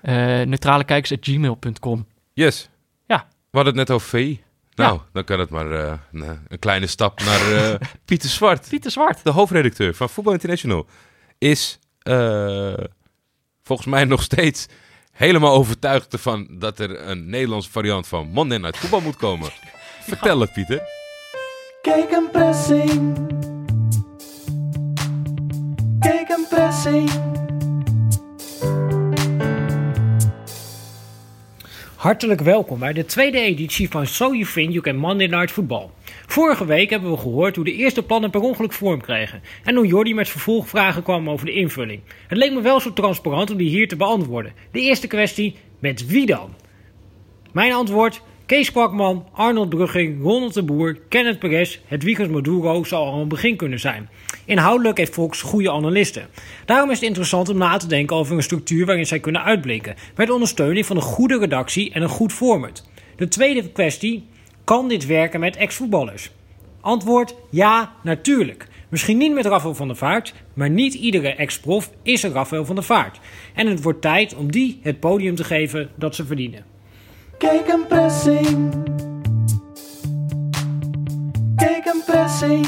Neutralekijkers.gmail.com 0.46 2.06
Yes. 2.32 2.68
Ja. 3.06 3.26
We 3.28 3.58
hadden 3.58 3.78
het 3.78 3.88
net 3.88 3.96
over 3.96 4.08
VI. 4.08 4.42
Nou, 4.74 5.00
dan 5.12 5.24
kan 5.24 5.38
het 5.38 5.50
maar 5.50 5.70
een, 6.12 6.58
kleine 6.58 6.86
stap 6.86 7.20
naar 7.20 7.78
Pieter 8.04 8.28
Zwart. 8.28 8.68
Pieter 8.68 8.90
Zwart. 8.90 9.24
De 9.24 9.30
hoofdredacteur 9.30 9.94
van 9.94 10.08
Voetbal 10.08 10.32
International. 10.32 10.86
Is 11.38 11.78
volgens 13.62 13.88
mij 13.88 14.04
nog 14.04 14.22
steeds 14.22 14.66
helemaal 15.18 15.54
overtuigd 15.54 16.12
ervan 16.12 16.46
dat 16.50 16.78
er 16.78 17.08
een 17.08 17.28
Nederlandse 17.30 17.70
variant 17.70 18.06
van 18.06 18.28
Monday 18.28 18.58
Night 18.58 18.78
Voetbal 18.78 19.00
moet 19.00 19.16
komen. 19.16 19.50
Vertel 20.08 20.40
het, 20.40 20.52
Pieter. 20.52 20.82
Kijk 21.82 22.10
een 22.10 22.28
pressing. 22.32 23.16
Kijk 25.98 26.28
een 26.28 26.46
pressing. 26.48 27.10
Hartelijk 31.98 32.40
welkom 32.40 32.78
bij 32.78 32.92
de 32.92 33.04
tweede 33.04 33.40
editie 33.40 33.88
van 33.88 34.06
So 34.06 34.34
You 34.34 34.44
Think 34.52 34.70
You 34.70 34.80
Can 34.80 34.96
Monday 34.96 35.26
Night 35.26 35.50
Football. 35.50 35.90
Vorige 36.26 36.66
week 36.66 36.90
hebben 36.90 37.10
we 37.10 37.16
gehoord 37.16 37.56
hoe 37.56 37.64
de 37.64 37.72
eerste 37.72 38.02
plannen 38.02 38.30
per 38.30 38.40
ongeluk 38.40 38.72
vorm 38.72 39.00
kregen 39.00 39.42
en 39.64 39.74
hoe 39.74 39.86
Jordi 39.86 40.14
met 40.14 40.28
vervolgvragen 40.28 41.02
kwam 41.02 41.30
over 41.30 41.46
de 41.46 41.52
invulling. 41.52 42.00
Het 42.26 42.38
leek 42.38 42.52
me 42.52 42.60
wel 42.60 42.80
zo 42.80 42.92
transparant 42.92 43.50
om 43.50 43.56
die 43.56 43.68
hier 43.68 43.88
te 43.88 43.96
beantwoorden. 43.96 44.52
De 44.72 44.80
eerste 44.80 45.06
kwestie, 45.06 45.56
met 45.78 46.06
wie 46.06 46.26
dan? 46.26 46.54
Mijn 47.52 47.72
antwoord, 47.72 48.22
Kees 48.48 48.72
Kwakman, 48.72 49.26
Arnold 49.32 49.68
Brugging, 49.68 50.22
Ronald 50.22 50.54
de 50.54 50.62
Boer, 50.62 50.98
Kenneth 51.08 51.38
Perez, 51.38 51.78
Hedwiges 51.86 52.28
Maduro 52.28 52.84
zou 52.84 53.06
al 53.06 53.20
een 53.20 53.28
begin 53.28 53.56
kunnen 53.56 53.80
zijn. 53.80 54.08
Inhoudelijk 54.44 54.98
heeft 54.98 55.12
Fox 55.12 55.42
goede 55.42 55.70
analisten. 55.70 56.26
Daarom 56.64 56.90
is 56.90 56.98
het 56.98 57.08
interessant 57.08 57.48
om 57.48 57.56
na 57.56 57.76
te 57.76 57.86
denken 57.86 58.16
over 58.16 58.36
een 58.36 58.42
structuur 58.42 58.86
waarin 58.86 59.06
zij 59.06 59.20
kunnen 59.20 59.44
uitblinken, 59.44 59.94
met 60.16 60.30
ondersteuning 60.30 60.86
van 60.86 60.96
een 60.96 61.02
goede 61.02 61.38
redactie 61.38 61.92
en 61.92 62.02
een 62.02 62.08
goed 62.08 62.32
format. 62.32 62.84
De 63.16 63.28
tweede 63.28 63.68
kwestie, 63.68 64.26
kan 64.64 64.88
dit 64.88 65.06
werken 65.06 65.40
met 65.40 65.56
ex-voetballers? 65.56 66.30
Antwoord, 66.80 67.34
ja, 67.50 67.92
natuurlijk. 68.02 68.66
Misschien 68.88 69.18
niet 69.18 69.34
met 69.34 69.46
Rafael 69.46 69.74
van 69.74 69.86
der 69.86 69.96
Vaart, 69.96 70.34
maar 70.54 70.70
niet 70.70 70.94
iedere 70.94 71.34
ex-prof 71.34 71.90
is 72.02 72.22
een 72.22 72.32
Rafael 72.32 72.64
van 72.64 72.74
der 72.74 72.84
Vaart. 72.84 73.20
En 73.54 73.66
het 73.66 73.82
wordt 73.82 74.00
tijd 74.00 74.34
om 74.34 74.52
die 74.52 74.80
het 74.82 75.00
podium 75.00 75.34
te 75.34 75.44
geven 75.44 75.90
dat 75.94 76.14
ze 76.14 76.26
verdienen. 76.26 76.77
Kijk 77.38 77.68
een 77.68 77.86
pressing. 77.86 78.72
Kijk 81.56 81.84
een 81.84 82.02
pressing. 82.06 82.66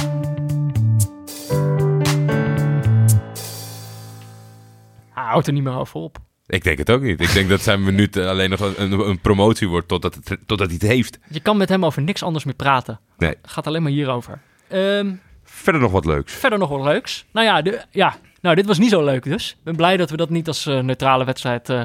Hij 5.11 5.25
houdt 5.25 5.47
er 5.47 5.53
niet 5.53 5.63
meer 5.63 5.77
over 5.77 6.01
op. 6.01 6.19
Ik 6.47 6.65
denk 6.65 6.79
het 6.79 6.91
ook 6.91 7.03
niet. 7.03 7.21
Ik 7.21 7.33
denk 7.33 7.49
dat 7.49 7.61
zijn 7.61 7.83
minuut 7.85 8.17
eh, 8.17 8.29
alleen 8.29 8.51
nog 8.51 8.61
een, 8.61 8.93
een, 8.93 9.21
promotie 9.21 9.69
wordt 9.69 9.89
totdat, 9.89 10.15
het, 10.15 10.39
totdat 10.47 10.67
hij 10.67 10.77
het 10.81 10.89
heeft. 10.89 11.19
Je 11.29 11.41
kan 11.41 11.57
met 11.57 11.69
hem 11.69 11.85
over 11.85 12.03
niks 12.03 12.23
anders 12.23 12.45
meer 12.45 12.55
praten. 12.55 13.01
Nee. 13.19 13.35
Het 13.43 13.51
gaat 13.51 13.67
alleen 13.67 13.83
maar 13.83 13.93
hierover. 13.93 14.41
Ehm, 14.69 15.13
Verder 15.45 15.81
nog 15.81 15.93
wat 15.93 16.05
leuks. 16.05 16.33
verder 16.33 16.59
nog 16.59 16.69
wat 16.69 16.85
leuks. 16.85 17.25
Nou 17.33 17.47
ja, 17.47 17.63
de, 17.63 17.85
ja, 17.91 18.17
nou 18.41 18.55
dit 18.55 18.67
was 18.67 18.79
niet 18.79 18.91
zo 18.91 19.05
leuk 19.05 19.23
dus. 19.23 19.51
Ik 19.51 19.65
ben 19.65 19.77
blij 19.77 19.97
dat 19.97 20.11
we 20.11 20.17
dat 20.17 20.31
niet 20.31 20.49
als 20.49 20.67
eh, 20.67 20.79
neutrale 20.81 21.25
wedstrijd 21.25 21.69
eh, 21.69 21.83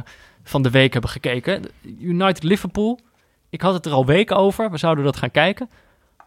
van 0.47 0.61
de 0.61 0.69
week 0.69 0.91
hebben 0.93 1.11
gekeken. 1.11 1.61
United 1.99 2.43
Liverpool. 2.43 2.99
Ik 3.49 3.61
had 3.61 3.73
het 3.73 3.85
er 3.85 3.91
al 3.91 4.05
weken 4.05 4.35
over. 4.37 4.71
We 4.71 4.77
zouden 4.77 5.03
dat 5.03 5.17
gaan 5.17 5.31
kijken. 5.31 5.69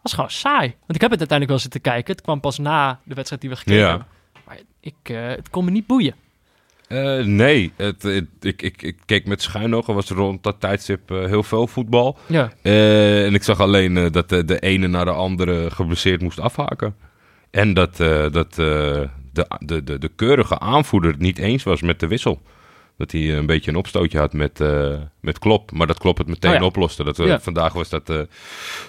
Was 0.02 0.12
gewoon 0.12 0.30
saai. 0.30 0.66
Want 0.68 0.94
ik 0.94 1.00
heb 1.00 1.10
het 1.10 1.18
uiteindelijk 1.18 1.48
wel 1.48 1.58
zitten 1.58 1.80
kijken. 1.80 2.12
Het 2.14 2.22
kwam 2.24 2.40
pas 2.40 2.58
na 2.58 3.00
de 3.04 3.14
wedstrijd 3.14 3.40
die 3.42 3.50
we 3.50 3.56
gekeken 3.56 3.80
Ja. 3.80 3.88
hebben. 3.88 4.06
Maar 4.46 4.58
ik, 4.80 4.94
eh, 5.02 5.26
het 5.26 5.50
kon 5.50 5.64
me 5.64 5.70
niet 5.70 5.86
boeien. 5.86 6.14
Eh, 6.88 7.24
nee, 7.24 7.72
het, 7.76 8.02
het- 8.02 8.26
ik, 8.40 8.62
ik, 8.62 8.82
ik 8.82 8.96
keek 9.06 9.26
met 9.26 9.42
schuinogen. 9.42 9.94
was 9.94 10.10
er 10.10 10.16
rond 10.16 10.42
dat 10.42 10.60
tijdstip 10.60 11.10
eh, 11.10 11.24
heel 11.24 11.42
veel 11.42 11.66
voetbal. 11.66 12.18
Ja. 12.26 12.52
En 12.62 13.34
ik 13.34 13.42
zag 13.42 13.60
alleen 13.60 14.10
dat 14.12 14.28
de, 14.28 14.44
de 14.44 14.58
ene 14.58 14.86
naar 14.86 15.04
de 15.04 15.10
andere 15.10 15.70
geblesseerd 15.70 16.20
moest 16.22 16.40
afhaken. 16.40 16.96
En 17.50 17.74
dat, 17.74 17.96
dat 18.32 18.54
de, 18.54 19.08
de, 19.58 19.82
de, 19.84 19.98
de 19.98 20.10
keurige 20.16 20.58
aanvoerder 20.58 21.10
het 21.10 21.20
niet 21.20 21.38
eens 21.38 21.62
was 21.62 21.82
met 21.82 22.00
de 22.00 22.06
wissel. 22.06 22.40
Dat 22.98 23.12
hij 23.12 23.36
een 23.36 23.46
beetje 23.46 23.70
een 23.70 23.76
opstootje 23.76 24.18
had 24.18 24.32
met, 24.32 24.60
eh 24.60 24.96
met 25.20 25.38
Klop. 25.38 25.72
Maar 25.72 25.86
dat 25.86 25.98
Klop 25.98 26.18
het 26.18 26.26
meteen 26.26 26.50
Oh 26.54 26.58
ja. 26.58 26.64
oploste. 26.64 27.04
Dat, 27.04 27.18
eh, 27.18 27.26
Ja. 27.26 27.40
Vandaag 27.40 27.72
was 27.72 27.88
dat, 27.88 28.10
eh, 28.10 28.20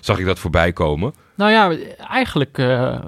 zag 0.01 0.19
ik 0.19 0.25
dat 0.25 0.39
voorbij 0.39 0.73
komen. 0.73 1.13
Nou 1.35 1.51
ja, 1.51 1.77
eigenlijk... 1.97 2.57
eh, 2.57 2.99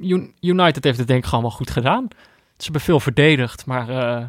Un- 0.00 0.34
United 0.40 0.84
heeft 0.84 0.98
het 0.98 1.06
denk 1.06 1.22
ik 1.22 1.28
gewoon 1.28 1.44
wel 1.44 1.52
goed 1.52 1.70
gedaan. 1.70 2.08
Ze 2.56 2.62
hebben 2.62 2.80
veel 2.80 3.00
verdedigd, 3.00 3.66
maar 3.66 3.88
eh, 3.88 4.24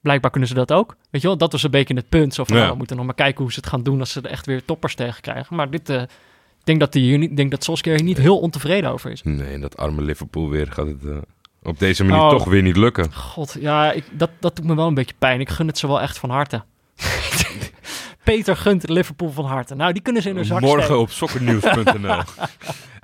blijkbaar 0.00 0.30
kunnen 0.30 0.48
ze 0.48 0.54
dat 0.54 0.72
ook. 0.72 0.96
Weet 1.10 1.20
je 1.22 1.26
wel, 1.28 1.36
dat 1.36 1.52
was 1.52 1.62
een 1.62 1.70
beetje 1.70 1.94
het 1.94 2.08
punt. 2.08 2.34
Zo 2.34 2.44
van, 2.44 2.54
Ja. 2.56 2.60
nou, 2.60 2.72
we 2.72 2.78
moeten 2.78 2.96
nog 2.96 3.04
maar 3.06 3.14
kijken 3.14 3.42
hoe 3.42 3.52
ze 3.52 3.60
het 3.60 3.68
gaan 3.68 3.82
doen 3.82 4.00
als 4.00 4.12
ze 4.12 4.20
er 4.20 4.30
echt 4.30 4.46
weer 4.46 4.64
toppers 4.64 4.94
tegen 4.94 5.20
krijgen. 5.22 5.56
Maar 5.56 5.70
dit, 5.70 5.88
eh, 5.88 6.02
ik 6.02 6.64
denk 6.64 6.80
dat, 6.80 6.92
die 6.92 7.34
denk 7.34 7.50
dat 7.50 7.64
Solskjaer 7.64 7.96
hier 7.96 8.04
niet 8.04 8.18
heel 8.18 8.38
ontevreden 8.38 8.90
over 8.90 9.10
is. 9.10 9.22
Nee, 9.22 9.58
dat 9.58 9.76
arme 9.76 10.02
Liverpool 10.02 10.48
weer 10.48 10.72
gaat 10.72 10.86
het 10.86 11.04
eh, 11.04 11.16
op 11.62 11.78
deze 11.78 12.04
manier 12.04 12.22
Oh. 12.22 12.30
toch 12.30 12.44
weer 12.44 12.62
niet 12.62 12.76
lukken. 12.76 13.12
God, 13.14 13.56
ja, 13.60 13.92
ik, 13.92 14.04
dat, 14.12 14.30
dat 14.40 14.56
doet 14.56 14.64
me 14.64 14.74
wel 14.74 14.86
een 14.86 14.94
beetje 14.94 15.14
pijn. 15.18 15.40
Ik 15.40 15.48
gun 15.48 15.66
het 15.66 15.78
ze 15.78 15.86
wel 15.86 16.00
echt 16.00 16.18
van 16.18 16.30
harte. 16.30 16.62
Peter 18.24 18.56
gunt 18.56 18.88
Liverpool 18.88 19.30
van 19.30 19.44
harte. 19.44 19.74
Nou, 19.74 19.92
die 19.92 20.02
kunnen 20.02 20.22
ze 20.22 20.28
in 20.28 20.36
hun 20.36 20.44
zak 20.44 20.60
Morgen 20.60 20.82
steken. 20.82 21.00
op 21.00 21.10
sokkernieuws.nl. 21.10 22.20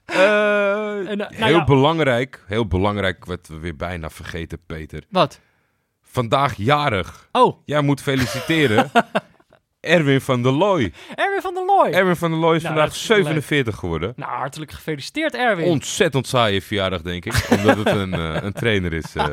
Eh, 0.07 0.99
En, 0.99 1.21
eh, 1.21 1.39
nou 1.39 1.45
heel 1.53 1.65
belangrijk, 1.65 2.45
heel 2.47 2.67
belangrijk, 2.67 3.25
wat 3.25 3.47
we 3.49 3.59
weer 3.59 3.77
bijna 3.77 4.11
vergeten, 4.11 4.59
Peter. 4.67 5.03
Wat? 5.11 5.41
Vandaag 6.03 6.55
jarig. 6.57 7.29
Oh, 7.33 7.57
Jij 7.65 7.81
moet 7.81 8.01
feliciteren. 8.01 8.91
Erwin 9.87 10.21
van 10.21 10.43
der 10.43 10.53
Looy. 10.53 10.93
Erwin 11.15 11.41
van 11.41 11.55
der 11.55 11.65
Looy. 11.65 11.91
Erwin 11.93 12.17
van 12.17 12.31
der 12.31 12.41
Looy 12.41 12.57
is 12.57 12.63
Nou, 12.63 12.75
vandaag 12.75 12.93
dat 12.93 13.03
is 13.03 13.09
leuk. 13.09 13.23
47 13.25 13.77
geworden. 13.77 14.13
Nou, 14.17 14.31
hartelijk 14.33 14.71
gefeliciteerd, 14.73 15.35
Erwin. 15.35 15.65
Ontzettend 15.67 16.27
saaie 16.27 16.63
verjaardag, 16.63 17.03
denk 17.03 17.25
ik. 17.25 17.47
omdat 17.51 17.77
het 17.77 17.87
een, 17.87 18.15
eh, 18.15 18.37
een 18.43 18.53
trainer 18.53 18.93
is 18.93 19.15
eh, 19.15 19.27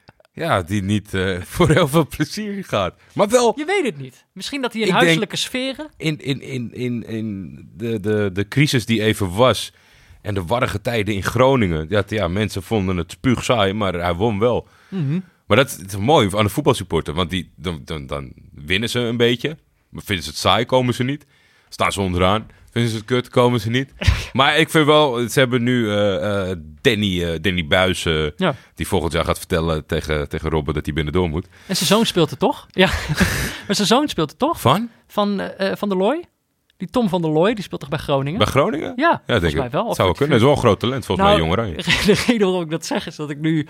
ja, 0.32 0.62
die 0.62 0.82
niet 0.82 1.14
eh, 1.14 1.40
voor 1.40 1.68
heel 1.70 1.88
veel 1.88 2.06
plezier 2.06 2.64
gaat. 2.64 2.94
Maar 3.14 3.28
wel 3.28 3.52
Je 3.56 3.64
weet 3.64 3.84
het 3.84 3.98
niet. 3.98 4.24
Misschien 4.32 4.60
dat 4.62 4.72
hij 4.72 4.82
in 4.82 4.92
huiselijke 4.92 5.36
sferen... 5.36 5.90
in, 5.96 6.18
in, 6.18 6.40
in, 6.42 6.72
in, 6.74 7.06
in 7.06 7.58
de, 7.76 8.00
de, 8.00 8.30
de 8.32 8.48
crisis 8.48 8.86
die 8.86 9.02
even 9.02 9.34
was. 9.34 9.72
En 10.22 10.34
de 10.34 10.44
warrige 10.44 10.80
tijden 10.80 11.14
in 11.14 11.22
Groningen. 11.22 11.86
Ja, 11.88 12.02
t- 12.02 12.10
ja, 12.10 12.28
mensen 12.28 12.62
vonden 12.62 12.96
het 12.96 13.10
spuugsaai, 13.10 13.72
maar 13.72 13.92
hij 13.94 14.14
won 14.14 14.38
wel. 14.38 14.68
Mhm. 14.88 15.20
Maar 15.46 15.56
dat 15.56 15.80
is 15.86 15.96
mooi 15.96 16.28
aan 16.36 16.44
de 16.44 16.50
voetbalsupporter. 16.50 17.14
Want 17.14 17.30
die, 17.30 17.50
dan, 17.56 17.80
dan, 17.84 18.06
dan 18.06 18.32
winnen 18.54 18.88
ze 18.88 18.98
een 18.98 19.16
beetje. 19.16 19.56
Maar 19.90 20.02
vinden 20.04 20.24
ze 20.24 20.30
het 20.30 20.38
saai, 20.38 20.64
komen 20.64 20.94
ze 20.94 21.02
niet. 21.04 21.26
Staan 21.68 21.92
ze 21.92 22.00
onderaan. 22.00 22.46
Vinden 22.70 22.90
ze 22.90 22.96
het 22.96 23.06
kut, 23.06 23.28
komen 23.28 23.60
ze 23.60 23.70
niet. 23.70 23.92
maar 24.32 24.56
ik 24.58 24.70
vind 24.70 24.86
wel, 24.86 25.28
ze 25.28 25.38
hebben 25.38 25.62
nu 25.62 25.90
eh, 25.90 26.50
eh, 26.50 26.56
Danny, 26.80 27.24
eh, 27.24 27.38
Danny 27.40 27.66
Buis... 27.66 28.02
Ja. 28.36 28.54
die 28.74 28.86
volgend 28.86 29.12
jaar 29.12 29.24
gaat 29.24 29.38
vertellen 29.38 29.86
tegen, 29.86 30.28
tegen 30.28 30.50
Robben 30.50 30.74
dat 30.74 30.84
hij 30.84 30.94
binnendoor 30.94 31.28
moet. 31.28 31.46
En 31.66 31.76
zijn 31.76 31.88
zoon 31.88 32.06
speelt 32.06 32.30
het 32.30 32.38
toch? 32.38 32.66
Ja. 32.70 32.86
maar 33.66 33.74
zijn 33.76 33.86
zoon 33.88 34.08
speelt 34.08 34.30
het 34.30 34.38
toch? 34.38 34.60
Van? 34.60 34.90
Van, 35.06 35.50
van 35.74 35.88
der 35.88 35.98
Looy? 35.98 36.24
Die 36.76 36.88
Tom 36.90 37.08
van 37.08 37.22
der 37.22 37.30
Looy, 37.30 37.54
die 37.54 37.64
speelt 37.64 37.80
toch 37.80 37.90
bij 37.90 37.98
Groningen? 37.98 38.38
Bij 38.38 38.46
Groningen? 38.46 38.92
Ja, 38.96 39.10
Ja, 39.10 39.20
volgens 39.26 39.40
denk 39.40 39.54
mij 39.56 39.66
ik. 39.66 39.72
wel. 39.72 39.80
Het 39.80 39.90
Of 39.90 39.96
zou 39.96 40.08
wel 40.08 40.16
kunnen. 40.16 40.34
Het 40.34 40.44
is 40.44 40.48
wel 40.48 40.56
een 40.56 40.62
groot 40.62 40.80
talent, 40.80 41.06
volgens 41.06 41.28
Nou, 41.28 41.38
mij, 41.38 41.48
Jong 41.48 41.60
Oranje. 41.60 42.04
De 42.14 42.22
reden 42.26 42.46
waarom 42.46 42.62
ik 42.64 42.70
dat 42.70 42.86
zeg 42.86 43.06
is 43.06 43.16
dat 43.16 43.30
ik 43.30 43.38
nu 43.38 43.66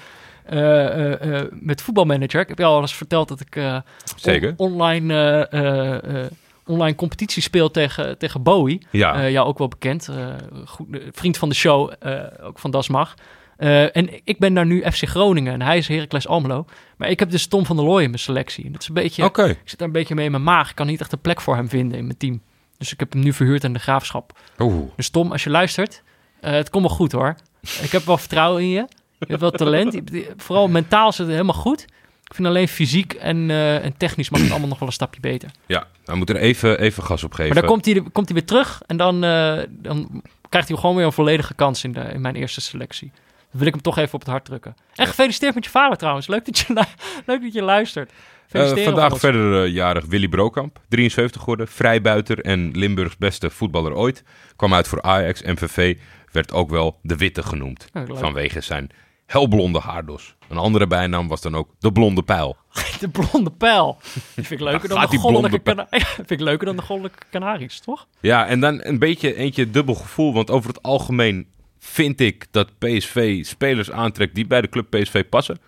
met 1.50 1.82
voetbalmanager... 1.82 2.40
Ik 2.40 2.48
heb 2.48 2.58
je 2.58 2.64
al 2.64 2.80
eens 2.80 2.94
verteld 2.94 3.28
dat 3.28 3.40
ik 3.40 3.56
eh, 3.56 3.78
Zeker. 4.16 4.54
on- 4.56 4.72
online, 4.72 5.14
eh, 5.50 5.60
eh, 5.66 6.20
eh, 6.24 6.30
online 6.66 6.94
competitie 6.96 7.42
speel 7.42 7.70
tegen, 7.70 8.18
tegen 8.18 8.42
Bowie. 8.42 8.86
Ja. 8.90 9.14
Eh, 9.22 9.30
jou 9.30 9.46
ook 9.46 9.58
wel 9.58 9.68
bekend. 9.68 10.08
eh, 10.08 10.26
goed, 10.66 10.86
eh, 10.92 11.00
vriend 11.12 11.36
van 11.36 11.48
de 11.48 11.54
show, 11.54 11.92
eh, 12.00 12.20
ook 12.42 12.58
van 12.58 12.70
Das 12.70 12.88
Mag. 12.88 13.14
Eh, 13.56 13.96
en 13.96 14.08
ik 14.24 14.38
ben 14.38 14.54
daar 14.54 14.66
nu 14.66 14.82
FC 14.90 15.04
Groningen 15.08 15.52
en 15.52 15.62
hij 15.62 15.78
is 15.78 15.88
Heracles 15.88 16.28
Almelo. 16.28 16.64
Maar 16.96 17.08
ik 17.08 17.18
heb 17.18 17.30
dus 17.30 17.46
Tom 17.46 17.66
van 17.66 17.76
der 17.76 17.84
Looy 17.84 18.02
in 18.02 18.08
mijn 18.10 18.22
selectie. 18.22 18.64
En 18.64 18.72
dat 18.72 18.80
is 18.82 18.88
een 18.88 18.94
beetje... 18.94 19.22
Ik 19.48 19.58
zit 19.64 19.78
daar 19.78 19.86
een 19.88 19.92
beetje 19.94 20.14
mee 20.14 20.24
in 20.24 20.30
mijn 20.30 20.42
maag. 20.42 20.70
Ik 20.70 20.74
kan 20.76 20.86
niet 20.86 21.00
echt 21.00 21.12
een 21.12 21.20
plek 21.20 21.40
voor 21.40 21.54
hem 21.56 21.68
vinden 21.68 21.98
in 21.98 22.04
mijn 22.04 22.16
team. 22.18 22.40
Dus 22.78 22.92
ik 22.92 23.00
heb 23.00 23.12
hem 23.12 23.22
nu 23.22 23.32
verhuurd 23.32 23.64
aan 23.64 23.72
de 23.72 23.78
graafschap. 23.78 24.38
Oeh. 24.58 24.90
Dus 24.96 25.10
Tom, 25.10 25.32
als 25.32 25.44
je 25.44 25.50
luistert, 25.50 26.02
eh, 26.40 26.52
het 26.52 26.70
komt 26.70 26.86
wel 26.86 26.96
goed 26.96 27.12
hoor. 27.12 27.34
Ik 27.82 27.90
heb 27.92 28.02
wel 28.02 28.18
vertrouwen 28.18 28.62
in 28.62 28.68
je. 28.68 28.84
Je 29.18 29.26
hebt 29.26 29.40
wel 29.40 29.50
talent. 29.50 30.00
Vooral 30.36 30.68
mentaal 30.68 31.12
zit 31.12 31.26
het 31.26 31.34
helemaal 31.34 31.54
goed. 31.54 31.86
Ik 32.28 32.34
vind 32.34 32.48
alleen 32.48 32.68
fysiek 32.68 33.12
en, 33.12 33.50
eh, 33.50 33.84
en 33.84 33.96
technisch 33.96 34.30
mag 34.30 34.40
het 34.40 34.50
allemaal 34.50 34.68
nog 34.68 34.78
wel 34.78 34.88
een 34.88 34.94
stapje 34.94 35.20
beter. 35.20 35.50
Ja, 35.66 35.86
hij 36.04 36.14
moet 36.14 36.30
er 36.30 36.36
even, 36.36 36.80
even 36.80 37.02
gas 37.02 37.24
op 37.24 37.32
geven. 37.32 37.52
Maar 37.52 37.62
dan 37.62 37.70
komt 37.70 37.84
hij, 37.84 38.02
komt 38.12 38.26
hij 38.28 38.36
weer 38.36 38.46
terug 38.46 38.82
en 38.86 38.96
dan, 38.96 39.24
eh, 39.24 39.58
dan 39.68 40.22
krijgt 40.48 40.68
hij 40.68 40.78
gewoon 40.78 40.96
weer 40.96 41.04
een 41.04 41.12
volledige 41.12 41.54
kans 41.54 41.84
in, 41.84 41.92
de, 41.92 42.00
in 42.00 42.20
mijn 42.20 42.34
eerste 42.34 42.60
selectie. 42.60 43.10
Dan 43.50 43.58
wil 43.58 43.66
ik 43.66 43.72
hem 43.72 43.82
toch 43.82 43.98
even 43.98 44.14
op 44.14 44.20
het 44.20 44.28
hart 44.28 44.44
drukken. 44.44 44.76
En 44.94 45.06
gefeliciteerd 45.06 45.54
met 45.54 45.64
je 45.64 45.70
vader 45.70 45.96
trouwens. 45.96 46.26
Leuk 46.26 46.44
dat 46.44 46.58
je, 46.58 46.74
leuk 47.26 47.42
dat 47.42 47.52
je 47.52 47.62
luistert. 47.62 48.12
Feliciteren 48.48 48.84
vandaag 48.84 49.18
verder 49.18 49.66
jarig 49.66 50.04
Willy 50.04 50.28
Brokamp, 50.28 50.80
73 50.88 51.40
geworden, 51.40 51.68
vrijbuiter 51.68 52.40
en 52.40 52.70
Limburgs 52.74 53.16
beste 53.16 53.50
voetballer 53.50 53.94
ooit. 53.94 54.24
Kwam 54.56 54.74
uit 54.74 54.88
voor 54.88 55.02
Ajax, 55.02 55.42
MVV, 55.42 55.96
werd 56.32 56.52
ook 56.52 56.70
wel 56.70 56.98
de 57.02 57.16
Witte 57.16 57.42
genoemd. 57.42 57.88
Vanwege 58.06 58.60
zijn 58.60 58.90
helblonde 59.32 59.78
haardos. 59.78 60.34
Een 60.48 60.56
andere 60.56 60.86
bijnaam 60.86 61.28
was 61.28 61.40
dan 61.40 61.54
ook 61.54 61.68
de 61.78 61.92
Blonde 61.92 62.22
Pijl. 62.22 62.56
De 63.00 63.08
blonde 63.08 63.50
pijl. 63.50 63.98
Die 64.34 64.44
vind 64.46 64.50
ik 64.50 64.60
leuker, 64.60 64.88
dan 64.88 65.06
de, 65.10 65.16
goddelijke 65.18 65.58
kana- 65.58 65.86
vind 66.16 66.30
ik 66.30 66.40
leuker 66.40 66.66
dan 66.66 66.76
de 66.76 66.82
goddelijke 66.82 67.18
Canaries, 67.30 67.80
toch? 67.80 68.06
Ja, 68.20 68.46
en 68.46 68.60
dan 68.60 68.80
een 68.82 68.98
beetje 68.98 69.34
eentje 69.34 69.70
dubbel 69.70 69.94
gevoel, 69.94 70.32
want 70.32 70.50
over 70.50 70.68
het 70.68 70.82
algemeen 70.82 71.46
vind 71.78 72.20
ik 72.20 72.46
dat 72.50 72.78
PSV 72.78 73.44
spelers 73.44 73.90
aantrekt 73.90 74.34
die 74.34 74.46
bij 74.46 74.60
de 74.60 74.68
club 74.68 74.90
PSV 74.90 75.24
passen. 75.28 75.58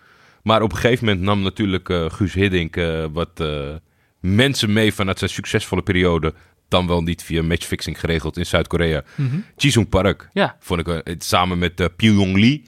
Maar 0.43 0.61
op 0.61 0.71
een 0.71 0.77
gegeven 0.77 1.05
moment 1.05 1.23
nam 1.23 1.41
natuurlijk 1.41 1.89
eh, 1.89 2.05
Guus 2.09 2.33
Hiddink 2.33 2.75
eh, 2.75 3.05
wat 3.11 3.39
eh, 3.39 3.69
mensen 4.19 4.73
mee 4.73 4.93
vanuit 4.93 5.19
zijn 5.19 5.29
succesvolle 5.31 5.81
periode. 5.83 6.33
Dan 6.67 6.87
wel 6.87 7.01
niet 7.01 7.23
via 7.23 7.43
matchfixing 7.43 7.99
geregeld 7.99 8.37
in 8.37 8.45
Zuid-Korea. 8.45 9.03
Jisung 9.57 9.89
Park 9.89 10.29
Ja. 10.33 10.55
vond 10.59 10.87
ik 10.87 11.15
samen 11.17 11.59
met 11.59 11.79
uh, 11.79 11.87
Pyong 11.95 12.37
Lee. 12.37 12.63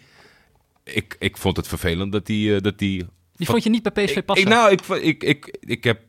Ik, 0.84 1.16
ik 1.20 1.38
vond 1.38 1.58
het 1.58 1.68
vervelend 1.68 2.12
dat 2.12 2.26
die... 2.26 2.56
eh, 2.56 2.62
dat 2.62 2.78
die 2.78 3.06
Die 3.36 3.48
vond 3.48 3.64
je 3.64 3.70
niet 3.70 3.94
bij 3.94 4.06
PSV 4.06 4.24
passen? 4.26 4.48
ik, 4.48 4.54
nou, 4.54 4.72
ik, 4.72 4.84
ik, 5.04 5.24
ik, 5.24 5.58
ik 5.60 5.84
heb 5.84 6.02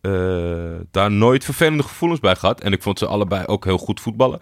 eh, 0.00 0.80
daar 0.90 1.10
nooit 1.10 1.44
vervelende 1.44 1.82
gevoelens 1.82 2.20
bij 2.20 2.36
gehad. 2.36 2.60
En 2.60 2.72
ik 2.72 2.82
vond 2.82 2.98
ze 2.98 3.06
allebei 3.06 3.46
ook 3.46 3.64
heel 3.64 3.78
goed 3.78 4.00
voetballen. 4.00 4.40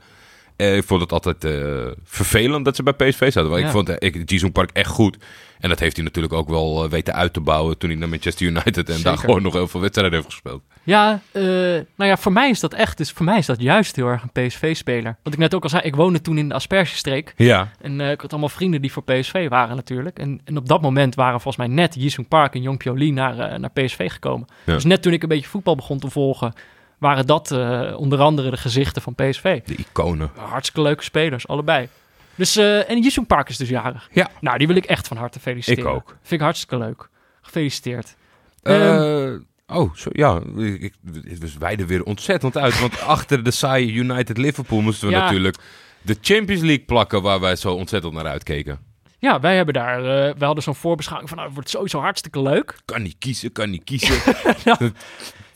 Eh, 0.56 0.76
ik 0.76 0.84
vond 0.84 1.00
het 1.00 1.12
altijd 1.12 1.44
eh, 1.44 1.86
vervelend 2.04 2.64
dat 2.64 2.76
ze 2.76 2.82
bij 2.82 2.92
PSV 2.92 3.32
zaten. 3.32 3.48
Want 3.48 3.60
Ja. 3.60 3.66
ik 3.66 3.72
vond 3.72 3.88
uh, 3.88 3.94
ik, 3.98 4.30
Jisung 4.30 4.52
Park 4.52 4.70
echt 4.72 4.90
goed. 4.90 5.16
En 5.58 5.68
dat 5.68 5.78
heeft 5.78 5.96
hij 5.96 6.04
natuurlijk 6.04 6.34
ook 6.34 6.48
wel 6.48 6.88
weten 6.88 7.14
uit 7.14 7.32
te 7.32 7.40
bouwen 7.40 7.78
toen 7.78 7.90
hij 7.90 7.98
naar 7.98 8.08
Manchester 8.08 8.46
United 8.46 8.88
en 8.88 9.02
daar 9.02 9.18
gewoon 9.18 9.42
nog 9.42 9.52
heel 9.52 9.68
veel 9.68 9.80
wedstrijden 9.80 10.14
heeft 10.14 10.30
gespeeld. 10.32 10.62
Ja, 10.84 11.20
eh, 11.32 11.42
nou 11.42 11.84
ja, 12.10 12.16
voor 12.16 12.32
mij 12.32 12.50
is 12.50 12.60
dat 12.60 12.74
echt, 12.74 12.98
dus 12.98 13.10
voor 13.10 13.24
mij 13.24 13.38
is 13.38 13.46
dat 13.46 13.60
juist 13.60 13.96
heel 13.96 14.06
erg 14.06 14.22
een 14.22 14.46
PSV-speler. 14.46 15.16
Wat 15.22 15.32
ik 15.32 15.38
net 15.38 15.54
ook 15.54 15.62
al 15.62 15.68
zei, 15.68 15.82
ik 15.82 15.96
woonde 15.96 16.20
toen 16.20 16.38
in 16.38 16.48
de 16.48 16.54
Aspergestreek. 16.54 17.34
Ja, 17.36 17.68
En 17.80 18.00
eh, 18.00 18.10
ik 18.10 18.20
had 18.20 18.30
allemaal 18.30 18.48
vrienden 18.48 18.80
die 18.80 18.92
voor 18.92 19.02
PSV 19.04 19.48
waren 19.48 19.76
natuurlijk. 19.76 20.18
En, 20.18 20.40
en 20.44 20.56
op 20.56 20.68
dat 20.68 20.80
moment 20.82 21.14
waren 21.14 21.40
volgens 21.40 21.66
mij 21.66 21.74
net 21.76 21.94
Jisung 21.94 22.28
Park 22.28 22.54
en 22.54 22.62
Jong 22.62 22.84
naar, 23.12 23.38
eh, 23.38 23.58
naar 23.58 23.70
PSV 23.70 24.10
gekomen. 24.10 24.48
Ja. 24.64 24.72
Dus 24.74 24.84
net 24.84 25.02
toen 25.02 25.12
ik 25.12 25.22
een 25.22 25.28
beetje 25.28 25.48
voetbal 25.48 25.76
begon 25.76 25.98
te 25.98 26.10
volgen, 26.10 26.52
waren 26.98 27.26
dat 27.26 27.50
onder 27.96 28.20
andere 28.20 28.50
de 28.50 28.56
gezichten 28.56 29.02
van 29.02 29.14
PSV. 29.14 29.60
de 29.62 29.74
iconen. 29.74 30.30
Hartstikke 30.36 30.82
leuke 30.82 31.02
spelers, 31.02 31.48
allebei. 31.48 31.88
Dus, 32.34 32.56
en 32.56 33.02
Jisung 33.02 33.26
Park 33.26 33.48
is 33.48 33.56
dus 33.56 33.68
jarig. 33.68 34.08
Ja. 34.12 34.30
Nou, 34.40 34.58
die 34.58 34.66
wil 34.66 34.76
ik 34.76 34.84
echt 34.84 35.08
van 35.08 35.16
harte 35.16 35.40
feliciteren. 35.40 35.90
Ik 35.90 35.96
ook. 35.96 36.06
Vind 36.06 36.32
ik 36.32 36.40
hartstikke 36.40 36.78
leuk. 36.78 37.08
Gefeliciteerd. 37.42 38.16
Ehm, 38.62 38.80
Eh, 38.80 39.32
oh, 39.66 39.94
zo, 39.94 40.10
ja. 40.12 40.40
Ik, 40.56 40.82
ik, 40.82 40.94
we 41.02 41.52
wijden 41.58 41.86
weer 41.86 42.02
ontzettend 42.02 42.56
uit. 42.56 42.80
Want 42.80 43.00
achter 43.16 43.44
de 43.44 43.50
saaie 43.50 43.92
United 43.92 44.38
Liverpool 44.38 44.80
moesten 44.80 45.08
we 45.08 45.14
Ja. 45.14 45.20
natuurlijk 45.24 45.56
de 46.02 46.16
Champions 46.20 46.62
League 46.62 46.84
plakken 46.84 47.22
waar 47.22 47.40
wij 47.40 47.56
zo 47.56 47.72
ontzettend 47.74 48.12
naar 48.12 48.26
uitkeken. 48.26 48.78
Ja, 49.18 49.40
wij 49.40 49.56
hebben 49.56 49.74
daar, 49.74 50.02
wij 50.02 50.46
hadden 50.46 50.62
zo'n 50.64 50.74
voorbeschouwing 50.74 51.28
van, 51.28 51.38
nou, 51.38 51.48
het 51.50 51.58
wordt 51.58 51.72
sowieso 51.74 52.00
hartstikke 52.00 52.42
leuk. 52.42 52.78
Kan 52.84 53.02
niet 53.02 53.16
kiezen, 53.18 53.52
kan 53.52 53.70
niet 53.70 53.84
kiezen. 53.84 54.16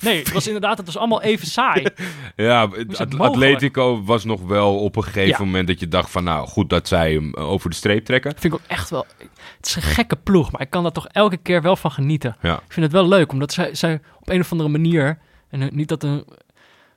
Nee, 0.01 0.19
het 0.19 0.33
was 0.33 0.47
inderdaad, 0.47 0.77
het 0.77 0.87
was 0.87 0.97
allemaal 0.97 1.23
even 1.23 1.47
saai. 1.47 1.87
ja, 2.37 2.69
het? 2.71 3.19
Atletico 3.19 4.03
was 4.05 4.25
nog 4.25 4.41
wel 4.43 4.79
op 4.79 4.97
een 4.97 5.05
gegeven 5.05 5.29
Ja. 5.29 5.39
moment 5.39 5.67
dat 5.67 5.81
je 5.81 5.89
dacht 5.89 6.11
van... 6.11 6.25
nou, 6.25 6.47
goed 6.49 6.71
dat 6.71 6.89
zij 6.89 7.13
hem 7.13 7.35
eh, 7.35 7.51
over 7.51 7.71
de 7.71 7.77
streep 7.77 8.05
trekken. 8.05 8.31
vind 8.31 8.45
ik 8.55 8.55
ook 8.55 8.67
echt 8.67 8.91
wel, 8.91 9.07
het 9.57 9.67
is 9.67 9.77
een 9.77 9.83
gekke 9.83 10.17
ploeg, 10.17 10.53
maar 10.53 10.61
ik 10.61 10.71
kan 10.71 10.83
daar 10.83 10.93
toch 10.93 11.07
elke 11.07 11.37
keer 11.37 11.63
wel 11.63 11.77
van 11.77 11.91
genieten. 11.91 12.37
Ja. 12.43 12.55
Ik 12.55 12.73
vind 12.73 12.87
het 12.87 12.95
wel 12.95 13.09
leuk, 13.09 13.33
omdat 13.33 13.53
zij, 13.53 13.75
zij 13.75 14.01
op 14.21 14.29
een 14.29 14.41
of 14.41 14.53
andere 14.53 14.69
manier, 14.71 15.19
en 15.51 15.63
eh, 15.63 15.71
niet 15.71 15.89
dat 15.89 16.03
hun, 16.03 16.25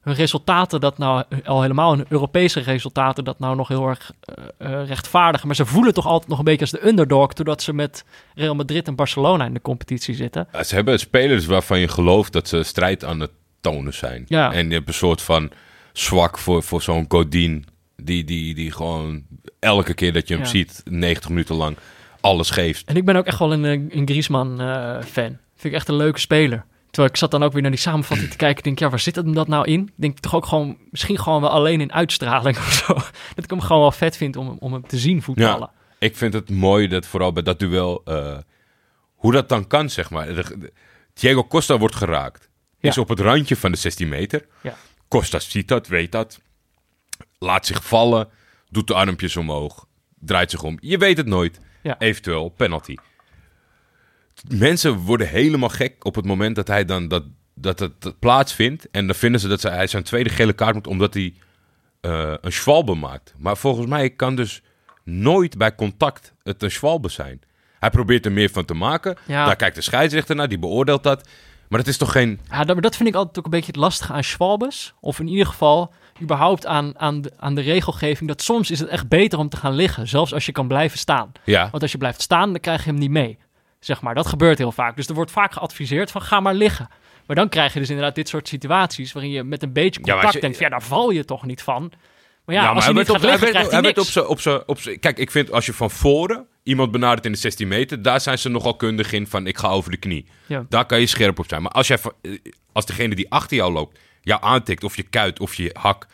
hun 0.02 0.14
resultaten 0.14 0.80
dat 0.80 0.98
nou, 0.98 1.24
al 1.46 1.62
helemaal 1.62 1.96
hun 1.96 2.06
Europese 2.10 2.60
resultaten 2.60 3.24
dat 3.24 3.40
nou 3.40 3.56
nog 3.56 3.68
heel 3.68 3.88
erg 3.88 4.12
eh, 4.58 4.86
rechtvaardigen, 4.88 5.48
maar 5.48 5.56
ze 5.56 5.66
voelen 5.66 5.94
toch 5.94 6.06
altijd 6.06 6.30
nog 6.30 6.38
een 6.40 6.44
beetje 6.44 6.62
als 6.62 6.72
de 6.72 6.88
underdog, 6.88 7.34
doordat 7.34 7.62
ze 7.62 7.74
met 7.74 8.06
Real 8.36 8.56
Madrid 8.56 8.88
en 8.88 8.96
Barcelona 8.96 9.46
in 9.46 9.54
de 9.54 9.62
competitie 9.62 10.16
zitten. 10.16 10.48
Ja, 10.52 10.64
Ze 10.64 10.76
hebben 10.76 11.00
spelers 11.00 11.46
waarvan 11.46 11.80
je 11.80 11.88
gelooft 11.88 12.34
dat 12.34 12.48
ze 12.48 12.64
strijd 12.64 13.04
aan 13.06 13.20
het 13.20 13.32
tonen 13.62 13.94
zijn. 13.94 14.26
Ja. 14.28 14.54
En 14.54 14.68
je 14.68 14.74
hebt 14.74 14.88
een 14.88 14.94
soort 14.94 15.22
van 15.22 15.52
zwak 15.94 16.38
voor, 16.38 16.64
voor 16.64 16.82
zo'n 16.82 17.06
Godin... 17.08 17.66
Die, 18.04 18.24
die, 18.24 18.56
die 18.56 18.72
gewoon 18.72 19.24
elke 19.60 19.94
keer 19.94 20.14
dat 20.14 20.28
je 20.28 20.34
hem 20.34 20.44
Ja. 20.44 20.50
ziet, 20.50 20.82
90 20.86 21.30
minuten 21.30 21.56
lang, 21.56 21.78
alles 22.22 22.50
geeft. 22.50 22.86
En 22.88 22.96
ik 22.96 23.06
ben 23.06 23.16
ook 23.16 23.26
echt 23.26 23.40
wel 23.40 23.54
een, 23.54 23.66
eh, 23.66 23.72
een 23.98 24.08
Griezmann-fan. 24.08 25.38
Vind 25.56 25.64
ik 25.64 25.74
echt 25.74 25.88
een 25.88 25.96
leuke 25.96 26.20
speler. 26.20 26.66
Terwijl 26.92 27.14
ik 27.14 27.20
zat 27.20 27.32
dan 27.32 27.44
ook 27.44 27.54
weer 27.54 27.62
naar 27.62 27.72
die 27.72 27.80
samenvatting 27.80 28.30
te 28.30 28.38
kijken. 28.38 28.58
Ik 28.58 28.64
denk, 28.64 28.80
ja, 28.80 28.90
waar 28.90 29.00
zit 29.00 29.16
hem 29.16 29.34
dat 29.34 29.48
nou 29.48 29.66
in? 29.66 29.82
Ik 29.82 29.94
denk 29.96 30.20
toch 30.20 30.36
ook 30.36 30.46
gewoon, 30.46 30.78
misschien 30.90 31.20
gewoon 31.20 31.42
wel 31.42 31.50
alleen 31.50 31.82
in 31.82 31.94
uitstraling 31.94 32.58
of 32.58 32.72
zo. 32.72 32.94
Dat 33.36 33.44
ik 33.44 33.50
hem 33.50 33.62
gewoon 33.62 33.82
wel 33.82 33.92
vet 33.92 34.18
vind 34.18 34.36
om, 34.36 34.58
om 34.60 34.74
hem 34.74 34.88
te 34.88 34.98
zien 34.98 35.22
voetballen. 35.22 35.70
Ik 36.00 36.18
vind 36.18 36.34
het 36.34 36.50
mooi 36.50 36.88
dat 36.88 37.06
vooral 37.06 37.34
bij 37.34 37.44
dat 37.44 37.60
duel... 37.60 38.02
eh, 38.06 38.38
hoe 39.16 39.32
dat 39.32 39.50
dan 39.50 39.68
kan, 39.68 39.90
zeg 39.90 40.10
maar. 40.10 40.28
Diego 41.14 41.48
Costa 41.48 41.78
wordt 41.78 41.96
geraakt. 41.96 42.50
Ja. 42.80 42.90
Is 42.90 42.98
op 42.98 43.10
het 43.10 43.20
randje 43.20 43.56
van 43.56 43.72
de 43.72 43.78
16 43.78 44.10
meter. 44.10 44.46
Ja. 44.62 44.76
Costa 45.08 45.40
ziet 45.40 45.68
dat, 45.68 45.88
weet 45.88 46.12
dat. 46.12 46.42
Laat 47.40 47.66
zich 47.66 47.86
vallen. 47.86 48.30
Doet 48.70 48.88
de 48.88 48.94
armpjes 48.94 49.38
omhoog. 49.38 49.86
Draait 50.20 50.52
zich 50.52 50.64
om. 50.64 50.78
Je 50.82 50.98
weet 50.98 51.18
het 51.18 51.26
nooit. 51.28 51.60
Ja. 51.82 52.00
Eventueel 52.00 52.50
penalty. 52.50 52.96
Mensen 54.50 54.94
worden 54.98 55.28
helemaal 55.28 55.70
gek 55.70 56.06
op 56.06 56.16
het 56.16 56.26
moment 56.26 56.56
dat 56.56 56.68
hij 56.68 56.86
dan 56.86 57.08
dat, 57.08 57.24
dat 57.56 57.80
het 57.80 58.20
plaatsvindt. 58.20 58.90
En 58.92 59.06
dan 59.08 59.16
vinden 59.16 59.42
ze 59.42 59.48
dat 59.48 59.62
ze- 59.62 59.70
hij 59.70 59.88
zijn 59.88 60.04
tweede 60.04 60.30
gele 60.30 60.54
kaart 60.54 60.74
moet 60.74 60.88
omdat 60.88 61.14
hij 61.14 61.34
eh, 62.02 62.34
een 62.42 62.52
schwalbe 62.52 62.96
maakt. 62.96 63.34
Maar 63.38 63.58
volgens 63.58 63.88
mij 63.88 64.10
kan 64.10 64.36
dus 64.36 64.62
nooit 65.04 65.58
bij 65.58 65.76
contact 65.76 66.34
het 66.44 66.64
een 66.64 66.72
schwalbe 66.72 67.10
zijn. 67.10 67.42
Hij 67.80 67.90
probeert 67.90 68.26
er 68.26 68.32
meer 68.32 68.50
van 68.50 68.66
te 68.66 68.74
maken. 68.74 69.18
Ja. 69.28 69.46
Daar 69.46 69.56
kijkt 69.56 69.76
de 69.76 69.82
scheidsrechter 69.82 70.36
naar, 70.36 70.48
die 70.50 70.60
beoordeelt 70.60 71.04
dat. 71.04 71.28
Maar 71.70 71.80
dat 71.80 71.88
is 71.88 71.98
toch 71.98 72.12
geen... 72.12 72.40
Ja, 72.50 72.64
dat, 72.64 72.82
dat 72.82 72.96
vind 72.96 73.10
ik 73.10 73.16
altijd 73.16 73.38
ook 73.38 73.46
een 73.46 73.52
beetje 73.52 73.72
het 73.72 73.76
lastige 73.76 74.14
aan 74.14 74.24
Schwalbes. 74.24 74.94
Of 75.00 75.20
in 75.20 75.28
ieder 75.28 75.46
geval 75.46 75.94
überhaupt 76.22 76.66
aan, 76.66 77.00
aan, 77.00 77.22
de, 77.22 77.32
aan 77.38 77.56
de 77.56 77.62
regelgeving. 77.62 78.30
Dat 78.30 78.42
soms 78.42 78.72
is 78.72 78.80
het 78.80 78.90
echt 78.90 79.08
beter 79.08 79.40
om 79.40 79.50
te 79.50 79.58
gaan 79.58 79.74
liggen. 79.74 80.08
Zelfs 80.08 80.34
als 80.34 80.46
je 80.46 80.52
kan 80.52 80.68
blijven 80.68 80.98
staan. 80.98 81.32
Ja, 81.44 81.68
Want 81.72 81.84
als 81.84 81.92
je 81.92 81.98
blijft 81.98 82.22
staan, 82.22 82.52
dan 82.52 82.60
krijg 82.62 82.84
je 82.84 82.90
hem 82.90 83.00
niet 83.00 83.10
mee. 83.12 83.38
Zeg 83.86 84.02
maar, 84.02 84.16
dat 84.16 84.28
gebeurt 84.28 84.58
heel 84.58 84.72
vaak. 84.72 84.96
Dus 84.96 85.08
er 85.08 85.14
wordt 85.14 85.32
vaak 85.32 85.54
geadviseerd 85.54 86.12
van 86.12 86.22
ga 86.22 86.40
maar 86.40 86.54
liggen. 86.54 86.90
Maar 87.26 87.36
dan 87.36 87.50
krijg 87.50 87.74
je 87.74 87.80
dus 87.80 87.90
inderdaad 87.90 88.16
dit 88.16 88.30
soort 88.30 88.48
situaties... 88.48 89.12
waarin 89.12 89.32
je 89.32 89.44
met 89.44 89.64
een 89.64 89.74
beetje 89.74 90.02
contact 90.02 90.34
je- 90.34 90.40
denkt... 90.40 90.60
ja, 90.60 90.70
daar 90.70 90.82
val 90.82 91.10
je 91.10 91.26
toch 91.26 91.46
niet 91.46 91.62
van. 91.62 91.92
Maar 92.46 92.56
ja, 92.56 92.64
Ja, 92.64 92.70
als 92.70 92.86
hij 92.86 92.94
niet 92.94 93.10
gaat 93.10 93.22
liggen, 93.22 93.56
hij 93.56 93.96
op 93.96 94.06
zijn, 94.06 94.26
op 94.26 94.40
zijn, 94.40 94.68
op 94.68 94.80
zijn... 94.80 95.00
Kijk, 95.00 95.18
ik 95.18 95.32
vind 95.32 95.52
als 95.52 95.66
je 95.66 95.74
van 95.74 95.92
voren 95.92 96.48
iemand 96.64 96.92
benadert 96.92 97.26
in 97.26 97.32
de 97.32 97.38
16 97.38 97.68
meter... 97.68 98.02
daar 98.02 98.22
zijn 98.22 98.38
ze 98.38 98.50
nogal 98.50 98.76
kundig 98.76 99.12
in 99.12 99.28
van 99.28 99.48
ik 99.48 99.58
ga 99.58 99.68
over 99.68 99.92
de 99.92 99.98
knie. 99.98 100.28
Ja. 100.46 100.66
Daar 100.70 100.86
kan 100.86 101.00
je 101.00 101.06
scherp 101.06 101.40
op 101.40 101.46
zijn. 101.48 101.62
Maar 101.62 101.72
als, 101.72 101.88
jij, 101.88 101.98
eh, 102.22 102.32
als 102.72 102.86
degene 102.86 103.16
die 103.16 103.32
achter 103.32 103.58
jou 103.58 103.72
loopt 103.74 104.00
jou 104.22 104.42
aantikt... 104.44 104.84
of 104.84 104.96
je 104.96 105.04
kuit 105.04 105.40
of 105.40 105.54
je 105.56 105.76
hak... 105.80 106.08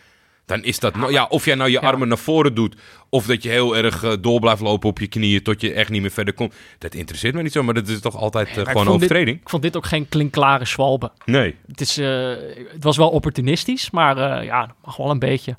dan 0.48 0.64
is 0.64 0.80
dat... 0.80 0.96
no- 0.96 1.10
ja, 1.10 1.26
of 1.26 1.46
jij 1.46 1.56
nou 1.56 1.70
je 1.70 1.80
Ja. 1.82 1.88
armen 1.88 2.08
naar 2.08 2.18
voren 2.18 2.54
doet... 2.54 2.76
of 3.10 3.26
dat 3.26 3.44
je 3.44 3.50
heel 3.50 3.78
erg 3.78 4.04
eh, 4.04 4.14
door 4.22 4.40
blijft 4.40 4.62
lopen 4.62 4.90
op 4.90 5.00
je 5.00 5.08
knieën... 5.08 5.44
tot 5.44 5.62
je 5.62 5.74
echt 5.74 5.90
niet 5.90 6.02
meer 6.02 6.12
verder 6.12 6.34
komt. 6.34 6.54
Dat 6.78 6.94
interesseert 6.94 7.34
me 7.36 7.42
niet 7.42 7.52
zo, 7.52 7.64
maar 7.64 7.74
dat 7.74 7.88
is 7.88 8.00
toch 8.00 8.16
altijd 8.16 8.48
eh, 8.48 8.54
gewoon 8.56 8.72
een 8.76 8.84
dit- 8.84 8.94
overtreding? 8.94 9.42
Ik 9.42 9.50
vond 9.50 9.62
dit 9.62 9.78
ook 9.78 9.86
geen 9.86 10.10
klinkklare 10.10 10.66
Schwalbe. 10.66 11.12
Nee. 11.26 11.56
Het, 11.68 11.82
is, 11.82 11.98
eh, 11.98 12.30
het 12.74 12.84
was 12.84 12.98
wel 12.98 13.10
opportunistisch, 13.10 13.90
maar 13.90 14.44
ja, 14.44 14.66
dat 14.66 14.76
mag 14.86 14.98
wel 14.98 15.10
een 15.10 15.20
beetje. 15.20 15.56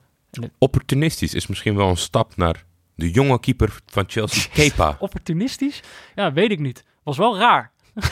Opportunistisch 0.59 1.35
is 1.35 1.47
misschien 1.47 1.77
wel 1.77 1.89
een 1.89 1.97
stap 1.97 2.37
naar 2.37 2.65
de 2.95 3.11
jonge 3.11 3.41
keeper 3.41 3.77
van 3.87 4.05
Chelsea, 4.07 4.51
Kepa. 4.55 4.97
Opportunistisch? 4.99 5.81
Ja, 6.15 6.33
weet 6.33 6.51
ik 6.51 6.59
niet. 6.59 6.85
Was 7.03 7.17
wel 7.17 7.39
raar. 7.39 7.71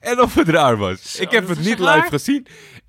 En 0.00 0.20
of 0.22 0.34
het 0.34 0.48
raar 0.48 0.76
was. 0.76 1.12
Zo, 1.12 1.22
ik 1.22 1.30
heb 1.30 1.48
het 1.48 1.58
niet 1.58 1.78
live 1.78 2.06
gezien. 2.08 2.46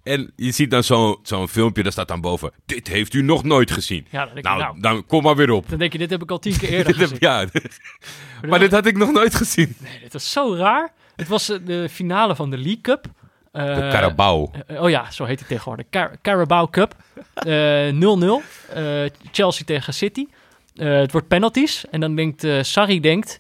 En 0.10 0.32
je 0.36 0.52
ziet 0.52 0.72
dan 0.72 0.84
zo'n 0.84 1.18
zo'n 1.24 1.48
filmpje, 1.48 1.84
daar 1.84 1.92
staat 1.92 2.08
dan 2.08 2.22
boven. 2.22 2.52
Dit 2.66 2.88
heeft 2.88 3.14
u 3.14 3.22
nog 3.22 3.44
nooit 3.44 3.72
gezien. 3.72 4.08
Ja, 4.10 4.26
dan 4.26 4.34
denk, 4.34 4.46
Nou, 4.46 4.58
je, 4.58 4.64
nou, 4.66 4.80
dan 4.80 5.06
kom 5.06 5.24
maar 5.24 5.36
weer 5.36 5.52
op. 5.52 5.70
dan 5.70 5.78
denk 5.80 5.92
je, 5.92 5.98
dit 5.98 6.10
heb 6.10 6.22
ik 6.22 6.32
al 6.32 6.40
tien 6.40 6.58
keer 6.60 6.70
eerder 6.70 6.96
gezien. 6.96 7.18
ja, 7.20 7.46
Maar 8.50 8.60
dit 8.60 8.72
had 8.72 8.86
ik 8.86 8.98
nog 8.98 9.12
nooit 9.12 9.36
gezien. 9.36 9.76
Nee, 9.80 10.00
dit 10.00 10.14
was 10.14 10.32
zo 10.32 10.56
raar. 10.56 10.92
Het 11.16 11.28
was 11.28 11.50
eh, 11.50 11.58
de 11.66 11.90
finale 11.90 12.36
van 12.36 12.50
de 12.50 12.58
League 12.58 12.82
Cup. 12.82 13.06
Eh, 13.52 13.66
De 13.66 13.88
Carabao. 13.92 14.52
eh, 14.68 14.82
oh 14.82 14.90
ja, 14.90 15.12
zo 15.12 15.26
heet 15.26 15.40
het 15.40 15.48
tegenwoordig. 15.48 15.86
Car 15.90 16.16
Carabao 16.22 16.68
Cup. 16.68 16.96
Eh, 17.34 17.90
0-0. 17.92 18.42
Eh, 18.74 19.06
Chelsea 19.32 19.66
tegen 19.66 19.94
City. 19.94 20.26
Het 20.76 21.12
wordt 21.12 21.28
penalties. 21.28 21.86
En 21.90 22.00
dan 22.00 22.16
denkt 22.16 22.48
Sarri 22.62 23.00
denkt... 23.00 23.40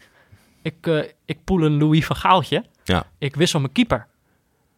Ik, 0.61 1.07
ik 1.25 1.43
poel 1.43 1.61
een 1.63 1.77
Louis 1.77 2.05
van 2.05 2.15
Gaaltje. 2.15 2.63
Ja. 2.83 3.05
Ik 3.17 3.35
wissel 3.35 3.59
mijn 3.59 3.71
keeper. 3.71 4.07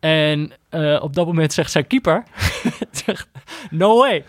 En 0.02 0.52
eh, 0.70 1.00
op 1.02 1.14
dat 1.14 1.26
moment 1.26 1.54
zegt 1.54 1.72
zijn 1.72 1.88
keeper... 1.88 2.24
no 3.70 3.98
way. 3.98 4.16
Ik 4.16 4.26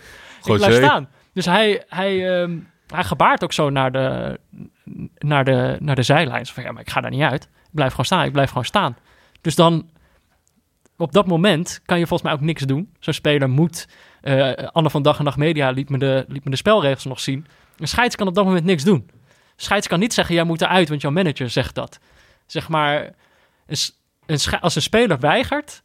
blijf 0.56 0.72
staan. 0.84 1.08
Dus 1.32 1.44
hij, 1.44 1.84
hij, 1.88 2.40
ehm, 2.40 2.58
hij 2.86 3.04
gebaart 3.04 3.44
ook 3.44 3.52
zo 3.52 3.70
naar 3.70 3.92
de, 3.92 4.38
naar 5.18 5.44
de, 5.44 5.76
naar 5.80 5.94
de 5.94 6.02
zijlijn. 6.02 6.46
Zo 6.46 6.52
van, 6.54 6.62
ja, 6.62 6.72
maar 6.72 6.82
ik 6.82 6.90
ga 6.90 7.00
daar 7.00 7.10
niet 7.10 7.22
uit. 7.22 7.42
Ik 7.44 7.50
blijf 7.78 7.90
gewoon 7.90 8.04
staan. 8.06 8.24
Ik 8.24 8.32
blijf 8.32 8.48
gewoon 8.48 8.64
staan. 8.64 8.96
Dus 9.40 9.54
dan, 9.54 9.90
op 10.96 11.12
dat 11.12 11.26
moment 11.26 11.80
kan 11.84 11.98
je 11.98 12.06
volgens 12.06 12.28
mij 12.30 12.38
ook 12.38 12.44
niks 12.46 12.62
doen. 12.62 12.94
Zo'n 13.00 13.14
speler 13.14 13.48
moet... 13.50 13.88
eh, 14.20 14.50
Anne 14.52 14.90
van 14.90 15.02
Dag 15.02 15.18
en 15.18 15.24
Nacht 15.24 15.36
Media 15.36 15.70
liet 15.70 15.88
me, 15.90 15.98
de, 15.98 16.24
liet 16.28 16.44
me 16.44 16.50
de 16.50 16.56
spelregels 16.56 17.04
nog 17.04 17.20
zien. 17.20 17.46
Een 17.78 17.88
scheids 17.88 18.16
kan 18.16 18.26
op 18.26 18.34
dat 18.34 18.44
moment 18.44 18.64
niks 18.64 18.84
doen. 18.84 19.10
Scheids 19.56 19.88
kan 19.88 19.98
niet 19.98 20.12
zeggen, 20.14 20.34
jij 20.34 20.44
moet 20.44 20.60
eruit, 20.62 20.88
want 20.88 21.00
jouw 21.00 21.10
manager 21.10 21.50
zegt 21.50 21.74
dat. 21.74 21.98
Zeg 22.46 22.68
maar, 22.68 23.10
een, 23.66 23.76
s- 23.76 24.00
een 24.33 24.61
als 24.61 24.74
een 24.74 24.83
speler 24.83 25.18
weigert 25.18 25.83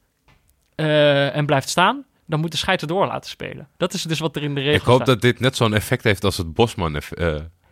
eh, 0.75 1.35
en 1.35 1.45
blijft 1.45 1.69
staan... 1.69 2.05
dan 2.25 2.39
moet 2.39 2.51
de 2.51 2.57
scheids 2.57 2.81
het 2.81 2.89
door 2.91 3.05
laten 3.07 3.29
spelen. 3.29 3.67
Dat 3.77 3.93
is 3.93 4.01
dus 4.03 4.19
wat 4.19 4.35
er 4.35 4.43
in 4.43 4.55
de 4.55 4.61
regels 4.61 4.81
Ik 4.81 4.87
hoop 4.87 4.95
staat. 4.95 5.07
dat 5.07 5.21
dit 5.21 5.39
net 5.39 5.55
zo'n 5.55 5.73
effect 5.73 6.03
heeft 6.03 6.23
als 6.23 6.37
het 6.37 6.53
Bosman. 6.53 6.95
eff- 6.95 7.11
eh, 7.11 7.25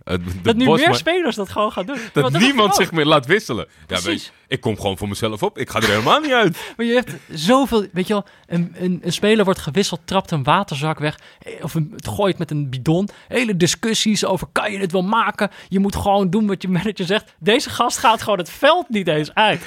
het- 0.03 0.25
de 0.25 0.41
Dat 0.41 0.55
nu 0.55 0.65
Bosman- 0.65 0.89
meer 0.89 0.97
spelers 0.97 1.35
dat 1.35 1.49
gewoon 1.49 1.71
gaan 1.71 1.85
doen. 1.85 1.97
dat 2.13 2.31
niemand 2.39 2.75
zich 2.75 2.91
meer 2.91 3.05
laat 3.05 3.25
wisselen. 3.25 3.67
Ja, 3.87 4.01
weet 4.01 4.33
ik 4.47 4.61
kom 4.61 4.75
gewoon 4.75 4.97
voor 4.97 5.07
mezelf 5.07 5.43
op. 5.43 5.57
Ik 5.57 5.69
ga 5.69 5.79
er 5.79 5.87
helemaal 5.87 6.19
niet 6.19 6.31
uit. 6.31 6.57
Maar 6.77 6.85
je 6.85 6.93
hebt 6.93 7.11
zoveel, 7.29 7.85
weet 7.93 8.07
je 8.07 8.13
wel, 8.13 8.25
een, 8.47 8.75
een, 8.79 8.99
een 9.03 9.13
speler 9.13 9.45
wordt 9.45 9.59
gewisseld, 9.59 9.99
trapt 10.05 10.31
een 10.31 10.43
waterzak 10.43 10.99
weg, 10.99 11.19
eh, 11.41 11.53
of 11.63 11.73
een, 11.73 11.91
het 11.95 12.07
gooit 12.07 12.37
met 12.37 12.51
een 12.51 12.69
bidon. 12.69 13.09
Hele 13.27 13.57
discussies 13.57 14.25
over, 14.25 14.47
kan 14.51 14.71
je 14.71 14.77
het 14.79 14.91
wel 14.91 15.03
maken? 15.03 15.51
Je 15.69 15.79
moet 15.79 15.95
gewoon 15.95 16.29
doen 16.29 16.47
wat 16.47 16.61
je 16.61 16.67
manager 16.77 17.05
zegt. 17.05 17.35
Deze 17.39 17.69
gast 17.69 17.97
gaat 17.97 18.21
gewoon 18.21 18.37
het 18.39 18.49
veld 18.49 18.89
niet 18.89 19.07
eens 19.07 19.33
uit. 19.33 19.65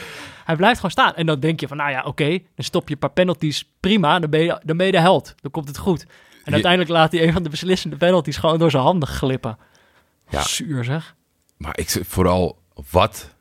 Hij 0.48 0.56
blijft 0.56 0.76
gewoon 0.76 0.90
staan. 0.90 1.14
En 1.14 1.26
dan 1.26 1.40
denk 1.40 1.60
je 1.60 1.68
van, 1.68 1.76
nou 1.76 1.90
ja, 1.90 2.02
oké, 2.02 2.28
dan 2.28 2.64
stop 2.64 2.88
je 2.88 2.94
een 2.94 3.00
paar 3.00 3.10
penalties, 3.10 3.70
prima, 3.80 4.18
dan 4.18 4.30
ben 4.30 4.40
je, 4.40 4.60
dan 4.64 4.76
ben 4.76 4.86
je 4.86 4.92
de 4.92 5.00
held. 5.00 5.34
Dan 5.40 5.50
komt 5.50 5.68
het 5.68 5.78
goed. 5.78 6.06
En 6.44 6.52
uiteindelijk 6.52 6.90
laat 6.90 7.12
hij 7.12 7.26
een 7.26 7.32
van 7.32 7.42
de 7.42 7.48
beslissende 7.48 7.96
penalties 7.96 8.36
gewoon 8.36 8.58
door 8.58 8.70
zijn 8.70 8.82
handen 8.82 9.08
glippen. 9.08 9.58
Ja. 10.28 10.42
Zuur 10.42 10.84
zeg. 10.84 11.14
Maar 11.56 11.78
ik 11.78 11.90
zeg 11.90 12.06
vooral 12.06 12.62
wat. 12.90 13.34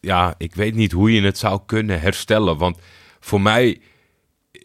Ja, 0.00 0.34
ik 0.38 0.54
weet 0.54 0.74
niet 0.74 0.92
hoe 0.92 1.12
je 1.12 1.22
het 1.22 1.38
zou 1.38 1.60
kunnen 1.66 2.00
herstellen. 2.00 2.56
Want 2.56 2.78
voor 3.20 3.40
mij 3.40 3.80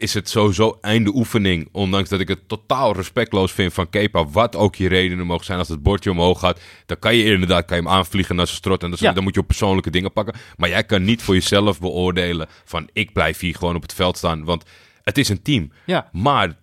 is 0.01 0.13
het 0.13 0.29
sowieso 0.29 0.77
einde 0.81 1.15
oefening. 1.15 1.69
Ondanks 1.71 2.09
dat 2.09 2.19
ik 2.19 2.27
het 2.27 2.47
totaal 2.47 2.93
respectloos 2.93 3.51
vind 3.51 3.73
van 3.73 3.89
Kepa. 3.89 4.25
Wat 4.25 4.55
ook 4.55 4.75
je 4.75 4.87
redenen 4.87 5.25
mogen 5.25 5.45
zijn 5.45 5.57
als 5.59 5.67
het 5.67 5.83
bordje 5.83 6.11
omhoog 6.11 6.39
gaat. 6.39 6.59
Dan 6.85 6.99
kan 6.99 7.15
je 7.15 7.23
inderdaad 7.23 7.65
kan 7.65 7.77
je 7.77 7.83
hem 7.83 7.91
aanvliegen 7.91 8.35
naar 8.35 8.45
zijn 8.45 8.57
strot. 8.57 8.83
En 8.83 8.89
dan, 8.89 8.99
Ja. 9.01 9.11
dan 9.13 9.23
moet 9.23 9.33
je 9.33 9.39
op 9.39 9.47
persoonlijke 9.47 9.89
dingen 9.89 10.13
pakken. 10.13 10.35
Maar 10.57 10.69
jij 10.69 10.83
kan 10.83 11.03
niet 11.03 11.21
voor 11.21 11.33
jezelf 11.33 11.79
beoordelen 11.79 12.47
van 12.65 12.89
ik 12.93 13.13
blijf 13.13 13.39
hier 13.39 13.55
gewoon 13.55 13.75
op 13.75 13.81
het 13.81 13.93
veld 13.93 14.17
staan. 14.17 14.43
Want 14.43 14.63
het 15.03 15.17
is 15.17 15.29
een 15.29 15.41
team. 15.41 15.71
Ja. 15.85 16.09
Maar 16.11 16.57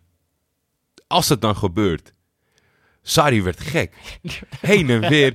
als 1.06 1.28
het 1.28 1.40
dan 1.40 1.56
gebeurt. 1.56 2.12
Sari 3.02 3.42
werd 3.42 3.60
gek. 3.60 3.94
Heen 4.60 4.90
en 4.90 5.08
weer. 5.08 5.34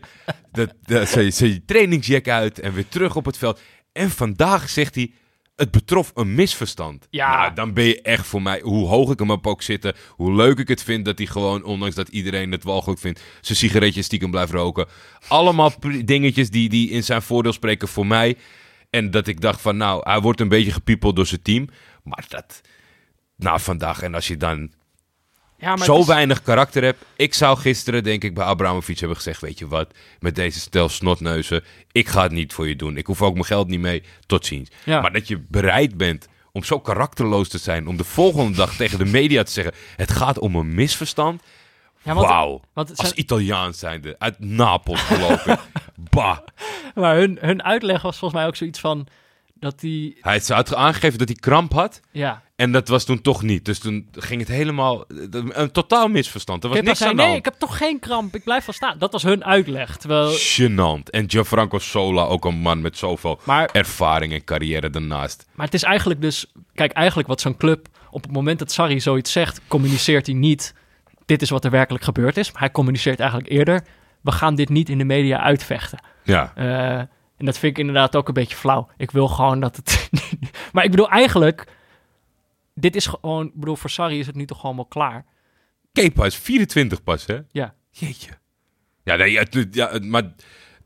Dat, 0.52 1.10
zijn, 1.10 1.34
zijn 1.34 1.66
trainingsjack 1.66 2.28
uit 2.28 2.60
en 2.60 2.74
weer 2.74 2.88
terug 2.88 3.16
op 3.16 3.26
het 3.26 3.38
veld. 3.38 3.62
En 3.92 4.10
vandaag 4.10 4.70
zegt 4.70 4.96
hij. 4.96 5.14
Het 5.56 5.72
betrof 5.72 6.12
een 6.16 6.36
misverstand. 6.36 7.08
Ja. 7.10 7.38
Nou, 7.38 7.54
dan 7.54 7.74
ben 7.74 7.84
je 7.84 8.02
echt 8.02 8.26
voor 8.26 8.42
mij, 8.42 8.60
hoe 8.64 8.88
hoog 8.88 9.12
ik 9.12 9.20
hem 9.20 9.32
op 9.32 9.48
ook 9.48 9.62
zitten, 9.62 9.96
hoe 10.10 10.36
leuk 10.36 10.60
ik 10.60 10.68
het 10.68 10.84
vind 10.84 11.06
dat 11.06 11.18
hij 11.18 11.28
gewoon, 11.28 11.64
ondanks 11.64 11.96
dat 11.96 12.08
iedereen 12.08 12.52
het 12.52 12.64
walgelijk 12.64 13.00
vindt, 13.00 13.22
zijn 13.42 13.58
sigaretje 13.58 14.02
stiekem 14.02 14.32
blijft 14.32 14.52
roken. 14.52 14.88
Allemaal 15.28 15.74
dingetjes 16.06 16.50
die, 16.50 16.70
die 16.70 16.90
in 16.90 17.04
zijn 17.04 17.22
voordeel 17.22 17.54
spreken 17.54 17.88
voor 17.88 18.08
mij. 18.08 18.38
En 18.90 19.12
dat 19.12 19.28
ik 19.28 19.42
dacht 19.42 19.62
van, 19.62 19.78
nou, 19.78 20.02
hij 20.10 20.20
wordt 20.20 20.40
een 20.40 20.48
beetje 20.48 20.72
gepiepeld 20.72 21.16
door 21.16 21.26
zijn 21.26 21.42
team. 21.42 21.70
Maar 22.04 22.26
dat, 22.28 22.62
nou, 23.36 23.60
vandaag, 23.60 24.02
en 24.02 24.14
als 24.14 24.28
je 24.28 24.38
dan 24.38 24.72
Ja, 25.64 25.76
maar 25.76 25.86
zo 25.86 26.00
is- 26.00 26.06
weinig 26.06 26.42
karakter 26.42 26.84
hebt. 26.84 27.04
Ik 27.16 27.34
zou 27.34 27.58
gisteren, 27.58 28.04
denk 28.04 28.24
ik, 28.24 28.34
bij 28.34 28.46
Abramovic 28.46 29.00
hebben 29.00 29.18
gezegd: 29.18 29.42
Weet 29.42 29.60
je 29.60 29.68
wat, 29.68 29.94
met 30.20 30.36
deze 30.36 30.60
stel 30.60 30.90
snotneuzen, 30.90 31.64
ik 31.92 32.08
ga 32.08 32.22
het 32.24 32.32
niet 32.32 32.54
voor 32.54 32.68
je 32.68 32.76
doen. 32.76 32.98
Ik 32.98 33.06
hoef 33.06 33.22
ook 33.22 33.34
mijn 33.34 33.46
geld 33.46 33.68
niet 33.68 33.80
mee. 33.80 34.04
Tot 34.26 34.46
ziens. 34.46 34.70
Ja. 34.84 35.02
Maar 35.02 35.12
dat 35.14 35.28
je 35.28 35.40
bereid 35.50 35.98
bent 35.98 36.28
om 36.52 36.64
zo 36.64 36.80
karakterloos 36.80 37.50
te 37.50 37.58
zijn, 37.58 37.88
om 37.88 37.98
de 37.98 38.04
volgende 38.04 38.58
dag 38.58 38.76
tegen 38.82 38.98
de 38.98 39.06
media 39.06 39.44
te 39.44 39.52
zeggen: 39.52 39.74
Het 39.96 40.12
gaat 40.12 40.40
om 40.40 40.56
een 40.56 40.74
misverstand. 40.76 41.42
Ja, 42.02 42.14
want- 42.14 42.28
Wauw. 42.28 42.62
Als 42.74 42.90
zijn- 42.94 43.20
Italiaans 43.20 43.80
zijnde, 43.80 44.16
uit 44.20 44.40
Napels 44.40 45.02
geloof 45.02 45.46
ik. 45.46 45.60
bah. 46.10 46.38
Maar 46.96 47.16
hun, 47.16 47.38
hun 47.42 47.64
uitleg 47.64 48.02
was 48.02 48.18
volgens 48.18 48.40
mij 48.40 48.50
ook 48.50 48.56
zoiets 48.56 48.80
van 48.80 49.08
dat 49.54 49.80
die, 49.80 50.18
Hij 50.22 50.42
had 50.48 50.76
aangegeven 50.76 51.18
dat 51.18 51.28
hij 51.28 51.38
kramp 51.38 51.74
had. 51.74 52.00
ja, 52.12 52.42
En 52.56 52.72
dat 52.72 52.88
was 52.88 53.04
toen 53.04 53.22
toch 53.22 53.42
niet. 53.42 53.66
Dus 53.66 53.80
toen 53.80 54.08
ging 54.12 54.40
het 54.40 54.50
helemaal. 54.50 55.06
Een 55.32 55.72
totaal 55.72 56.08
misverstand. 56.08 56.64
Er 56.64 56.70
was 56.70 56.82
niks 56.82 56.98
zei, 56.98 57.10
aan 57.10 57.16
de 57.16 57.22
nee, 57.22 57.32
hand. 57.32 57.46
ik 57.46 57.52
heb 57.52 57.60
toch 57.60 57.78
geen 57.78 58.00
kramp, 58.00 58.36
ik 58.36 58.44
blijf 58.44 58.66
wel 58.66 58.76
staan. 58.76 58.98
Dat 58.98 59.12
was 59.12 59.24
hun 59.24 59.46
uitleg. 59.46 59.98
Terwijl, 59.98 60.32
Gênant. 60.38 61.10
En 61.10 61.30
Gianfranco 61.30 61.80
Sola, 61.80 62.24
ook 62.24 62.46
een 62.46 62.56
man 62.58 62.82
met 62.82 62.98
zoveel 62.98 63.40
Maar- 63.44 63.70
ervaring 63.72 64.34
en 64.34 64.44
carrière 64.44 64.90
daarnaast. 64.90 65.46
maar 65.56 65.66
het 65.66 65.76
is 65.76 65.84
eigenlijk 65.84 66.22
dus, 66.22 66.52
kijk, 66.74 66.92
eigenlijk 66.92 67.28
wat 67.28 67.42
zo'n 67.42 67.58
club, 67.58 67.88
op 68.10 68.24
het 68.24 68.32
moment 68.32 68.60
dat 68.60 68.72
Sarri 68.72 69.00
zoiets 69.00 69.32
zegt, 69.32 69.62
communiceert 69.68 70.26
hij 70.26 70.36
niet, 70.36 70.74
dit 71.26 71.42
is 71.42 71.50
wat 71.50 71.66
er 71.66 71.72
werkelijk 71.72 72.04
gebeurd 72.04 72.38
is. 72.38 72.52
Maar 72.52 72.62
hij 72.62 72.72
communiceert 72.72 73.20
eigenlijk 73.20 73.52
eerder, 73.52 73.86
we 74.22 74.32
gaan 74.32 74.56
dit 74.56 74.70
niet 74.70 74.90
in 74.90 74.98
de 74.98 75.04
media 75.04 75.40
uitvechten. 75.40 76.00
Ja. 76.24 76.52
Eh, 76.56 76.98
en 77.38 77.46
dat 77.46 77.58
vind 77.58 77.72
ik 77.72 77.78
inderdaad 77.80 78.16
ook 78.16 78.28
een 78.28 78.34
beetje 78.34 78.56
flauw. 78.56 78.88
Ik 78.98 79.12
wil 79.12 79.28
gewoon 79.28 79.60
dat 79.60 79.76
het. 79.76 80.10
maar 80.74 80.84
ik 80.84 80.92
bedoel, 80.92 81.10
eigenlijk. 81.10 81.68
Dit 82.74 82.96
is 82.96 83.06
gewoon. 83.06 83.46
Ik 83.46 83.54
bedoel, 83.54 83.76
voor 83.76 83.90
Sarri 83.90 84.20
is 84.20 84.28
het 84.28 84.36
nu 84.36 84.46
toch 84.46 84.60
gewoon 84.60 84.76
wel 84.76 84.86
klaar. 84.86 85.26
Kepa 85.92 86.26
is 86.26 86.36
24 86.36 87.04
pas, 87.04 87.26
hè? 87.26 87.40
Ja. 87.52 87.76
Jeetje. 87.92 88.30
Ja, 89.04 89.16
nee, 89.16 89.40
ja, 89.72 90.00
maar 90.02 90.34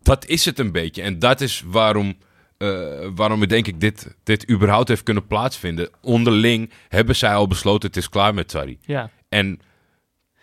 dat 0.02 0.26
is 0.26 0.46
het 0.46 0.60
een 0.60 0.72
beetje. 0.72 1.02
En 1.02 1.20
dat 1.20 1.42
is 1.42 1.64
waarom, 1.66 2.18
eh 2.58 3.08
waarom 3.16 3.44
ik 3.44 3.50
denk 3.50 3.68
ik 3.68 3.80
dit, 3.80 4.16
dit 4.24 4.50
überhaupt 4.50 4.88
heeft 4.88 5.04
kunnen 5.04 5.28
plaatsvinden. 5.28 5.90
Onderling 6.02 6.72
hebben 6.88 7.16
zij 7.16 7.34
al 7.34 7.48
besloten, 7.48 7.88
het 7.88 7.98
is 7.98 8.10
klaar 8.10 8.34
met 8.34 8.52
Sarri. 8.52 8.78
Ja. 8.82 9.10
En 9.30 9.60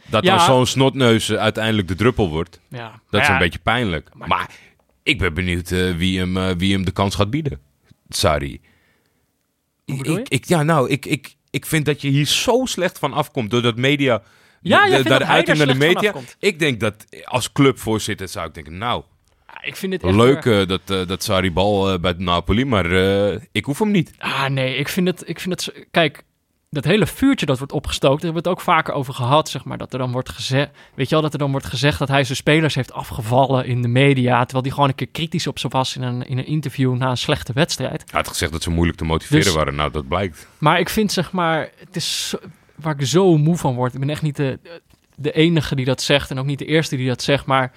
dat 0.06 0.24
Ja. 0.24 0.36
dan 0.36 0.44
zo'n 0.46 0.66
snotneus 0.66 1.28
eh, 1.28 1.38
uiteindelijk 1.38 1.88
de 1.88 1.94
druppel 1.94 2.28
wordt, 2.28 2.60
ja. 2.68 3.00
dat 3.10 3.20
is 3.20 3.28
een 3.28 3.38
beetje 3.38 3.58
pijnlijk. 3.58 4.14
maar- 4.14 4.28
Maar, 4.28 4.50
ik 5.02 5.18
ben 5.18 5.34
benieuwd 5.34 5.70
eh, 5.70 5.96
wie, 5.96 6.18
hem, 6.18 6.58
wie 6.58 6.72
hem 6.72 6.84
de 6.84 6.90
kans 6.92 7.14
gaat 7.14 7.30
bieden. 7.30 7.60
Sarri. 8.08 8.60
Hoe? 9.84 10.20
Ik, 10.20 10.28
ik, 10.28 10.44
ja, 10.44 10.62
nou, 10.62 10.90
ik, 10.90 11.06
ik, 11.06 11.34
ik 11.50 11.66
vind 11.66 11.84
dat 11.84 12.00
je 12.00 12.08
hier 12.08 12.26
zo 12.26 12.64
slecht 12.64 12.98
van 12.98 13.12
afkomt 13.12 13.50
doordat 13.50 13.76
media. 13.76 14.22
Ja, 14.60 14.84
de, 14.88 15.02
de, 15.02 15.08
dat 15.08 15.22
uiting 15.22 15.56
naar 15.58 15.66
de 15.66 15.74
media. 15.74 16.14
Ik 16.38 16.58
denk 16.58 16.80
dat 16.80 16.94
als 17.24 17.52
clubvoorzitter 17.52 18.28
zou 18.28 18.46
ik 18.48 18.54
denken, 18.54 18.78
nou, 18.78 19.02
Ja, 19.46 19.62
ik 19.64 19.76
vind 19.76 19.92
dit 19.92 20.02
echt. 20.02 20.14
leuk 20.14 20.44
weer- 20.44 20.60
eh, 20.60 20.68
dat, 20.68 20.80
eh, 20.86 21.06
dat 21.06 21.22
Sarri 21.22 21.52
bal 21.52 21.92
eh, 21.92 21.98
bij 21.98 22.14
Napoli, 22.18 22.64
maar 22.64 22.90
eh, 23.32 23.40
ik 23.52 23.64
hoef 23.64 23.78
hem 23.78 23.90
niet. 23.90 24.12
Ah, 24.18 24.46
nee, 24.48 24.76
ik 24.76 24.88
vind 24.88 25.06
het. 25.08 25.22
Ik 25.28 25.40
vind 25.40 25.64
het 25.64 25.86
kijk, 25.90 26.22
dat 26.74 26.84
hele 26.84 27.06
vuurtje 27.06 27.46
dat 27.46 27.58
wordt 27.58 27.72
opgestookt. 27.72 28.22
Daar 28.22 28.32
hebben 28.32 28.42
we 28.42 28.48
het 28.48 28.58
ook 28.58 28.64
vaker 28.64 28.94
over 28.94 29.14
gehad. 29.14 29.48
Zeg 29.48 29.64
maar, 29.64 29.78
dat 29.78 29.92
er 29.92 29.98
dan 29.98 30.12
wordt 30.12 30.28
gezegd. 30.28 30.70
Weet 30.94 31.08
je 31.08 31.14
wel, 31.14 31.22
dat 31.22 31.32
er 31.32 31.38
dan 31.38 31.50
wordt 31.50 31.66
gezegd 31.66 31.98
dat 31.98 32.08
hij 32.08 32.24
zijn 32.24 32.36
spelers 32.36 32.74
heeft 32.74 32.92
afgevallen 32.92 33.66
in 33.66 33.82
de 33.82 33.88
media. 33.88 34.40
Terwijl 34.42 34.62
hij 34.62 34.72
gewoon 34.72 34.88
een 34.88 34.94
keer 34.94 35.08
kritisch 35.12 35.46
op 35.46 35.58
ze 35.58 35.68
was 35.68 35.96
in 35.96 36.02
een, 36.02 36.28
in 36.28 36.38
een 36.38 36.46
interview 36.46 36.94
na 36.96 37.10
een 37.10 37.16
slechte 37.16 37.52
wedstrijd. 37.52 38.02
Hij 38.10 38.20
had 38.20 38.28
gezegd 38.28 38.52
dat 38.52 38.62
ze 38.62 38.70
moeilijk 38.70 38.98
te 38.98 39.04
motiveren 39.04 39.44
Dus- 39.44 39.54
waren. 39.54 39.74
Nou, 39.74 39.90
dat 39.90 40.08
blijkt. 40.08 40.48
Maar 40.58 40.78
ik 40.78 40.88
vind 40.88 41.12
zeg 41.12 41.32
maar, 41.32 41.70
het 41.78 41.96
is 41.96 42.34
waar 42.74 43.00
ik 43.00 43.06
zo 43.06 43.36
moe 43.38 43.56
van 43.56 43.74
word. 43.74 43.94
Ik 43.94 44.00
ben 44.00 44.10
echt 44.10 44.22
niet 44.22 44.36
de, 44.36 44.58
de 45.16 45.32
enige 45.32 45.74
die 45.74 45.84
dat 45.84 46.02
zegt 46.02 46.30
en 46.30 46.38
ook 46.38 46.46
niet 46.46 46.58
de 46.58 46.66
eerste 46.66 46.96
die 46.96 47.08
dat 47.08 47.22
zegt. 47.22 47.46
Maar 47.46 47.72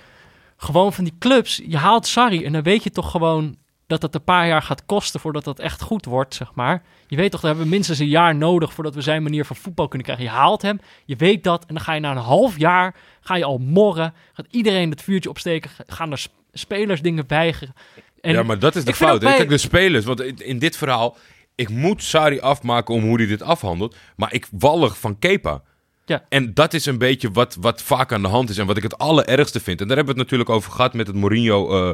gewoon 0.58 0.93
van 0.93 1.04
die 1.04 1.16
clubs, 1.20 1.62
je 1.68 1.78
haalt 1.78 2.08
Sarri 2.08 2.45
en 2.45 2.52
dan 2.52 2.64
weet 2.64 2.84
je 2.84 2.89
toch 2.89 3.12
gewoon 3.12 3.56
dat 3.88 4.01
het 4.01 4.15
een 4.15 4.23
paar 4.23 4.47
jaar 4.47 4.61
gaat 4.61 4.85
kosten 4.85 5.19
voordat 5.19 5.43
dat 5.43 5.59
echt 5.59 5.81
goed 5.81 6.05
wordt, 6.05 6.35
zeg 6.35 6.51
maar. 6.53 6.83
Je 7.07 7.15
weet 7.15 7.31
toch, 7.31 7.41
daar 7.41 7.49
hebben 7.49 7.67
we 7.69 7.75
minstens 7.75 7.99
een 7.99 8.07
jaar 8.07 8.35
nodig 8.35 8.73
voordat 8.73 8.95
we 8.95 9.01
zijn 9.01 9.23
manier 9.23 9.45
van 9.45 9.55
voetbal 9.55 9.88
kunnen 9.88 10.07
krijgen. 10.07 10.25
Je 10.25 10.31
haalt 10.31 10.61
hem, 10.61 10.79
je 11.05 11.15
weet 11.15 11.43
dat 11.43 11.65
en 11.65 11.73
dan 11.73 11.83
ga 11.83 11.93
je 11.93 11.99
na 11.99 12.11
een 12.11 12.17
half 12.17 12.57
jaar, 12.57 12.95
ga 13.21 13.35
je 13.35 13.43
al 13.43 13.57
morren, 13.57 14.13
gaat 14.33 14.45
iedereen 14.49 14.89
het 14.89 15.01
vuurtje 15.01 15.29
opsteken, 15.29 15.69
gaan 15.88 16.11
er 16.11 16.17
sp- 16.17 16.31
spelers 16.53 17.01
dingen 17.01 17.23
weigeren. 17.27 17.73
En 18.21 18.31
ja, 18.33 18.43
maar 18.43 18.59
dat 18.59 18.75
is 18.75 18.85
de 18.85 18.93
fout. 18.93 19.19
bij- 19.21 19.35
Kijk, 19.35 19.49
de 19.49 19.57
spelers, 19.57 20.05
want 20.05 20.21
in, 20.21 20.38
in 20.38 20.59
dit 20.59 20.77
verhaal, 20.77 21.17
ik 21.55 21.69
moet 21.69 22.03
Sarri 22.03 22.39
afmaken 22.39 22.93
om 22.93 23.03
hoe 23.03 23.17
hij 23.17 23.25
dit 23.27 23.41
afhandelt, 23.41 23.95
maar 24.15 24.33
ik 24.33 24.47
wallig 24.51 24.99
van 24.99 25.19
Kepa. 25.19 25.61
Ja. 26.08 26.26
En 26.30 26.53
dat 26.53 26.74
is 26.74 26.86
een 26.86 26.97
beetje 26.97 27.32
wat, 27.32 27.58
wat 27.60 27.82
vaak 27.82 28.12
aan 28.12 28.22
de 28.22 28.28
hand 28.28 28.49
is 28.49 28.58
en 28.58 28.66
wat 28.66 28.78
ik 28.78 28.84
het 28.84 28.97
allerergste 28.97 29.60
vind. 29.60 29.82
En 29.82 29.88
daar 29.88 29.95
hebben 29.97 30.16
we 30.16 30.22
het 30.22 30.30
natuurlijk 30.32 30.58
over 30.58 30.72
gehad 30.72 30.93
met 30.93 31.08
het 31.08 31.16
Mourinho, 31.16 31.89
eh 31.89 31.93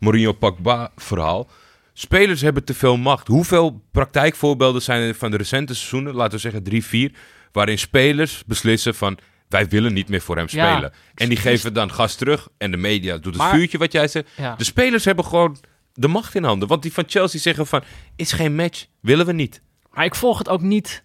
Mourinho 0.00 0.32
Pogba 0.32 0.90
verhaal. 0.96 1.48
Spelers 1.92 2.40
hebben 2.40 2.64
te 2.64 2.74
veel 2.74 2.96
macht. 2.96 3.26
Hoeveel 3.28 3.82
praktijkvoorbeelden 3.92 4.82
zijn 4.82 5.02
er 5.02 5.14
van 5.14 5.30
de 5.30 5.36
recente 5.36 5.74
seizoenen, 5.74 6.14
laten 6.14 6.32
we 6.32 6.38
zeggen 6.38 6.62
drie, 6.62 6.84
vier, 6.84 7.12
waarin 7.52 7.78
spelers 7.78 8.42
beslissen 8.46 8.94
van 8.94 9.18
wij 9.48 9.68
willen 9.68 9.92
niet 9.92 10.08
meer 10.08 10.20
voor 10.20 10.36
hem 10.36 10.46
Ja, 10.50 10.72
spelen. 10.72 10.92
en 11.14 11.28
die 11.28 11.38
geven 11.38 11.74
dan 11.74 11.92
gas 11.92 12.14
terug 12.14 12.48
en 12.58 12.70
de 12.70 12.76
media 12.76 13.12
doet 13.14 13.24
het 13.24 13.36
Maar- 13.36 13.54
vuurtje 13.54 13.78
wat 13.78 13.92
jij 13.92 14.08
zegt. 14.08 14.28
Ja. 14.36 14.54
De 14.56 14.64
spelers 14.64 15.04
hebben 15.04 15.24
gewoon 15.24 15.56
de 15.94 16.08
macht 16.08 16.34
in 16.34 16.44
handen. 16.44 16.68
Want 16.68 16.82
die 16.82 16.92
van 16.92 17.04
Chelsea 17.06 17.40
zeggen 17.40 17.66
van, 17.66 17.82
is 18.16 18.32
geen 18.32 18.54
match, 18.54 18.86
willen 19.00 19.26
we 19.26 19.32
niet. 19.32 19.62
Maar 19.92 20.04
ik 20.04 20.14
volg 20.14 20.38
het 20.38 20.48
ook 20.48 20.60
niet 20.62 21.04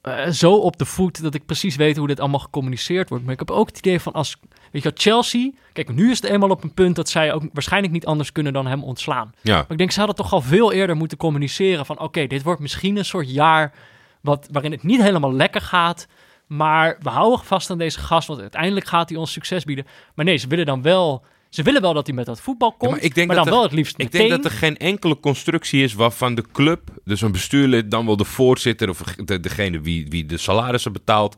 eh, 0.00 0.28
zo 0.28 0.52
op 0.52 0.76
de 0.76 0.84
voet 0.84 1.22
dat 1.22 1.34
ik 1.34 1.46
precies 1.46 1.76
weet 1.76 1.96
hoe 1.96 2.06
dit 2.06 2.20
allemaal 2.20 2.38
gecommuniceerd 2.38 3.08
wordt. 3.08 3.24
Maar 3.24 3.32
ik 3.32 3.38
heb 3.38 3.50
ook 3.50 3.66
het 3.66 3.78
idee 3.78 4.00
van 4.00 4.12
als, 4.12 4.36
weet 4.70 4.82
je 4.82 4.88
wel, 4.88 4.92
Chelsea... 4.94 5.50
Kijk, 5.72 5.94
nu 5.94 6.10
is 6.10 6.22
het 6.22 6.30
eenmaal 6.30 6.50
op 6.50 6.62
een 6.62 6.74
punt 6.74 6.96
dat 6.96 7.08
zij 7.08 7.32
ook 7.32 7.42
waarschijnlijk 7.52 7.92
niet 7.92 8.06
anders 8.06 8.32
kunnen 8.32 8.52
dan 8.52 8.66
hem 8.66 8.84
ontslaan. 8.84 9.32
Ja, 9.40 9.54
Maar 9.54 9.70
ik 9.70 9.78
denk, 9.78 9.90
ze 9.90 9.98
hadden 9.98 10.16
toch 10.16 10.32
al 10.32 10.40
veel 10.40 10.72
eerder 10.72 10.96
moeten 10.96 11.18
communiceren 11.18 11.86
van... 11.86 12.00
Oké, 12.00 12.26
dit 12.26 12.42
wordt 12.42 12.60
misschien 12.60 12.96
een 12.96 13.04
soort 13.04 13.30
jaar 13.30 13.72
wat, 14.20 14.48
waarin 14.50 14.72
het 14.72 14.82
niet 14.82 15.02
helemaal 15.02 15.32
lekker 15.32 15.60
gaat... 15.60 16.06
Maar 16.46 16.96
we 17.00 17.08
houden 17.08 17.44
vast 17.44 17.70
aan 17.70 17.78
deze 17.78 17.98
gast, 17.98 18.28
want 18.28 18.40
uiteindelijk 18.40 18.86
gaat 18.86 19.08
hij 19.08 19.18
ons 19.18 19.32
succes 19.32 19.64
bieden. 19.64 19.86
Maar 20.14 20.24
nee, 20.24 20.36
ze 20.36 20.48
willen 20.48 20.66
dan 20.66 20.82
wel... 20.82 21.24
Ze 21.50 21.62
willen 21.62 21.82
wel 21.82 21.94
dat 21.94 22.06
hij 22.06 22.14
met 22.16 22.26
dat 22.26 22.40
voetbal 22.40 22.72
komt, 22.72 22.90
maar 22.92 23.00
ik 23.00 23.14
denk 23.14 23.26
maar 23.26 23.36
dat 23.36 23.44
dan 23.44 23.54
er- 23.54 23.60
wel 23.60 23.68
het 23.68 23.78
liefst 23.78 23.92
ik 23.98 23.98
meteen. 24.04 24.28
denk 24.28 24.42
dat 24.42 24.52
er 24.52 24.58
geen 24.58 24.76
enkele 24.76 25.20
constructie 25.20 25.82
is 25.82 25.92
waarvan 25.94 26.34
de 26.34 26.44
club, 26.52 26.80
dus 27.04 27.20
een 27.20 27.32
bestuurlid, 27.32 27.90
dan 27.90 28.06
wel 28.06 28.16
de 28.16 28.24
voorzitter 28.24 28.88
of 28.88 28.98
de, 29.24 29.40
degene 29.40 29.80
wie, 29.80 30.06
wie 30.08 30.26
de 30.26 30.36
salarissen 30.38 30.92
betaalt, 30.92 31.36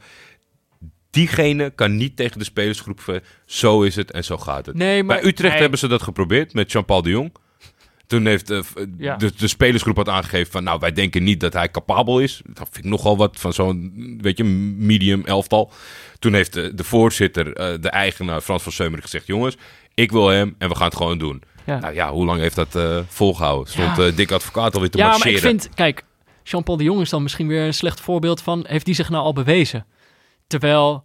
diegene 1.10 1.70
kan 1.70 1.96
niet 1.96 2.16
tegen 2.16 2.38
de 2.38 2.44
spelersgroep 2.44 3.00
zeggen, 3.06 3.24
zo 3.46 3.82
is 3.82 3.96
het 3.96 4.10
en 4.10 4.24
zo 4.24 4.38
gaat 4.38 4.66
het. 4.66 4.76
Nee, 4.76 5.02
maar 5.02 5.20
Bij 5.20 5.28
Utrecht 5.28 5.52
nee. 5.52 5.60
hebben 5.60 5.78
ze 5.78 5.88
dat 5.88 6.02
geprobeerd 6.02 6.54
met 6.54 6.72
Jean-Paul 6.72 7.02
de 7.02 7.10
Jong. 7.10 7.32
Toen 8.06 8.26
heeft 8.26 8.50
eh, 8.50 8.60
Ja. 8.98 9.16
de, 9.16 9.32
de 9.36 9.48
spelersgroep 9.48 9.96
had 9.96 10.08
aangegeven 10.08 10.52
van, 10.52 10.64
nou, 10.64 10.78
wij 10.78 10.92
denken 10.92 11.22
niet 11.22 11.40
dat 11.40 11.52
hij 11.52 11.70
capabel 11.70 12.20
is. 12.20 12.40
Dat 12.44 12.68
vind 12.70 12.84
ik 12.84 12.90
nogal 12.90 13.16
wat 13.16 13.40
van 13.40 13.52
zo'n, 13.52 14.18
weet 14.20 14.36
je, 14.38 14.44
medium 14.44 15.24
elftal. 15.24 15.72
Toen 16.18 16.34
heeft 16.34 16.52
de, 16.52 16.74
de 16.74 16.84
voorzitter, 16.84 17.52
eh, 17.52 17.74
de 17.80 17.88
eigenaar 17.88 18.40
Frans 18.40 18.62
van 18.62 18.72
Seumer 18.72 19.02
gezegd, 19.02 19.26
jongens, 19.26 19.56
ik 19.94 20.12
wil 20.12 20.28
hem 20.28 20.54
en 20.58 20.68
we 20.68 20.74
gaan 20.74 20.86
het 20.86 20.96
gewoon 20.96 21.18
doen. 21.18 21.42
Ja. 21.66 21.78
Nou 21.78 21.94
ja, 21.94 22.10
hoe 22.12 22.24
lang 22.24 22.40
heeft 22.40 22.54
dat 22.56 22.74
eh, 22.74 22.98
volgehouden? 23.08 23.72
Stond 23.72 23.96
Ja. 23.96 24.06
eh 24.06 24.16
Dick 24.16 24.30
Advocaat 24.30 24.74
alweer 24.74 24.90
te 24.90 24.98
Ja, 24.98 25.04
maar 25.04 25.12
marcheren? 25.12 25.36
ik 25.36 25.60
vind, 25.60 25.74
kijk, 25.74 26.04
Jean-Paul 26.42 26.76
de 26.76 26.84
Jong 26.84 27.00
is 27.00 27.10
dan 27.10 27.22
misschien 27.22 27.46
weer 27.46 27.64
een 27.66 27.74
slecht 27.74 28.00
voorbeeld 28.00 28.40
van, 28.42 28.64
heeft 28.68 28.84
die 28.84 28.94
zich 28.94 29.08
nou 29.08 29.24
al 29.24 29.32
bewezen? 29.32 29.86
Terwijl, 30.46 31.04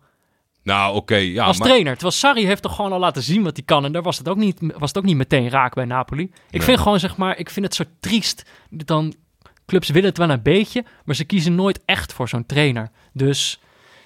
Nou, 0.64 0.96
oké, 0.96 1.16
ja, 1.16 1.46
als 1.46 1.58
maar... 1.58 1.68
trainer, 1.68 1.92
terwijl 1.94 2.12
Sarri 2.14 2.46
heeft 2.46 2.62
toch 2.62 2.76
gewoon 2.76 2.92
al 2.92 3.00
laten 3.00 3.24
zien 3.24 3.44
wat 3.44 3.56
hij 3.56 3.66
kan. 3.66 3.86
En 3.86 3.92
daar 3.92 4.02
was 4.02 4.18
het 4.18 4.28
ook 4.30 4.38
niet, 4.38 4.60
was 4.78 4.88
het 4.90 4.98
ook 4.98 5.04
niet 5.04 5.16
meteen 5.18 5.50
raak 5.50 5.74
bij 5.74 5.86
Napoli. 5.86 6.24
Ik 6.24 6.32
Nee. 6.52 6.62
vind 6.62 6.80
gewoon, 6.80 7.00
zeg 7.00 7.18
maar, 7.18 7.38
ik 7.38 7.50
vind 7.50 7.66
het 7.66 7.76
zo 7.76 7.84
triest. 8.00 8.44
Dan, 8.70 9.14
clubs 9.66 9.90
willen 9.90 10.10
het 10.10 10.18
wel 10.18 10.30
een 10.30 10.42
beetje, 10.42 10.86
maar 11.06 11.16
ze 11.16 11.24
kiezen 11.24 11.56
nooit 11.56 11.80
echt 11.86 12.14
voor 12.14 12.30
zo'n 12.30 12.46
trainer. 12.46 12.90
Dus, 13.14 13.60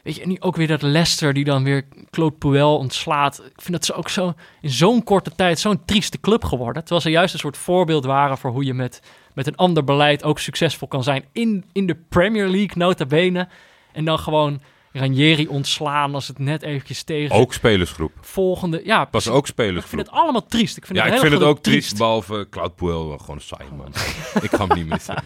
weet 0.03 0.15
je, 0.15 0.21
en 0.21 0.29
nu 0.29 0.37
ook 0.39 0.55
weer 0.55 0.67
dat 0.67 0.81
Leicester 0.81 1.33
die 1.33 1.43
dan 1.43 1.63
weer 1.63 1.87
Claude 2.09 2.35
Puel 2.35 2.77
ontslaat. 2.77 3.39
Ik 3.39 3.61
vind 3.61 3.71
dat 3.71 3.85
ze 3.85 3.93
ook 3.93 4.09
zo, 4.09 4.33
in 4.61 4.69
zo'n 4.69 5.03
korte 5.03 5.35
tijd 5.35 5.59
zo'n 5.59 5.85
trieste 5.85 6.19
club 6.19 6.43
geworden. 6.43 6.81
Terwijl 6.81 7.01
ze 7.01 7.09
juist 7.09 7.33
een 7.33 7.39
soort 7.39 7.57
voorbeeld 7.57 8.05
waren 8.05 8.37
voor 8.37 8.51
hoe 8.51 8.65
je 8.65 8.73
met, 8.73 9.01
met 9.33 9.47
een 9.47 9.55
ander 9.55 9.83
beleid 9.83 10.23
ook 10.23 10.39
succesvol 10.39 10.87
kan 10.87 11.03
zijn. 11.03 11.25
In, 11.31 11.65
in 11.71 11.87
de 11.87 11.95
Premier 12.09 12.47
League, 12.47 12.77
nota 12.77 13.05
bene. 13.05 13.47
En 13.91 14.05
dan 14.05 14.19
gewoon 14.19 14.61
Ranieri 14.93 15.47
ontslaan 15.47 16.13
als 16.13 16.27
het 16.27 16.39
net 16.39 16.61
eventjes 16.61 17.03
tegen 17.03 17.35
Ook 17.35 17.53
spelersgroep. 17.53 18.11
volgende... 18.21 18.81
Ja, 18.83 18.97
Was 18.99 19.09
precies. 19.09 19.29
ook 19.29 19.37
ik 19.37 19.45
vind 19.45 19.57
spelersgroep. 19.57 19.99
het 19.99 20.09
allemaal 20.11 20.45
triest. 20.45 20.77
Ik 20.77 20.85
vind 20.85 20.97
Ja, 20.97 21.03
het 21.05 21.13
ik 21.13 21.19
vind 21.19 21.33
het 21.33 21.43
ook 21.43 21.59
triest, 21.59 21.97
behalve 21.97 22.47
Cloud 22.49 22.75
Puel. 22.75 23.17
Gewoon 23.17 23.39
saai, 23.41 23.63
man. 23.77 23.87
ik 24.45 24.49
ga 24.55 24.67
hem 24.67 24.77
niet 24.77 24.87
missen. 24.87 25.23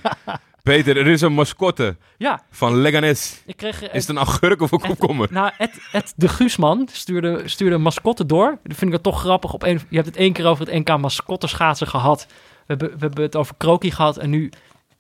Peter, 0.64 0.98
er 0.98 1.08
is 1.08 1.22
een 1.22 1.34
mascotte 1.34 1.98
Ja, 2.18 2.44
van 2.52 2.76
Leganes. 2.82 3.42
ik 3.46 3.58
kreeg... 3.58 3.82
eh, 3.84 3.94
Is 3.94 4.08
het 4.08 4.10
een 4.18 4.24
augurk 4.24 4.62
of 4.62 4.72
een 4.72 4.80
komkommer? 4.80 5.28
Nou, 5.32 5.52
Ed, 5.58 5.72
Ed 5.92 6.14
de 6.16 6.28
Guusman 6.28 6.88
stuurde, 6.92 7.42
stuurde 7.46 7.76
een 7.76 7.82
mascotte 7.82 8.26
door. 8.26 8.58
Dat 8.64 8.78
vind 8.78 8.82
ik 8.90 8.92
het 8.94 9.04
toch 9.04 9.20
grappig. 9.20 9.54
Op 9.54 9.64
een, 9.64 9.82
je 9.90 9.96
hebt 9.96 10.08
het 10.08 10.18
één 10.18 10.34
keer 10.34 10.46
over 10.46 10.66
het 10.68 10.76
NK 10.88 10.98
mascotteschaatsen 10.98 11.88
gehad. 11.88 12.26
We 12.30 12.34
hebben, 12.66 12.90
we 12.90 12.96
hebben 13.00 13.24
het 13.24 13.36
over 13.36 13.56
Kroki 13.58 13.92
gehad. 13.92 14.18
En 14.18 14.30
nu, 14.30 14.52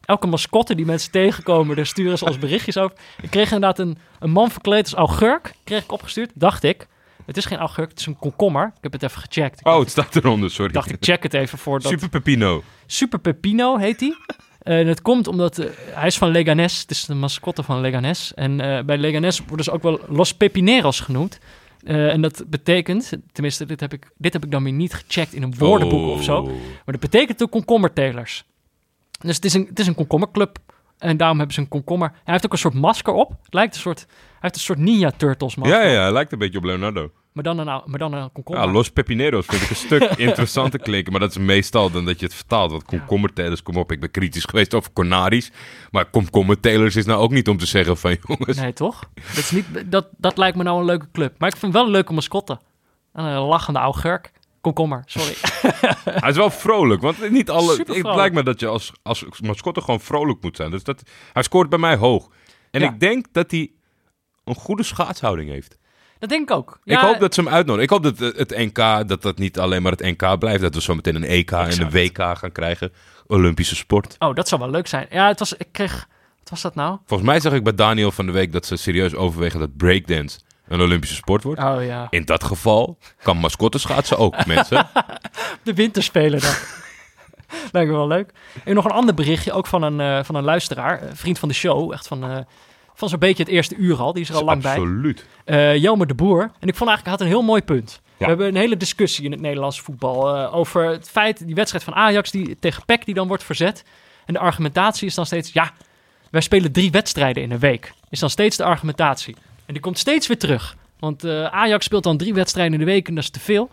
elke 0.05 0.27
mascotte 0.27 0.75
die 0.75 0.85
mensen 0.85 1.11
tegenkomen, 1.11 1.75
daar 1.75 1.85
sturen 1.85 2.17
ze 2.17 2.25
als 2.25 2.37
berichtjes 2.37 2.77
over. 2.77 2.97
Ik 3.21 3.29
kreeg 3.29 3.51
inderdaad 3.51 3.79
een, 3.79 3.97
een 4.19 4.31
man 4.31 4.51
verkleed 4.51 4.83
als 4.83 4.93
augurk. 4.93 5.53
Kreeg 5.63 5.83
ik 5.83 5.91
opgestuurd. 5.91 6.31
Dacht 6.33 6.63
ik. 6.63 6.87
Het 7.25 7.37
is 7.37 7.45
geen 7.45 7.57
augurk, 7.57 7.89
het 7.89 7.99
is 7.99 8.05
een 8.05 8.17
komkommer. 8.17 8.65
Ik 8.65 8.83
heb 8.83 8.91
het 8.91 9.03
even 9.03 9.21
gecheckt. 9.21 9.59
Ik 9.59 9.67
Oh, 9.67 9.79
het 9.79 9.89
staat 9.89 10.15
eronder, 10.15 10.51
sorry. 10.51 10.71
dacht, 10.71 10.89
ik 10.89 10.97
check 10.99 11.23
het 11.23 11.33
even 11.33 11.57
voor 11.57 11.79
dat... 11.79 11.91
Super 11.91 12.09
Pepino. 12.09 12.63
Super 12.85 13.19
Pepino 13.19 13.77
heet 13.77 13.99
hij. 13.99 14.17
En 14.61 14.87
het 14.87 15.01
komt 15.01 15.27
omdat 15.27 15.57
eh, 15.57 15.69
hij 15.91 16.07
is 16.07 16.17
van 16.17 16.29
Leganes. 16.29 16.81
Het 16.81 16.91
is 16.91 17.05
de 17.05 17.13
mascotte 17.13 17.63
van 17.63 17.81
Leganes. 17.81 18.33
En 18.33 18.59
eh, 18.59 18.83
bij 18.83 18.97
Leganes 18.97 19.41
worden 19.47 19.65
ze 19.65 19.71
ook 19.71 19.83
wel 19.83 19.99
Los 20.07 20.33
Pepineros 20.33 20.99
genoemd. 20.99 21.39
Eh, 21.83 22.11
en 22.11 22.21
dat 22.21 22.43
betekent, 22.47 23.11
tenminste, 23.31 23.65
dit 23.65 23.79
heb, 23.79 23.93
ik, 23.93 24.11
dit 24.17 24.33
heb 24.33 24.43
ik 24.43 24.51
dan 24.51 24.63
weer 24.63 24.73
niet 24.73 24.93
gecheckt 24.93 25.33
in 25.33 25.43
een 25.43 25.55
woordenboek 25.57 26.09
of 26.09 26.23
zo. 26.23 26.37
Oh. 26.37 26.45
Maar 26.45 26.83
dat 26.85 26.99
betekent 26.99 27.39
de 27.39 27.47
komkommertelers. 27.47 28.43
Dus 29.25 29.35
het 29.35 29.45
is 29.45 29.53
een, 29.53 29.65
het 29.69 29.79
is 29.79 29.87
een 29.87 29.95
komkommerclub. 29.95 30.57
En 30.97 31.17
daarom 31.17 31.37
hebben 31.37 31.55
ze 31.55 31.61
een 31.61 31.67
komkommer. 31.67 32.09
Hij 32.09 32.33
heeft 32.33 32.45
ook 32.45 32.51
een 32.51 32.57
soort 32.57 32.73
masker 32.73 33.13
op. 33.13 33.29
Het 33.43 33.53
lijkt 33.53 33.75
een 33.75 33.81
soort, 33.81 34.05
hij 34.07 34.39
heeft 34.39 34.55
een 34.55 34.61
soort 34.61 34.79
Ninja 34.79 35.11
Turtles 35.11 35.55
masker. 35.55 35.81
Ja, 35.81 35.89
ja, 35.89 36.01
hij 36.01 36.11
lijkt 36.11 36.31
een 36.31 36.39
beetje 36.39 36.57
op 36.57 36.63
Leonardo. 36.63 37.11
Maar 37.35 37.43
dan 37.43 37.59
een, 37.59 37.81
maar 37.85 37.99
dan 37.99 38.13
een 38.13 38.31
komkommer. 38.31 38.65
Ja, 38.65 38.71
Los 38.71 38.89
Pepineros 38.89 39.45
vind 39.45 39.61
ik 39.61 39.69
een 39.69 39.75
stuk 39.75 40.01
interessanter 40.27 40.79
klinken. 40.79 41.11
Maar 41.11 41.21
dat 41.21 41.29
is 41.29 41.37
meestal 41.37 41.91
dan 41.91 42.05
dat 42.05 42.19
je 42.19 42.25
het 42.25 42.35
vertaalt. 42.35 42.71
Want 42.71 42.85
komkommertelers, 42.85 43.63
kom 43.63 43.77
op, 43.77 43.91
ik 43.91 43.99
ben 43.99 44.11
kritisch 44.11 44.45
geweest 44.45 44.73
over 44.73 44.93
Cornaris. 44.93 45.51
Maar 45.91 46.05
komkommertelers 46.05 46.95
is 46.95 47.05
nou 47.05 47.19
ook 47.19 47.31
niet 47.31 47.47
om 47.47 47.57
te 47.57 47.65
zeggen 47.65 47.97
van 47.97 48.17
jongens. 48.27 48.57
Nee, 48.57 48.73
toch? 48.73 49.09
Dat, 49.13 49.37
is 49.37 49.51
niet, 49.51 49.65
dat, 49.85 50.07
dat 50.17 50.37
lijkt 50.37 50.57
me 50.57 50.63
nou 50.63 50.79
een 50.79 50.85
leuke 50.85 51.07
club. 51.11 51.33
Maar 51.37 51.49
ik 51.49 51.57
vind 51.57 51.73
wel 51.73 51.85
een 51.85 51.91
leuke 51.91 52.13
mascotte. 52.13 52.59
En 53.13 53.23
een 53.25 53.41
lachende 53.41 53.79
augurk. 53.79 54.31
Komkommer, 54.65 55.03
sorry. 55.05 55.33
Hij 56.21 56.29
is 56.29 56.35
wel 56.35 56.49
vrolijk, 56.49 57.01
want 57.01 57.29
niet 57.31 57.49
alle... 57.49 57.73
Super 57.73 57.95
Het 57.95 58.15
lijkt 58.15 58.35
me 58.35 58.43
dat 58.43 58.59
je 58.59 58.67
als, 58.67 58.91
als 59.03 59.25
mascotte 59.41 59.81
gewoon 59.81 59.99
vrolijk 60.01 60.41
moet 60.41 60.55
zijn. 60.55 60.71
Dus 60.71 60.83
dat, 60.83 61.01
hij 61.33 61.43
scoort 61.43 61.69
bij 61.69 61.79
mij 61.79 61.95
hoog. 61.95 62.29
En 62.71 62.81
Ja. 62.81 62.89
ik 62.91 62.99
denk 62.99 63.25
dat 63.31 63.51
hij 63.51 63.71
een 64.43 64.55
goede 64.55 64.83
schaatshouding 64.83 65.49
heeft. 65.49 65.77
dat 66.19 66.29
denk 66.29 66.49
ik 66.49 66.55
ook. 66.55 66.79
ik 66.83 66.97
hoop 66.97 67.19
dat 67.19 67.33
ze 67.33 67.41
hem 67.41 67.49
uitnodigen. 67.49 67.83
Ik 67.83 67.89
hoop 67.89 68.03
dat 68.03 68.19
het 68.19 68.37
het 68.37 68.57
NK, 68.57 69.07
dat 69.07 69.21
dat 69.21 69.37
niet 69.37 69.59
alleen 69.59 69.81
maar 69.81 69.91
het 69.91 70.01
NK 70.17 70.39
blijft. 70.39 70.61
Dat 70.61 70.75
we 70.75 70.81
zo 70.81 70.95
meteen 70.95 71.15
een 71.15 71.23
EK 71.23 71.51
en 71.51 71.81
een 71.81 71.91
WK 71.91 72.17
gaan 72.17 72.51
krijgen. 72.51 72.91
Olympische 73.27 73.75
sport. 73.75 74.15
Oh, 74.19 74.35
dat 74.35 74.47
zou 74.47 74.61
wel 74.61 74.69
leuk 74.69 74.87
zijn. 74.87 75.07
Ja, 75.09 75.27
het 75.27 75.39
was, 75.39 75.53
ik 75.53 75.67
kreeg... 75.71 76.07
Wat 76.39 76.49
was 76.49 76.61
dat 76.61 76.75
nou? 76.75 76.97
Volgens 77.05 77.29
mij 77.29 77.39
zag 77.39 77.53
ik 77.53 77.63
bij 77.63 77.75
Daniel 77.75 78.11
van 78.11 78.25
de 78.25 78.31
Week 78.31 78.51
dat 78.51 78.65
ze 78.65 78.75
serieus 78.75 79.15
overwegen 79.15 79.59
dat 79.59 79.77
breakdance 79.77 80.39
een 80.67 80.81
Olympische 80.81 81.15
sport 81.15 81.43
wordt. 81.43 81.63
Oh 81.63 81.85
ja. 81.85 82.07
In 82.09 82.25
dat 82.25 82.43
geval 82.43 82.97
kan 83.23 83.37
mascotte 83.37 83.77
schaatsen 83.77 84.17
ook, 84.17 84.45
mensen. 84.55 84.87
De 85.63 85.73
winterspelen 85.73 86.41
dan. 86.41 86.53
Lijkt 87.71 87.89
me 87.89 87.95
wel 87.95 88.07
leuk. 88.07 88.31
En 88.63 88.75
nog 88.75 88.85
een 88.85 88.91
ander 88.91 89.13
berichtje, 89.13 89.51
ook 89.51 89.67
van 89.67 89.81
een, 89.81 89.99
eh, 89.99 90.23
van 90.23 90.35
een 90.35 90.43
luisteraar. 90.43 91.01
vriend 91.13 91.39
van 91.39 91.47
de 91.47 91.55
show. 91.55 91.91
Echt 91.91 92.07
van, 92.07 92.23
eh, 92.23 92.37
van 92.93 93.09
zo'n 93.09 93.19
beetje 93.19 93.43
het 93.43 93.51
eerste 93.51 93.75
uur 93.75 93.97
al. 93.97 94.13
Die 94.13 94.21
is 94.21 94.29
er 94.29 94.35
al 94.35 94.43
lang 94.43 94.61
bij. 94.61 94.71
Absoluut. 94.71 95.25
Eh 95.45 95.75
Jelmer 95.75 96.07
de 96.07 96.15
Boer. 96.15 96.41
En 96.41 96.67
ik 96.67 96.75
vond 96.75 96.89
eigenlijk, 96.89 97.03
hij 97.03 97.11
had 97.11 97.21
een 97.21 97.27
heel 97.27 97.41
mooi 97.41 97.61
punt. 97.61 98.01
We 98.17 98.25
hebben 98.25 98.47
een 98.47 98.55
hele 98.55 98.77
discussie 98.77 99.25
in 99.25 99.31
het 99.31 99.41
Nederlandse 99.41 99.83
voetbal 99.83 100.51
over 100.53 100.89
het 100.89 101.09
feit, 101.09 101.45
die 101.45 101.55
wedstrijd 101.55 101.83
van 101.83 101.93
Ajax 101.93 102.31
die, 102.31 102.59
tegen 102.59 102.85
PEC 102.85 103.05
die 103.05 103.13
dan 103.13 103.27
wordt 103.27 103.43
verzet. 103.43 103.83
En 104.25 104.33
de 104.33 104.39
argumentatie 104.39 105.07
is 105.07 105.15
dan 105.15 105.25
steeds, 105.25 105.53
ja, 105.53 105.71
wij 106.31 106.41
spelen 106.41 106.71
drie 106.71 106.91
wedstrijden 106.91 107.43
in 107.43 107.51
een 107.51 107.59
week. 107.59 107.93
Is 108.09 108.19
dan 108.19 108.29
steeds 108.29 108.57
de 108.57 108.63
argumentatie. 108.63 109.35
En 109.65 109.73
die 109.73 109.81
komt 109.81 109.97
steeds 109.99 110.27
weer 110.27 110.37
terug. 110.39 110.75
Want 110.99 111.23
eh, 111.23 111.45
Ajax 111.45 111.85
speelt 111.85 112.03
dan 112.03 112.17
drie 112.17 112.33
wedstrijden 112.33 112.73
in 112.73 112.79
de 112.79 112.85
week 112.91 113.07
en 113.07 113.15
dat 113.15 113.23
is 113.23 113.29
te 113.29 113.39
veel. 113.39 113.69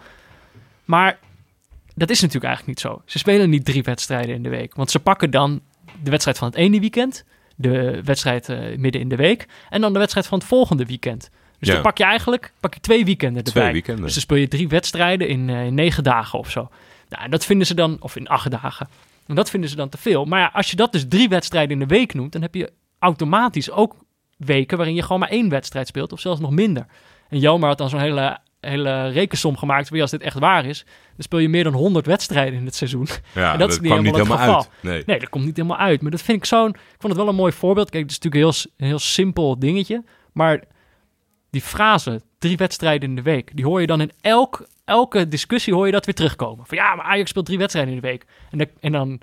Maar 0.84 1.18
dat 1.94 2.10
is 2.10 2.20
natuurlijk 2.20 2.46
eigenlijk 2.46 2.66
niet 2.66 2.92
zo. 2.92 3.02
Ze 3.06 3.18
spelen 3.18 3.50
niet 3.50 3.64
drie 3.64 3.82
wedstrijden 3.82 4.34
in 4.34 4.42
de 4.42 4.48
week. 4.48 4.74
Want 4.74 4.90
ze 4.90 5.00
pakken 5.00 5.30
dan 5.30 5.60
de 6.02 6.10
wedstrijd 6.10 6.38
van 6.38 6.48
het 6.48 6.56
ene 6.56 6.80
weekend, 6.80 7.24
de 7.56 8.00
wedstrijd 8.04 8.48
eh, 8.48 8.76
midden 8.76 9.00
in 9.00 9.08
de 9.08 9.16
week 9.16 9.46
en 9.70 9.80
dan 9.80 9.92
de 9.92 9.98
wedstrijd 9.98 10.26
van 10.26 10.38
het 10.38 10.46
volgende 10.46 10.84
weekend. 10.86 11.30
Dus 11.58 11.68
Ja. 11.68 11.74
dan 11.74 11.82
pak 11.82 11.98
je 11.98 12.04
eigenlijk 12.04 12.52
pak 12.60 12.74
je 12.74 12.80
twee 12.80 13.04
weekenden 13.04 13.42
erbij. 13.44 13.62
Twee 13.62 13.72
weekenden. 13.72 14.04
Dus 14.04 14.12
dan 14.12 14.22
speel 14.22 14.36
je 14.36 14.48
drie 14.48 14.68
wedstrijden 14.68 15.28
in, 15.28 15.50
eh, 15.50 15.66
in 15.66 15.74
negen 15.74 16.02
dagen 16.04 16.38
of 16.38 16.50
zo. 16.50 16.68
Nou, 17.08 17.24
en 17.24 17.30
dat 17.30 17.44
vinden 17.44 17.66
ze 17.66 17.74
dan, 17.74 17.96
of 18.00 18.16
in 18.16 18.28
acht 18.28 18.50
dagen. 18.50 18.88
En 19.26 19.34
dat 19.34 19.50
vinden 19.50 19.70
ze 19.70 19.76
dan 19.76 19.88
te 19.88 19.98
veel. 19.98 20.24
Maar 20.24 20.40
ja, 20.40 20.50
als 20.52 20.70
je 20.70 20.76
dat 20.76 20.92
dus 20.92 21.04
drie 21.08 21.28
wedstrijden 21.28 21.70
in 21.72 21.78
de 21.78 21.94
week 21.94 22.14
noemt, 22.14 22.32
dan 22.32 22.42
heb 22.42 22.54
je 22.54 22.72
automatisch 22.98 23.70
ook 23.70 23.96
weken 24.44 24.76
waarin 24.76 24.94
je 24.94 25.02
gewoon 25.02 25.18
maar 25.18 25.28
één 25.28 25.48
wedstrijd 25.48 25.86
speelt, 25.86 26.12
of 26.12 26.20
zelfs 26.20 26.40
nog 26.40 26.50
minder. 26.50 26.86
En 27.28 27.38
Jelmer 27.38 27.68
had 27.68 27.78
dan 27.78 27.88
zo'n 27.88 28.00
hele, 28.00 28.38
hele 28.60 29.08
rekensom 29.08 29.56
gemaakt. 29.56 29.88
Wie 29.88 30.02
als 30.02 30.10
dit 30.10 30.22
echt 30.22 30.38
waar 30.38 30.64
is, 30.64 30.84
dan 30.84 31.22
speel 31.22 31.38
je 31.38 31.48
meer 31.48 31.64
dan 31.64 31.72
100 31.72 32.06
wedstrijden 32.06 32.58
in 32.58 32.64
het 32.64 32.74
seizoen. 32.74 33.06
Ja, 33.34 33.52
En 33.52 33.58
dat 33.58 33.68
dat, 33.68 33.70
is 33.70 33.80
niet 33.80 34.16
helemaal 34.16 34.38
uit. 34.38 34.70
Nee. 34.80 35.02
Nee, 35.06 35.18
dat 35.18 35.28
komt 35.28 35.44
niet 35.44 35.56
helemaal 35.56 35.78
uit. 35.78 36.02
Maar 36.02 36.10
dat 36.10 36.22
vind 36.22 36.38
ik 36.38 36.44
zo'n. 36.44 36.68
Ik 36.68 36.98
vond 36.98 37.12
het 37.12 37.22
wel 37.22 37.28
een 37.28 37.34
mooi 37.34 37.52
voorbeeld. 37.52 37.90
Kijk, 37.90 38.02
het 38.02 38.12
is 38.12 38.18
natuurlijk 38.18 38.44
een 38.44 38.52
heel, 38.52 38.72
een 38.76 38.86
heel 38.86 38.98
simpel 38.98 39.58
dingetje. 39.58 40.04
Maar 40.32 40.62
die 41.50 41.62
frase, 41.62 42.20
drie 42.38 42.56
wedstrijden 42.56 43.08
in 43.08 43.16
de 43.16 43.22
week, 43.22 43.56
die 43.56 43.64
hoor 43.64 43.80
je 43.80 43.86
dan 43.86 44.00
in 44.00 44.10
elk, 44.20 44.66
elke 44.84 45.28
discussie 45.28 45.74
hoor 45.74 45.86
je 45.86 45.92
dat 45.92 46.04
weer 46.04 46.14
terugkomen. 46.14 46.66
Van 46.66 46.76
ja, 46.76 46.94
maar 46.94 47.04
Ajax 47.04 47.30
speelt 47.30 47.46
drie 47.46 47.58
wedstrijden 47.58 47.94
in 47.94 48.00
de 48.00 48.06
week. 48.08 48.26
En, 48.50 48.70
en 48.80 48.92
dan, 48.92 49.20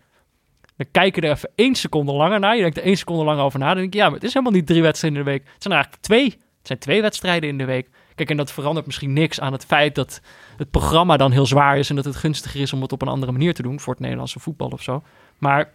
dan 0.80 0.88
kijk 0.91 1.15
je 1.15 1.22
er 1.22 1.31
even 1.31 1.49
één 1.56 1.76
seconde 1.76 2.11
langer 2.11 2.39
naar. 2.39 2.56
Je 2.56 2.61
denkt 2.61 2.77
er 2.77 2.84
één 2.84 2.97
seconde 2.97 3.23
langer 3.23 3.43
over 3.43 3.60
na. 3.60 3.68
Dan 3.68 3.77
denk 3.77 3.93
je, 3.93 3.99
ja, 3.99 4.06
maar 4.06 4.14
het 4.14 4.23
is 4.23 4.34
helemaal 4.34 4.53
niet 4.56 4.68
drie 4.68 4.81
wedstrijden 4.81 5.19
in 5.19 5.26
de 5.26 5.31
week. 5.31 5.43
Het 5.53 5.64
zijn 5.64 5.73
er 5.73 5.80
eigenlijk 5.80 6.03
twee. 6.03 6.26
Het 6.57 6.68
zijn 6.68 6.80
twee 6.80 7.01
wedstrijden 7.01 7.49
in 7.49 7.57
de 7.57 7.65
week. 7.65 7.89
Kijk, 8.15 8.30
en 8.30 8.38
dat 8.38 8.51
verandert 8.51 8.85
misschien 8.85 9.14
niks 9.14 9.39
aan 9.39 9.51
het 9.51 9.65
feit 9.65 9.95
dat 9.95 10.22
het 10.57 10.72
programma 10.72 11.18
dan 11.18 11.31
heel 11.31 11.45
zwaar 11.45 11.77
is 11.77 11.89
en 11.89 11.95
dat 11.95 12.06
het 12.06 12.15
gunstiger 12.15 12.61
is 12.61 12.73
om 12.73 12.81
het 12.81 12.91
op 12.91 13.01
een 13.01 13.07
andere 13.07 13.31
manier 13.31 13.53
te 13.53 13.61
doen 13.61 13.80
voor 13.80 13.93
het 13.93 14.01
Nederlandse 14.01 14.39
voetbal 14.39 14.69
of 14.69 14.81
zo. 14.81 15.03
Maar 15.38 15.73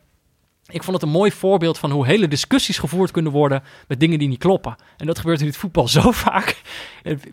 ik 0.67 0.83
vond 0.83 0.97
het 0.97 1.03
een 1.03 1.17
mooi 1.17 1.33
voorbeeld 1.33 1.79
van 1.79 1.91
hoe 1.91 2.07
hele 2.07 2.29
discussies 2.29 2.79
gevoerd 2.79 3.11
kunnen 3.11 3.33
worden 3.33 3.63
met 3.89 4.01
dingen 4.01 4.19
die 4.19 4.29
niet 4.29 4.39
kloppen. 4.39 4.77
En 4.97 5.07
dat 5.07 5.19
gebeurt 5.19 5.41
in 5.41 5.47
het 5.47 5.57
voetbal 5.57 5.89
zo 5.99 6.11
vaak. 6.11 6.63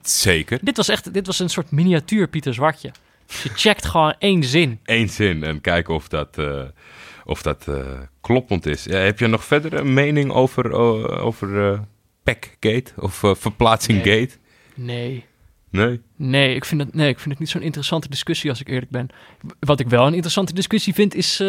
Zeker. 0.02 0.60
dit 0.62 0.78
was 0.78 0.88
echt, 0.88 1.14
dit 1.14 1.28
was 1.28 1.40
een 1.40 1.50
soort 1.50 1.72
miniatuur 1.72 2.28
Pieter 2.28 2.54
Zwartje. 2.54 2.92
Dus 3.28 3.44
je 3.44 3.50
checkt 3.50 3.86
gewoon 3.86 4.16
één 4.20 4.44
zin. 4.44 4.80
Eén 4.84 5.10
zin 5.10 5.44
en 5.44 5.62
kijken 5.62 5.94
of 5.94 6.08
dat, 6.08 6.38
eh, 6.38 6.64
of 7.26 7.42
dat 7.42 7.68
eh, 7.68 7.76
kloppend 8.22 8.66
is. 8.66 8.84
Ja, 8.84 8.98
heb 8.98 9.20
je 9.20 9.28
nog 9.28 9.44
verder 9.44 9.74
een 9.74 9.94
mening 9.94 10.32
over, 10.32 10.72
eh, 10.72 11.26
over 11.26 11.72
eh 11.72 11.80
Packgate 12.24 12.92
of 12.96 13.24
eh, 13.24 13.36
Verplaatsing 13.36 14.04
Nee. 14.04 14.20
Gate? 14.20 14.38
Nee. 14.76 15.26
Nee? 15.70 16.02
Nee 16.16 16.56
ik, 16.56 16.66
vind 16.66 16.82
het, 16.82 16.94
nee, 16.94 17.10
ik 17.10 17.20
vind 17.20 17.30
het 17.30 17.40
niet 17.40 17.50
zo'n 17.50 17.62
interessante 17.62 18.10
discussie 18.10 18.50
als 18.50 18.60
ik 18.60 18.68
eerlijk 18.68 18.92
ben. 18.92 19.10
Wat 19.60 19.80
ik 19.80 19.88
wel 19.90 20.08
een 20.08 20.14
interessante 20.14 20.54
discussie 20.54 20.94
vind, 20.94 21.16
is, 21.16 21.40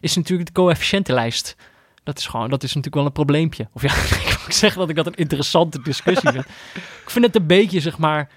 is 0.00 0.16
natuurlijk 0.16 0.48
de 0.48 0.54
coëfficiëntenlijst. 0.54 1.56
Dat 2.02 2.18
is 2.18 2.26
gewoon, 2.26 2.50
dat 2.50 2.62
is 2.62 2.68
natuurlijk 2.68 2.94
wel 2.94 3.04
een 3.04 3.12
probleempje. 3.12 3.68
Of 3.72 3.82
ja, 3.82 3.94
ik 4.30 4.38
moet 4.44 4.54
zeggen 4.54 4.80
dat 4.80 4.88
ik 4.88 4.96
dat 4.96 5.06
een 5.06 5.14
interessante 5.14 5.82
discussie 5.82 6.30
vind. 6.30 6.44
Ik 6.74 7.10
vind 7.10 7.24
het 7.24 7.36
een 7.36 7.46
beetje, 7.46 7.80
zeg 7.80 7.98
maar, 7.98 8.30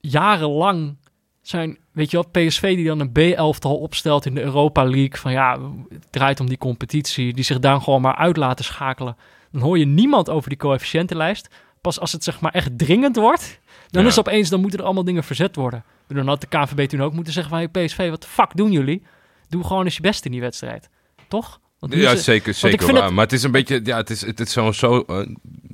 jarenlang 0.00 0.96
zijn, 1.42 1.78
weet 1.96 2.10
je 2.10 2.16
wel, 2.32 2.46
PSV 2.46 2.74
die 2.76 2.86
dan 2.86 3.00
een 3.00 3.12
B-elftal 3.12 3.76
opstelt 3.76 4.26
in 4.26 4.34
de 4.34 4.42
Europa 4.42 4.82
League. 4.84 5.16
Van 5.20 5.32
ja, 5.32 5.58
het 5.88 6.06
draait 6.12 6.40
om 6.40 6.48
die 6.48 6.58
competitie. 6.58 7.32
Die 7.32 7.44
zich 7.44 7.58
daar 7.58 7.80
gewoon 7.80 8.00
maar 8.00 8.14
uit 8.16 8.36
laten 8.36 8.64
schakelen. 8.64 9.16
Dan 9.52 9.60
hoor 9.62 9.78
je 9.78 9.86
niemand 9.86 10.30
over 10.30 10.48
die 10.48 10.58
coëfficiëntenlijst. 10.58 11.48
Pas 11.80 12.00
als 12.00 12.12
het 12.12 12.24
zeg 12.24 12.40
maar 12.40 12.52
echt 12.52 12.78
dringend 12.78 13.16
wordt, 13.16 13.60
dan 13.90 14.02
Ja. 14.02 14.08
is 14.08 14.18
opeens, 14.18 14.48
dan 14.48 14.60
moeten 14.60 14.78
er 14.78 14.84
allemaal 14.84 15.04
dingen 15.04 15.24
verzet 15.24 15.56
worden. 15.56 15.84
Dan 16.08 16.26
had 16.28 16.40
de 16.40 16.46
KVB 16.46 16.88
toen 16.88 17.02
ook 17.02 17.12
moeten 17.12 17.32
zeggen 17.32 17.52
van... 17.52 17.68
Hey, 17.72 17.84
PSV, 17.86 18.10
wat 18.10 18.22
de 18.22 18.28
fuck 18.28 18.50
doen 18.56 18.72
jullie? 18.72 19.02
Doe 19.48 19.64
gewoon 19.64 19.84
eens 19.84 19.94
je 19.96 20.00
best 20.02 20.24
in 20.24 20.30
die 20.30 20.40
wedstrijd. 20.40 20.88
Toch? 21.28 21.60
Ja, 21.88 22.16
zeker, 22.16 22.54
zeker 22.54 22.92
waar. 22.92 23.02
het- 23.04 23.12
Maar 23.12 23.24
het 23.24 23.32
is 23.32 23.42
een 23.42 23.50
beetje, 23.50 23.80
ja, 23.84 23.96
het 23.96 24.10
is, 24.10 24.26
het 24.26 24.40
is 24.40 24.52
sowieso, 24.52 25.00
eh, 25.06 25.26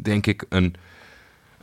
denk 0.02 0.26
ik, 0.26 0.44
een, 0.48 0.74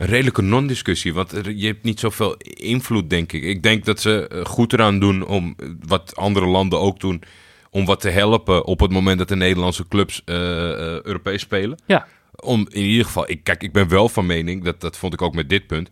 een 0.00 0.06
redelijke 0.06 0.42
non-discussie. 0.42 1.14
Want 1.14 1.32
er- 1.32 1.52
je 1.52 1.66
hebt 1.66 1.82
niet 1.82 2.00
zoveel 2.00 2.36
invloed, 2.54 3.10
denk 3.10 3.32
ik. 3.32 3.42
Ik 3.42 3.62
denk 3.62 3.84
dat 3.84 4.00
ze 4.00 4.28
eh, 4.28 4.44
goed 4.44 4.72
eraan 4.72 4.98
doen 5.00 5.26
om, 5.26 5.54
eh, 5.58 5.68
wat 5.86 6.16
andere 6.16 6.46
landen 6.46 6.78
ook 6.80 7.00
doen, 7.00 7.22
om 7.70 7.84
wat 7.84 8.00
te 8.00 8.08
helpen 8.10 8.64
op 8.64 8.80
het 8.80 8.90
moment 8.90 9.18
dat 9.18 9.28
de 9.28 9.36
Nederlandse 9.36 9.88
clubs 9.88 10.22
eh, 10.24 10.34
Europees 11.02 11.40
spelen. 11.40 11.78
Ja. 11.86 12.06
Om 12.34 12.66
in 12.70 12.82
ieder 12.82 13.04
geval, 13.04 13.30
ik, 13.30 13.44
kijk, 13.44 13.62
ik 13.62 13.72
ben 13.72 13.88
wel 13.88 14.08
van 14.08 14.26
mening, 14.26 14.64
dat, 14.64 14.80
dat 14.80 14.96
vond 14.96 15.12
ik 15.12 15.22
ook 15.22 15.34
met 15.34 15.48
dit 15.48 15.66
punt. 15.66 15.88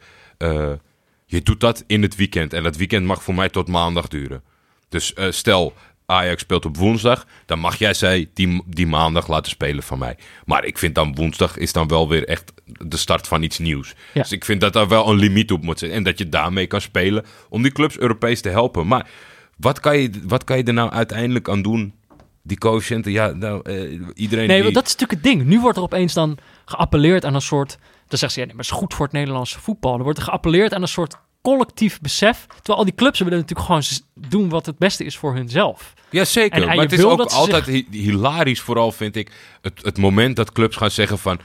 je 1.26 1.42
doet 1.42 1.60
dat 1.60 1.84
in 1.86 2.02
het 2.02 2.16
weekend. 2.16 2.52
En 2.52 2.62
dat 2.62 2.76
weekend 2.76 3.06
mag 3.06 3.22
voor 3.22 3.34
mij 3.34 3.48
tot 3.48 3.68
maandag 3.68 4.08
duren. 4.08 4.42
Dus 4.88 5.14
stel, 5.30 5.74
Ajax 6.10 6.42
speelt 6.42 6.64
op 6.64 6.76
woensdag. 6.76 7.26
Dan 7.46 7.58
mag 7.58 7.78
jij 7.78 7.94
zij 7.94 8.30
die, 8.34 8.62
die 8.66 8.86
maandag 8.86 9.28
laten 9.28 9.50
spelen 9.50 9.82
van 9.82 9.98
mij. 9.98 10.16
Maar 10.44 10.64
ik 10.64 10.78
vind 10.78 10.94
dan 10.94 11.14
woensdag 11.14 11.56
is 11.56 11.72
dan 11.72 11.88
wel 11.88 12.08
weer 12.08 12.28
echt 12.28 12.52
de 12.64 12.96
start 12.96 13.26
van 13.26 13.42
iets 13.42 13.58
nieuws. 13.58 13.94
Ja. 14.14 14.22
Dus 14.22 14.32
ik 14.32 14.44
vind 14.44 14.60
dat 14.60 14.72
daar 14.72 14.88
wel 14.88 15.08
een 15.08 15.16
limiet 15.16 15.52
op 15.52 15.62
moet 15.62 15.78
zijn. 15.78 15.90
En 15.90 16.02
dat 16.02 16.18
je 16.18 16.28
daarmee 16.28 16.66
kan 16.66 16.80
spelen 16.80 17.24
om 17.48 17.62
die 17.62 17.72
clubs 17.72 17.98
Europees 17.98 18.40
te 18.40 18.48
helpen. 18.48 18.86
Maar 18.86 19.08
wat 19.56 19.80
kan 19.80 19.98
je, 19.98 20.10
wat 20.26 20.44
kan 20.44 20.56
je 20.56 20.62
er 20.62 20.72
nou 20.72 20.90
uiteindelijk 20.90 21.48
aan 21.48 21.62
doen? 21.62 21.94
Die 22.42 22.58
coëfficiënten, 22.58 23.12
ja, 23.12 23.30
nou, 23.30 23.60
eh, 23.62 24.00
iedereen 24.14 24.48
Nee, 24.48 24.62
die... 24.62 24.72
dat 24.72 24.86
is 24.86 24.96
natuurlijk 24.96 25.24
het 25.24 25.32
ding. 25.32 25.44
Nu 25.44 25.60
wordt 25.60 25.76
er 25.76 25.82
opeens 25.82 26.14
dan 26.14 26.38
geappelleerd 26.64 27.24
aan 27.24 27.34
een 27.34 27.40
soort... 27.40 27.78
Dan 28.06 28.18
zeggen 28.18 28.30
ze, 28.30 28.40
ja, 28.40 28.46
nee, 28.46 28.54
maar 28.54 28.64
het 28.64 28.74
is 28.74 28.80
goed 28.80 28.94
voor 28.94 29.04
het 29.04 29.14
Nederlandse 29.14 29.60
voetbal. 29.60 29.96
Er 29.96 30.02
wordt 30.02 30.18
er 30.18 30.24
geappelleerd 30.24 30.74
aan 30.74 30.82
een 30.82 30.88
soort 30.88 31.16
collectief 31.52 32.00
besef. 32.00 32.46
Terwijl 32.46 32.78
al 32.78 32.84
die 32.84 32.94
clubs 32.94 33.18
willen 33.18 33.38
natuurlijk 33.38 33.66
gewoon 33.66 33.82
doen 34.14 34.48
wat 34.48 34.66
het 34.66 34.78
beste 34.78 35.04
is 35.04 35.16
voor 35.16 35.34
hunzelf. 35.34 35.94
Ja, 36.10 36.24
zeker. 36.24 36.56
En- 36.62 36.68
en 36.68 36.74
maar 36.76 36.84
het 36.84 36.92
is 36.92 37.04
ook 37.04 37.20
altijd 37.20 37.66
hi- 37.66 37.86
hilarisch, 37.90 38.60
vooral 38.60 38.92
vind 38.92 39.16
ik, 39.16 39.32
het, 39.60 39.80
het 39.82 39.98
moment 39.98 40.36
dat 40.36 40.52
clubs 40.52 40.76
gaan 40.76 40.90
zeggen 40.90 41.18
van... 41.18 41.38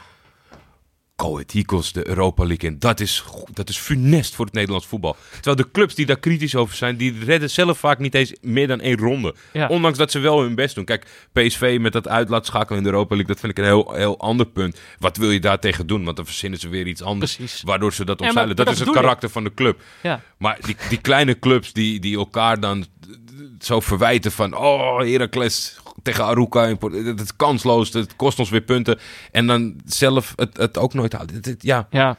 Ahead 1.24 1.54
Eagles, 1.54 1.92
de 1.92 2.08
Europa 2.08 2.46
League 2.46 2.70
in. 2.70 2.80
Dat 2.80 3.00
is, 3.00 3.24
dat 3.54 3.70
is 3.70 3.78
funest 3.78 4.36
voor 4.36 4.46
het 4.46 4.54
Nederlands 4.54 4.86
voetbal. 4.86 5.16
Terwijl 5.32 5.56
de 5.56 5.72
clubs 5.72 5.96
die 5.96 6.06
daar 6.06 6.20
kritisch 6.20 6.56
over 6.56 6.76
zijn, 6.76 6.98
die 6.98 7.24
redden 7.26 7.50
zelf 7.50 7.80
vaak 7.80 8.00
niet 8.00 8.16
eens 8.16 8.34
meer 8.42 8.68
dan 8.68 8.80
één 8.82 8.98
ronde. 8.98 9.36
Ja. 9.54 9.68
Ondanks 9.68 9.98
dat 9.98 10.12
ze 10.12 10.20
wel 10.20 10.42
hun 10.42 10.56
best 10.56 10.76
doen. 10.76 10.86
Kijk, 10.86 11.06
PSV 11.32 11.78
met 11.82 11.94
dat 11.94 12.08
uitlaatschakelen 12.08 12.78
in 12.78 12.84
de 12.84 12.90
Europa 12.90 13.16
League, 13.16 13.34
dat 13.34 13.40
vind 13.40 13.52
ik 13.52 13.58
een 13.58 13.70
heel, 13.70 13.94
heel 13.94 14.20
ander 14.20 14.46
punt. 14.46 14.80
Wat 15.00 15.18
wil 15.18 15.32
je 15.32 15.40
daar 15.40 15.60
tegen 15.60 15.88
doen? 15.88 16.04
Want 16.04 16.16
dan 16.16 16.26
verzinnen 16.26 16.60
ze 16.60 16.70
weer 16.70 16.88
iets 16.88 17.02
anders. 17.02 17.36
Precies. 17.36 17.62
Waardoor 17.62 17.94
ze 17.94 18.06
dat 18.06 18.22
omzeilen. 18.22 18.56
dat, 18.56 18.66
dat 18.66 18.74
is 18.74 18.80
het 18.80 18.90
ik. 18.90 18.94
karakter 18.94 19.30
van 19.30 19.44
de 19.44 19.54
club. 19.54 19.82
Ja, 20.02 20.22
Maar 20.38 20.58
die, 20.62 20.76
die 20.90 21.02
kleine 21.02 21.40
clubs 21.40 21.74
die, 21.74 22.00
die 22.00 22.18
elkaar 22.18 22.60
dan 22.60 22.86
zo 23.60 23.80
verwijten 23.80 24.32
van... 24.32 24.58
Oh, 24.58 25.00
Heracles 25.00 25.78
tegen 26.02 26.24
Aruka, 26.24 26.76
het 26.92 27.22
is 27.22 27.36
kansloos, 27.36 27.94
het 27.94 28.16
kost 28.16 28.40
ons 28.40 28.50
weer 28.50 28.62
punten. 28.62 29.00
En 29.32 29.48
dan 29.48 29.76
zelf 29.86 30.34
het, 30.36 30.58
het 30.58 30.78
ook 30.78 30.94
nooit 30.94 31.14
halen. 31.14 31.58
Ja, 31.60 31.88
ja. 31.90 32.18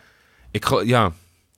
ik, 0.50 0.82
ja, 0.84 1.12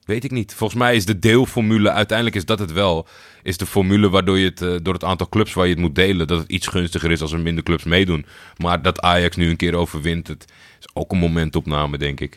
weet 0.05 0.25
ik 0.25 0.31
niet. 0.31 0.55
Volgens 0.55 0.79
mij 0.79 0.95
is 0.97 1.05
de 1.05 1.19
deelformule, 1.19 1.91
uiteindelijk 1.91 2.37
is 2.37 2.45
dat 2.45 2.59
het 2.59 2.73
wel... 2.73 3.07
is 3.43 3.57
de 3.57 3.67
formule 3.67 4.09
waardoor 4.11 4.39
je 4.39 4.45
het, 4.49 4.63
eh, 4.63 4.75
door 4.83 4.95
het 4.95 5.05
aantal 5.05 5.29
clubs 5.29 5.53
waar 5.53 5.67
je 5.67 5.73
het 5.73 5.81
moet 5.81 5.95
delen... 5.95 6.27
dat 6.27 6.39
het 6.39 6.51
iets 6.51 6.67
gunstiger 6.67 7.11
is 7.11 7.21
als 7.21 7.33
er 7.33 7.41
minder 7.41 7.65
clubs 7.65 7.85
meedoen. 7.85 8.27
Maar 8.57 8.83
dat 8.83 9.01
Ajax 9.01 9.37
nu 9.37 9.51
een 9.51 9.57
keer 9.57 9.75
overwint, 9.75 10.27
het 10.29 10.45
is 10.81 10.87
ook 10.95 11.13
een 11.13 11.19
momentopname, 11.19 11.99
denk 11.99 12.21
ik. 12.21 12.35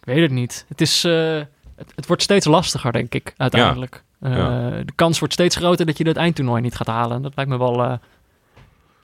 Ik 0.00 0.04
weet 0.06 0.20
het 0.22 0.30
niet. 0.30 0.64
Het, 0.68 0.80
is, 0.80 1.04
eh, 1.04 1.40
het, 1.76 1.92
het 1.94 2.06
wordt 2.06 2.22
steeds 2.22 2.46
lastiger, 2.46 2.92
denk 2.92 3.14
ik, 3.14 3.34
uiteindelijk. 3.36 3.94
Eh, 4.20 4.36
Ja. 4.36 4.70
De 4.70 4.92
kans 4.94 5.18
wordt 5.18 5.34
steeds 5.34 5.56
groter 5.56 5.86
dat 5.86 5.98
je 5.98 6.04
dat 6.04 6.16
eindtoernooi 6.16 6.62
niet 6.62 6.74
gaat 6.76 6.86
halen. 6.86 7.22
Dat 7.22 7.32
lijkt 7.34 7.50
me 7.50 7.58
wel 7.58 7.98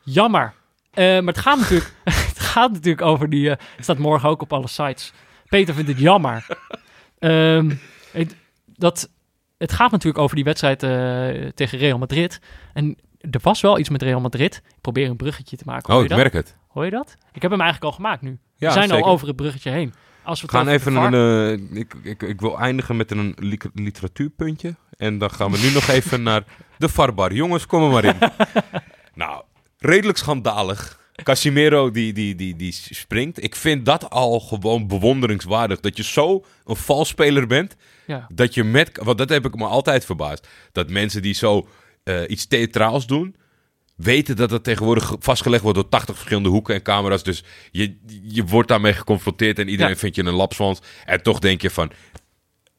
jammer. 0.07 0.53
Eh, 0.93 1.05
maar 1.05 1.35
het 1.35 1.39
gaat 1.39 1.59
natuurlijk, 1.59 1.93
het 2.29 2.39
gaat 2.41 2.73
natuurlijk 2.73 3.07
over 3.07 3.31
die... 3.31 3.51
eh, 3.51 3.57
het 3.75 3.85
staat 3.85 3.99
morgen 3.99 4.29
ook 4.29 4.43
op 4.43 4.53
alle 4.53 4.69
sites. 4.69 5.13
Peter 5.49 5.75
vindt 5.75 5.89
het 5.91 5.99
jammer. 5.99 6.47
Ehm, 7.19 7.71
het, 8.13 8.37
dat, 8.67 9.11
het 9.59 9.73
gaat 9.73 9.91
natuurlijk 9.91 10.23
over 10.23 10.37
die 10.37 10.45
wedstrijd 10.45 10.83
eh, 10.83 11.49
tegen 11.55 11.79
Real 11.79 11.99
Madrid. 11.99 12.41
En 12.73 12.97
er 13.31 13.41
was 13.43 13.61
wel 13.61 13.79
iets 13.79 13.89
met 13.89 14.03
Real 14.03 14.21
Madrid. 14.21 14.55
Ik 14.67 14.81
probeer 14.81 15.09
een 15.11 15.17
bruggetje 15.17 15.57
te 15.57 15.63
maken. 15.67 15.93
Hoor 15.93 16.03
Oh, 16.03 16.09
ik 16.11 16.17
merk 16.17 16.33
het. 16.33 16.57
Hoor 16.69 16.85
je 16.85 16.91
dat? 16.91 17.17
Ik 17.33 17.43
heb 17.43 17.51
hem 17.51 17.61
eigenlijk 17.61 17.91
al 17.93 17.97
gemaakt 17.97 18.23
nu. 18.23 18.39
Ja, 18.57 18.67
We 18.67 18.73
zijn 18.73 18.89
zeker. 18.89 19.05
al 19.05 19.11
over 19.11 19.27
het 19.27 19.37
bruggetje 19.37 19.71
heen. 19.71 19.95
Als 20.23 20.41
we 20.43 20.49
gaan 20.49 20.69
even 20.69 20.93
VAR- 20.93 21.13
een. 21.13 21.69
ik, 21.73 21.95
ik, 22.03 22.23
ik 22.23 22.41
wil 22.41 22.59
eindigen 22.59 22.97
met 22.97 23.11
een 23.11 23.35
li- 23.39 23.59
literatuurpuntje. 23.75 24.75
En 24.97 25.19
dan 25.19 25.31
gaan 25.31 25.51
we 25.51 25.59
nu 25.59 25.71
nog 25.73 25.89
even 25.89 26.23
naar 26.23 26.45
de 26.79 26.89
Farbar. 26.89 27.33
Jongens, 27.33 27.67
kom 27.67 27.83
er 27.83 27.91
maar 27.91 28.05
in. 28.05 28.17
nou, 29.15 29.43
redelijk 29.79 30.19
schandalig. 30.19 31.05
Casimiro 31.23 31.91
die, 31.91 32.13
die, 32.13 32.35
die, 32.35 32.57
die 32.57 32.73
springt. 32.73 33.43
Ik 33.43 33.55
vind 33.57 33.85
dat 33.87 34.11
al 34.11 34.41
gewoon 34.41 34.87
bewonderingswaardig. 34.87 35.81
Dat 35.81 35.97
je 35.97 36.03
zo 36.05 36.45
een 36.65 36.77
valspeler 36.77 37.47
bent. 37.47 37.77
Ja. 38.07 38.27
Dat 38.33 38.55
je 38.55 38.65
met. 38.65 38.99
Want 39.03 39.19
dat 39.19 39.29
heb 39.29 39.47
ik 39.47 39.55
me 39.55 39.65
altijd 39.65 40.05
verbaasd. 40.05 40.49
Dat 40.73 40.91
mensen 40.91 41.23
die 41.23 41.35
zo 41.35 41.69
eh, 42.05 42.21
iets 42.29 42.47
theatraals 42.47 43.07
doen. 43.07 43.37
Weten 43.97 44.37
dat 44.37 44.51
het 44.51 44.65
tegenwoordig 44.65 45.15
vastgelegd 45.19 45.63
wordt 45.63 45.79
door 45.79 45.89
80 45.89 46.15
verschillende 46.15 46.49
hoeken 46.49 46.75
en 46.75 46.83
camera's. 46.83 47.23
Dus 47.23 47.45
je, 47.71 47.97
je 48.23 48.45
wordt 48.45 48.69
daarmee 48.69 48.93
geconfronteerd 48.93 49.59
en 49.59 49.69
iedereen 49.69 49.93
Ja. 49.93 49.99
vindt 49.99 50.17
je 50.17 50.25
een 50.25 50.35
lapswans. 50.35 50.81
En 51.05 51.23
toch 51.23 51.39
denk 51.39 51.63
je 51.63 51.71
van, 51.71 51.91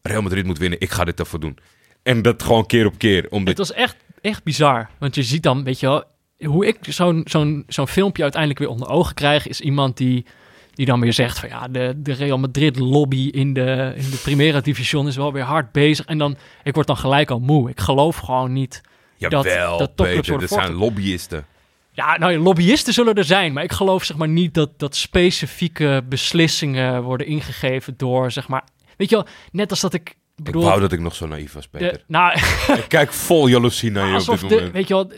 Real 0.02 0.22
Madrid 0.22 0.46
moet 0.46 0.58
winnen, 0.58 0.80
ik 0.82 0.90
ga 0.92 1.04
dit 1.04 1.20
ervoor 1.20 1.40
doen. 1.40 1.58
En 2.04 2.22
dat 2.22 2.44
gewoon 2.44 2.66
keer 2.66 2.86
op 2.86 2.98
keer. 2.98 3.28
Omdat, 3.30 3.58
Het 3.58 3.68
was 3.68 3.78
echt, 3.78 3.96
echt 4.22 4.44
bizar. 4.44 4.90
Want 5.00 5.16
je 5.16 5.24
ziet 5.24 5.44
dan, 5.44 5.64
weet 5.64 5.80
je 5.80 5.88
wel, 5.88 6.04
hoe 6.46 6.66
ik 6.68 6.78
zo'n 6.82 7.22
zo'n 7.26 7.64
zo'n 7.68 7.88
filmpje 7.88 8.22
uiteindelijk 8.22 8.62
weer 8.62 8.70
onder 8.72 8.90
ogen 8.90 9.14
krijg, 9.14 9.48
is 9.48 9.62
iemand 9.62 9.98
die, 9.98 10.26
die 10.74 10.86
dan 10.86 11.00
weer 11.00 11.14
zegt 11.14 11.40
van 11.40 11.50
ja, 11.50 11.68
de, 11.68 11.94
de 11.98 12.14
Real 12.14 12.38
Madrid 12.38 12.78
lobby 12.80 13.28
in 13.32 13.54
de, 13.54 13.94
in 13.96 14.10
de 14.10 14.20
Primera 14.24 14.60
Division 14.62 15.08
is 15.08 15.16
wel 15.16 15.34
weer 15.34 15.44
hard 15.44 15.72
bezig. 15.72 16.06
En 16.06 16.18
dan, 16.18 16.38
ik 16.64 16.74
word 16.76 16.88
dan 16.88 16.98
gelijk 16.98 17.32
al 17.32 17.40
moe. 17.40 17.70
Ik 17.70 17.80
geloof 17.80 18.18
gewoon 18.18 18.54
niet. 18.54 18.82
Jawel, 19.18 19.44
dat- 19.44 19.80
dat 19.80 19.92
topclubs 19.96 20.28
worden 20.30 20.50
dat 20.50 20.60
zijn 20.60 20.74
lobbyisten. 20.74 21.46
Ja, 21.92 22.18
nou, 22.18 22.38
lobbyisten 22.38 22.94
zullen 22.94 23.14
er 23.16 23.24
zijn, 23.24 23.54
maar 23.54 23.64
ik 23.64 23.72
geloof 23.72 24.04
zeg 24.04 24.18
maar 24.18 24.28
niet 24.28 24.54
dat, 24.54 24.80
dat 24.80 24.96
specifieke 24.96 26.04
beslissingen 26.10 27.04
worden 27.04 27.28
ingegeven 27.28 27.94
door, 27.98 28.32
zeg 28.32 28.48
maar, 28.48 28.64
weet 28.98 29.10
je 29.10 29.16
wel, 29.16 29.26
net 29.52 29.70
als 29.70 29.80
dat 29.80 29.94
ik 29.94 30.10
Ik 30.36 30.44
bedoel, 30.44 30.64
wou 30.64 30.80
dat 30.80 30.92
ik 30.92 31.00
nog 31.00 31.16
zo 31.16 31.28
naïef 31.28 31.54
was, 31.54 31.68
Peter. 31.68 31.92
de, 31.92 32.04
nou, 32.08 32.34
Ik 32.78 32.86
kijk 32.88 33.14
vol 33.14 33.48
jaloezie 33.48 33.92
naar 33.92 34.08
je 34.22 34.32
op 34.32 34.40
dit 34.40 34.50
de, 34.50 34.56
moment. 34.56 34.74
weet 34.74 34.88
je 34.88 34.94
wel, 34.94 35.12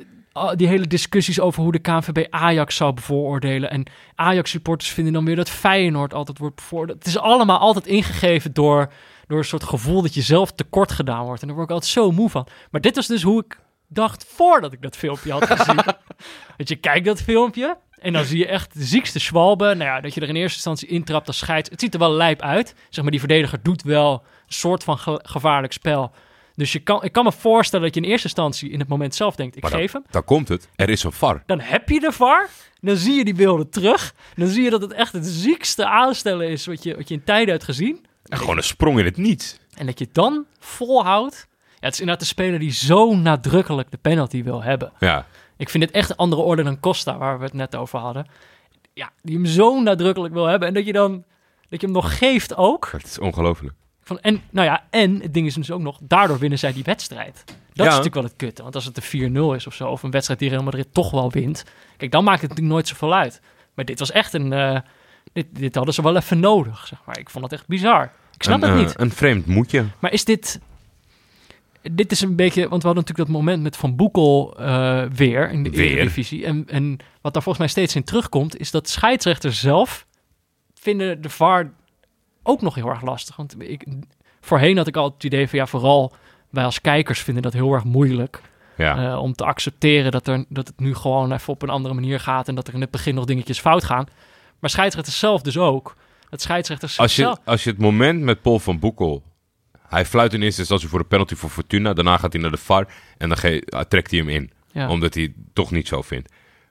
die 0.55 0.67
hele 0.67 0.87
discussies 0.87 1.39
over 1.39 1.63
hoe 1.63 1.71
de 1.71 1.79
KNVB 1.79 2.25
Ajax 2.29 2.75
zou 2.75 2.93
bevooroordelen. 2.93 3.69
En 3.69 3.85
Ajax-supporters 4.15 4.91
vinden 4.91 5.13
dan 5.13 5.25
weer 5.25 5.35
dat 5.35 5.49
Feyenoord 5.49 6.13
altijd 6.13 6.37
wordt 6.37 6.55
bevooroordeeld. 6.55 6.97
Het 6.97 7.07
is 7.07 7.17
allemaal 7.19 7.57
altijd 7.59 7.87
ingegeven 7.87 8.53
door, 8.53 8.91
door 9.27 9.37
een 9.37 9.43
soort 9.45 9.63
gevoel 9.63 10.01
dat 10.01 10.13
je 10.13 10.21
zelf 10.21 10.51
tekort 10.51 10.91
gedaan 10.91 11.25
wordt. 11.25 11.41
En 11.41 11.47
daar 11.47 11.55
word 11.55 11.69
ik 11.69 11.73
altijd 11.75 11.91
zo 11.93 12.11
moe 12.11 12.29
van. 12.29 12.47
Maar 12.71 12.81
dit 12.81 12.95
was 12.95 13.07
dus 13.07 13.21
hoe 13.23 13.43
ik 13.45 13.59
dacht 13.87 14.25
voordat 14.27 14.73
ik 14.73 14.81
dat 14.81 14.95
filmpje 14.95 15.31
had 15.31 15.45
gezien. 15.45 15.75
dat 16.57 16.69
je 16.69 16.75
kijkt 16.75 17.05
dat 17.05 17.21
filmpje 17.21 17.77
en 17.99 18.13
dan 18.13 18.23
zie 18.25 18.37
je 18.37 18.47
echt 18.47 18.73
de 18.73 18.83
ziekste 18.83 19.19
schwalben. 19.19 19.77
Nou 19.77 19.89
ja, 19.89 20.01
dat 20.01 20.13
je 20.13 20.21
er 20.21 20.27
in 20.29 20.35
eerste 20.35 20.55
instantie 20.55 20.87
intrapt 20.87 21.27
als 21.27 21.37
scheids. 21.37 21.69
Het 21.69 21.79
ziet 21.79 21.93
er 21.93 21.99
wel 21.99 22.11
lijp 22.11 22.41
uit. 22.41 22.75
Zeg 22.89 23.01
maar, 23.01 23.11
die 23.11 23.19
verdediger 23.19 23.59
doet 23.63 23.81
wel 23.83 24.13
een 24.13 24.53
soort 24.53 24.83
van 24.83 24.97
ge- 24.97 25.19
gevaarlijk 25.23 25.73
spel. 25.73 26.11
Dus 26.59 26.71
je 26.71 26.79
kan, 26.79 27.03
ik 27.03 27.11
kan 27.11 27.23
me 27.23 27.31
voorstellen 27.31 27.85
dat 27.85 27.95
je 27.95 28.01
in 28.01 28.09
eerste 28.09 28.27
instantie 28.27 28.69
in 28.69 28.79
het 28.79 28.87
moment 28.87 29.15
zelf 29.15 29.35
denkt, 29.35 29.55
ik 29.55 29.61
Maar 29.61 29.71
geef 29.71 29.91
hem. 29.91 30.03
Daar 30.09 30.23
komt 30.23 30.47
het. 30.47 30.69
Er 30.75 30.89
is 30.89 31.03
een 31.03 31.11
VAR. 31.11 31.43
Dan 31.45 31.59
heb 31.59 31.89
je 31.89 31.99
de 31.99 32.11
VAR. 32.11 32.49
Dan 32.81 32.95
zie 32.95 33.13
je 33.13 33.23
die 33.23 33.33
beelden 33.33 33.69
terug. 33.69 34.13
Dan 34.35 34.47
zie 34.47 34.63
je 34.63 34.69
dat 34.69 34.81
het 34.81 34.93
echt 34.93 35.13
het 35.13 35.25
ziekste 35.25 35.85
aanstellen 35.85 36.49
is 36.49 36.65
wat 36.65 36.83
je, 36.83 36.95
wat 36.95 37.07
je 37.07 37.13
in 37.13 37.23
tijden 37.23 37.49
hebt 37.49 37.63
gezien. 37.63 38.05
En 38.23 38.37
gewoon 38.37 38.57
een 38.57 38.63
sprong 38.63 38.99
in 38.99 39.05
het 39.05 39.17
niets. 39.17 39.59
En 39.73 39.85
dat 39.85 39.99
je 39.99 40.07
dan 40.11 40.45
volhoudt. 40.59 41.47
Ja, 41.49 41.85
het 41.85 41.93
is 41.93 41.99
inderdaad 41.99 42.23
de 42.23 42.33
speler 42.33 42.59
die 42.59 42.71
zo 42.71 43.15
nadrukkelijk 43.15 43.91
de 43.91 43.97
penalty 43.97 44.43
wil 44.43 44.63
hebben. 44.63 44.91
Ja. 44.99 45.25
Ik 45.57 45.69
vind 45.69 45.83
het 45.83 45.93
echt 45.93 46.09
een 46.09 46.15
andere 46.15 46.41
orde 46.41 46.63
dan 46.63 46.79
Costa, 46.79 47.17
waar 47.17 47.37
we 47.37 47.43
het 47.43 47.53
net 47.53 47.75
over 47.75 47.99
hadden. 47.99 48.27
Ja, 48.93 49.11
die 49.21 49.35
hem 49.35 49.45
zo 49.45 49.81
nadrukkelijk 49.81 50.33
wil 50.33 50.45
hebben. 50.45 50.67
En 50.67 50.73
dat 50.73 50.85
je 50.85 50.93
dan 50.93 51.23
dat 51.69 51.81
je 51.81 51.87
hem 51.87 51.95
nog 51.95 52.17
geeft 52.17 52.55
ook. 52.55 52.89
Het 52.91 53.05
is 53.05 53.19
ongelooflijk. 53.19 53.73
Van, 54.09 54.19
en, 54.19 54.41
nou 54.49 54.67
ja, 54.67 54.83
en 54.89 55.21
het 55.21 55.33
ding 55.33 55.47
is 55.47 55.53
dus 55.53 55.71
ook 55.71 55.81
nog, 55.81 55.99
daardoor 56.01 56.39
winnen 56.39 56.59
zij 56.59 56.73
die 56.73 56.83
wedstrijd. 56.83 57.43
Dat 57.45 57.55
is 57.73 57.83
natuurlijk 57.85 58.13
wel 58.13 58.23
het 58.23 58.35
kutte. 58.35 58.61
Want 58.61 58.75
als 58.75 58.85
het 58.85 59.13
een 59.13 59.31
4-0 59.31 59.55
is 59.55 59.67
of 59.67 59.73
zo, 59.73 59.87
of 59.87 60.03
een 60.03 60.11
wedstrijd 60.11 60.39
die 60.39 60.49
Real 60.49 60.63
Madrid 60.63 60.93
toch 60.93 61.11
wel 61.11 61.31
wint. 61.31 61.63
Kijk, 61.97 62.11
dan 62.11 62.23
maakt 62.23 62.41
het 62.41 62.49
natuurlijk 62.49 62.75
nooit 62.75 62.87
zoveel 62.87 63.13
uit. 63.13 63.41
Maar 63.73 63.85
dit 63.85 63.99
was 63.99 64.11
echt 64.11 64.33
een... 64.33 64.53
eh, 64.53 64.79
dit, 65.33 65.45
dit 65.51 65.75
hadden 65.75 65.93
ze 65.93 66.01
wel 66.01 66.15
even 66.15 66.39
nodig, 66.39 66.87
zeg 66.87 66.99
maar. 67.05 67.19
Ik 67.19 67.29
vond 67.29 67.43
het 67.43 67.53
echt 67.53 67.67
bizar. 67.67 68.11
Ik 68.35 68.43
snap 68.43 68.61
een, 68.61 68.69
het 68.69 68.79
eh, 68.79 68.85
niet. 68.85 68.99
een 68.99 69.11
vreemd 69.11 69.45
moedje. 69.45 69.85
Maar 69.99 70.11
is 70.11 70.25
dit... 70.25 70.59
Dit 71.91 72.11
is 72.11 72.21
een 72.21 72.35
beetje... 72.35 72.67
Want 72.67 72.81
we 72.81 72.87
hadden 72.87 73.03
natuurlijk 73.05 73.29
dat 73.29 73.41
moment 73.41 73.63
met 73.63 73.77
Van 73.77 73.95
Boekel 73.95 74.55
eh, 74.57 75.03
weer 75.03 75.51
in 75.51 75.63
de 75.63 75.69
Weer. 75.69 75.91
Eredivisie. 75.91 76.45
En, 76.45 76.63
en 76.67 76.97
wat 77.21 77.33
daar 77.33 77.43
volgens 77.43 77.57
mij 77.57 77.67
steeds 77.67 77.95
in 77.95 78.03
terugkomt... 78.03 78.59
is 78.59 78.71
dat 78.71 78.89
scheidsrechters 78.89 79.59
zelf 79.59 80.07
vinden 80.73 81.21
de 81.21 81.29
VAR 81.29 81.71
ook 82.49 82.61
nog 82.61 82.75
heel 82.75 82.89
erg 82.89 83.01
lastig. 83.01 83.35
Want 83.35 83.55
ik, 83.61 83.85
voorheen 84.41 84.77
had 84.77 84.87
ik 84.87 84.95
al 84.95 85.11
het 85.13 85.23
idee 85.23 85.49
van... 85.49 85.59
ja, 85.59 85.65
vooral 85.65 86.13
wij 86.49 86.63
als 86.63 86.81
kijkers 86.81 87.19
vinden 87.21 87.43
dat 87.43 87.53
heel 87.53 87.73
erg 87.73 87.83
moeilijk. 87.83 88.41
Ja. 88.77 89.11
eh, 89.11 89.21
om 89.21 89.33
te 89.33 89.45
accepteren 89.45 90.11
dat, 90.11 90.27
er, 90.27 90.45
dat 90.49 90.67
het 90.67 90.79
nu 90.79 90.95
gewoon 90.95 91.31
even 91.31 91.53
op 91.53 91.61
een 91.61 91.69
andere 91.69 91.93
manier 91.93 92.19
gaat. 92.19 92.47
En 92.47 92.55
dat 92.55 92.67
er 92.67 92.73
in 92.73 92.81
het 92.81 92.91
begin 92.91 93.15
nog 93.15 93.25
dingetjes 93.25 93.59
fout 93.59 93.83
gaan. 93.83 94.07
Maar 94.59 94.69
scheidsrechters 94.69 95.19
zelf 95.19 95.41
dus 95.41 95.57
ook. 95.57 95.95
Dat 96.29 96.41
scheidsrechters 96.41 96.99
Als 96.99 97.15
je, 97.15 97.21
zelf... 97.21 97.37
als 97.45 97.63
je 97.63 97.69
het 97.69 97.79
moment 97.79 98.21
met 98.21 98.41
Paul 98.41 98.59
van 98.59 98.79
Boekel... 98.79 99.23
Hij 99.87 100.05
fluit 100.05 100.33
in 100.33 100.41
eerste 100.41 100.59
instantie 100.59 100.87
voor 100.87 100.99
de 100.99 101.05
penalty 101.05 101.35
voor 101.35 101.49
Fortuna. 101.49 101.93
Daarna 101.93 102.17
gaat 102.17 102.33
hij 102.33 102.41
naar 102.41 102.51
de 102.51 102.57
VAR 102.57 102.87
en 103.17 103.29
dan 103.29 103.37
ah, 103.69 103.81
trekt 103.81 104.11
hij 104.11 104.19
hem 104.19 104.29
in. 104.29 104.51
Ja. 104.71 104.89
Omdat 104.89 105.13
hij 105.13 105.23
het 105.23 105.33
toch 105.53 105.71
niet 105.71 105.87
zo 105.87 106.01
vindt. 106.01 106.29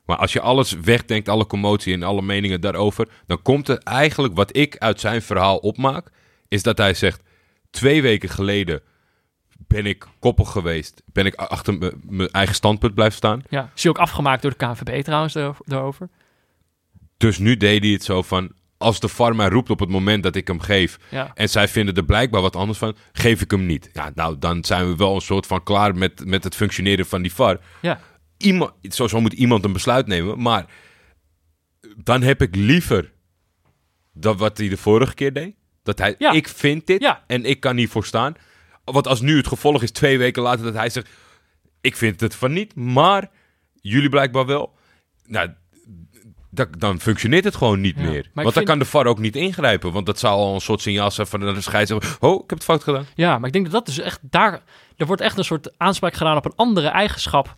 Maar 0.09 0.17
als 0.17 0.33
je 0.33 0.41
alles 0.41 0.73
wegdenkt, 0.73 1.29
alle 1.29 1.47
commotie 1.47 1.95
en 1.95 2.03
alle 2.03 2.23
meningen 2.23 2.61
daarover... 2.61 3.09
dan 3.27 3.43
komt 3.43 3.69
er 3.69 3.79
eigenlijk, 3.79 4.35
wat 4.35 4.57
ik 4.57 4.77
uit 4.79 5.01
zijn 5.01 5.23
verhaal 5.23 5.57
opmaak... 5.57 6.11
is 6.49 6.63
dat 6.63 6.79
hij 6.79 6.95
zegt, 6.95 7.23
twee 7.71 8.03
weken 8.03 8.29
geleden 8.29 8.83
ben 9.57 9.87
ik 9.87 10.07
koppig 10.19 10.51
geweest. 10.51 11.03
Ben 11.07 11.27
ik 11.27 11.35
achter 11.35 11.93
mijn 12.03 12.29
eigen 12.31 12.55
standpunt 12.55 12.95
blijven 12.95 13.17
staan. 13.17 13.43
Ja, 13.49 13.71
is 13.75 13.83
hij 13.83 13.91
ook 13.91 13.99
afgemaakt 13.99 14.43
door 14.43 14.51
de 14.51 14.67
KNVB 14.67 15.03
trouwens 15.03 15.37
daarover-. 15.65 16.09
Dus 17.17 17.39
nu 17.39 17.57
deed 17.57 17.83
hij 17.83 17.93
het 17.93 18.05
zo 18.05 18.23
van... 18.23 18.53
Als 18.79 19.01
de 19.01 19.09
VAR 19.09 19.37
mij 19.37 19.49
roept 19.49 19.71
op 19.71 19.81
het 19.81 19.89
moment 19.89 20.23
dat 20.23 20.37
ik 20.37 20.47
hem 20.49 20.61
geef... 20.61 20.99
Ja. 21.09 21.31
en 21.35 21.49
zij 21.49 21.69
vinden 21.69 21.95
er 21.95 22.05
blijkbaar 22.05 22.43
wat 22.43 22.57
anders 22.57 22.79
van... 22.79 22.97
geef 23.13 23.41
ik 23.41 23.51
hem 23.51 23.67
niet. 23.67 23.91
Ja, 23.93 24.11
nou, 24.15 24.39
dan 24.39 24.65
zijn 24.65 24.89
we 24.89 24.97
wel 24.97 25.15
een 25.15 25.21
soort 25.21 25.47
van 25.47 25.63
klaar 25.63 25.97
met, 25.97 26.25
met 26.27 26.45
het 26.45 26.55
functioneren 26.55 27.07
van 27.07 27.23
die 27.23 27.33
VAR. 27.33 27.59
Ja. 27.81 28.01
Iemand, 28.39 28.73
sowieso 28.82 29.20
moet 29.20 29.32
iemand 29.32 29.65
een 29.65 29.73
besluit 29.73 30.06
nemen. 30.06 30.43
Maar 30.43 30.66
dan 31.97 32.23
heb 32.23 32.43
ik 32.43 32.55
liever... 32.56 33.12
dan 34.12 34.36
wat 34.36 34.59
hij 34.59 34.69
de 34.69 34.77
vorige 34.77 35.15
keer 35.15 35.32
deed. 35.32 35.55
Dat 35.82 35.98
hij, 35.98 36.15
Ja. 36.19 36.31
ik 36.32 36.48
vind 36.48 36.86
dit 36.86 37.01
Ja. 37.02 37.24
en 37.27 37.44
ik 37.44 37.60
kan 37.60 37.77
hiervoor 37.77 38.05
staan. 38.05 38.35
Want 38.85 39.06
als 39.06 39.20
nu 39.20 39.36
het 39.36 39.47
gevolg 39.47 39.82
is 39.82 39.90
twee 39.90 40.19
weken 40.19 40.43
later 40.43 40.65
dat 40.65 40.74
hij 40.74 40.90
zegt... 40.90 41.09
ik 41.81 41.97
vind 41.97 42.20
het 42.20 42.35
van 42.35 42.52
niet, 42.52 42.74
maar 42.74 43.31
jullie 43.81 44.09
blijkbaar 44.09 44.47
wel. 44.47 44.77
Nou, 45.27 45.51
da- 46.51 46.66
dan 46.78 47.01
functioneert 47.01 47.44
het 47.44 47.56
gewoon 47.56 47.81
niet 47.81 47.97
Ja. 47.97 48.02
meer. 48.02 48.12
Maar 48.23 48.44
want 48.44 48.44
dan 48.44 48.52
vind- 48.52 48.65
kan 48.66 48.78
de 48.78 48.85
VAR 48.85 49.06
ook 49.06 49.19
niet 49.19 49.36
ingrijpen. 49.36 49.93
Want 49.93 50.06
dat 50.06 50.19
zou 50.19 50.35
al 50.35 50.55
een 50.55 50.60
soort 50.60 50.81
signaal 50.81 51.10
zijn 51.10 51.27
van 51.27 51.40
de 51.40 51.60
scheidsrechter. 51.60 52.16
Oh, 52.20 52.35
ik 52.35 52.51
heb 52.51 52.59
het 52.59 52.65
fout 52.65 52.82
gedaan. 52.82 53.06
Ja, 53.15 53.39
maar 53.39 53.47
ik 53.47 53.52
denk 53.52 53.65
dat 53.65 53.74
dat 53.74 53.86
dus 53.86 53.98
echt 53.98 54.20
daar... 54.23 54.62
Er 54.97 55.06
wordt 55.06 55.23
echt 55.23 55.39
een 55.39 55.44
soort 55.44 55.78
aanspraak 55.78 56.15
gedaan 56.15 56.36
op 56.36 56.44
een 56.44 56.56
andere 56.56 56.89
eigenschap 56.89 57.55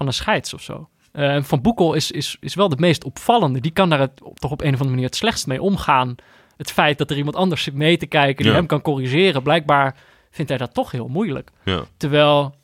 van 0.00 0.08
een 0.08 0.14
scheids 0.14 0.54
of 0.54 0.62
zo. 0.62 0.88
Eh, 1.12 1.42
van 1.42 1.60
Boekel 1.60 1.94
is, 1.94 2.10
is, 2.10 2.36
is 2.40 2.54
wel 2.54 2.68
de 2.68 2.76
meest 2.78 3.04
opvallende. 3.04 3.60
Die 3.60 3.70
kan 3.70 3.90
daar 3.90 3.98
het, 4.00 4.20
toch 4.34 4.50
op 4.50 4.60
een 4.60 4.66
of 4.66 4.72
andere 4.72 4.90
manier 4.90 5.04
het 5.04 5.16
slechtst 5.16 5.46
mee 5.46 5.62
omgaan. 5.62 6.14
Het 6.56 6.70
feit 6.72 6.98
dat 6.98 7.10
er 7.10 7.16
iemand 7.16 7.36
anders 7.36 7.62
zit 7.62 7.74
mee 7.74 7.96
te 7.96 8.06
kijken, 8.06 8.42
die 8.42 8.52
Ja. 8.52 8.58
hem 8.58 8.66
kan 8.66 8.80
corrigeren. 8.82 9.42
Blijkbaar 9.42 9.96
vindt 10.30 10.50
hij 10.50 10.58
dat 10.58 10.74
toch 10.74 10.90
heel 10.90 11.08
moeilijk. 11.08 11.50
Ja. 11.64 11.84
Terwijl, 11.96 12.54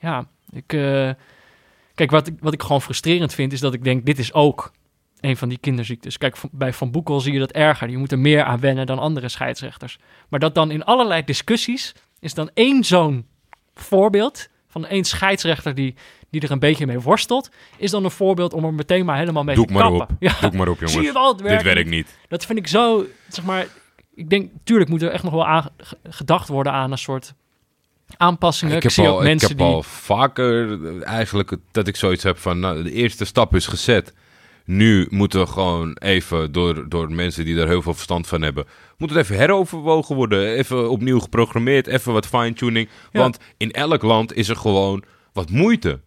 ja, 0.00 0.26
ik... 0.50 0.72
eh, 0.72 1.10
kijk, 1.94 2.10
wat 2.10 2.26
ik, 2.26 2.34
wat 2.40 2.52
ik 2.52 2.62
gewoon 2.62 2.82
frustrerend 2.82 3.34
vind, 3.34 3.52
is 3.52 3.60
dat 3.60 3.74
ik 3.74 3.84
denk, 3.84 4.06
dit 4.06 4.18
is 4.18 4.32
ook 4.32 4.72
een 5.20 5.36
van 5.36 5.48
die 5.48 5.58
kinderziektes. 5.58 6.18
Kijk, 6.18 6.36
bij 6.52 6.72
Van 6.72 6.90
Boekel 6.90 7.20
zie 7.20 7.32
je 7.32 7.38
dat 7.38 7.52
erger. 7.52 7.90
Je 7.90 7.96
moet 7.98 8.12
er 8.12 8.18
meer 8.18 8.44
aan 8.44 8.60
wennen 8.60 8.86
dan 8.86 8.98
andere 8.98 9.28
scheidsrechters. 9.28 9.98
Maar 10.28 10.40
dat 10.40 10.54
dan 10.54 10.70
in 10.70 10.84
allerlei 10.84 11.24
discussies 11.24 11.94
is 12.20 12.34
dan 12.34 12.50
één 12.54 12.84
zo'n 12.84 13.26
voorbeeld 13.74 14.48
van 14.80 14.86
één 14.86 15.04
scheidsrechter 15.04 15.74
die, 15.74 15.94
die 16.30 16.40
er 16.40 16.50
een 16.50 16.58
beetje 16.58 16.86
mee 16.86 17.00
worstelt, 17.00 17.50
is 17.76 17.90
dan 17.90 18.04
een 18.04 18.10
voorbeeld 18.10 18.52
om 18.52 18.64
er 18.64 18.74
meteen 18.74 19.04
maar 19.04 19.16
helemaal 19.18 19.44
mee 19.44 19.54
Doe 19.54 19.66
te 19.66 19.72
ik 19.72 19.78
maar 19.78 19.88
kappen. 19.88 20.08
op. 20.16 20.22
Ja, 20.22 20.34
Doe 20.40 20.50
ik 20.50 20.56
maar 20.56 20.68
op, 20.68 20.74
jongens. 20.80 20.92
zie 20.92 21.02
je 21.02 21.12
wel, 21.12 21.28
het 21.28 21.38
Dit 21.38 21.62
werkt 21.62 21.88
niet. 21.88 22.16
Dat 22.28 22.44
vind 22.46 22.58
ik 22.58 22.66
zo, 22.66 23.06
zeg 23.28 23.44
maar, 23.44 23.66
ik 24.14 24.30
denk, 24.30 24.50
tuurlijk 24.64 24.90
moet 24.90 25.02
er 25.02 25.10
echt 25.10 25.22
nog 25.22 25.32
wel 25.32 25.46
aan, 25.46 25.68
ge- 25.78 25.96
gedacht 26.10 26.48
worden 26.48 26.72
aan 26.72 26.92
een 26.92 26.98
soort 26.98 27.34
aanpassingen. 28.16 28.76
Ik 28.76 28.82
heb, 28.82 28.92
zie 28.92 29.06
al, 29.06 29.12
ook 29.14 29.20
ik 29.20 29.26
mensen 29.26 29.48
heb 29.48 29.58
die... 29.58 29.66
al 29.66 29.82
vaker 29.82 31.02
eigenlijk 31.02 31.56
dat 31.70 31.86
ik 31.86 31.96
zoiets 31.96 32.22
heb 32.22 32.38
van... 32.38 32.60
Nou, 32.60 32.82
de 32.82 32.92
eerste 32.92 33.24
stap 33.24 33.54
is 33.54 33.66
gezet. 33.66 34.14
Nu 34.66 35.06
moeten 35.10 35.40
we 35.40 35.46
gewoon 35.46 35.96
even 35.96 36.52
door, 36.52 36.88
door 36.88 37.12
mensen 37.12 37.44
die 37.44 37.56
daar 37.56 37.66
heel 37.66 37.82
veel 37.82 37.94
verstand 37.94 38.26
van 38.26 38.42
hebben... 38.42 38.64
moet 38.98 39.10
het 39.10 39.18
even 39.18 39.36
heroverwogen 39.36 40.16
worden. 40.16 40.54
Even 40.54 40.90
opnieuw 40.90 41.18
geprogrammeerd. 41.20 41.86
Even 41.86 42.12
wat 42.12 42.26
fine-tuning. 42.26 42.88
Ja. 43.12 43.20
Want 43.20 43.38
in 43.56 43.70
elk 43.70 44.02
land 44.02 44.34
is 44.34 44.48
er 44.48 44.56
gewoon 44.56 45.04
wat 45.32 45.50
moeite. 45.50 46.00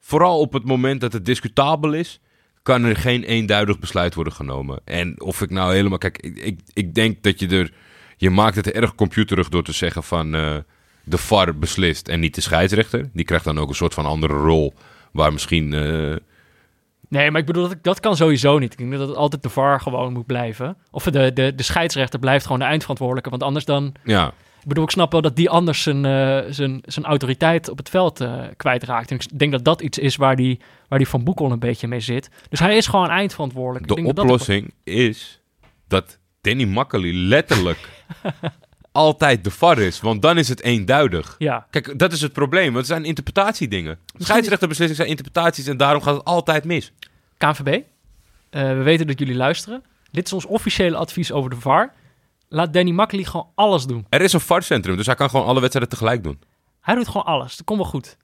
Vooral 0.00 0.38
op 0.40 0.52
het 0.52 0.64
moment 0.64 1.00
dat 1.00 1.12
het 1.12 1.24
discutabel 1.24 1.92
is... 1.92 2.20
kan 2.62 2.84
er 2.84 2.96
geen 2.96 3.24
eenduidig 3.24 3.78
besluit 3.78 4.14
worden 4.14 4.32
genomen. 4.32 4.80
En 4.84 5.20
of 5.20 5.40
ik 5.40 5.50
nou 5.50 5.74
helemaal... 5.74 5.98
Kijk, 5.98 6.18
ik, 6.18 6.36
ik, 6.36 6.60
ik 6.72 6.94
denk 6.94 7.22
dat 7.22 7.40
je 7.40 7.48
er... 7.48 7.72
Je 8.16 8.30
maakt 8.30 8.56
het 8.56 8.70
erg 8.70 8.94
computerig 8.94 9.48
door 9.48 9.64
te 9.64 9.72
zeggen 9.72 10.02
van... 10.02 10.34
eh, 10.34 10.56
de 11.04 11.18
VAR 11.18 11.58
beslist 11.58 12.08
en 12.08 12.20
niet 12.20 12.34
de 12.34 12.40
scheidsrechter. 12.40 13.10
Die 13.12 13.24
krijgt 13.24 13.44
dan 13.44 13.58
ook 13.58 13.68
een 13.68 13.74
soort 13.74 13.94
van 13.94 14.06
andere 14.06 14.34
rol... 14.34 14.74
waar 15.12 15.32
misschien... 15.32 15.72
eh, 15.72 16.16
Nee, 17.12 17.30
maar 17.30 17.40
ik 17.40 17.46
bedoel, 17.46 17.68
dat, 17.68 17.78
dat 17.82 18.00
kan 18.00 18.16
sowieso 18.16 18.58
niet. 18.58 18.72
Ik 18.72 18.78
denk 18.78 18.90
dat 18.92 19.08
het 19.08 19.16
altijd 19.16 19.42
de 19.42 19.48
VAR 19.48 19.80
gewoon 19.80 20.12
moet 20.12 20.26
blijven. 20.26 20.76
Of 20.90 21.04
de, 21.04 21.32
de, 21.32 21.54
de 21.54 21.62
scheidsrechter 21.62 22.18
blijft 22.18 22.44
gewoon 22.44 22.58
de 22.60 22.64
eindverantwoordelijke. 22.64 23.30
Want 23.30 23.42
anders 23.42 23.64
dan... 23.64 23.94
ja, 24.04 24.26
Ik 24.60 24.68
bedoel, 24.68 24.84
ik 24.84 24.90
snap 24.90 25.12
wel 25.12 25.20
dat 25.20 25.36
die 25.36 25.50
anders 25.50 25.82
zijn, 25.82 26.04
eh, 26.04 26.38
zijn, 26.50 26.80
zijn 26.84 27.04
autoriteit 27.06 27.68
op 27.68 27.78
het 27.78 27.88
veld 27.88 28.20
eh, 28.20 28.34
kwijtraakt. 28.56 29.10
En 29.10 29.16
ik 29.16 29.38
denk 29.38 29.52
dat 29.52 29.64
dat 29.64 29.80
iets 29.82 29.98
is 29.98 30.16
waar 30.16 30.36
die, 30.36 30.60
waar 30.88 30.98
die 30.98 31.08
Van 31.08 31.24
Boekel 31.24 31.50
een 31.50 31.58
beetje 31.58 31.88
mee 31.88 32.00
zit. 32.00 32.30
Dus 32.48 32.58
hij 32.58 32.76
is 32.76 32.86
gewoon 32.86 33.08
eindverantwoordelijk. 33.10 33.84
de 33.86 33.90
ik 33.90 33.96
denk 33.96 34.06
dat 34.06 34.16
dat- 34.16 34.24
oplossing 34.24 34.74
is 34.84 35.40
dat 35.88 36.18
Danny 36.40 36.64
Makkely 36.64 37.12
letterlijk... 37.14 37.78
altijd 38.92 39.44
de 39.44 39.50
VAR 39.50 39.78
is. 39.78 40.00
Want 40.00 40.22
dan 40.22 40.38
is 40.38 40.48
het 40.48 40.62
eenduidig. 40.62 41.34
Ja, 41.38 41.66
Kijk, 41.70 41.98
dat 41.98 42.12
is 42.12 42.20
het 42.20 42.32
probleem. 42.32 42.64
Want 42.64 42.76
het 42.76 42.86
zijn 42.86 43.04
interpretatiedingen. 43.04 43.98
Scheidsrechterbeslissingen 44.18 44.96
zijn 44.96 45.08
interpretaties 45.08 45.66
en 45.66 45.76
daarom 45.76 46.02
gaat 46.02 46.14
het 46.14 46.24
altijd 46.24 46.64
mis. 46.64 46.92
KNVB, 47.36 47.80
eh, 48.50 48.62
we 48.62 48.82
weten 48.82 49.06
dat 49.06 49.18
jullie 49.18 49.34
luisteren. 49.34 49.82
Dit 50.10 50.26
is 50.26 50.32
ons 50.32 50.46
officiële 50.46 50.96
advies 50.96 51.32
over 51.32 51.50
de 51.50 51.56
VAR. 51.56 51.92
Laat 52.48 52.72
Danny 52.72 52.90
Makkely 52.90 53.24
gewoon 53.24 53.48
alles 53.54 53.86
doen. 53.86 54.06
Er 54.08 54.20
is 54.20 54.32
een 54.32 54.40
VAR-centrum, 54.40 54.96
dus 54.96 55.06
hij 55.06 55.14
kan 55.14 55.30
gewoon 55.30 55.46
alle 55.46 55.60
wedstrijden 55.60 55.92
tegelijk 55.92 56.22
doen. 56.22 56.40
Hij 56.80 56.94
doet 56.94 57.06
gewoon 57.06 57.26
alles. 57.26 57.56
Dat 57.56 57.66
komt 57.66 57.78
wel 57.78 57.88
goed. 57.88 58.16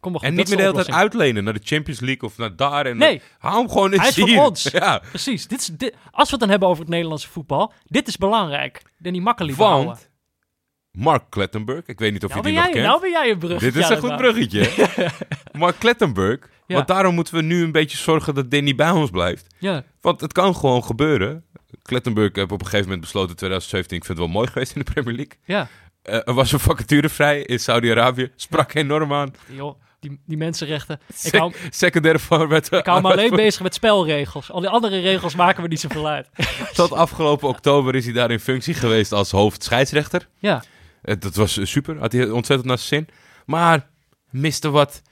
Komt 0.00 0.20
wel 0.20 0.22
goed. 0.22 0.30
En 0.30 0.36
Dat 0.36 0.46
niet 0.46 0.48
meer 0.48 0.56
de 0.56 0.72
hele 0.72 0.84
tijd 0.84 0.96
uitlenen 0.96 1.44
naar 1.44 1.52
de 1.52 1.60
Champions 1.62 2.00
League 2.00 2.28
of 2.28 2.36
naar 2.38 2.56
daar. 2.56 2.86
En 2.86 2.96
Nee. 2.96 3.22
Hou 3.38 3.58
hem 3.58 3.68
gewoon 3.68 3.92
in 3.92 4.00
Hij 4.00 4.08
is 4.08 4.36
ons. 4.38 4.62
Ja, 4.72 5.02
Precies. 5.08 5.46
Dit 5.46 5.60
is, 5.60 5.66
dit, 5.66 5.94
als 6.10 6.24
we 6.24 6.30
het 6.30 6.40
dan 6.40 6.48
hebben 6.48 6.68
over 6.68 6.80
het 6.82 6.90
Nederlandse 6.90 7.28
voetbal, 7.28 7.72
dit 7.84 8.08
is 8.08 8.16
belangrijk. 8.16 8.82
Danny 8.98 9.18
Makkely 9.18 9.54
want 9.54 10.08
Mark 10.96 11.22
Klettenburg, 11.30 11.82
ik 11.86 11.98
weet 11.98 12.12
niet 12.12 12.24
of 12.24 12.30
Nou 12.30 12.42
je 12.42 12.46
die 12.48 12.56
nog 12.56 12.64
jij, 12.64 12.72
kent. 12.74 12.86
nou 12.86 13.00
ben 13.00 13.10
jij 13.10 13.30
een 13.30 13.38
brug. 13.38 13.60
Dit 13.60 13.76
is 13.76 13.88
een 13.88 13.98
goed 13.98 14.16
bruggetje. 14.16 14.88
Mark 15.52 15.76
Klettenburg. 15.78 16.40
Ja. 16.66 16.74
Want 16.74 16.86
daarom 16.88 17.14
moeten 17.14 17.34
we 17.34 17.42
nu 17.42 17.62
een 17.62 17.72
beetje 17.72 17.96
zorgen 17.96 18.34
dat 18.34 18.50
Danny 18.50 18.74
bij 18.74 18.90
ons 18.90 19.10
blijft. 19.10 19.46
Ja, 19.58 19.84
Want 20.00 20.20
het 20.20 20.32
kan 20.32 20.56
gewoon 20.56 20.84
gebeuren. 20.84 21.44
Klettenburg 21.82 22.34
heb 22.36 22.52
op 22.52 22.58
een 22.58 22.64
gegeven 22.64 22.84
moment 22.84 23.00
besloten 23.00 23.30
in 23.30 23.36
2017... 23.36 23.96
ik 23.96 24.04
vind 24.04 24.18
het 24.18 24.26
wel 24.26 24.36
mooi 24.36 24.48
geweest 24.52 24.76
in 24.76 24.82
de 24.84 24.92
Premier 24.92 25.14
League. 25.14 25.38
ja. 25.44 25.68
Eh, 26.02 26.14
er 26.28 26.34
was 26.34 26.52
een 26.52 26.58
vacature 26.60 27.08
vrij 27.08 27.40
in 27.40 27.58
Saudi-Arabië. 27.60 28.30
Sprak 28.36 28.74
enorm 28.74 29.12
aan. 29.12 29.34
Joh, 29.46 29.74
die, 30.00 30.20
die 30.26 30.36
mensenrechten. 30.36 31.00
Ik 31.22 31.34
hou, 31.34 31.52
Sec- 31.52 31.74
secundaire 31.74 32.18
ik 32.70 32.86
hou 32.86 33.02
me 33.02 33.10
alleen 33.12 33.30
bezig 33.44 33.62
met 33.62 33.74
spelregels. 33.74 34.50
Al 34.50 34.60
die 34.60 34.68
andere 34.68 35.00
regels 35.00 35.34
maken 35.34 35.62
we 35.62 35.68
niet 35.68 35.80
zoveel 35.80 36.08
uit. 36.08 36.28
Tot 36.74 36.92
afgelopen 36.92 37.48
oktober 37.48 37.94
is 37.94 38.04
hij 38.04 38.14
daar 38.14 38.30
in 38.30 38.40
functie 38.40 38.74
geweest 38.74 39.12
als 39.12 39.30
hoofdscheidsrechter. 39.30 40.28
Ja, 40.38 40.62
Dat 41.18 41.34
was 41.34 41.58
eh, 41.58 41.64
super. 41.66 41.98
Had 41.98 42.12
hij 42.12 42.30
ontzettend 42.30 42.68
naar 42.68 42.78
zijn 42.78 43.04
zin. 43.06 43.14
Maar 43.46 43.86
miste 44.30 44.70
wat. 44.70 45.02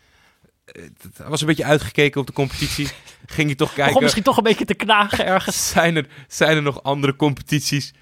eh, 0.65 0.83
Hij 1.17 1.29
was 1.29 1.41
een 1.41 1.47
beetje 1.47 1.65
uitgekeken 1.65 2.21
op 2.21 2.27
de 2.27 2.33
competitie. 2.33 2.87
Ging 3.27 3.47
hij 3.47 3.57
toch 3.57 3.69
begon 3.69 3.85
kijken. 3.85 4.03
misschien 4.03 4.23
toch 4.23 4.37
een 4.37 4.43
beetje 4.43 4.65
te 4.65 4.75
knagen 4.75 5.27
ergens. 5.27 5.69
Zijn 5.71 5.97
er, 5.97 6.07
zijn 6.29 6.57
er 6.57 6.63
nog 6.63 6.83
andere 6.83 7.17
competities 7.17 7.93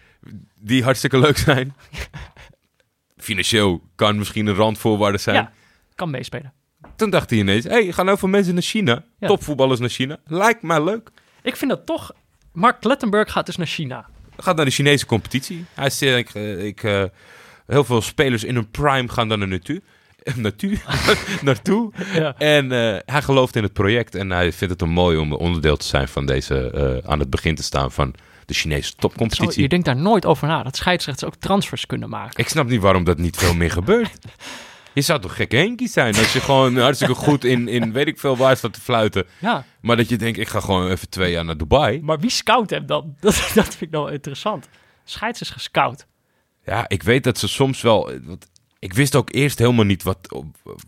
die 0.54 0.82
hartstikke 0.82 1.18
leuk 1.18 1.36
zijn? 1.38 1.74
Financieel 3.16 3.82
kan 3.94 4.18
misschien 4.18 4.46
een 4.46 4.54
randvoorwaarde 4.54 5.18
zijn. 5.18 5.36
Ja, 5.36 5.52
kan 5.94 6.10
meespelen. 6.10 6.52
Toen 6.96 7.10
dacht 7.10 7.30
hij 7.30 7.38
ineens: 7.38 7.64
hé, 7.64 7.70
hey, 7.70 7.92
gaan 7.92 8.06
heel 8.06 8.16
veel 8.16 8.28
mensen 8.28 8.54
naar 8.54 8.62
China. 8.62 9.04
Ja. 9.18 9.26
Topvoetballers 9.28 9.80
naar 9.80 9.88
China. 9.88 10.18
Lijkt 10.24 10.62
mij 10.62 10.84
leuk. 10.84 11.10
Ik 11.42 11.56
vind 11.56 11.70
dat 11.70 11.86
toch... 11.86 12.12
Mark 12.52 12.80
Klettenburg 12.80 13.32
gaat 13.32 13.46
dus 13.46 13.56
naar 13.56 13.66
China. 13.66 14.08
Gaat 14.36 14.56
naar 14.56 14.64
de 14.64 14.70
Chinese 14.70 15.06
competitie. 15.06 15.64
Hij 15.74 15.90
zegt: 15.90 16.28
ik, 16.28 16.34
eh, 16.34 16.64
ik, 16.66 16.82
eh, 16.82 17.04
heel 17.70 17.84
veel 17.84 18.02
spelers 18.02 18.44
in 18.44 18.55
hun 18.55 18.70
prime 18.70 19.09
gaan 19.09 19.28
daar 19.28 19.38
naartoe. 19.48 19.82
Naartoe. 20.36 20.76
naartoe. 21.42 21.92
Ja. 22.14 22.34
En 22.38 22.72
eh, 22.72 22.97
hij 23.05 23.22
gelooft 23.22 23.56
in 23.56 23.62
het 23.62 23.72
project 23.72 24.14
en 24.14 24.30
hij 24.30 24.52
vindt 24.52 24.72
het 24.72 24.82
een 24.82 24.94
mooi 24.94 25.16
om 25.18 25.32
onderdeel 25.32 25.76
te 25.76 25.86
zijn 25.86 26.09
van 26.09 26.26
deze, 26.26 26.70
eh, 26.70 27.10
aan 27.10 27.18
het 27.18 27.30
begin 27.30 27.55
te 27.55 27.62
staan 27.62 27.92
van 27.92 28.14
de 28.47 28.55
Chinese 28.55 28.88
Zo, 28.88 28.94
topcompetitie. 28.98 29.62
je 29.62 29.68
denkt 29.68 29.84
daar 29.84 29.97
nooit 29.97 30.26
over 30.26 30.48
na. 30.48 30.62
Dat 30.62 30.76
scheidsrechters 30.76 31.30
ook 31.30 31.36
transfers 31.40 31.86
kunnen 31.86 32.09
maken. 32.09 32.38
Ik 32.38 32.48
snap 32.48 32.68
niet 32.68 32.80
waarom 32.80 33.05
dat 33.05 33.18
niet 33.18 33.36
veel 33.36 33.55
meer 33.55 33.70
gebeurt. 33.70 34.12
Je 34.92 35.01
zou 35.02 35.20
toch 35.20 35.36
gekke 35.36 35.56
Henkie 35.56 35.88
zijn 35.88 36.16
als 36.16 36.32
je 36.32 36.40
gewoon 36.40 36.76
hartstikke 36.78 37.14
goed 37.14 37.44
in, 37.44 37.68
in 37.68 37.92
weet 37.92 38.06
ik 38.06 38.18
veel 38.18 38.36
waar 38.36 38.56
staat 38.56 38.72
te 38.72 38.80
fluiten. 38.80 39.26
Ja, 39.38 39.64
Maar 39.80 39.97
dat 39.97 40.09
je 40.09 40.16
denkt, 40.16 40.38
ik 40.38 40.48
ga 40.48 40.60
gewoon 40.60 40.90
even 40.90 41.09
twee 41.09 41.30
jaar 41.32 41.44
naar 41.44 41.56
Dubai. 41.56 42.01
maar 42.02 42.18
wie 42.18 42.30
scout 42.30 42.70
hem 42.70 42.86
dan? 42.86 43.14
Dat, 43.20 43.34
dat 43.55 43.64
vind 43.64 43.80
ik 43.80 43.90
nou 43.90 44.12
interessant. 44.12 44.68
Scheids 45.05 45.40
is 45.40 45.51
gescout. 45.51 46.06
Ja, 46.70 46.84
ik 46.88 47.02
weet 47.02 47.24
dat 47.24 47.38
ze 47.38 47.48
soms 47.48 47.82
wel... 47.82 48.10
want 48.22 48.48
ik 48.78 48.92
wist 48.92 49.14
ook 49.16 49.32
eerst 49.32 49.59
helemaal 49.59 49.84
niet 49.84 50.02
wat, 50.02 50.18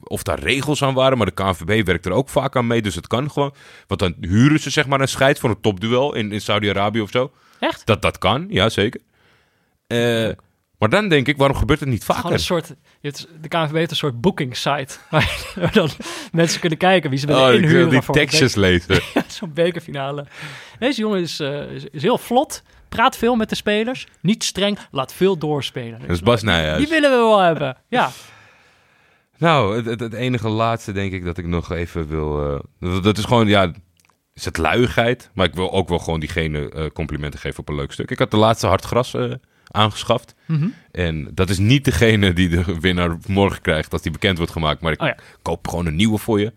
of 0.03 0.23
daar 0.23 0.39
regels 0.39 0.83
aan 0.83 0.95
waren. 0.95 1.17
Maar 1.19 1.27
de 1.27 1.33
KNVB 1.33 1.87
werkt 1.87 2.07
er 2.07 2.13
ook 2.13 2.29
vaak 2.29 2.57
aan 2.57 2.67
mee. 2.67 2.83
Dus 2.83 2.95
het 2.95 3.07
kan 3.07 3.31
gewoon. 3.31 3.55
Want 3.87 4.01
dan 4.01 4.15
huren 4.21 4.61
ze 4.61 4.71
zeg 4.71 4.87
maar 4.87 5.01
een 5.01 5.09
scheid 5.09 5.39
voor 5.39 5.51
een 5.51 5.61
topduel 5.61 6.15
in, 6.15 6.33
in 6.33 6.41
Saudi-Arabië 6.41 7.01
of 7.01 7.11
zo. 7.11 7.33
Echt? 7.59 7.87
Dat, 7.87 8.03
dat 8.03 8.19
kan, 8.19 8.47
ja 8.49 8.69
zeker. 8.69 9.01
Eh, 9.87 10.29
maar 10.79 10.89
dan 10.89 11.09
denk 11.09 11.29
ik, 11.29 11.37
waarom 11.37 11.57
gebeurt 11.57 11.81
het 11.81 11.89
niet 11.89 12.05
Gewoon 12.05 12.17
een 12.17 12.23
vaker? 12.23 12.39
soort, 12.41 12.69
je 13.01 13.09
hebt, 13.09 13.29
de 13.41 13.49
KNVB 13.49 13.75
heeft 13.75 13.91
een 13.91 13.97
soort 13.97 14.21
booking 14.21 14.57
site. 14.57 14.95
Waar 15.11 15.53
waar 15.55 15.73
dan 15.73 15.89
mensen 16.33 16.61
kunnen 16.61 16.79
kijken 16.79 17.11
wie 17.11 17.19
ze 17.19 17.27
willen 17.27 17.43
Oh, 17.43 17.53
ik 17.53 17.63
inhuren. 17.63 17.91
wil 17.91 18.01
die 18.01 18.11
tekstjes 18.11 18.55
lezen. 18.67 19.01
Zo'n 19.27 19.53
bekerfinale. 19.53 20.27
Deze 20.79 21.01
jongen 21.01 21.21
is, 21.21 21.41
eh, 21.41 21.71
is, 21.71 21.85
is 21.91 22.03
heel 22.03 22.19
vlot. 22.19 22.63
Praat 22.93 23.17
veel 23.17 23.35
met 23.37 23.49
de 23.49 23.55
spelers. 23.55 24.07
Niet 24.21 24.45
streng. 24.45 24.79
Laat 24.91 25.13
veel 25.15 25.39
doorspelen. 25.39 26.01
Dat 26.01 26.11
is 26.11 26.21
Bas 26.21 26.43
Nijhuis. 26.43 26.79
Die 26.79 26.89
willen 26.89 27.11
we 27.11 27.17
wel 27.17 27.39
hebben. 27.39 27.77
Ja. 27.89 28.11
Nou, 29.39 29.77
het, 29.77 29.85
het, 29.85 30.01
het 30.01 30.13
enige 30.13 30.49
laatste 30.49 30.93
denk 30.93 31.13
ik 31.13 31.25
dat 31.25 31.39
ik 31.39 31.47
nog 31.47 31.71
even 31.73 32.09
wil... 32.09 32.55
eh, 32.55 32.61
dat, 32.81 33.03
dat 33.03 33.19
is 33.19 33.25
gewoon, 33.25 33.47
ja, 33.49 33.73
is 34.35 34.45
het 34.45 34.57
luiigheid. 34.59 35.31
Maar 35.35 35.47
ik 35.47 35.55
wil 35.55 35.73
ook 35.73 35.89
wel 35.89 35.99
gewoon 35.99 36.21
diegene 36.21 36.71
eh, 36.71 36.87
complimenten 36.93 37.41
geven 37.41 37.59
op 37.61 37.69
een 37.69 37.75
leuk 37.75 37.93
stuk. 37.93 38.11
Ik 38.11 38.19
had 38.19 38.31
de 38.31 38.37
laatste 38.37 38.67
hard 38.67 38.85
gras 38.85 39.15
eh, 39.15 39.33
aangeschaft. 39.71 40.35
Mhm. 40.47 40.69
En 40.91 41.31
dat 41.35 41.51
is 41.51 41.59
niet 41.59 41.85
degene 41.85 42.33
die 42.33 42.49
de 42.49 42.81
winnaar 42.81 43.17
morgen 43.27 43.63
krijgt 43.63 43.93
als 43.93 44.03
die 44.03 44.13
bekend 44.13 44.37
wordt 44.37 44.53
gemaakt. 44.53 44.81
Maar 44.81 44.93
ik 44.93 45.01
Oh 45.03 45.07
ja. 45.07 45.17
koop 45.43 45.69
gewoon 45.69 45.87
een 45.87 45.97
nieuwe 45.97 46.19
voor 46.19 46.41
je. 46.41 46.53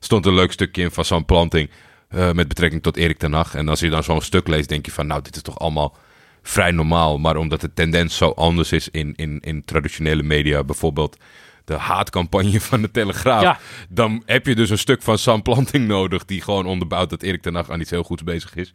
Stond 0.00 0.26
een 0.26 0.34
leuk 0.34 0.52
stukje 0.52 0.82
in 0.82 0.90
van 0.90 1.04
zo'n 1.04 1.24
planting 1.24 1.70
eh, 2.08 2.32
met 2.32 2.48
betrekking 2.48 2.82
tot 2.82 2.96
Erik 2.96 3.18
ten 3.18 3.32
Hag. 3.32 3.54
En 3.54 3.68
als 3.68 3.80
je 3.80 3.90
dan 3.90 4.02
zo'n 4.02 4.20
stuk 4.20 4.48
leest, 4.48 4.68
denk 4.68 4.86
je 4.86 4.92
van 4.92 5.06
nou, 5.06 5.22
dit 5.22 5.36
is 5.36 5.42
toch 5.42 5.58
allemaal 5.58 5.96
vrij 6.42 6.70
normaal. 6.70 7.18
Maar 7.18 7.36
omdat 7.36 7.60
de 7.60 7.72
tendens 7.72 8.16
zo 8.16 8.30
anders 8.30 8.72
is 8.72 8.88
in, 8.88 9.12
in, 9.16 9.40
in 9.40 9.64
traditionele 9.64 10.22
media, 10.22 10.64
bijvoorbeeld 10.64 11.16
de 11.64 11.74
haatcampagne 11.74 12.60
van 12.60 12.82
de 12.82 12.90
Telegraaf. 12.90 13.42
Ja. 13.42 13.58
Dan 13.88 14.22
heb 14.26 14.46
je 14.46 14.54
dus 14.54 14.70
een 14.70 14.78
stuk 14.78 15.02
van 15.02 15.18
Sam 15.18 15.42
Planting 15.42 15.86
nodig 15.86 16.24
die 16.24 16.40
gewoon 16.40 16.66
onderbouwt 16.66 17.10
dat 17.10 17.22
Erik 17.22 17.42
ten 17.42 17.54
Hag 17.54 17.70
aan 17.70 17.80
iets 17.80 17.90
heel 17.90 18.02
goeds 18.02 18.24
bezig 18.24 18.54
is. 18.54 18.74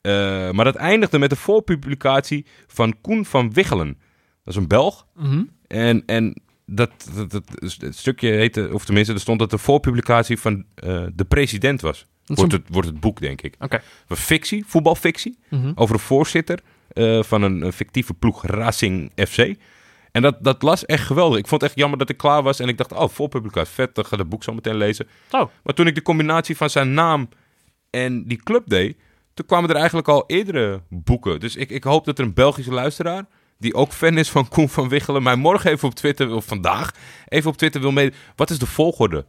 Eh, 0.00 0.12
maar 0.50 0.64
dat 0.64 0.74
eindigde 0.74 1.18
met 1.18 1.30
de 1.30 1.36
voorpublicatie 1.36 2.46
van 2.66 3.00
Koen 3.00 3.24
van 3.24 3.52
Wichelen. 3.52 3.98
Dat 4.44 4.54
is 4.54 4.60
een 4.60 4.68
Belg. 4.68 5.06
Mhm. 5.14 5.42
En, 5.66 6.02
en 6.06 6.42
dat, 6.66 6.90
dat, 7.28 7.44
stukje 7.90 8.28
heette, 8.28 8.70
of 8.72 8.84
tenminste, 8.84 9.12
er 9.12 9.20
stond 9.20 9.38
dat 9.38 9.50
de 9.50 9.58
voorpublicatie 9.58 10.38
van 10.38 10.64
eh, 10.74 11.04
de 11.14 11.24
president 11.24 11.80
was. 11.80 12.06
Wordt 12.26 12.52
het, 12.52 12.62
wordt 12.68 12.88
het 12.88 13.00
boek, 13.00 13.20
denk 13.20 13.42
ik. 13.42 13.54
Oké. 13.58 13.82
Van 14.06 14.16
fictie, 14.16 14.64
voetbalfictie, 14.66 15.38
Mhm. 15.50 15.72
over 15.74 15.94
een 15.94 16.00
voorzitter 16.00 16.60
eh, 16.88 17.22
van 17.22 17.42
een, 17.42 17.62
een 17.62 17.72
fictieve 17.72 18.14
ploeg 18.14 18.46
Racing 18.46 19.12
FC. 19.28 19.54
En 20.12 20.22
dat, 20.22 20.36
dat 20.40 20.62
las 20.62 20.84
echt 20.86 21.04
geweldig. 21.06 21.38
Ik 21.38 21.46
vond 21.46 21.60
het 21.60 21.70
echt 21.70 21.78
jammer 21.80 21.98
dat 21.98 22.08
ik 22.08 22.16
klaar 22.16 22.42
was 22.42 22.60
en 22.60 22.68
ik 22.68 22.76
dacht, 22.78 22.92
oh, 22.92 23.08
voorpublicatie, 23.08 23.72
vet, 23.74 23.94
dan 23.94 24.04
ga 24.04 24.12
ik 24.12 24.18
het 24.18 24.28
boek 24.28 24.42
zo 24.42 24.54
meteen 24.54 24.76
lezen. 24.76 25.08
Zo. 25.30 25.50
Maar 25.62 25.74
toen 25.74 25.86
ik 25.86 25.94
de 25.94 26.02
combinatie 26.02 26.56
van 26.56 26.70
zijn 26.70 26.94
naam 26.94 27.28
en 27.90 28.24
die 28.24 28.42
club 28.42 28.62
deed, 28.66 28.96
toen 29.34 29.46
kwamen 29.46 29.70
er 29.70 29.76
eigenlijk 29.76 30.08
al 30.08 30.24
eerdere 30.26 30.82
boeken. 30.88 31.40
Dus 31.40 31.56
ik, 31.56 31.70
ik 31.70 31.84
hoop 31.84 32.04
dat 32.04 32.18
er 32.18 32.24
een 32.24 32.34
Belgische 32.34 32.72
luisteraar, 32.72 33.24
die 33.58 33.74
ook 33.74 33.92
fan 33.92 34.18
is 34.18 34.30
van 34.30 34.48
Koen 34.48 34.68
van 34.68 34.88
Wichelen, 34.88 35.22
mij 35.22 35.36
morgen 35.36 35.70
even 35.70 35.88
op 35.88 35.94
Twitter, 35.94 36.30
of 36.34 36.44
vandaag, 36.44 36.94
even 37.28 37.50
op 37.50 37.56
Twitter 37.56 37.80
wil 37.80 37.92
mee. 37.92 38.12
Wat 38.36 38.50
is 38.50 38.58
de 38.58 38.66
volgorde? 38.66 39.24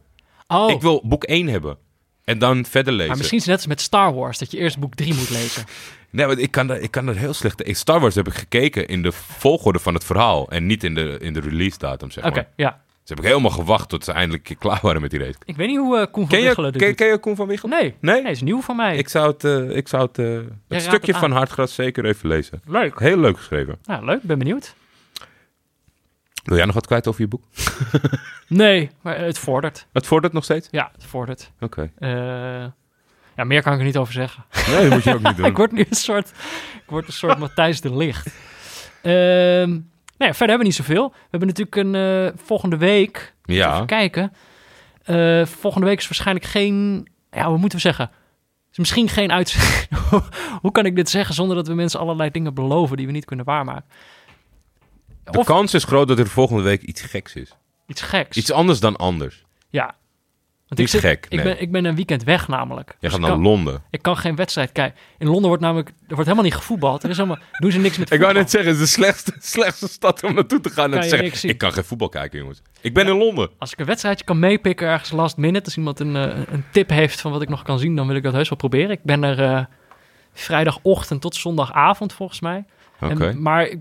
Oh, 0.46 0.70
Ik 0.70 0.80
wil 0.80 1.02
boek 1.04 1.24
1 1.24 1.46
hebben. 1.48 1.78
En 2.24 2.38
dan 2.38 2.64
verder 2.64 2.92
lezen. 2.92 3.08
maar 3.08 3.16
misschien 3.16 3.38
is 3.38 3.44
het 3.44 3.52
net 3.52 3.60
als 3.62 3.68
met 3.74 3.80
Star 3.80 4.14
Wars, 4.14 4.38
dat 4.38 4.50
je 4.50 4.58
eerst 4.58 4.78
boek 4.78 4.94
3 4.94 5.14
moet 5.14 5.30
lezen. 5.30 5.64
Nee, 6.10 6.26
want 6.26 6.38
ik 6.38 6.50
kan, 6.50 6.66
dat, 6.66 6.82
ik 6.82 6.90
kan 6.90 7.06
dat 7.06 7.16
heel 7.16 7.32
slecht... 7.34 7.68
Ik, 7.68 7.76
Star 7.76 8.00
Wars 8.00 8.14
heb 8.14 8.26
ik 8.26 8.34
gekeken 8.34 8.86
in 8.88 9.02
de 9.02 9.12
volgorde 9.12 9.78
van 9.78 9.94
het 9.94 10.04
verhaal. 10.04 10.50
En 10.50 10.66
niet 10.66 10.84
in 10.84 10.94
de, 10.94 11.16
in 11.20 11.32
de 11.32 11.40
release 11.40 11.78
datum, 11.78 12.10
zeg 12.10 12.24
Oké, 12.24 12.34
maar. 12.34 12.46
ja. 12.56 12.80
Dus 13.00 13.08
heb 13.08 13.18
ik 13.18 13.24
helemaal 13.24 13.50
gewacht 13.50 13.88
tot 13.88 14.04
ze 14.04 14.12
eindelijk 14.12 14.54
klaar 14.58 14.78
waren 14.82 15.00
met 15.00 15.10
die 15.10 15.20
race. 15.20 15.34
Ik 15.44 15.56
weet 15.56 15.68
niet 15.68 15.78
hoe 15.78 15.98
eh 15.98 16.06
Koen 16.12 16.28
van 16.28 16.38
Wichelen 16.40 16.72
dit 16.72 16.82
ken, 16.82 16.94
ken 16.94 17.06
je 17.06 17.18
Koen 17.18 17.36
van 17.36 17.46
Wichelen? 17.46 17.78
Nee, 17.78 17.94
Nee? 18.00 18.22
nee, 18.22 18.32
is 18.32 18.40
nieuw 18.42 18.60
van 18.60 18.76
mij. 18.76 18.96
Ik 18.96 19.08
zou 19.08 19.26
het, 19.30 19.44
eh, 19.44 19.76
ik 19.76 19.88
zou 19.88 20.02
het, 20.06 20.18
eh, 20.18 20.38
het 20.68 20.82
stukje 20.82 21.10
het 21.12 21.20
van. 21.20 21.30
Hartgras 21.32 21.74
zeker 21.74 22.04
even 22.04 22.28
lezen. 22.28 22.62
Leuk. 22.66 22.98
Heel 22.98 23.18
leuk 23.18 23.36
geschreven. 23.36 23.78
Nou, 23.84 24.04
leuk. 24.04 24.22
Ben 24.22 24.38
benieuwd. 24.38 24.74
Wil 26.44 26.56
jij 26.56 26.66
nog 26.66 26.74
wat 26.74 26.86
kwijt 26.86 27.08
over 27.08 27.20
je 27.20 27.28
boek? 27.28 27.44
Nee, 28.48 28.90
maar 29.00 29.18
het 29.18 29.38
vordert. 29.38 29.86
Het 29.92 30.06
vordert 30.06 30.32
nog 30.32 30.44
steeds? 30.44 30.68
Ja, 30.70 30.90
het 30.92 31.04
vordert. 31.04 31.50
Oké. 31.60 31.90
Eh, 31.98 32.10
ja, 33.36 33.44
meer 33.44 33.62
kan 33.62 33.72
ik 33.72 33.78
er 33.78 33.84
niet 33.84 33.96
over 33.96 34.12
zeggen. 34.12 34.44
Nee, 34.66 34.82
dat 34.82 34.90
moet 34.90 35.04
je 35.04 35.14
ook 35.14 35.22
niet 35.22 35.36
doen. 35.38 35.46
ik 35.46 35.56
word 35.56 35.72
nu 35.72 35.86
een 35.90 35.96
soort, 35.96 36.28
ik 36.74 36.90
word 36.90 37.06
een 37.06 37.12
soort 37.12 37.38
Matthijs 37.38 37.80
de 37.80 37.96
Licht. 37.96 38.34
Ehm 39.02 39.78
ja, 40.16 40.30
verder 40.34 40.56
hebben 40.56 40.58
we 40.58 40.64
niet 40.64 40.74
zoveel. 40.74 41.08
We 41.10 41.26
hebben 41.30 41.48
natuurlijk 41.48 41.76
een 41.76 41.94
eh, 41.94 42.32
volgende 42.44 42.76
week. 42.76 43.34
Ja. 43.44 43.74
Even 43.74 43.86
kijken. 43.86 44.32
Eh, 45.02 45.44
volgende 45.46 45.86
week 45.86 45.98
is 45.98 46.08
waarschijnlijk 46.08 46.46
geen. 46.46 47.06
Ja, 47.30 47.48
hoe 47.48 47.58
moeten 47.58 47.78
we 47.78 47.84
zeggen? 47.84 48.10
Is 48.72 48.78
misschien 48.78 49.08
geen 49.08 49.32
uit. 49.32 49.56
hoe 50.62 50.72
kan 50.72 50.86
ik 50.86 50.96
dit 50.96 51.10
zeggen 51.10 51.34
zonder 51.34 51.56
dat 51.56 51.66
we 51.66 51.74
mensen 51.74 52.00
allerlei 52.00 52.30
dingen 52.30 52.54
beloven 52.54 52.96
die 52.96 53.06
we 53.06 53.12
niet 53.12 53.24
kunnen 53.24 53.44
waarmaken? 53.44 53.84
De 55.24 55.38
Of 55.38 55.46
kans 55.46 55.74
is 55.74 55.84
groot 55.84 56.08
dat 56.08 56.18
er 56.18 56.26
volgende 56.28 56.62
week 56.62 56.82
iets 56.82 57.02
geks 57.02 57.34
is. 57.34 57.50
iets 57.86 58.00
geks. 58.02 58.36
Iets 58.36 58.52
anders 58.52 58.80
dan 58.80 58.96
anders. 58.96 59.44
Ja. 59.70 59.94
Want 60.68 60.80
Niet 60.80 61.00
gek, 61.02 61.26
Ik, 61.28 61.30
nee. 61.34 61.42
ben, 61.54 61.60
ik 61.62 61.72
ben 61.72 61.84
een 61.84 61.94
weekend 61.94 62.22
weg 62.24 62.48
namelijk. 62.48 62.88
Jij 62.88 62.96
Dus 63.00 63.10
gaat 63.10 63.18
ik 63.18 63.24
naar 63.26 63.34
kan- 63.34 63.42
Londen. 63.42 63.82
Ik 63.90 64.02
kan 64.02 64.16
geen 64.16 64.36
wedstrijd 64.36 64.72
kijken. 64.72 65.00
In 65.18 65.26
Londen 65.26 65.46
wordt 65.46 65.62
namelijk 65.62 65.88
er 65.88 65.94
wordt 66.08 66.22
helemaal 66.22 66.44
niet 66.44 66.54
gevoetbald. 66.54 67.02
Er 67.02 67.10
is 67.10 67.16
helemaal, 67.16 67.38
doen 67.58 67.70
ze 67.70 67.78
niks 67.78 67.98
met 67.98 68.10
Ik 68.12 68.20
wou 68.20 68.32
net 68.32 68.50
zeggen, 68.50 68.70
het 68.70 68.80
is 68.80 68.86
de 68.86 68.92
slechtste, 68.94 69.32
slechtste 69.56 69.88
stad 69.88 70.22
om 70.22 70.34
naartoe 70.34 70.60
te 70.60 70.70
gaan. 70.70 70.84
En 70.84 70.90
Kan 70.90 71.00
te 71.00 71.04
je 71.16 71.16
zeggen, 71.22 71.38
zien. 71.38 71.50
ik 71.50 71.58
kan 71.58 71.72
geen 71.72 71.84
voetbal 71.84 72.08
kijken, 72.08 72.38
jongens. 72.38 72.62
Ik 72.80 72.94
ben 72.94 73.06
in 73.06 73.16
Londen. 73.16 73.50
Als 73.58 73.72
ik 73.72 73.78
een 73.78 73.86
wedstrijdje 73.86 74.24
kan 74.24 74.38
meepikken 74.38 74.88
ergens 74.88 75.10
last 75.10 75.36
minute, 75.36 75.64
als 75.64 75.76
iemand 75.76 76.00
een, 76.00 76.16
eh, 76.16 76.38
een 76.50 76.64
tip 76.70 76.88
heeft 76.90 77.20
van 77.20 77.32
wat 77.32 77.42
ik 77.42 77.48
nog 77.48 77.62
kan 77.62 77.78
zien, 77.78 77.96
dan 77.96 78.06
wil 78.06 78.16
ik 78.16 78.22
dat 78.22 78.32
heus 78.32 78.48
wel 78.48 78.58
proberen. 78.58 78.90
Ik 78.90 79.02
ben 79.02 79.22
er 79.22 79.42
eh, 79.42 79.64
vrijdagochtend 80.32 81.20
tot 81.20 81.34
zondagavond 81.36 82.12
volgens 82.12 82.40
mij. 82.40 82.64
Oké. 83.00 83.28
En, 83.28 83.42
maar 83.42 83.66
ik- 83.66 83.80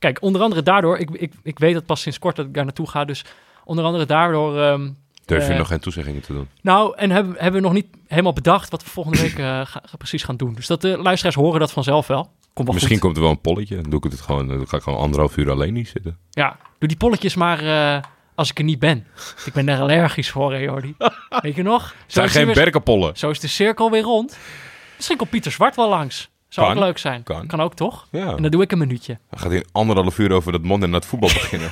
kijk, 0.00 0.22
onder 0.22 0.42
andere 0.42 0.62
daardoor, 0.62 0.98
ik, 0.98 1.10
ik, 1.10 1.32
ik 1.42 1.58
weet 1.58 1.74
het 1.74 1.86
pas 1.86 2.00
sinds 2.00 2.18
kort 2.18 2.36
dat 2.36 2.46
ik 2.46 2.54
daar 2.54 2.64
naartoe 2.64 2.88
ga, 2.88 3.04
dus 3.04 3.24
onder 3.64 3.84
andere 3.84 4.06
daardoor. 4.06 4.60
ehm, 4.60 4.90
Durf 5.24 5.46
je 5.46 5.52
eh, 5.52 5.58
nog 5.58 5.68
geen 5.68 5.80
toezeggingen 5.80 6.22
te 6.22 6.32
doen? 6.32 6.48
Nou, 6.62 6.96
en 6.96 7.10
hebben, 7.10 7.32
hebben 7.38 7.60
we 7.60 7.66
nog 7.66 7.72
niet 7.76 7.86
helemaal 8.06 8.32
bedacht 8.32 8.70
wat 8.70 8.82
we 8.84 8.90
volgende 8.90 9.20
week 9.20 9.38
eh, 9.38 9.60
ga- 9.66 9.82
precies 9.98 10.22
gaan 10.22 10.36
doen. 10.36 10.54
Dus 10.54 10.66
dat 10.66 10.80
de 10.80 10.98
luisteraars 10.98 11.36
horen 11.36 11.60
dat 11.60 11.72
vanzelf 11.72 12.06
wel. 12.06 12.22
Komt 12.52 12.66
wel 12.68 12.74
Misschien 12.74 12.96
goed. 12.96 13.04
komt 13.04 13.16
er 13.16 13.22
wel 13.22 13.30
een 13.30 13.40
polletje. 13.40 13.74
Dan 13.80 13.90
doe 13.90 14.04
ik 14.04 14.10
het 14.10 14.20
gewoon. 14.20 14.48
Dan 14.48 14.68
ga 14.68 14.76
ik 14.76 14.82
gewoon 14.82 14.98
anderhalf 14.98 15.36
uur 15.36 15.50
alleen 15.50 15.72
niet 15.72 15.88
zitten. 15.88 16.18
Ja, 16.30 16.56
doe 16.78 16.88
die 16.88 16.96
polletjes 16.96 17.34
maar 17.34 17.58
eh, 17.96 18.02
als 18.34 18.50
ik 18.50 18.58
er 18.58 18.64
niet 18.64 18.78
ben. 18.78 19.06
Ik 19.44 19.52
ben 19.52 19.66
daar 19.66 19.80
allergisch 19.80 20.30
voor, 20.30 20.52
hè, 20.52 20.58
Jordi. 20.58 20.94
Weet 21.42 21.54
je 21.54 21.62
nog? 21.62 21.88
Zo 21.88 21.94
zijn 22.06 22.28
geen 22.28 22.44
weer- 22.46 22.54
berkenpollen. 22.54 23.16
zo 23.16 23.30
is 23.30 23.40
de 23.40 23.48
cirkel 23.48 23.90
weer 23.90 24.02
rond. 24.02 24.38
Misschien 24.96 25.16
komt 25.16 25.30
Pieter 25.30 25.52
Zwart 25.52 25.76
wel 25.76 25.88
langs. 25.88 26.30
Zou 26.50 26.66
Kan. 26.66 26.76
ook 26.76 26.82
leuk 26.82 26.98
zijn. 26.98 27.22
Kan. 27.22 27.60
ook, 27.60 27.74
toch? 27.74 28.06
Ja. 28.10 28.36
En 28.36 28.42
dan 28.42 28.50
doe 28.50 28.62
ik 28.62 28.72
een 28.72 28.78
minuutje. 28.78 29.18
Dan 29.30 29.38
gaat 29.40 29.50
hij 29.50 29.64
anderhalf 29.72 30.18
uur 30.18 30.32
over 30.32 30.52
dat 30.52 30.62
Monday 30.62 30.88
Night 30.88 31.06
voetbal 31.06 31.28
beginnen. 31.40 31.70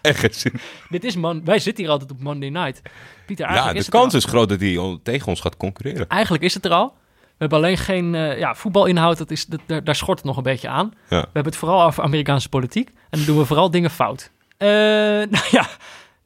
Echt 0.00 0.18
geen 0.18 0.34
zin. 0.34 0.52
Dit 0.88 1.04
is 1.04 1.16
man, 1.16 1.44
wij 1.44 1.58
zitten 1.58 1.84
hier 1.84 1.92
altijd 1.92 2.10
op 2.10 2.20
Monday 2.20 2.48
Night. 2.48 2.82
Pieter, 3.26 3.52
Ja, 3.52 3.72
de 3.72 3.88
kans 3.88 4.14
is 4.14 4.24
groot 4.24 4.48
dat 4.48 4.60
hij 4.60 4.98
tegen 5.02 5.28
ons 5.28 5.40
gaat 5.40 5.56
concurreren. 5.56 6.08
eigenlijk 6.08 6.42
is 6.42 6.54
het 6.54 6.64
er 6.64 6.70
al. 6.72 6.94
We 7.20 7.48
hebben 7.48 7.58
alleen 7.58 7.76
geen 7.78 8.14
eh, 8.14 8.38
ja, 8.38 8.54
voetbalinhoud. 8.54 9.18
Dat 9.18 9.30
is, 9.30 9.46
dat, 9.46 9.60
daar, 9.66 9.84
daar 9.84 9.94
schort 9.94 10.18
het 10.18 10.26
nog 10.26 10.36
een 10.36 10.42
beetje 10.42 10.68
aan. 10.68 10.92
Ja. 11.08 11.18
We 11.20 11.24
hebben 11.32 11.44
het 11.44 11.56
vooral 11.56 11.82
over 11.82 12.02
Amerikaanse 12.02 12.48
politiek. 12.48 12.88
En 12.88 13.18
dan 13.18 13.24
doen 13.24 13.38
we 13.38 13.44
vooral 13.44 13.70
dingen 13.70 13.90
fout. 13.90 14.30
Eh, 14.56 14.68
nou 15.34 15.44
ja, 15.50 15.66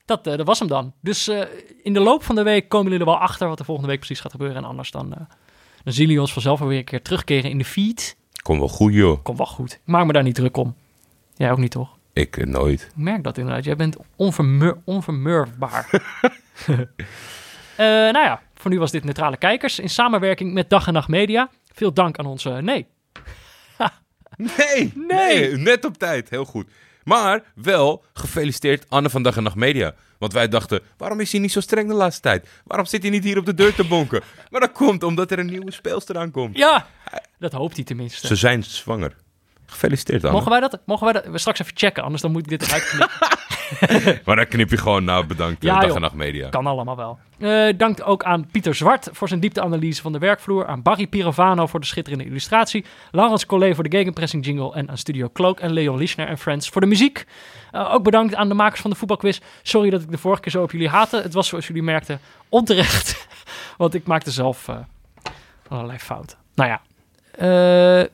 dat, 0.05 0.27
eh, 0.27 0.37
dat 0.37 0.47
was 0.47 0.59
hem 0.59 0.69
dan. 0.69 0.93
Dus 1.01 1.29
in 1.83 1.93
de 1.93 2.01
loop 2.01 2.23
van 2.25 2.35
de 2.35 2.43
week 2.43 2.69
komen 2.69 2.87
jullie 2.91 3.07
er 3.07 3.13
wel 3.13 3.21
achter 3.21 3.49
wat 3.49 3.59
er 3.59 3.65
volgende 3.65 3.91
week 3.91 3.99
precies 3.99 4.21
gaat 4.21 4.31
gebeuren. 4.31 4.57
En 4.57 4.65
anders 4.65 4.91
dan, 4.91 5.15
dan 5.87 5.95
zien 5.95 6.07
jullie 6.07 6.21
ons 6.21 6.33
vanzelf 6.33 6.61
weer 6.61 6.79
een 6.79 6.85
keer 6.85 7.03
terugkeren 7.03 7.51
in 7.51 7.59
de 7.59 7.65
feed. 7.65 8.17
Kom 8.43 8.59
wel 8.59 8.69
goed, 8.69 8.93
joh. 8.93 9.23
Komt 9.23 9.39
wel 9.39 9.47
goed. 9.47 9.73
Ik 9.73 9.81
maak 9.85 10.07
me 10.07 10.13
daar 10.13 10.23
niet 10.23 10.35
druk 10.35 10.57
om. 10.57 10.75
Jij 11.37 11.51
ook 11.51 11.59
niet, 11.59 11.71
toch? 11.71 11.97
Ik 12.13 12.37
eh, 12.37 12.47
nooit. 12.47 12.83
Ik 12.83 13.03
merk 13.03 13.23
dat 13.23 13.39
inderdaad. 13.39 13.65
Jij 13.65 13.77
bent 13.77 13.97
onvermur 14.17 14.77
onvermurfbaar. 14.85 15.91
Eh, 17.77 17.87
nou 17.87 18.19
ja, 18.19 18.43
voor 18.55 18.71
nu 18.71 18.79
was 18.79 18.91
dit 18.91 19.05
Neutrale 19.05 19.37
Kijkers 19.37 19.79
in 19.79 19.89
samenwerking 19.89 20.53
met 20.53 20.71
Dag 20.71 20.87
en 20.87 20.93
Nacht 20.93 21.09
Media. 21.09 21.51
Veel 21.73 21.93
dank 21.93 22.19
aan 22.19 22.27
onze... 22.27 22.51
Nee, 22.51 22.87
Nee, 24.57 24.93
nee, 24.95 25.57
net 25.57 25.85
op 25.85 25.99
tijd. 25.99 26.31
Heel 26.31 26.45
goed. 26.45 26.67
Maar 27.07 27.43
wel 27.55 28.05
gefeliciteerd 28.13 28.85
Anne 28.89 29.11
van 29.11 29.23
Dag 29.23 29.37
en 29.37 29.43
Nacht 29.43 29.57
Media. 29.57 29.95
Want 30.19 30.33
wij 30.33 30.49
dachten, 30.49 30.81
waarom 30.97 31.21
is 31.21 31.33
hij 31.33 31.41
niet 31.41 31.53
zo 31.53 31.61
streng 31.61 31.89
de 31.89 31.95
laatste 31.95 32.23
tijd? 32.23 32.49
Waarom 32.65 32.87
zit 32.87 33.03
hij 33.03 33.11
niet 33.11 33.25
hier 33.25 33.39
op 33.39 33.47
de 33.47 33.55
deur 33.55 33.75
te 33.75 33.85
bonken? 33.85 34.23
Maar 34.51 34.61
dat 34.61 34.73
komt 34.73 35.03
omdat 35.03 35.31
er 35.31 35.39
een 35.39 35.47
nieuwe 35.47 35.71
speelster 35.71 36.19
aankomt. 36.19 36.57
ja, 36.57 36.87
dat 37.39 37.53
hoopt 37.53 37.77
hij 37.77 37.85
tenminste. 37.85 38.27
Ze 38.27 38.37
zijn 38.37 38.65
zwanger. 38.65 39.17
Gefeliciteerd 39.67 40.25
Anne. 40.25 40.37
Mogen 40.37 40.51
wij 40.51 40.61
dat? 40.61 40.79
Mogen 40.85 41.05
wij 41.05 41.13
dat? 41.13 41.27
We 41.27 41.39
straks 41.39 41.61
even 41.61 41.73
checken, 41.77 42.03
anders 42.03 42.23
dan 42.23 42.31
moet 42.33 42.41
ik 42.43 42.49
dit 42.49 42.63
eruit 42.69 42.85
knippen. 42.89 44.19
maar 44.25 44.37
dan 44.37 44.47
knip 44.47 44.71
je 44.71 44.77
gewoon, 44.77 45.05
nou 45.05 45.27
bedankt, 45.27 45.63
Ja, 45.63 45.69
ja, 45.75 45.79
dag 45.79 45.87
joh. 45.87 45.97
en 45.97 46.03
nacht 46.03 46.15
media. 46.15 46.49
Kan 46.49 46.67
allemaal 46.67 46.97
wel. 46.97 47.19
Eh 47.39 47.69
dank 47.77 47.99
ook 48.05 48.25
aan 48.25 48.47
Pieter 48.51 48.75
Zwart 48.75 49.09
voor 49.13 49.29
zijn 49.29 49.41
diepteanalyse 49.41 50.03
van 50.03 50.13
de 50.13 50.19
werkvloer. 50.19 50.67
Aan 50.67 50.83
Barry 50.83 51.07
Pirovano 51.07 51.67
voor 51.67 51.81
de 51.81 51.87
schitterende 51.87 52.25
illustratie. 52.25 52.85
Laurens 53.11 53.47
Collet 53.47 53.75
voor 53.75 53.85
de 53.89 53.97
gegenpressing 53.97 54.45
jingle. 54.45 54.75
En 54.75 54.91
aan 54.91 54.99
Studio 54.99 55.31
Cloak 55.33 55.61
en 55.61 55.73
Leon 55.73 55.97
Lischner 55.99 56.29
en 56.29 56.39
Friends 56.39 56.69
voor 56.69 56.81
de 56.81 56.87
muziek. 56.87 57.27
Eh, 57.73 57.95
ook 57.95 58.03
bedankt 58.03 58.35
aan 58.35 58.49
de 58.49 58.55
makers 58.55 58.81
van 58.81 58.91
de 58.91 58.97
voetbalquiz. 58.97 59.39
Sorry 59.63 59.91
dat 59.91 60.03
ik 60.03 60.11
de 60.11 60.19
vorige 60.19 60.41
keer 60.43 60.53
zo 60.53 60.63
op 60.63 60.71
jullie 60.73 60.89
haatte. 60.89 61.23
Het 61.23 61.35
was 61.35 61.49
zoals 61.49 61.67
jullie 61.67 61.83
merkten 61.83 62.21
onterecht. 62.49 63.27
Want 63.79 63.95
ik 63.95 64.07
maakte 64.07 64.31
zelf 64.31 64.69
eh, 64.69 64.77
allerlei 65.69 65.99
fouten. 65.99 66.39
Nou 66.55 66.71
ja. 66.71 66.81
eh, 68.01 68.07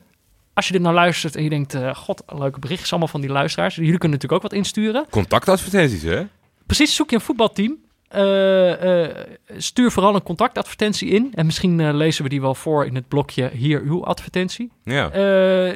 als 0.53 0.67
je 0.67 0.73
dit 0.73 0.81
nou 0.81 0.93
luistert 0.95 1.35
en 1.35 1.43
je 1.43 1.49
denkt... 1.49 1.73
eh, 1.73 1.95
God, 1.95 2.23
leuke 2.27 2.59
berichtjes 2.59 2.89
allemaal 2.91 3.07
van 3.09 3.21
die 3.21 3.29
luisteraars. 3.29 3.75
Jullie 3.75 3.97
kunnen 3.97 4.19
natuurlijk 4.19 4.43
ook 4.45 4.51
wat 4.51 4.59
insturen. 4.59 5.05
Contactadvertenties, 5.09 6.01
hè? 6.03 6.23
Precies, 6.65 6.95
zoek 6.95 7.09
je 7.09 7.15
een 7.15 7.21
voetbalteam. 7.21 7.77
Eh, 8.07 9.03
eh, 9.03 9.15
stuur 9.57 9.91
vooral 9.91 10.15
een 10.15 10.23
contactadvertentie 10.23 11.09
in. 11.09 11.31
En 11.35 11.45
misschien 11.45 11.95
lezen 11.97 12.23
we 12.23 12.29
die 12.29 12.41
wel 12.41 12.55
voor 12.55 12.85
in 12.85 12.95
het 12.95 13.07
blokje 13.07 13.49
hier 13.53 13.81
uw 13.81 14.05
advertentie. 14.05 14.71
Ja. 14.83 15.09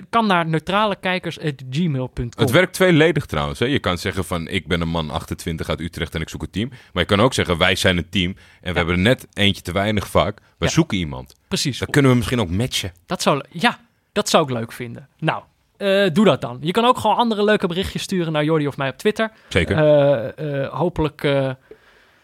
Kan 0.10 0.28
naar 0.28 0.48
neutralekijkers.gmail.com. 0.48 2.30
Het 2.36 2.52
werkt 2.52 2.74
tweeledig 2.74 3.26
trouwens. 3.26 3.60
Hè? 3.60 3.66
Je 3.66 3.80
kan 3.80 3.98
zeggen 3.98 4.26
van 4.26 4.48
ik 4.48 4.68
ben 4.68 4.82
een 4.82 4.90
man 4.90 5.10
28 5.10 5.70
uit 5.70 5.80
Utrecht 5.82 6.16
en 6.16 6.22
ik 6.22 6.30
zoek 6.30 6.41
een 6.41 6.49
team. 6.49 6.70
Maar 6.70 7.04
je 7.04 7.10
kan 7.10 7.20
ook 7.22 7.34
zeggen 7.34 7.58
wij 7.58 7.76
zijn 7.76 7.98
een 7.98 8.10
team 8.10 8.36
en 8.62 8.72
we 8.72 8.78
hebben 8.78 8.95
er 8.95 9.02
net 9.02 9.28
eentje 9.34 9.62
te 9.62 9.72
weinig 9.72 10.08
vaak. 10.08 10.40
We 10.58 10.66
Ja. 10.66 10.72
zoeken 10.72 10.98
iemand. 10.98 11.36
Precies. 11.48 11.78
Dan 11.80 11.88
kunnen 11.88 12.12
we 12.12 12.18
misschien 12.18 12.40
ook 12.40 12.49
matchen. 12.49 12.91
Dat 13.06 13.22
zou, 13.22 13.41
ja, 13.49 13.80
dat 14.18 14.30
zou 14.30 14.44
ik 14.44 14.49
leuk 14.49 14.72
vinden. 14.72 15.07
Nou, 15.19 15.44
eh, 15.77 16.10
doe 16.14 16.26
dat 16.26 16.41
dan. 16.41 16.57
Je 16.61 16.72
kan 16.72 16.85
ook 16.85 16.98
gewoon 16.98 17.15
andere 17.15 17.44
leuke 17.44 17.68
berichtjes 17.68 18.02
sturen 18.02 18.31
naar 18.34 18.44
Jordi 18.44 18.68
of 18.68 18.77
mij 18.77 18.89
op 18.89 18.98
Twitter. 18.98 19.31
Zeker. 19.49 19.77
Eh, 19.77 20.64
eh, 20.64 20.73
hopelijk, 20.73 21.22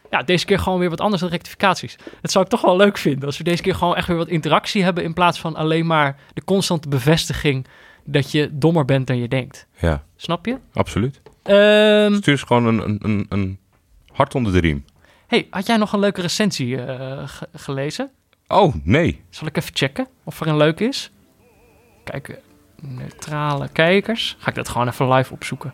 ja, 0.10 0.24
deze 0.26 0.46
keer 0.46 0.60
gewoon 0.60 0.80
weer 0.80 0.90
wat 0.90 1.02
anders 1.02 1.22
dan 1.22 1.32
rectificaties. 1.32 1.96
Dat 2.22 2.32
zou 2.32 2.44
ik 2.46 2.50
toch 2.52 2.62
wel 2.62 2.76
leuk 2.76 2.98
vinden. 2.98 3.26
Als 3.26 3.38
we 3.38 3.44
deze 3.44 3.62
keer 3.62 3.76
gewoon 3.76 3.96
echt 3.96 4.08
weer 4.08 4.18
wat 4.18 4.28
interactie 4.28 4.84
hebben. 4.84 5.04
In 5.04 5.14
plaats 5.14 5.40
van 5.40 5.56
alleen 5.56 5.86
maar 5.86 6.16
de 6.34 6.44
constante 6.44 6.88
bevestiging 6.90 7.68
dat 8.06 8.32
je 8.32 8.50
dommer 8.52 8.86
bent 8.86 9.08
dan 9.08 9.18
je 9.18 9.28
denkt. 9.28 9.68
ja, 9.78 10.04
Snap 10.16 10.46
je? 10.46 10.58
absoluut. 10.74 11.22
Ehm, 11.44 12.14
Stuur 12.16 12.34
eens 12.34 12.44
gewoon 12.44 12.66
een, 12.66 13.00
een, 13.04 13.26
een, 13.30 13.60
hart 14.14 14.36
onder 14.36 14.54
de 14.54 14.60
riem. 14.60 14.86
hey, 15.28 15.48
had 15.50 15.66
jij 15.68 15.78
nog 15.78 15.94
een 15.94 16.00
leuke 16.00 16.22
recensie 16.22 16.78
ge- 16.78 17.48
gelezen? 17.54 18.12
Oh, 18.48 18.74
nee. 18.84 19.22
Zal 19.30 19.48
ik 19.48 19.58
even 19.58 19.72
checken 19.76 20.08
of 20.24 20.40
er 20.42 20.48
een 20.48 20.58
leuk 20.58 20.80
is? 20.80 21.12
Kijken, 22.04 22.38
neutrale 22.82 23.70
kijkers. 23.74 24.36
Ga 24.40 24.50
ik 24.50 24.56
dat 24.56 24.70
gewoon 24.70 24.88
even 24.88 25.10
live 25.14 25.34
opzoeken. 25.34 25.74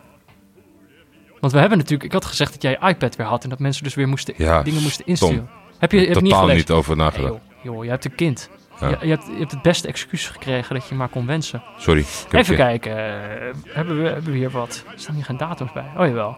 Want 1.40 1.52
we 1.52 1.58
hebben 1.58 1.78
natuurlijk... 1.78 2.04
Ik 2.04 2.12
had 2.12 2.24
gezegd 2.24 2.52
dat 2.52 2.62
jij 2.62 2.78
iPad 2.90 3.16
weer 3.16 3.26
had... 3.26 3.42
en 3.44 3.50
dat 3.50 3.58
mensen 3.58 3.84
dus 3.84 3.94
weer 3.94 4.08
moesten, 4.08 4.34
Ja, 4.36 4.62
dingen 4.62 4.82
moesten 4.82 5.06
insturen. 5.06 5.48
Heb 5.78 5.92
je, 5.92 5.98
heb 5.98 6.14
je 6.14 6.22
niet 6.22 6.32
gelezen? 6.34 6.56
niet 6.56 6.70
over 6.70 6.96
nagedacht. 6.96 7.32
joh, 7.32 7.74
joh, 7.74 7.84
je 7.84 7.90
hebt 7.90 8.04
een 8.04 8.14
kind. 8.14 8.50
Ja. 8.80 8.88
Je, 8.88 8.96
je, 9.00 9.08
hebt, 9.08 9.26
je 9.26 9.38
hebt 9.38 9.50
het 9.50 9.62
beste 9.62 9.88
excuus 9.88 10.28
gekregen 10.28 10.74
dat 10.74 10.88
je 10.88 10.94
maar 10.94 11.08
kon 11.08 11.26
wensen. 11.26 11.62
Sorry. 11.78 12.04
Even 12.30 12.56
kijken. 12.56 12.96
eh, 12.96 13.54
hebben, 13.68 14.02
we, 14.02 14.08
hebben 14.08 14.32
we 14.32 14.38
hier 14.38 14.50
wat? 14.50 14.84
Er 14.92 15.00
staan 15.00 15.14
hier 15.14 15.24
geen 15.24 15.36
datums 15.36 15.72
bij. 15.72 15.90
Oh 15.96 16.06
jawel. 16.06 16.36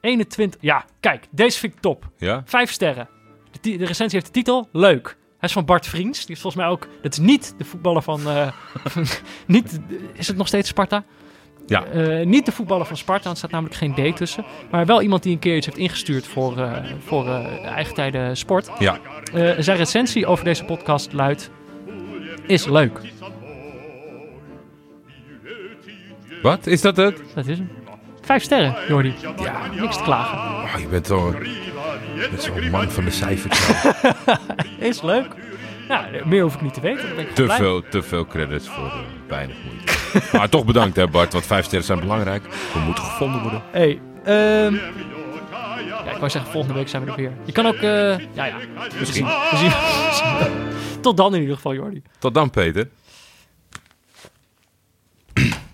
21. 0.00 0.60
Ja, 0.60 0.84
kijk. 1.00 1.26
Deze 1.30 1.58
vind 1.58 1.72
ik 1.74 1.80
top. 1.80 2.08
Ja? 2.16 2.42
Vijf 2.44 2.72
sterren. 2.72 3.08
De, 3.60 3.76
de 3.76 3.84
recensie 3.86 4.18
heeft 4.18 4.26
de 4.26 4.32
titel 4.32 4.68
Leuk. 4.72 5.16
Hij 5.40 5.48
is 5.48 5.52
van 5.52 5.64
Bart 5.64 5.86
Vriends. 5.86 6.26
Die 6.26 6.34
is 6.34 6.40
volgens 6.40 6.62
mij 6.62 6.72
ook... 6.72 6.88
Dat 7.02 7.12
is 7.12 7.18
niet 7.18 7.54
de 7.58 7.64
voetballer 7.64 8.02
van... 8.02 8.20
eh, 8.28 8.48
niet, 9.46 9.80
is 10.12 10.28
het 10.28 10.36
nog 10.36 10.46
steeds 10.46 10.68
Sparta? 10.68 11.04
Ja. 11.66 11.84
Eh, 11.84 12.26
niet 12.26 12.46
de 12.46 12.52
voetballer 12.52 12.86
van 12.86 12.96
Sparta, 12.96 13.22
want 13.24 13.32
er 13.32 13.48
staat 13.48 13.50
namelijk 13.50 13.76
geen 13.76 14.12
D 14.12 14.16
tussen. 14.16 14.44
Maar 14.70 14.86
wel 14.86 15.02
iemand 15.02 15.22
die 15.22 15.32
een 15.32 15.38
keer 15.38 15.56
iets 15.56 15.66
heeft 15.66 15.78
ingestuurd 15.78 16.26
voor, 16.26 16.58
eh, 16.58 16.84
voor 17.04 17.26
eigen 17.64 17.94
tijden 17.94 18.36
sport. 18.36 18.70
Ja. 18.78 18.98
Zijn 19.58 19.76
recensie 19.76 20.26
over 20.26 20.44
deze 20.44 20.64
podcast 20.64 21.12
luidt... 21.12 21.50
Is 22.46 22.66
leuk. 22.66 23.00
Wat? 26.42 26.66
Is 26.66 26.80
dat 26.80 26.96
het? 26.96 27.22
Dat 27.34 27.46
is 27.46 27.58
hem. 27.58 27.70
Vijf 28.20 28.42
sterren, 28.42 28.74
Jordi. 28.88 29.14
Ja, 29.42 29.66
niks 29.80 29.96
te 29.96 30.02
klagen. 30.02 30.38
Oh, 30.74 30.80
je 30.80 30.86
bent 30.88 31.06
zo- 31.06 31.34
je 32.14 32.28
bent 32.30 32.42
zo'n 32.42 32.70
man 32.70 32.90
van 32.90 33.04
de 33.04 33.10
cijfers. 33.10 33.70
Is 34.78 35.02
leuk. 35.02 35.26
Nou, 35.88 36.26
meer 36.26 36.42
hoef 36.42 36.54
ik 36.54 36.60
niet 36.60 36.74
te 36.74 36.80
weten. 36.80 37.34
Te, 37.34 37.42
blij. 37.42 37.56
veel, 37.56 37.82
te 37.88 38.02
veel 38.02 38.26
credits 38.26 38.68
voor 38.68 38.84
eh, 38.84 38.98
weinig 39.28 39.56
moeite. 39.64 39.92
maar 40.36 40.48
toch 40.48 40.64
bedankt 40.64 40.96
hè 40.96 41.08
Bart, 41.08 41.32
want 41.32 41.46
vijf 41.46 41.64
sterren 41.64 41.86
zijn 41.86 42.00
belangrijk. 42.00 42.42
We 42.72 42.78
moeten 42.78 43.04
gevonden 43.04 43.42
worden. 43.42 43.62
Hey, 43.70 44.00
ehm 44.24 44.74
ja, 46.04 46.10
ik 46.10 46.16
wou 46.16 46.30
zeggen, 46.30 46.50
volgende 46.50 46.76
week 46.76 46.88
zijn 46.88 47.04
we 47.04 47.10
er 47.10 47.16
weer. 47.16 47.32
Je 47.44 47.52
kan 47.52 47.66
ook, 47.66 47.74
eh, 47.74 48.18
ja, 48.18 48.44
ja. 48.44 48.56
Misschien. 48.98 49.26
Tot 51.00 51.16
dan 51.16 51.34
in 51.34 51.40
ieder 51.40 51.56
geval, 51.56 51.74
Jordi. 51.74 52.02
Tot 52.18 52.34
dan 52.34 52.50
Peter. 52.50 52.88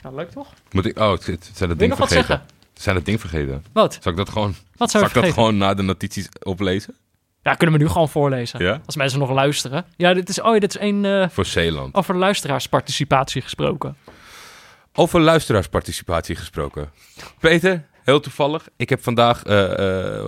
Nou, 0.02 0.14
leuk 0.14 0.30
toch? 0.30 0.52
Moet 0.70 0.86
ik, 0.86 0.98
oh, 0.98 1.10
het, 1.10 1.26
het 1.26 1.50
zijn 1.52 1.58
Wil 1.58 1.68
het 1.68 1.70
je 1.70 1.76
ding 1.76 1.90
nog 1.90 1.98
wat 1.98 2.10
zeggen? 2.10 2.42
Zijn 2.80 2.96
het 2.96 3.04
ding 3.04 3.20
vergeten? 3.20 3.64
Wat? 3.72 3.98
Zal 4.00 4.12
ik 4.12 4.18
dat 4.18 4.28
gewoon, 4.28 4.54
Wat 4.76 4.90
zal 4.90 5.00
zou 5.00 5.04
ik 5.04 5.08
dat 5.08 5.22
vergeten? 5.22 5.34
gewoon 5.34 5.56
na 5.56 5.74
de 5.74 5.82
notities 5.82 6.28
oplezen? 6.42 6.94
Ja, 7.42 7.54
kunnen 7.54 7.76
we 7.78 7.82
nu 7.84 7.90
gewoon 7.90 8.08
voorlezen. 8.08 8.64
Ja? 8.64 8.80
Als 8.86 8.96
mensen 8.96 9.18
nog 9.18 9.30
luisteren. 9.30 9.84
Ja, 9.96 10.14
dit 10.14 10.28
is, 10.28 10.40
oh 10.40 10.54
ja, 10.54 10.60
dit 10.60 10.74
is 10.74 10.80
één 10.80 11.04
eh, 11.04 11.28
Voor 11.28 11.44
Zeeland. 11.46 11.94
over 11.94 12.16
luisteraarsparticipatie 12.16 13.42
gesproken. 13.42 13.96
Over 14.92 15.20
luisteraarsparticipatie 15.20 16.36
gesproken. 16.36 16.90
Peter, 17.40 17.86
heel 18.04 18.20
toevallig. 18.20 18.68
Ik 18.76 18.88
heb 18.88 19.02
vandaag 19.02 19.42
eh, 19.44 20.18
eh, 20.18 20.24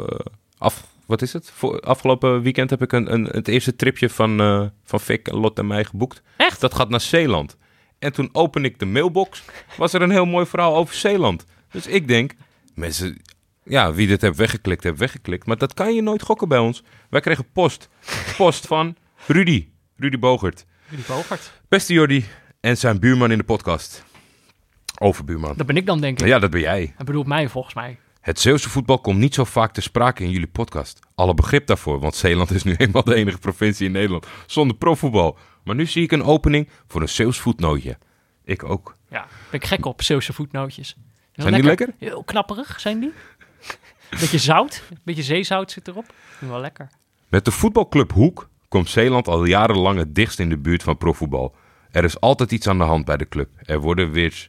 af, 0.58 0.86
wat 1.06 1.22
is 1.22 1.32
het? 1.32 1.50
Voor, 1.54 1.80
afgelopen 1.80 2.42
weekend 2.42 2.70
heb 2.70 2.82
ik 2.82 2.92
een, 2.92 3.12
een, 3.12 3.24
het 3.24 3.48
eerste 3.48 3.76
tripje 3.76 4.10
van, 4.10 4.40
eh 4.40 4.62
van 4.84 5.00
Fik, 5.00 5.30
Lot 5.32 5.58
en 5.58 5.66
mij 5.66 5.84
geboekt. 5.84 6.22
Echt? 6.36 6.60
Dat 6.60 6.74
gaat 6.74 6.88
naar 6.88 7.00
Zeeland. 7.00 7.56
En 7.98 8.12
toen 8.12 8.28
open 8.32 8.64
ik 8.64 8.78
de 8.78 8.86
mailbox, 8.86 9.42
was 9.76 9.92
er 9.92 10.02
een 10.02 10.10
heel 10.10 10.26
mooi 10.26 10.46
verhaal 10.46 10.76
over 10.76 10.94
Zeeland. 10.94 11.44
Dus 11.70 11.86
ik 11.86 12.08
denk, 12.08 12.32
mensen, 12.74 13.22
ja, 13.64 13.92
wie 13.92 14.06
dit 14.06 14.20
heeft 14.20 14.36
weggeklikt, 14.36 14.82
heeft 14.84 14.98
weggeklikt. 14.98 15.46
Maar 15.46 15.58
dat 15.58 15.74
kan 15.74 15.94
je 15.94 16.02
nooit 16.02 16.22
gokken 16.22 16.48
bij 16.48 16.58
ons. 16.58 16.82
Wij 17.10 17.20
kregen 17.20 17.52
post. 17.52 17.88
Post 18.36 18.66
van 18.66 18.96
Rudy. 19.26 19.68
Rudy 19.96 20.18
Bogert. 20.18 20.66
Jullie 20.88 21.04
Bogart. 21.08 21.52
Beste 21.68 21.92
Jordi 21.92 22.24
en 22.60 22.76
zijn 22.76 22.98
buurman 23.00 23.30
in 23.30 23.38
de 23.38 23.44
podcast. 23.44 24.04
Overbuurman. 24.98 25.54
Dat 25.56 25.66
ben 25.66 25.76
ik 25.76 25.86
dan, 25.86 26.00
denk 26.00 26.20
ik. 26.20 26.26
Ja, 26.26 26.38
dat 26.38 26.50
ben 26.50 26.60
jij. 26.60 26.92
Hij 26.96 27.04
bedoelt 27.04 27.26
mij, 27.26 27.48
volgens 27.48 27.74
mij. 27.74 27.98
Het 28.20 28.40
Zeeuwse 28.40 28.68
voetbal 28.68 28.98
komt 29.00 29.18
niet 29.18 29.34
zo 29.34 29.44
vaak 29.44 29.72
te 29.72 29.80
sprake 29.80 30.22
in 30.22 30.30
jullie 30.30 30.46
podcast. 30.46 31.00
Alle 31.14 31.34
begrip 31.34 31.66
daarvoor, 31.66 32.00
want 32.00 32.14
Zeeland 32.14 32.50
is 32.50 32.62
nu 32.62 32.74
eenmaal 32.78 33.04
de 33.04 33.14
enige 33.14 33.38
provincie 33.38 33.86
in 33.86 33.92
Nederland 33.92 34.26
zonder 34.46 34.76
profvoetbal. 34.76 35.38
Maar 35.64 35.74
nu 35.74 35.86
zie 35.86 36.02
ik 36.02 36.12
een 36.12 36.22
opening 36.22 36.68
voor 36.86 37.00
een 37.00 37.08
Zeeuws 37.08 37.38
voetnootje. 37.38 37.98
Ik 38.44 38.64
ook. 38.64 38.94
Ja, 39.10 39.26
ben 39.50 39.60
ik 39.60 39.66
gek 39.66 39.86
op 39.86 40.02
Zeeuwse 40.02 40.32
voetnootjes. 40.32 40.96
Zijn 41.42 41.54
die 41.54 41.62
lekker? 41.62 41.88
Heel 41.98 42.24
knapperig 42.24 42.80
zijn 42.80 43.00
die. 43.00 43.12
Beetje 44.10 44.38
zout. 44.38 44.82
Beetje 45.02 45.22
zeezout 45.22 45.70
zit 45.70 45.88
erop. 45.88 46.12
Wel 46.38 46.60
lekker. 46.60 46.88
Met 47.28 47.44
de 47.44 47.50
voetbalclub 47.50 48.12
Hoek 48.12 48.48
komt 48.68 48.88
Zeeland 48.88 49.28
al 49.28 49.44
jarenlang 49.44 49.98
het 49.98 50.14
dichtst 50.14 50.38
in 50.38 50.48
de 50.48 50.58
buurt 50.58 50.82
van 50.82 50.96
profvoetbal. 50.96 51.54
Er 51.90 52.04
is 52.04 52.20
altijd 52.20 52.52
iets 52.52 52.66
aan 52.68 52.78
de 52.78 52.84
hand 52.84 53.04
bij 53.04 53.16
de 53.16 53.28
club. 53.28 53.48
Er, 53.62 53.80
worden 53.80 54.10
weer, 54.10 54.48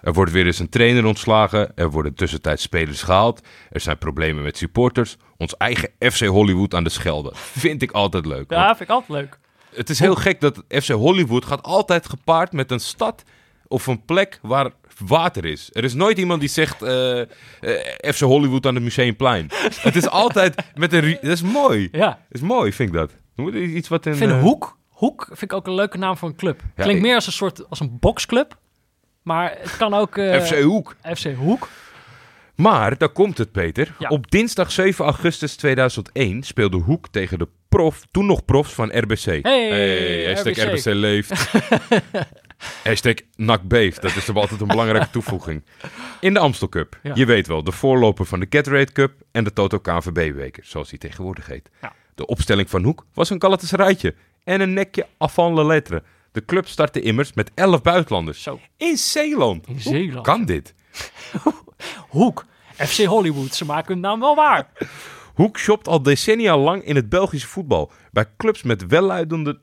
er 0.00 0.12
wordt 0.12 0.32
weer 0.32 0.46
eens 0.46 0.58
een 0.58 0.68
trainer 0.68 1.04
ontslagen. 1.04 1.72
Er 1.74 1.90
worden 1.90 2.14
tussentijds 2.14 2.62
spelers 2.62 3.02
gehaald. 3.02 3.46
Er 3.70 3.80
zijn 3.80 3.98
problemen 3.98 4.42
met 4.42 4.56
supporters. 4.56 5.16
Ons 5.36 5.56
eigen 5.56 5.90
FC 5.98 6.24
Hollywood 6.24 6.74
aan 6.74 6.84
de 6.84 6.90
Schelde. 6.90 7.30
Vind 7.34 7.82
ik 7.82 7.90
altijd 7.90 8.26
leuk. 8.26 8.50
Ja, 8.50 8.68
vind 8.68 8.88
ik 8.88 8.94
altijd 8.94 9.20
leuk. 9.20 9.38
Het 9.74 9.90
is 9.90 9.98
heel 9.98 10.14
gek 10.14 10.40
dat 10.40 10.62
FC 10.68 10.88
Hollywood 10.88 11.44
gaat 11.44 11.62
altijd 11.62 12.08
gepaard 12.08 12.52
met 12.52 12.70
een 12.70 12.80
stad 12.80 13.24
of 13.66 13.86
een 13.86 14.04
plek 14.04 14.38
waar 14.42 14.70
water 15.06 15.44
is. 15.44 15.68
Er 15.72 15.84
is 15.84 15.94
nooit 15.94 16.18
iemand 16.18 16.40
die 16.40 16.48
zegt 16.48 16.82
eh, 16.82 17.20
eh, 17.20 17.26
FC 18.00 18.20
Hollywood 18.20 18.66
aan 18.66 18.74
het 18.74 18.84
Museumplein. 18.84 19.50
het 19.80 19.96
is 19.96 20.08
altijd 20.08 20.62
met 20.74 20.92
een... 20.92 21.18
Dat 21.20 21.32
is 21.32 21.42
mooi. 21.42 21.88
Ja. 21.92 22.06
Dat 22.08 22.16
is 22.28 22.40
mooi, 22.40 22.72
vind 22.72 22.88
ik 22.88 22.94
dat. 22.94 23.12
Iets 23.54 23.88
wat 23.88 24.06
in... 24.06 24.12
Ik 24.12 24.18
vind 24.18 24.30
eh, 24.30 24.40
Hoek, 24.40 24.78
Hoek 24.88 25.24
vind 25.26 25.42
ik 25.42 25.52
ook 25.52 25.66
een 25.66 25.74
leuke 25.74 25.98
naam 25.98 26.16
voor 26.16 26.28
een 26.28 26.36
club. 26.36 26.60
Ja, 26.76 26.82
Klinkt 26.82 27.02
meer 27.02 27.14
als 27.14 27.26
een 27.26 27.32
soort 27.32 27.68
als 27.68 27.80
een 27.80 27.98
boxclub. 28.00 28.56
Maar 29.22 29.56
het 29.60 29.76
kan 29.76 29.94
ook 29.94 30.16
eh, 30.16 30.40
FC 30.40 30.62
Hoek. 30.62 30.96
FC 31.16 31.34
Hoek. 31.34 31.68
Maar, 32.54 32.98
daar 32.98 33.08
komt 33.08 33.38
het, 33.38 33.52
Peter. 33.52 33.94
Ja. 33.98 34.08
Op 34.08 34.30
dinsdag 34.30 34.72
7 34.72 35.04
augustus 35.04 35.56
2001 35.56 36.42
speelde 36.42 36.76
Hoek 36.76 37.08
tegen 37.08 37.38
de 37.38 37.48
prof, 37.68 38.02
toen 38.10 38.26
nog 38.26 38.44
profs 38.44 38.72
van 38.72 38.98
RBC. 38.98 39.42
Hey, 39.42 40.32
RBC. 40.32 40.56
RBC 40.56 40.84
leeft. 40.84 41.32
hashtag 42.84 43.14
NAC 43.36 43.62
beeft. 43.62 44.02
Dat 44.02 44.16
is 44.16 44.24
toch 44.24 44.36
altijd 44.36 44.60
een 44.60 44.66
belangrijke 44.66 45.10
toevoeging. 45.10 45.64
In 46.20 46.34
de 46.34 46.38
Amstel 46.40 46.68
Cup. 46.68 46.98
Ja. 47.02 47.12
Je 47.14 47.26
weet 47.26 47.46
wel, 47.46 47.62
de 47.64 47.72
voorloper 47.72 48.26
van 48.26 48.40
de 48.40 48.46
Gatorade 48.50 48.92
Cup 48.92 49.12
en 49.32 49.44
de 49.44 49.52
Toto 49.52 49.78
KNVB-beker, 49.78 50.64
zoals 50.64 50.88
die 50.88 50.98
tegenwoordig 50.98 51.46
heet. 51.46 51.70
Ja. 51.82 51.92
De 52.14 52.26
opstelling 52.26 52.70
van 52.70 52.82
Hoek 52.82 53.06
was 53.14 53.30
een 53.30 53.40
Galatasaraytje 53.42 54.14
en 54.44 54.60
een 54.60 54.72
nekje 54.72 55.06
avant 55.18 55.56
la 55.56 55.62
lettre. 55.64 56.02
De 56.32 56.44
club 56.44 56.68
startte 56.68 57.00
immers 57.00 57.32
met 57.32 57.50
11 57.54 57.82
buitenlanders. 57.82 58.42
Zo, 58.42 58.60
In 58.76 58.96
Zeeland. 58.96 59.66
in 59.66 60.10
Hoe 60.12 60.20
kan 60.20 60.44
dit? 60.44 60.74
Hoek. 62.08 62.44
FC 62.76 63.04
Hollywood, 63.04 63.54
ze 63.54 63.64
maken 63.64 63.92
hun 63.92 64.00
naam 64.02 64.20
wel 64.20 64.34
waar. 64.34 64.68
Hoek 65.34 65.58
shopt 65.58 65.88
al 65.88 66.02
decennia 66.02 66.56
lang 66.56 66.82
in 66.84 66.96
het 66.96 67.08
Belgische 67.08 67.48
voetbal. 67.48 67.90
Bij 68.12 68.24
clubs 68.36 68.62
met 68.62 68.86
welluidende 68.86 69.60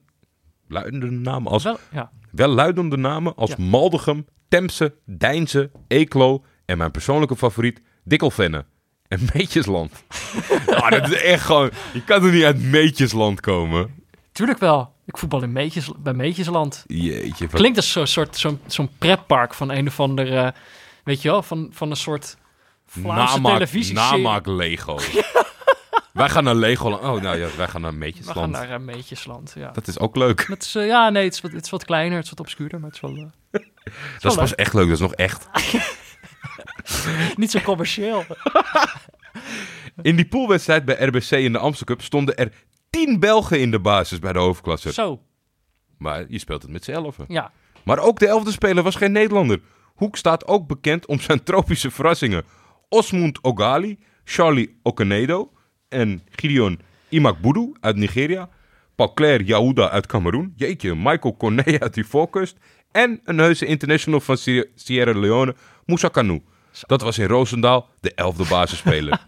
luidende 0.68 1.12
namen 1.12 1.52
als, 1.52 1.64
Wel, 1.64 1.80
ja. 1.92 2.12
welluidende 2.32 2.98
namen 2.98 3.36
als 3.36 3.50
Ja. 3.50 3.56
Maldegem, 3.64 4.26
Temse, 4.48 4.96
Deinze, 5.06 5.72
Eeklo 5.88 6.44
en 6.66 6.78
mijn 6.78 6.92
persoonlijke 6.92 7.36
favoriet, 7.36 7.82
Dikkelvenne. 8.04 8.66
En 9.08 9.20
Meetjesland. 9.34 10.04
ah, 10.68 10.90
dat 11.00 11.12
is 11.12 11.22
echt 11.22 11.44
gewoon... 11.44 11.70
Je 11.94 12.04
kan 12.04 12.24
er 12.24 12.32
niet 12.32 12.44
uit 12.44 12.62
Meetjesland 12.62 13.40
komen. 13.42 13.94
Tuurlijk 14.32 14.60
wel. 14.60 14.94
Ik 15.06 15.18
voetbal 15.18 15.44
in 15.44 15.52
Meetjes, 15.52 15.92
bij 15.98 16.14
Meetjesland. 16.14 16.84
Jeetje. 16.88 17.46
Wat... 17.48 17.56
Klinkt 17.60 17.78
als 17.78 17.92
zo'n 17.92 18.08
soort 18.08 18.38
zo'n 18.38 18.60
zo'n 18.66 18.90
pretpark 18.98 19.54
van 19.54 19.70
een 19.72 19.88
of 19.88 20.00
ander, 20.00 20.38
eh, 20.38 20.52
weet 21.04 21.22
je 21.22 21.30
wel, 21.30 21.42
van, 21.44 21.70
van 21.72 21.90
een 21.90 21.96
soort 21.98 22.38
Vlaamse 22.86 23.36
namaak, 23.36 23.54
televisie. 23.54 23.94
namaak 23.94 24.46
Lego. 24.46 24.98
wij 26.16 26.30
gaan 26.30 26.44
naar 26.44 26.56
Legoland. 26.56 27.04
Oh, 27.04 27.22
nou 27.22 27.38
ja, 27.38 27.48
wij 27.58 27.68
gaan 27.68 27.82
naar 27.82 27.92
We 27.92 27.98
gaan 27.98 27.98
Meetjesland. 27.98 28.52
naar 28.52 28.70
uh, 28.70 28.78
Meetjesland, 28.78 29.54
ja. 29.56 29.72
Dat 29.72 29.88
is 29.88 30.00
ook 30.00 30.16
leuk. 30.16 30.46
Dat 30.48 30.62
is, 30.62 30.76
eh, 30.76 30.88
ja, 30.88 31.10
nee, 31.10 31.24
het 31.24 31.34
is, 31.34 31.42
wat, 31.42 31.52
het 31.52 31.66
is 31.66 31.70
wat 31.70 31.86
kleiner, 31.86 32.16
het 32.16 32.24
is 32.24 32.30
wat 32.30 32.40
obscuurder, 32.40 32.80
maar 32.80 32.90
het 32.92 33.04
is 33.04 33.10
wel 33.10 33.32
eh, 33.52 33.62
Dat 34.22 34.32
is 34.32 34.38
pas 34.38 34.56
echt 34.56 34.74
leuk. 34.74 34.84
Dat 34.88 34.94
is 34.94 35.00
nog 35.00 35.14
echt. 35.14 35.48
niet 37.38 37.52
zo 37.52 37.60
commercieel. 37.60 38.26
In 40.02 40.16
die 40.16 40.28
poolwedstrijd 40.28 40.86
bij 40.86 40.96
RBC 41.06 41.32
in 41.32 41.52
de 41.52 41.58
Amstel 41.58 41.86
Cup 41.86 42.02
stonden 42.02 42.36
er 42.38 42.52
tien 42.90 43.20
Belgen 43.20 43.60
in 43.60 43.72
de 43.72 43.80
basis 43.80 44.20
bij 44.20 44.34
de 44.34 44.40
hoofdklasse. 44.40 44.94
Zo, 44.94 45.22
Maar 45.98 46.26
je 46.28 46.40
speelt 46.40 46.62
het 46.62 46.72
met 46.72 46.84
z'n 46.84 46.92
elfen. 46.92 47.26
ja. 47.28 47.52
Maar 47.84 48.00
ook 48.00 48.20
de 48.20 48.28
elfde 48.28 48.52
speler 48.52 48.84
was 48.84 48.96
geen 48.96 49.12
Nederlander. 49.12 49.62
Hoek 49.96 50.18
staat 50.18 50.48
ook 50.48 50.68
bekend 50.68 51.06
om 51.06 51.20
zijn 51.20 51.44
tropische 51.44 51.92
verrassingen. 51.92 52.44
Osmund 52.90 53.44
Ogali, 53.44 54.00
Charlie 54.24 54.80
Okenedo 54.84 55.52
en 55.96 56.22
Gideon 56.36 56.80
Imakbudu 57.10 57.72
uit 57.80 57.96
Nigeria. 57.96 58.50
Paul 58.96 59.14
Claire 59.14 59.44
Yahuda 59.44 59.90
uit 59.90 60.06
Cameroen. 60.08 60.54
Jeetje, 60.56 60.96
Michael 60.96 61.36
Cornet 61.38 61.82
uit 61.84 61.98
Ivoorkust. 61.98 62.58
En 62.92 63.20
een 63.24 63.38
heuse 63.38 63.66
international 63.66 64.20
van 64.20 64.38
Sier- 64.38 64.70
Sierra 64.76 65.20
Leone, 65.20 65.56
Moussa 65.86 66.08
Kanu. 66.08 66.42
Dat 66.88 67.02
was 67.02 67.18
in 67.18 67.26
Roosendaal 67.28 67.90
de 68.00 68.14
elfde 68.14 68.46
basisspeler. 68.50 69.20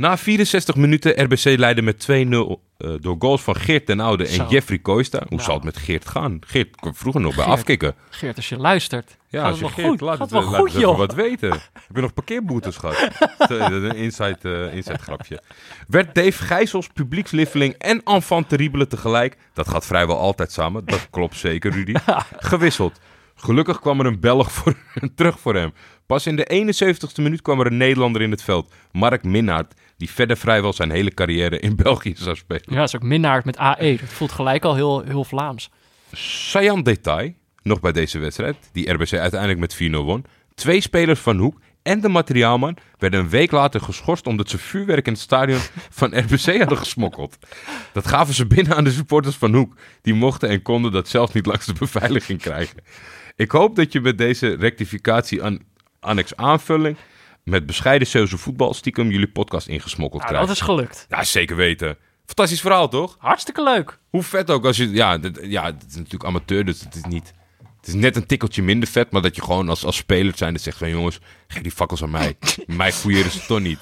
Na 0.00 0.16
64 0.18 0.74
minuten 0.76 1.22
RBC 1.24 1.44
leidde 1.58 1.82
met 1.82 2.06
2-0 2.10 2.10
eh, 2.10 2.90
door 3.00 3.16
goals 3.18 3.42
van 3.42 3.56
Geert 3.56 3.86
ten 3.86 4.00
Oude 4.00 4.26
en 4.26 4.34
Zo. 4.34 4.46
Jeffrey 4.48 4.78
Koista. 4.78 5.18
Hoe 5.18 5.26
Nou. 5.30 5.42
zal 5.42 5.54
het 5.54 5.64
met 5.64 5.76
Geert 5.76 6.08
gaan? 6.08 6.38
Geert 6.46 6.76
kwam 6.76 6.94
vroeger 6.94 7.20
nog 7.20 7.34
bij 7.34 7.44
Geert. 7.44 7.56
afkikken. 7.56 7.94
Geert, 8.10 8.36
als 8.36 8.48
je 8.48 8.56
luistert, 8.56 9.16
Ja, 9.28 9.40
gaat 9.40 9.50
als 9.50 9.58
je 9.60 9.68
Geert, 9.68 9.88
goed. 9.88 10.00
laat 10.00 10.18
het, 10.18 10.30
wel 10.30 10.40
laat 10.42 10.54
goed, 10.54 10.58
het 10.58 10.68
even 10.68 10.80
joh. 10.80 10.96
wat 10.98 11.14
weten. 11.14 11.50
Heb 11.50 11.94
je 11.94 12.00
nog 12.00 12.14
parkeerboetes 12.14 12.76
gehad? 12.76 13.08
Een 13.50 13.96
inside, 13.96 14.38
eh, 14.68 14.74
inside 14.76 14.98
grapje. 14.98 15.42
Werd 15.88 16.14
Dave 16.14 16.32
Gijsels 16.44 16.86
publiekslieveling 16.86 17.74
en 17.74 18.02
enfant 18.02 18.48
terrible 18.48 18.86
tegelijk? 18.86 19.36
Dat 19.52 19.68
gaat 19.68 19.86
vrijwel 19.86 20.18
altijd 20.18 20.52
samen. 20.52 20.84
Dat 20.84 21.10
klopt 21.10 21.36
zeker, 21.36 21.72
Rudy. 21.72 21.94
Gewisseld. 22.38 23.00
Gelukkig 23.34 23.80
kwam 23.80 24.00
er 24.00 24.06
een 24.06 24.20
Belg 24.20 24.52
voor, 24.52 24.74
terug 25.14 25.40
voor 25.40 25.54
hem. 25.54 25.72
Pas 26.06 26.26
in 26.26 26.36
de 26.36 26.74
71ste 26.74 27.22
minuut 27.22 27.42
kwam 27.42 27.60
er 27.60 27.66
een 27.66 27.76
Nederlander 27.76 28.22
in 28.22 28.30
het 28.30 28.42
veld. 28.42 28.72
Mark 28.92 29.24
Minnaert, 29.24 29.74
die 30.00 30.10
verder 30.10 30.36
vrijwel 30.36 30.72
zijn 30.72 30.90
hele 30.90 31.14
carrière 31.14 31.58
in 31.58 31.76
België 31.76 32.14
zou 32.16 32.36
spelen. 32.36 32.62
Ja, 32.66 32.74
dat 32.74 32.88
is 32.88 32.96
ook 32.96 33.02
minnaard 33.02 33.44
met 33.44 33.56
AE. 33.56 33.96
Dat 34.00 34.08
voelt 34.08 34.32
gelijk 34.32 34.64
al 34.64 34.74
heel, 34.74 35.02
heel 35.02 35.24
Vlaams. 35.24 35.70
Saillant 36.12 36.84
detail, 36.84 37.32
nog 37.62 37.80
bij 37.80 37.92
deze 37.92 38.18
wedstrijd, 38.18 38.56
die 38.72 38.92
RBC 38.92 39.12
uiteindelijk 39.12 39.60
met 39.60 39.90
4-0 39.90 39.90
won. 39.90 40.24
Twee 40.54 40.80
spelers 40.80 41.20
van 41.20 41.38
Hoek 41.38 41.60
en 41.82 42.00
de 42.00 42.08
materiaalman 42.08 42.76
werden 42.98 43.20
een 43.20 43.28
week 43.28 43.50
later 43.50 43.80
geschorst 43.80 44.26
omdat 44.26 44.50
ze 44.50 44.58
vuurwerk 44.58 45.06
in 45.06 45.12
het 45.12 45.22
stadion 45.22 45.60
van 46.00 46.18
RBC 46.18 46.58
hadden 46.58 46.78
gesmokkeld. 46.78 47.38
Dat 47.92 48.06
gaven 48.06 48.34
ze 48.34 48.46
binnen 48.46 48.76
aan 48.76 48.84
de 48.84 48.90
supporters 48.90 49.36
van 49.36 49.54
Hoek. 49.54 49.76
Die 50.02 50.14
mochten 50.14 50.48
en 50.48 50.62
konden 50.62 50.92
dat 50.92 51.08
zelfs 51.08 51.32
niet 51.32 51.46
langs 51.46 51.66
de 51.66 51.74
beveiliging 51.78 52.40
krijgen. 52.40 52.82
Ik 53.36 53.50
hoop 53.50 53.76
dat 53.76 53.92
je 53.92 54.00
met 54.00 54.18
deze 54.18 54.54
rectificatie 54.54 55.42
aan 55.42 55.58
annex 56.00 56.36
aanvulling 56.36 56.96
met 57.44 57.66
bescheiden 57.66 58.08
Zeeuwse 58.08 58.38
voetbal 58.38 58.74
stiekem 58.74 59.10
jullie 59.10 59.28
podcast 59.28 59.66
ingesmokkeld 59.66 60.22
Nou, 60.22 60.32
krijgt. 60.34 60.48
dat 60.48 60.56
is 60.56 60.62
gelukt. 60.62 61.06
Ja, 61.08 61.24
zeker 61.24 61.56
weten. 61.56 61.96
Fantastisch 62.26 62.60
verhaal, 62.60 62.88
toch? 62.88 63.16
Hartstikke 63.18 63.62
leuk. 63.62 63.98
Hoe 64.10 64.22
vet 64.22 64.50
ook 64.50 64.64
als 64.64 64.76
je... 64.76 64.90
Ja, 64.90 65.18
dit, 65.18 65.38
ja, 65.42 65.64
het 65.64 65.84
is 65.88 65.94
natuurlijk 65.96 66.24
amateur, 66.24 66.64
dus 66.64 66.80
het 66.80 66.94
is 66.94 67.02
niet... 67.08 67.32
Het 67.76 67.88
is 67.88 67.94
net 67.94 68.16
een 68.16 68.26
tikkeltje 68.26 68.62
minder 68.62 68.88
vet, 68.88 69.10
maar 69.10 69.22
dat 69.22 69.36
je 69.36 69.42
gewoon 69.42 69.68
als, 69.68 69.84
als 69.84 69.96
speler 69.96 70.32
zijn... 70.36 70.52
dat 70.52 70.62
zegt 70.62 70.78
van 70.78 70.88
jongens, 70.88 71.18
geef 71.46 71.62
die 71.62 71.72
fakkels 71.72 72.02
aan 72.02 72.10
mij. 72.10 72.36
mij 72.66 72.92
fouilleren 72.92 73.30
ze 73.30 73.46
toch 73.46 73.60
niet. 73.60 73.78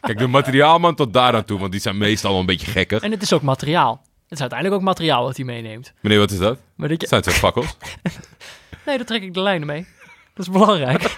Kijk, 0.00 0.18
de 0.18 0.26
materiaalman 0.26 0.94
tot 0.94 1.12
daar 1.12 1.34
aan 1.34 1.44
toe, 1.44 1.58
want 1.58 1.72
die 1.72 1.80
zijn 1.80 1.98
meestal 1.98 2.30
wel 2.30 2.40
een 2.40 2.46
beetje 2.46 2.66
gekkig. 2.70 3.02
En 3.02 3.10
het 3.10 3.22
is 3.22 3.32
ook 3.32 3.42
materiaal. 3.42 4.02
Het 4.22 4.32
is 4.32 4.40
uiteindelijk 4.40 4.80
ook 4.80 4.86
materiaal 4.86 5.24
wat 5.24 5.36
hij 5.36 5.44
meeneemt. 5.44 5.92
Meneer, 6.00 6.18
wat 6.18 6.30
is 6.30 6.38
dat? 6.38 6.58
Maar 6.74 6.88
dat 6.88 7.00
je... 7.00 7.06
Zijn 7.06 7.22
het 7.24 7.32
fakkels? 7.34 7.76
Nee, 8.86 8.96
daar 8.96 9.06
trek 9.06 9.22
ik 9.22 9.34
de 9.34 9.40
lijnen 9.40 9.66
mee. 9.66 9.86
Dat 10.34 10.46
is 10.46 10.52
belangrijk. 10.52 11.02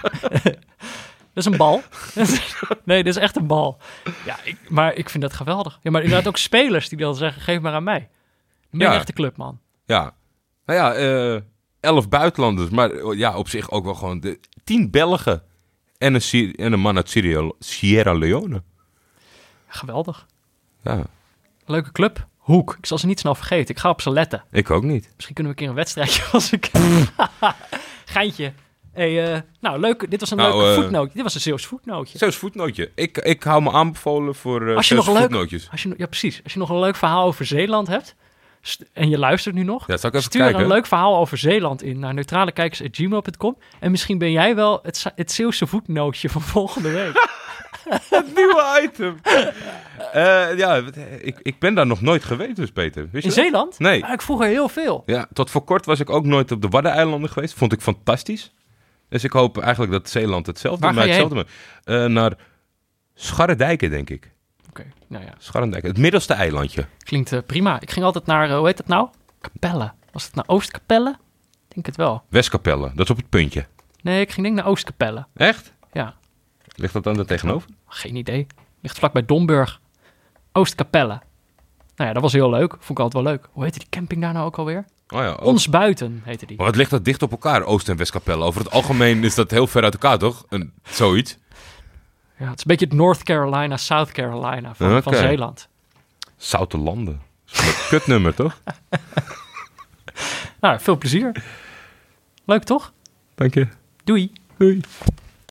dat 1.34 1.44
is 1.46 1.52
een 1.52 1.56
bal. 1.56 1.82
nee, 2.84 3.04
dat 3.04 3.16
is 3.16 3.22
echt 3.22 3.36
een 3.36 3.46
bal. 3.46 3.78
Ja, 4.24 4.36
ik, 4.44 4.56
maar 4.68 4.94
ik 4.94 5.10
vind 5.10 5.22
dat 5.22 5.32
geweldig. 5.32 5.78
Ja, 5.82 5.90
maar 5.90 6.02
inderdaad 6.02 6.28
ook 6.28 6.36
spelers 6.36 6.88
die 6.88 6.98
dan 6.98 7.14
zeggen, 7.14 7.42
geef 7.42 7.60
maar 7.60 7.72
aan 7.72 7.84
mij. 7.84 8.08
Ben 8.70 8.80
Ja. 8.88 8.94
echt 8.94 9.06
de 9.06 9.12
club, 9.12 9.36
man. 9.36 9.60
Ja. 9.86 10.14
Nou 10.66 10.78
ja, 10.78 10.94
eh, 10.94 11.40
elf 11.80 12.08
buitenlanders, 12.08 12.70
maar 12.70 12.90
eh, 12.90 13.18
ja, 13.18 13.36
op 13.36 13.48
zich 13.48 13.70
ook 13.70 13.84
wel 13.84 13.94
gewoon... 13.94 14.20
De, 14.20 14.40
tien 14.64 14.90
Belgen 14.90 15.42
en 15.98 16.14
een, 16.14 16.22
Syri- 16.22 16.52
en 16.52 16.72
een 16.72 16.80
man 16.80 16.96
uit 16.96 17.10
Sierra, 17.10 17.52
Sierra 17.58 18.12
Leone. 18.12 18.62
Geweldig. 19.66 20.26
Ja, 20.82 21.02
Leuke 21.66 21.92
club. 21.92 22.26
Hoek. 22.36 22.74
Ik 22.78 22.86
zal 22.86 22.98
ze 22.98 23.06
niet 23.06 23.20
snel 23.20 23.34
vergeten. 23.34 23.74
Ik 23.74 23.80
ga 23.80 23.88
op 23.88 24.00
ze 24.00 24.10
letten. 24.10 24.44
ik 24.50 24.70
ook 24.70 24.82
niet. 24.82 25.10
Misschien 25.14 25.34
kunnen 25.34 25.52
we 25.52 25.58
een 25.58 25.64
keer 25.64 25.68
een 25.68 25.74
wedstrijdje 25.84 26.22
als 26.32 26.52
ik... 26.52 26.70
Geintje. 28.04 28.52
Hey, 28.92 29.32
eh, 29.34 29.40
nou, 29.60 29.80
leuk. 29.80 30.10
Dit 30.10 30.20
was 30.20 30.30
een 30.30 30.36
Nou, 30.36 30.62
leuk 30.62 30.76
eh, 30.76 30.82
voetnootje. 30.82 31.12
Dit 31.14 31.22
was 31.22 31.34
een 31.34 31.40
Zeeuws 31.40 31.66
voetnootje. 31.66 32.32
Voetnootje. 32.32 32.90
Ik, 32.94 33.18
ik 33.18 33.42
hou 33.42 33.62
me 33.62 33.70
aanbevolen 33.72 34.34
voor 34.34 34.62
uh, 34.62 34.76
Als 34.76 34.88
je 34.88 34.94
nog 34.94 35.06
een 35.06 35.12
leuk, 35.12 35.22
voetnootjes. 35.22 35.68
als 35.70 35.82
je, 35.82 35.94
ja, 35.96 36.06
precies. 36.06 36.40
Als 36.44 36.52
je 36.52 36.58
nog 36.58 36.68
een 36.70 36.78
leuk 36.78 36.96
verhaal 36.96 37.26
over 37.26 37.44
Zeeland 37.46 37.88
hebt 37.88 38.14
en 38.92 39.08
je 39.08 39.18
luistert 39.18 39.54
nu 39.54 39.62
nog, 39.62 39.86
Ja, 39.86 39.96
zal 39.96 40.08
ik 40.08 40.14
even 40.16 40.26
stuur 40.26 40.42
kijken? 40.42 40.60
een 40.60 40.66
leuk 40.68 40.86
verhaal 40.86 41.16
over 41.16 41.38
Zeeland 41.38 41.82
in 41.82 41.98
naar 41.98 42.14
neutralekijkers.gmail.com 42.14 43.56
en 43.80 43.90
misschien 43.90 44.18
ben 44.18 44.30
jij 44.30 44.54
wel 44.54 44.78
het, 44.82 45.04
het 45.14 45.32
Zeeuwse 45.32 45.66
voetnootje 45.66 46.28
van 46.28 46.42
volgende 46.56 46.90
week. 46.90 47.26
nieuwe 48.36 48.80
item. 48.82 49.16
Ja, 50.56 50.82
ik, 51.20 51.38
ik 51.42 51.58
ben 51.58 51.74
daar 51.74 51.86
nog 51.86 52.00
nooit 52.00 52.24
geweest 52.24 52.56
dus, 52.56 52.70
Peter. 52.70 53.08
Wist 53.12 53.24
je 53.24 53.30
In 53.30 53.34
dat? 53.36 53.44
Zeeland? 53.44 53.78
Nee. 53.78 54.00
Maar 54.00 54.12
ik 54.12 54.22
vroeg 54.22 54.40
er 54.42 54.48
heel 54.48 54.68
veel. 54.68 55.02
Ja, 55.06 55.26
tot 55.32 55.50
voor 55.50 55.64
kort 55.64 55.86
was 55.86 56.00
ik 56.00 56.10
ook 56.10 56.24
nooit 56.24 56.52
op 56.52 56.62
de 56.62 56.68
Waddeneilanden 56.68 57.30
geweest. 57.30 57.54
Vond 57.54 57.72
ik 57.72 57.80
fantastisch. 57.80 58.52
Dus 59.12 59.24
ik 59.24 59.32
hoop 59.32 59.58
eigenlijk 59.58 59.92
dat 59.92 60.08
Zeeland 60.10 60.46
hetzelfde, 60.46 60.84
Waar 60.86 60.94
maar 60.94 61.06
hetzelfde 61.06 61.34
maakt. 61.34 61.50
Eh, 61.84 62.04
naar 62.04 62.36
Scharredijken, 63.14 63.90
denk 63.90 64.10
ik. 64.10 64.30
Oké, 64.68 64.84
nou 65.06 65.24
ja, 65.24 65.34
Scharredijken, 65.38 65.88
het 65.88 65.98
middelste 65.98 66.34
eilandje. 66.34 66.86
klinkt 66.98 67.32
eh, 67.32 67.38
prima. 67.46 67.80
Ik 67.80 67.90
ging 67.90 68.04
altijd 68.04 68.26
naar, 68.26 68.50
eh, 68.50 68.56
hoe 68.56 68.66
heet 68.66 68.78
het 68.78 68.86
nou? 68.86 69.08
Capelle. 69.40 69.92
Was 70.12 70.24
het 70.24 70.34
naar 70.34 70.44
Oostkapelle? 70.46 71.10
Ik 71.68 71.74
denk 71.74 71.86
het 71.86 71.96
wel. 71.96 72.22
Westkapelle, 72.28 72.90
dat 72.94 73.04
is 73.04 73.10
op 73.10 73.16
het 73.16 73.28
puntje. 73.28 73.66
Nee, 74.02 74.20
ik 74.20 74.30
ging 74.30 74.46
denk 74.46 74.58
naar 74.58 74.66
Oostkapelle. 74.66 75.26
Echt? 75.34 75.72
Ja, 75.92 76.14
Ligt 76.74 76.92
dat 76.92 77.04
dan 77.04 77.18
er 77.18 77.26
tegenover? 77.26 77.68
geen 77.86 78.16
idee. 78.16 78.46
Ligt 78.80 78.98
vlakbij 78.98 79.24
Domburg. 79.26 79.80
Oostkapelle. 80.52 81.20
Nou 81.96 82.08
ja, 82.08 82.12
dat 82.12 82.22
was 82.22 82.32
heel 82.32 82.50
leuk. 82.50 82.70
Vond 82.72 82.98
ik 82.98 82.98
altijd 82.98 83.24
wel 83.24 83.32
leuk. 83.32 83.48
Hoe 83.52 83.64
heette 83.64 83.78
die 83.78 83.88
camping 83.88 84.20
daar 84.20 84.32
nou 84.32 84.46
ook 84.46 84.58
alweer? 84.58 84.84
Oh 85.12 85.20
ja, 85.20 85.28
ook. 85.30 85.40
Ons 85.40 85.68
Buiten 85.68 86.20
heette 86.24 86.46
die. 86.46 86.56
Maar 86.56 86.66
wat 86.66 86.76
ligt 86.76 86.90
dat 86.90 87.04
dicht 87.04 87.22
op 87.22 87.30
elkaar, 87.30 87.62
Oost- 87.64 87.88
en 87.88 87.96
Westkapelle? 87.96 88.44
Over 88.44 88.60
het 88.60 88.70
algemeen 88.70 89.24
is 89.24 89.34
dat 89.34 89.50
heel 89.50 89.66
ver 89.66 89.82
uit 89.82 89.92
elkaar, 89.92 90.18
toch? 90.18 90.44
Een, 90.48 90.72
zoiets. 90.84 91.38
Ja, 92.38 92.48
het 92.48 92.58
is 92.58 92.64
een 92.64 92.64
beetje 92.66 92.86
het 92.86 92.94
North 92.94 93.22
Carolina, 93.22 93.76
South 93.76 94.12
Carolina 94.12 94.74
van. 94.74 95.14
Zeeland. 95.14 95.68
Zoute 96.36 96.78
landen. 96.78 97.20
Dat 97.44 97.58
een 97.64 97.72
kutnummer, 97.88 98.34
toch? 98.34 98.60
Nou, 100.60 100.80
veel 100.80 100.96
plezier. 100.98 101.44
Leuk 102.44 102.62
toch? 102.64 102.92
Dank 103.34 103.54
je. 103.54 103.68
Doei. 104.04 104.32
Doei. 104.56 104.80